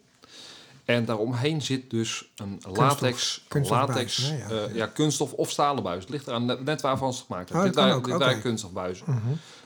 En 0.85 1.05
daaromheen 1.05 1.63
zit 1.63 1.91
dus 1.91 2.31
een 2.37 2.61
latex, 2.73 3.45
kunststof 3.49 3.79
latex 3.79 4.29
ja. 4.29 4.49
eh, 4.51 4.75
ja, 4.75 4.87
kunststof 4.87 5.33
of 5.33 5.51
stalen 5.51 5.83
buis. 5.83 6.01
Het 6.01 6.11
ligt 6.11 6.27
eraan 6.27 6.65
net, 6.65 6.81
waarvan 6.81 7.13
ze 7.13 7.19
het 7.19 7.27
gemaakt 7.27 7.51
Oh, 7.51 7.57
hebben. 7.63 7.75
dat 7.93 8.05
dit 8.05 8.19
waren, 8.19 8.41
kunststofbuizen. 8.41 9.05
Mhm. 9.09 9.19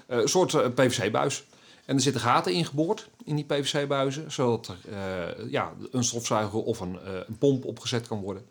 Eh, 0.07 0.19
een 0.19 0.29
soort 0.29 0.55
eh, 0.55 0.67
PVC-buis. 0.75 1.45
En 1.85 1.95
er 1.97 2.03
zitten 2.03 2.21
gaten 2.23 2.53
ingeboord 2.53 3.09
in 3.25 3.37
die 3.37 3.45
PVC-buizen, 3.45 4.33
zodat 4.33 4.69
er 4.69 4.93
eh, 4.93 5.51
ja, 5.51 5.73
een 5.91 6.05
stofzuiger 6.05 6.59
of 6.63 6.81
een, 6.81 6.99
eh, 7.05 7.13
een 7.27 7.39
pomp 7.39 7.65
opgezet 7.65 8.09
kan 8.09 8.21
worden. 8.21 8.47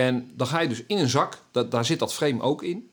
En 0.00 0.30
dan 0.36 0.46
ga 0.46 0.60
je 0.60 0.68
dus 0.68 0.82
in 0.86 0.98
een 0.98 1.08
zak, 1.08 1.38
da- 1.50 1.62
daar 1.62 1.84
zit 1.84 1.98
dat 1.98 2.14
frame 2.14 2.42
ook 2.42 2.62
in. 2.62 2.90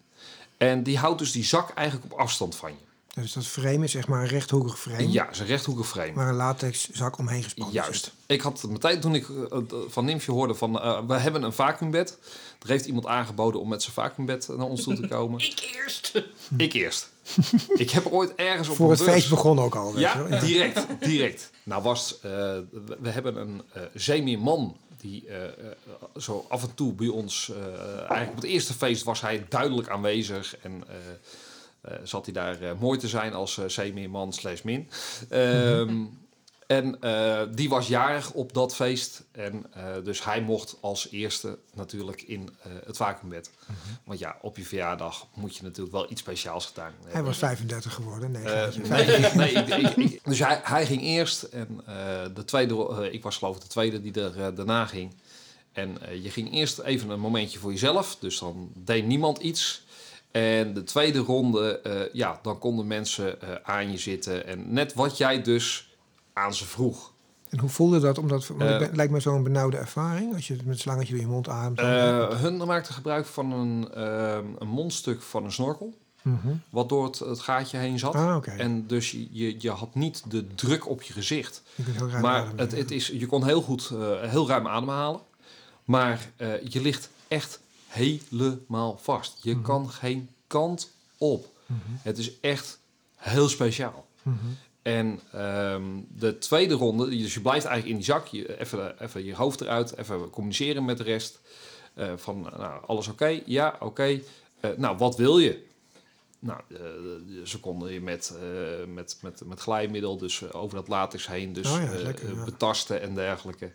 En 0.58 0.84
die 0.84 0.98
houdt 0.98 1.20
dus 1.20 1.32
die 1.32 1.44
zak 1.44 1.70
eigenlijk 1.70 2.14
op 2.14 2.20
afstand 2.20 2.56
van 2.56 2.72
je. 2.72 3.22
Dus 3.22 3.34
dat 3.34 3.46
frame 3.46 3.84
is 3.84 3.92
zeg 3.92 4.08
maar 4.08 4.22
een 4.22 4.28
rechthoekig 4.28 4.80
frame, 4.80 5.12
Ja, 5.12 5.24
het 5.26 5.34
is 5.34 5.40
een 5.40 5.46
rechthoekig 5.46 5.88
frame. 5.88 6.14
waar 6.14 6.28
een 6.30 6.36
latex 6.36 6.90
zak 6.90 7.18
omheen 7.18 7.44
gespannen 7.44 7.74
Juist. 7.76 8.04
zit. 8.04 8.14
Ik 8.26 8.42
had 8.42 8.62
het 8.62 8.72
meteen 8.72 9.00
toen 9.00 9.16
ik 9.16 9.30
eh, 9.30 9.58
eh, 9.58 9.64
van 9.88 10.06
Nimfje 10.06 10.32
hoorde 10.32 10.54
van 10.56 10.82
eh, 10.82 11.00
we 11.08 11.14
hebben 11.14 11.44
een 11.44 11.54
vacuumbed. 11.54 12.18
Er 12.62 12.70
heeft 12.70 12.86
iemand 12.86 13.06
aangeboden 13.06 13.62
om 13.62 13.70
met 13.70 13.82
zijn 13.82 13.94
vacuumbed 13.94 14.48
naar 14.48 14.66
ons 14.66 14.84
toe 14.84 14.96
te 14.96 15.08
komen. 15.08 15.40
Ik 15.52 15.72
eerst. 15.76 16.24
ik 16.58 16.74
eerst. 16.74 17.10
ik 17.76 17.90
heb 17.90 18.06
ooit 18.06 18.36
ergens 18.36 18.70
op 18.70 18.76
Voor 18.76 18.92
een 18.92 18.98
het 18.98 19.10
feest 19.10 19.30
begon 19.30 19.60
ook 19.60 19.76
al. 19.76 20.00
Ja, 20.00 20.40
direct, 20.40 20.86
direct. 21.00 21.50
Nou 21.64 21.84
was, 21.84 22.16
eh, 22.22 22.32
we, 22.32 22.98
we 23.00 23.10
hebben 23.10 23.36
een 23.36 23.62
eh 23.74 23.82
zeemeerman 23.94 24.78
die 25.02 25.28
eh, 25.28 25.46
eh, 25.46 25.52
zo 26.18 26.46
af 26.50 26.64
en 26.64 26.74
toe 26.74 26.94
bij 26.94 27.08
ons, 27.08 27.50
eh, 27.50 27.98
eigenlijk 27.98 28.30
op 28.30 28.36
het 28.36 28.44
eerste 28.44 28.74
feest 28.74 29.04
was 29.04 29.22
hij 29.22 29.46
duidelijk 29.50 29.90
aanwezig 29.90 30.58
en 30.58 30.84
zat 32.04 32.26
hij 32.26 32.34
daar 32.34 32.78
mooi 32.80 33.00
te 33.00 33.08
zijn 33.08 33.34
als 33.34 33.58
eh, 33.58 33.66
zeemeerman 33.68 34.34
slash 34.34 34.62
min. 34.62 34.90
Ehm, 35.30 36.06
En 36.70 37.02
eh, 37.02 37.42
die 37.56 37.70
was 37.70 37.88
jarig 37.88 38.32
op 38.32 38.54
dat 38.54 38.76
feest. 38.76 39.24
En 39.32 39.66
eh, 39.74 39.84
dus 40.04 40.24
hij 40.24 40.42
mocht 40.42 40.78
als 40.82 41.08
eerste 41.12 41.58
natuurlijk 41.74 42.22
in 42.22 42.50
eh, 42.62 42.72
het 42.86 42.98
vacuumbed. 42.98 43.52
Want 44.04 44.20
ja, 44.20 44.38
op 44.42 44.58
je 44.58 44.64
verjaardag 44.64 45.28
moet 45.34 45.56
je 45.58 45.64
natuurlijk 45.64 45.92
wel 45.96 46.12
iets 46.12 46.22
speciaals 46.22 46.66
gedaan 46.66 46.92
hebben. 46.94 47.12
Hij 47.12 47.24
was 47.24 47.38
35 47.38 47.94
geworden. 47.94 48.32
Nee, 48.32 48.44
nee, 48.44 49.34
nee 49.34 49.52
ik, 49.52 49.68
ik- 49.68 49.96
ik- 49.96 50.20
dus 50.24 50.40
hij, 50.40 50.60
hij 50.64 50.86
ging 50.86 51.02
eerst 51.02 51.44
en 51.44 51.82
de 52.34 52.46
tweede, 52.46 53.10
ik 53.12 53.24
was 53.24 53.38
geloof 53.38 53.56
ik 53.56 53.62
de 53.62 53.68
tweede 53.68 54.02
die 54.02 54.22
er 54.22 54.56
daarna 54.56 54.86
ging. 54.86 55.14
En 55.72 55.98
je 56.22 56.30
ging 56.30 56.54
eerst 56.54 56.80
even 56.80 57.10
een 57.10 57.20
momentje 57.20 57.60
voor 57.60 57.72
jezelf, 57.72 58.18
dus 58.20 58.40
dan 58.40 58.72
deed 58.76 59.06
niemand 59.06 59.38
iets. 59.38 59.84
En 60.32 60.74
de 60.74 60.84
tweede 60.84 61.20
ronde, 61.20 62.10
ja, 62.14 62.40
dan 62.42 62.60
konden 62.60 62.88
mensen 62.88 63.38
aan 63.66 63.92
je 63.92 63.98
zitten 63.98 64.46
en 64.48 64.74
net 64.74 64.94
wat 64.94 65.18
jij 65.18 65.42
dus 65.42 65.89
aan 66.40 66.54
ze 66.54 66.66
vroeg. 66.66 67.14
En 67.50 67.60
hoe 67.60 67.70
voelde 67.70 68.00
dat? 68.00 68.18
Omdat, 68.18 68.48
want 68.48 68.62
Eh, 68.62 68.70
het 68.70 68.80
ben- 68.80 68.96
lijkt 68.96 69.12
me 69.12 69.20
zo'n 69.20 69.44
benauwde 69.44 69.78
ervaring. 69.78 70.34
Als 70.36 70.48
je 70.48 70.54
het 70.54 70.66
met 70.66 70.80
slangetje 70.80 71.14
door 71.14 71.22
je 71.22 71.28
mond 71.28 71.48
ademt. 71.50 71.80
Eh, 71.80 72.30
hun 72.30 72.58
maakten 72.58 72.94
gebruik 72.94 73.26
van 73.26 73.52
een, 73.52 73.92
eh, 73.94 74.38
een 74.60 74.68
mondstuk 74.68 75.22
van 75.22 75.44
een 75.44 75.52
snorkel, 75.52 75.94
Mhm. 76.22 76.48
wat 76.70 76.90
door 76.90 77.04
het, 77.06 77.20
het 77.20 77.40
gaatje 77.40 77.78
heen 77.78 78.00
zat. 78.00 78.16
Ah. 78.16 78.38
En 78.58 78.88
dus 78.88 79.12
je, 79.12 79.56
je, 79.62 79.72
had 79.72 79.96
niet 79.96 80.24
de 80.32 80.48
druk 80.56 80.90
op 80.90 81.02
je 81.02 81.14
gezicht. 81.14 81.62
Je 81.76 81.84
Maar 82.22 82.42
ademen, 82.42 82.58
het, 82.60 82.72
ja. 82.72 82.78
het 82.78 82.92
is, 82.92 83.08
je 83.08 83.26
kon 83.26 83.46
heel 83.46 83.62
goed, 83.62 83.90
eh, 83.94 84.22
heel 84.30 84.48
ruim 84.48 84.68
ademhalen. 84.68 85.20
Maar 85.86 86.30
eh, 86.36 86.48
je 86.68 86.82
ligt 86.82 87.10
echt 87.28 87.60
helemaal 87.88 88.98
vast. 89.02 89.38
Je 89.42 89.54
Mhm. 89.54 89.62
kan 89.64 89.90
geen 89.90 90.30
kant 90.48 90.92
op. 91.18 91.48
Mhm. 91.66 91.80
Het 92.02 92.18
is 92.18 92.40
echt 92.40 92.80
heel 93.16 93.50
speciaal. 93.50 94.06
En 94.82 95.20
ehm, 95.32 95.84
de 96.08 96.38
tweede 96.38 96.74
ronde, 96.74 97.10
dus 97.10 97.34
je 97.34 97.42
blijft 97.42 97.66
eigenlijk 97.66 97.96
in 97.96 98.06
die 98.06 98.14
zak, 98.14 98.28
je, 98.28 98.60
even, 98.60 99.02
even 99.04 99.26
je 99.26 99.36
hoofd 99.36 99.62
eruit, 99.62 99.98
even 99.98 100.30
communiceren 100.30 100.86
met 100.86 100.98
de 100.98 101.04
rest. 101.04 101.40
Eh, 101.94 102.14
van, 102.16 102.42
nou, 102.42 102.86
alles 102.86 103.08
oké? 103.08 103.42
Ja, 103.46 103.76
oké. 103.80 104.20
Eh, 104.60 104.70
nou, 104.78 104.98
wat 104.98 105.16
wil 105.16 105.40
je? 105.40 105.68
Nou, 106.40 106.60
eh, 106.70 106.80
ze 107.44 107.60
konden 107.60 107.94
je 107.94 108.02
met, 108.02 108.34
met, 108.88 109.18
met, 109.22 109.42
met 109.46 109.60
glijmiddel, 109.60 110.18
dus 110.18 110.52
over 110.54 110.78
dat 110.78 110.88
latex 110.88 111.28
heen, 111.28 111.54
dus 111.54 111.72
Oh 111.72 111.82
ja, 111.82 112.04
lekker, 112.04 112.36
ja. 112.36 112.44
betasten 112.44 113.02
en 113.02 113.16
dergelijke. 113.16 113.72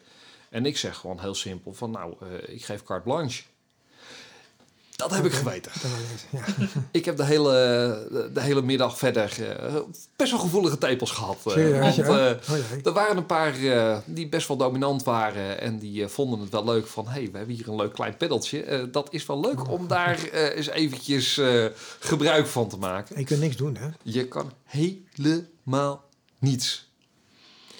En 0.50 0.66
ik 0.66 0.76
zeg 0.76 0.96
gewoon 0.96 1.20
heel 1.20 1.34
simpel 1.34 1.72
van, 1.72 1.90
nou, 1.90 2.14
ik 2.46 2.64
geef 2.64 2.82
carte 2.82 3.04
blanche. 3.04 3.42
Dat 4.96 5.10
heb 5.14 5.24
ik 5.24 5.32
geweten. 5.32 5.72
Ja. 6.30 6.44
Ik 6.90 7.04
heb 7.04 7.16
de 7.16 7.24
hele, 7.24 7.50
de, 8.10 8.30
de 8.32 8.40
hele 8.40 8.62
middag 8.62 8.98
verder 8.98 9.56
eh, 9.58 9.74
best 10.16 10.30
wel 10.30 10.40
gevoelige 10.40 10.78
tepels 10.78 11.10
gehad. 11.10 11.36
eh, 11.56 11.80
want 11.80 11.98
eh, 11.98 12.06
Oh 12.06 12.56
er 12.84 12.92
waren 12.92 13.16
een 13.16 13.26
paar 13.26 13.52
die 14.06 14.28
best 14.28 14.48
wel 14.48 14.56
dominant 14.56 15.02
waren. 15.02 15.60
En 15.60 15.78
die 15.78 16.08
vonden 16.08 16.40
het 16.40 16.48
wel 16.50 16.64
leuk 16.64 16.86
van... 16.86 17.04
hé, 17.06 17.10
hey, 17.12 17.30
we 17.30 17.36
hebben 17.36 17.54
hier 17.56 17.68
een 17.68 17.76
leuk 17.76 17.92
klein 17.92 18.16
peddeltje. 18.16 18.88
Dat 18.90 19.12
is 19.12 19.26
wel 19.26 19.40
leuk 19.40 19.70
om 19.70 19.86
daar 19.88 20.22
eens 20.32 20.68
eventjes 20.68 21.40
gebruik 22.00 22.46
van 22.46 22.68
te 22.68 22.76
maken. 22.76 23.14
En 23.14 23.20
je 23.20 23.26
kunt 23.26 23.40
niks 23.40 23.56
doen, 23.56 23.76
hè? 23.76 23.88
Je 24.02 24.28
kan 24.28 24.52
helemaal 24.64 26.04
niets. 26.38 26.92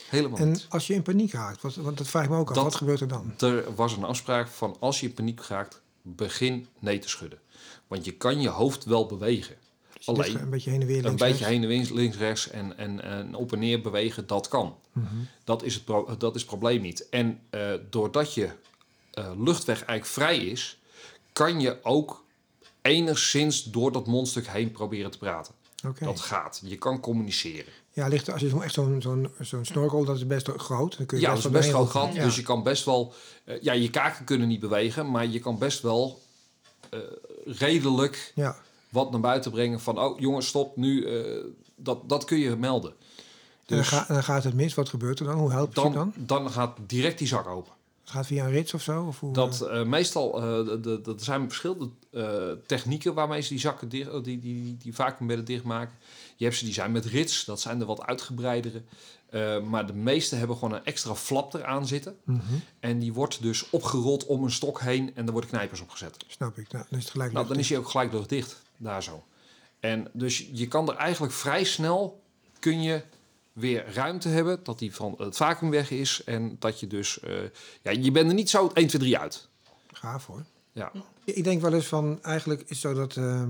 Helemaal 0.08 0.38
En 0.38 0.48
niets. 0.48 0.66
als 0.68 0.86
je 0.86 0.94
in 0.94 1.02
paniek 1.02 1.32
raakt, 1.32 1.76
want 1.76 1.98
dat 1.98 2.06
vraag 2.08 2.24
ik 2.24 2.30
me 2.30 2.36
ook 2.36 2.48
af, 2.48 2.54
Dat- 2.54 2.64
wat 2.64 2.74
gebeurt 2.74 3.00
er 3.00 3.08
dan? 3.08 3.34
Er 3.38 3.74
was 3.74 3.96
een 3.96 4.04
afspraak 4.04 4.48
van 4.48 4.76
als 4.80 5.00
je 5.00 5.06
in 5.06 5.14
paniek 5.14 5.40
raakt... 5.48 5.82
begin 6.07 6.66
nee 6.78 6.98
te 6.98 7.09
schudden. 7.09 7.38
Want 7.86 8.05
je 8.05 8.12
kan 8.12 8.40
je 8.40 8.48
hoofd 8.48 8.84
wel 8.84 9.07
bewegen. 9.07 9.57
Dus 9.96 10.07
Alleen 10.09 10.40
een 10.40 10.50
beetje 10.50 10.70
heen 10.70 10.80
en 10.80 10.86
weer 10.86 10.96
een 10.96 11.02
links, 11.05 11.20
beetje 11.22 11.36
rechts. 11.36 11.52
heen 11.52 11.62
en 11.62 11.68
weer, 11.68 11.90
links, 11.92 12.16
rechts 12.16 12.50
en, 12.50 12.78
en, 12.78 13.02
en 13.02 13.34
op 13.34 13.52
en 13.52 13.59
neer 13.59 13.80
bewegen, 13.80 14.26
dat 14.26 14.48
kan. 14.48 14.76
Mhm. 14.92 15.07
Dat 15.44 15.62
is 15.62 15.74
het, 15.74 15.86
dat 16.20 16.34
is 16.34 16.40
het 16.40 16.50
probleem 16.50 16.80
niet. 16.82 17.09
En 17.09 17.40
eh, 17.50 17.72
doordat 17.90 18.34
je 18.34 18.50
eh, 19.11 19.30
luchtweg 19.38 19.76
eigenlijk 19.84 20.07
vrij 20.07 20.36
is, 20.38 20.78
kan 21.32 21.61
je 21.61 21.78
ook 21.82 22.24
enigszins 22.82 23.62
door 23.62 23.92
dat 23.92 24.07
mondstuk 24.07 24.46
heen 24.48 24.72
proberen 24.72 25.11
te 25.11 25.18
praten. 25.18 25.55
Dat 25.98 26.20
gaat. 26.20 26.61
Je 26.64 26.76
kan 26.76 27.00
communiceren. 27.00 27.72
Ja, 27.95 28.07
ligt, 28.09 28.26
er- 28.26 28.32
als 28.32 28.42
je 28.42 28.49
zo- 28.49 28.61
echt 28.61 28.74
zo'n 28.74 29.03
zo'n 29.03 29.28
zo'n 29.40 29.64
snorkel, 29.64 30.05
dat 30.05 30.16
is 30.16 30.26
best 30.26 30.49
groot. 30.57 30.97
Dan 30.97 31.07
kun 31.07 31.16
je 31.18 31.22
Ja, 31.24 31.28
dat 31.30 31.38
is 31.38 31.45
een 31.45 31.53
best 31.53 31.70
wel 31.72 31.86
groot 31.86 32.05
gat. 32.12 32.14
Dus 32.22 32.36
je 32.36 32.42
kan 32.42 32.62
best 32.62 32.84
wel... 32.84 33.12
eh, 33.45 33.61
ja, 33.62 33.72
je 33.72 33.90
kaken 33.90 34.24
kunnen 34.24 34.49
niet 34.49 34.61
bewegen, 34.61 35.11
maar 35.11 35.26
je 35.26 35.38
kan 35.38 35.59
best 35.59 35.80
wel 35.82 36.20
eh, 36.90 36.99
redelijk 37.45 38.32
Ja, 38.34 38.57
wat 38.88 39.11
naar 39.11 39.20
buiten 39.20 39.51
brengen 39.51 39.80
van... 39.80 39.99
oh 39.99 40.18
jongens, 40.20 40.47
stop, 40.47 40.76
nu... 40.76 41.05
eh, 41.05 41.45
dat, 41.76 42.09
dat 42.09 42.24
kun 42.24 42.38
je 42.38 42.57
melden. 42.57 42.90
en, 42.90 42.97
dan 43.66 43.78
Dus 43.78 43.88
ga- 43.88 44.05
dan 44.09 44.22
gaat 44.24 44.45
het 44.45 44.55
mis. 44.55 44.74
Wat 44.74 44.88
gebeurt 44.88 45.18
er 45.20 45.26
dan? 45.26 45.38
Hoe 45.38 45.51
helpt 45.53 45.74
je 45.74 45.80
dan, 45.82 45.92
dan? 45.92 46.12
dan 46.16 46.51
gaat 46.51 46.76
direct 46.86 47.18
die 47.18 47.26
zak 47.28 47.47
open. 47.47 47.72
Het 48.01 48.11
gaat 48.12 48.26
via 48.26 48.45
een 48.45 48.51
rits 48.51 48.74
of 48.74 48.82
zo? 48.82 49.05
Of 49.05 49.20
hoe, 49.20 49.32
Dat 49.32 49.68
meestal, 49.84 50.42
er 50.42 50.99
zijn 51.16 51.47
verschillende 51.49 51.88
eh, 52.14 52.50
technieken 52.66 53.14
waarmee 53.14 53.40
ze 53.40 53.48
die 53.48 53.58
zakken 53.58 53.88
dicht, 53.88 54.08
eh, 54.08 54.22
die, 54.22 54.38
die, 54.40 54.62
die, 54.62 54.76
die 54.76 54.94
vacuumbedden 54.94 55.44
dichtmaken. 55.46 55.94
Je 56.36 56.44
hebt 56.44 56.56
ze 56.56 56.64
die 56.64 56.74
zijn 56.74 56.92
met 56.92 57.04
rits, 57.04 57.44
dat 57.44 57.60
zijn 57.60 57.78
de 57.78 57.84
wat 57.84 58.02
uitgebreidere. 58.02 58.82
Eh, 59.30 59.60
maar 59.60 59.86
de 59.86 59.92
meeste 59.92 60.36
hebben 60.36 60.56
gewoon 60.56 60.74
een 60.74 60.84
extra 60.84 61.14
flap 61.14 61.54
eraan 61.54 61.86
zitten. 61.86 62.16
Mhm, 62.24 62.40
En 62.80 62.98
die 62.98 63.12
wordt 63.12 63.42
dus 63.42 63.70
opgerold 63.70 64.26
om 64.26 64.44
een 64.44 64.50
stok 64.50 64.80
heen 64.80 65.10
en 65.14 65.24
daar 65.24 65.32
worden 65.32 65.50
knijpers 65.50 65.80
op 65.80 65.90
gezet. 65.90 66.24
snap 66.28 66.58
ik. 66.58 66.72
Nou, 66.72 66.84
dan 66.90 66.98
is 66.98 67.04
het 67.04 67.12
gelijk 67.12 67.32
Nou, 67.32 67.48
dan 67.48 67.58
is 67.58 67.68
hij 67.68 67.78
ook 67.78 67.88
gelijk 67.88 68.12
luchtdicht, 68.12 68.62
daar 68.76 69.02
zo. 69.02 69.24
En 69.80 70.08
dus 70.12 70.48
je 70.52 70.68
kan 70.68 70.88
er 70.88 70.96
eigenlijk 70.96 71.32
vrij 71.32 71.64
snel, 71.64 72.22
kun 72.58 72.82
je 72.82 73.02
weer 73.52 73.92
ruimte 73.92 74.28
hebben, 74.28 74.60
dat 74.62 74.78
die 74.78 74.94
van 74.94 75.14
het 75.18 75.36
vacuüm 75.36 75.70
weg 75.70 75.90
is. 75.90 76.24
En 76.24 76.56
dat 76.58 76.80
je 76.80 76.86
dus, 76.86 77.18
ja, 77.82 77.90
je 77.90 78.10
bent 78.10 78.28
er 78.28 78.34
niet 78.34 78.50
zo 78.50 78.70
1, 78.74 78.86
2, 78.86 79.00
3 79.00 79.18
uit. 79.18 79.48
Gaaf 79.92 80.26
hoor. 80.26 80.44
Ja. 80.72 80.92
Ik 81.25 81.45
denk 81.45 81.61
wel 81.61 81.72
eens 81.75 81.87
van, 81.87 82.22
eigenlijk 82.22 82.61
is 82.61 82.68
het 82.68 82.79
zo 82.79 82.95
dat, 82.95 83.16
ehm, 83.16 83.43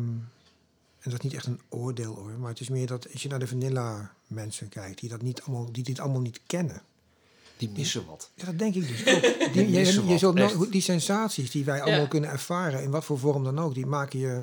en 1.01 1.11
dat 1.11 1.13
is 1.13 1.21
niet 1.21 1.35
echt 1.35 1.47
een 1.47 1.61
oordeel 1.69 2.15
hoor, 2.15 2.31
maar 2.39 2.51
het 2.51 2.61
is 2.61 2.69
meer 2.69 2.87
dat 2.87 3.13
als 3.13 3.23
je 3.23 3.29
naar 3.29 3.39
de 3.39 3.47
vanilla 3.47 4.13
mensen 4.27 4.69
kijkt, 4.69 5.01
die 5.01 5.09
dat 5.09 5.23
niet 5.23 5.43
allemaal, 5.43 5.73
die 5.73 5.83
dit 5.85 6.01
allemaal 6.01 6.21
niet 6.21 6.41
kennen. 6.47 6.83
Die 7.57 7.71
missen 7.77 8.07
wat. 8.07 8.31
Ja, 8.35 8.45
dat 8.45 8.59
denk 8.59 8.75
ik 8.75 8.89
dus 8.89 9.07
ook. 9.15 9.53
Die, 9.53 9.71
je, 9.71 9.79
missen 9.79 10.07
je 10.07 10.19
zult 10.19 10.35
no- 10.35 10.69
die 10.71 10.81
sensaties 10.81 11.51
die 11.51 11.65
wij 11.65 11.83
allemaal 11.83 12.01
Ja. 12.01 12.07
kunnen 12.07 12.31
ervaren, 12.31 12.83
in 12.83 12.91
wat 12.91 13.05
voor 13.05 13.19
vorm 13.19 13.45
dan 13.45 13.59
ook, 13.59 13.75
die 13.75 13.87
maken 13.87 14.19
je, 14.19 14.43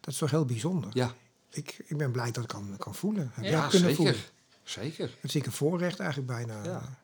dat 0.00 0.12
is 0.12 0.18
toch 0.18 0.30
heel 0.30 0.44
bijzonder. 0.44 0.90
Ja, 0.92 1.14
Ik, 1.50 1.84
ik 1.86 1.96
ben 1.96 2.10
blij 2.10 2.30
dat 2.30 2.42
ik 2.42 2.48
kan, 2.48 2.74
kan 2.78 2.94
voelen. 2.94 3.32
Ja, 3.42 3.66
kunnen 3.68 3.94
voelen? 3.94 4.14
zeker. 4.14 4.30
Zeker. 4.62 5.16
Dat 5.20 5.30
zie 5.30 5.40
ik 5.40 5.46
een 5.46 5.52
voorrecht 5.52 5.98
eigenlijk 6.00 6.30
bijna. 6.30 6.64
Ja. 6.64 6.98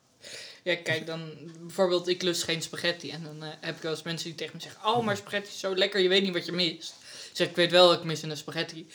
Ja, 0.63 0.77
kijk, 0.77 1.07
dan 1.07 1.33
bijvoorbeeld, 1.61 2.09
ik 2.09 2.23
lust 2.23 2.43
geen 2.43 2.63
spaghetti. 2.63 3.11
En 3.11 3.23
dan 3.23 3.43
eh, 3.43 3.49
heb 3.61 3.77
ik 3.77 3.83
wel 3.83 3.93
eens 3.93 4.03
mensen 4.03 4.27
die 4.27 4.37
tegen 4.37 4.57
me 4.57 4.63
zeggen: 4.63 4.85
Oh, 4.85 5.05
maar 5.05 5.17
spaghetti 5.17 5.49
is 5.49 5.59
zo 5.59 5.77
lekker, 5.77 6.01
je 6.01 6.09
weet 6.09 6.23
niet 6.23 6.33
wat 6.33 6.47
je 6.47 6.53
mist. 6.53 6.95
Ik 7.31 7.31
zeg, 7.33 7.49
ik 7.49 7.57
weet 7.57 7.71
wel 7.71 7.89
wat 7.89 7.99
ik 7.99 8.05
mis 8.05 8.23
in 8.23 8.31
een 8.31 8.37
spaghetti. 8.37 8.87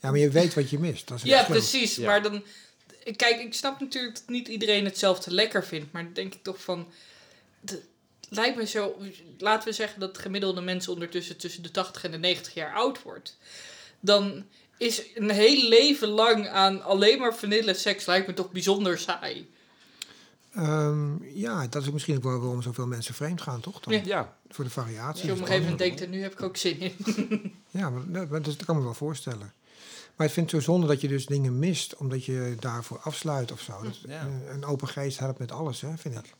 Ja, 0.00 0.10
maar 0.10 0.18
je 0.18 0.30
weet 0.30 0.54
wat 0.54 0.70
je 0.70 0.78
mist. 0.78 1.08
Dat 1.08 1.16
is 1.16 1.22
Ja, 1.24 1.44
precies. 1.44 1.96
Ja. 1.96 2.06
Maar 2.06 2.22
dan, 2.22 2.44
kijk, 3.16 3.40
ik 3.40 3.54
snap 3.54 3.80
natuurlijk 3.80 4.14
dat 4.14 4.28
niet 4.28 4.48
iedereen 4.48 4.84
hetzelfde 4.84 5.34
lekker 5.34 5.64
vindt. 5.64 5.92
Maar 5.92 6.04
dan 6.04 6.12
denk 6.12 6.34
ik 6.34 6.42
toch 6.42 6.62
van, 6.62 6.88
het 7.60 7.80
lijkt 8.28 8.56
me 8.56 8.66
zo, 8.66 8.96
laten 9.38 9.68
we 9.68 9.74
zeggen 9.74 10.00
dat 10.00 10.14
de 10.14 10.20
gemiddelde 10.20 10.60
mens 10.60 10.88
ondertussen 10.88 11.36
tussen 11.36 11.62
de 11.62 11.70
80 11.70 12.04
en 12.04 12.10
de 12.10 12.18
90 12.18 12.54
jaar 12.54 12.74
oud 12.74 13.02
wordt. 13.02 13.36
Dan 14.00 14.46
is 14.78 15.02
een 15.14 15.30
heel 15.30 15.68
leven 15.68 16.08
lang 16.08 16.48
aan 16.48 16.82
alleen 16.82 17.18
maar 17.18 17.36
vanille 17.36 17.74
seks 17.74 18.06
lijkt 18.06 18.26
me 18.26 18.34
toch 18.34 18.52
bijzonder 18.52 18.98
saai. 18.98 19.48
Ehm, 20.54 21.22
ja, 21.22 21.66
dat 21.66 21.82
is 21.82 21.90
misschien 21.90 22.16
ook 22.16 22.22
wel 22.22 22.38
waarom 22.40 22.62
zoveel 22.62 22.86
mensen 22.86 23.14
vreemd 23.14 23.40
gaan, 23.42 23.60
toch? 23.60 23.80
Dan? 23.80 23.94
Ja. 23.94 24.00
Ja, 24.04 24.36
Voor 24.48 24.64
de 24.64 24.70
variatie. 24.70 25.06
Als 25.08 25.20
je 25.20 25.32
op 25.32 25.38
een 25.38 25.44
gegeven 25.44 25.62
moment 25.62 25.78
denkt, 25.78 26.00
en 26.00 26.10
nu 26.10 26.22
heb 26.22 26.32
ik 26.32 26.42
ook 26.42 26.56
zin 26.56 26.78
in. 26.80 26.92
Ja, 27.70 27.90
maar 27.90 28.02
dat, 28.06 28.28
maar 28.28 28.42
dat 28.42 28.64
kan 28.64 28.76
me 28.76 28.82
wel 28.82 28.94
voorstellen. 28.94 29.52
Maar 30.16 30.26
ik 30.26 30.32
vind 30.32 30.50
het 30.52 30.62
zo 30.64 30.70
zonde 30.72 30.86
dat 30.86 31.00
je 31.00 31.08
dus 31.08 31.26
dingen 31.26 31.58
mist, 31.58 31.96
omdat 31.96 32.24
je 32.24 32.56
daarvoor 32.60 32.98
afsluit 32.98 33.52
of 33.52 33.60
zo. 33.60 33.82
Dat, 33.82 33.98
Ja. 34.06 34.26
eh, 34.46 34.54
Een 34.54 34.64
open 34.64 34.88
geest 34.88 35.18
helpt 35.18 35.38
met 35.38 35.52
alles, 35.52 35.80
hè, 35.80 35.96
vind 35.96 36.14
ik. 36.14 36.34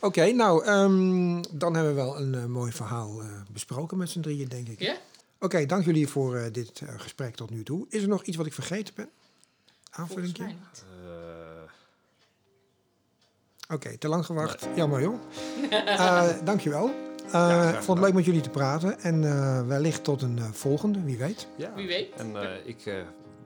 Oké, 0.00 0.32
nou, 0.32 0.64
ehm, 0.64 1.42
dan 1.58 1.74
hebben 1.74 1.94
we 1.94 2.00
wel 2.00 2.20
een 2.20 2.34
eh, 2.34 2.44
mooi 2.44 2.72
verhaal 2.72 3.20
eh, 3.22 3.26
besproken 3.52 3.96
met 3.98 4.10
z'n 4.10 4.20
drieën, 4.20 4.48
denk 4.48 4.68
ik. 4.68 4.80
Ja? 4.80 4.96
Oké, 5.38 5.66
dank 5.66 5.84
jullie 5.84 6.08
voor 6.08 6.36
eh, 6.36 6.52
dit 6.52 6.82
gesprek 6.96 7.34
tot 7.34 7.50
nu 7.50 7.62
toe. 7.62 7.86
Is 7.88 8.02
er 8.02 8.08
nog 8.08 8.22
iets 8.24 8.36
wat 8.36 8.46
ik 8.46 8.52
vergeten 8.52 8.94
ben? 8.96 9.08
Volgens 9.90 10.18
Aanvulling? 10.32 10.56
Oké, 13.74 13.98
te 13.98 14.08
lang 14.08 14.26
gewacht. 14.26 14.66
Jammer 14.74 15.00
joh. 15.00 15.14
Eh 15.70 16.28
dankjewel. 16.44 16.86
Eh 17.26 17.32
graag 17.32 17.84
vond 17.84 17.98
het 17.98 18.06
leuk 18.06 18.14
met 18.16 18.24
jullie 18.24 18.40
te 18.40 18.50
praten. 18.50 19.00
En 19.00 19.24
eh, 19.24 19.66
wellicht 19.66 20.04
tot 20.04 20.22
een 20.22 20.38
eh, 20.38 20.50
volgende, 20.52 21.02
wie 21.02 21.16
weet. 21.18 21.46
ja. 21.56 21.74
Wie 21.74 21.86
weet. 21.86 22.14
En 22.16 22.36
eh, 22.42 22.66
ik 22.66 22.86
eh, 22.86 22.94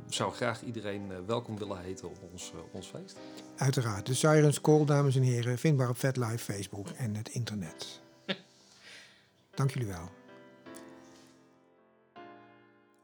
zou 0.08 0.32
graag 0.32 0.62
iedereen 0.62 1.10
eh, 1.10 1.16
welkom 1.26 1.58
willen 1.58 1.80
heten 1.80 2.08
op 2.08 2.16
ons, 2.32 2.52
op 2.56 2.74
ons 2.74 2.86
feest. 2.86 3.16
Uiteraard. 3.56 4.06
De 4.06 4.14
Sirens 4.14 4.60
Call, 4.60 4.84
dames 4.84 5.16
en 5.16 5.22
heren, 5.22 5.58
vindbaar 5.58 5.88
op 5.88 5.98
VetLife, 5.98 6.38
Facebook 6.52 6.88
en 6.88 7.14
het 7.16 7.28
internet. 7.28 8.00
Dank 9.54 9.70
jullie 9.70 9.88
wel. 9.88 10.08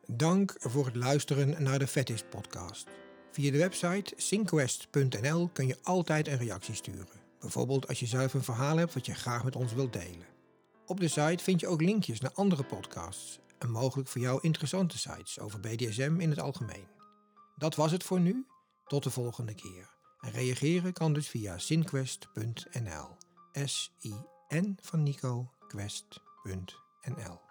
Dank 0.07 0.55
voor 0.59 0.85
het 0.87 0.97
luisteren 0.97 1.62
naar 1.62 1.79
de 1.79 1.87
Vetis 1.87 2.25
podcast. 2.31 2.87
Via 3.35 3.51
de 3.51 3.59
website 3.59 4.12
synquest.nl 4.16 5.49
kun 5.53 5.66
je 5.66 5.78
altijd 5.82 6.28
een 6.28 6.37
reactie 6.37 6.74
sturen. 6.74 7.20
Bijvoorbeeld 7.41 7.89
als 7.89 8.01
je 8.01 8.07
zelf 8.07 8.35
een 8.35 8.43
verhaal 8.43 8.76
hebt 8.76 8.95
wat 8.95 9.07
je 9.07 9.14
graag 9.14 9.45
met 9.45 9.57
ons 9.57 9.72
wilt 9.72 9.93
delen. 9.93 10.26
Op 10.87 11.01
de 11.01 11.09
site 11.09 11.45
vind 11.45 11.61
je 11.61 11.66
ook 11.66 11.82
linkjes 11.82 12.20
naar 12.20 12.32
andere 12.35 12.64
podcasts 12.64 13.39
en 13.59 13.70
mogelijk 13.70 14.09
voor 14.09 14.20
jou 14.20 14.39
interessante 14.43 14.99
sites 14.99 15.39
over 15.41 15.61
BDSM 15.61 16.16
in 16.18 16.30
het 16.30 16.41
algemeen. 16.41 16.87
Dat 17.57 17.74
was 17.74 17.93
het 17.93 18.05
voor 18.05 18.20
nu. 18.20 18.47
Tot 18.87 19.03
de 19.03 19.11
volgende 19.11 19.55
keer. 19.55 19.91
En 20.20 20.30
reageren 20.30 20.93
kan 20.93 21.12
dus 21.12 21.28
via 21.28 21.59
sinquest.nl. 21.59 23.09
S-I-N 23.53 24.78
van 24.80 25.03
Nico, 25.03 25.51
quest.nl. 25.68 27.44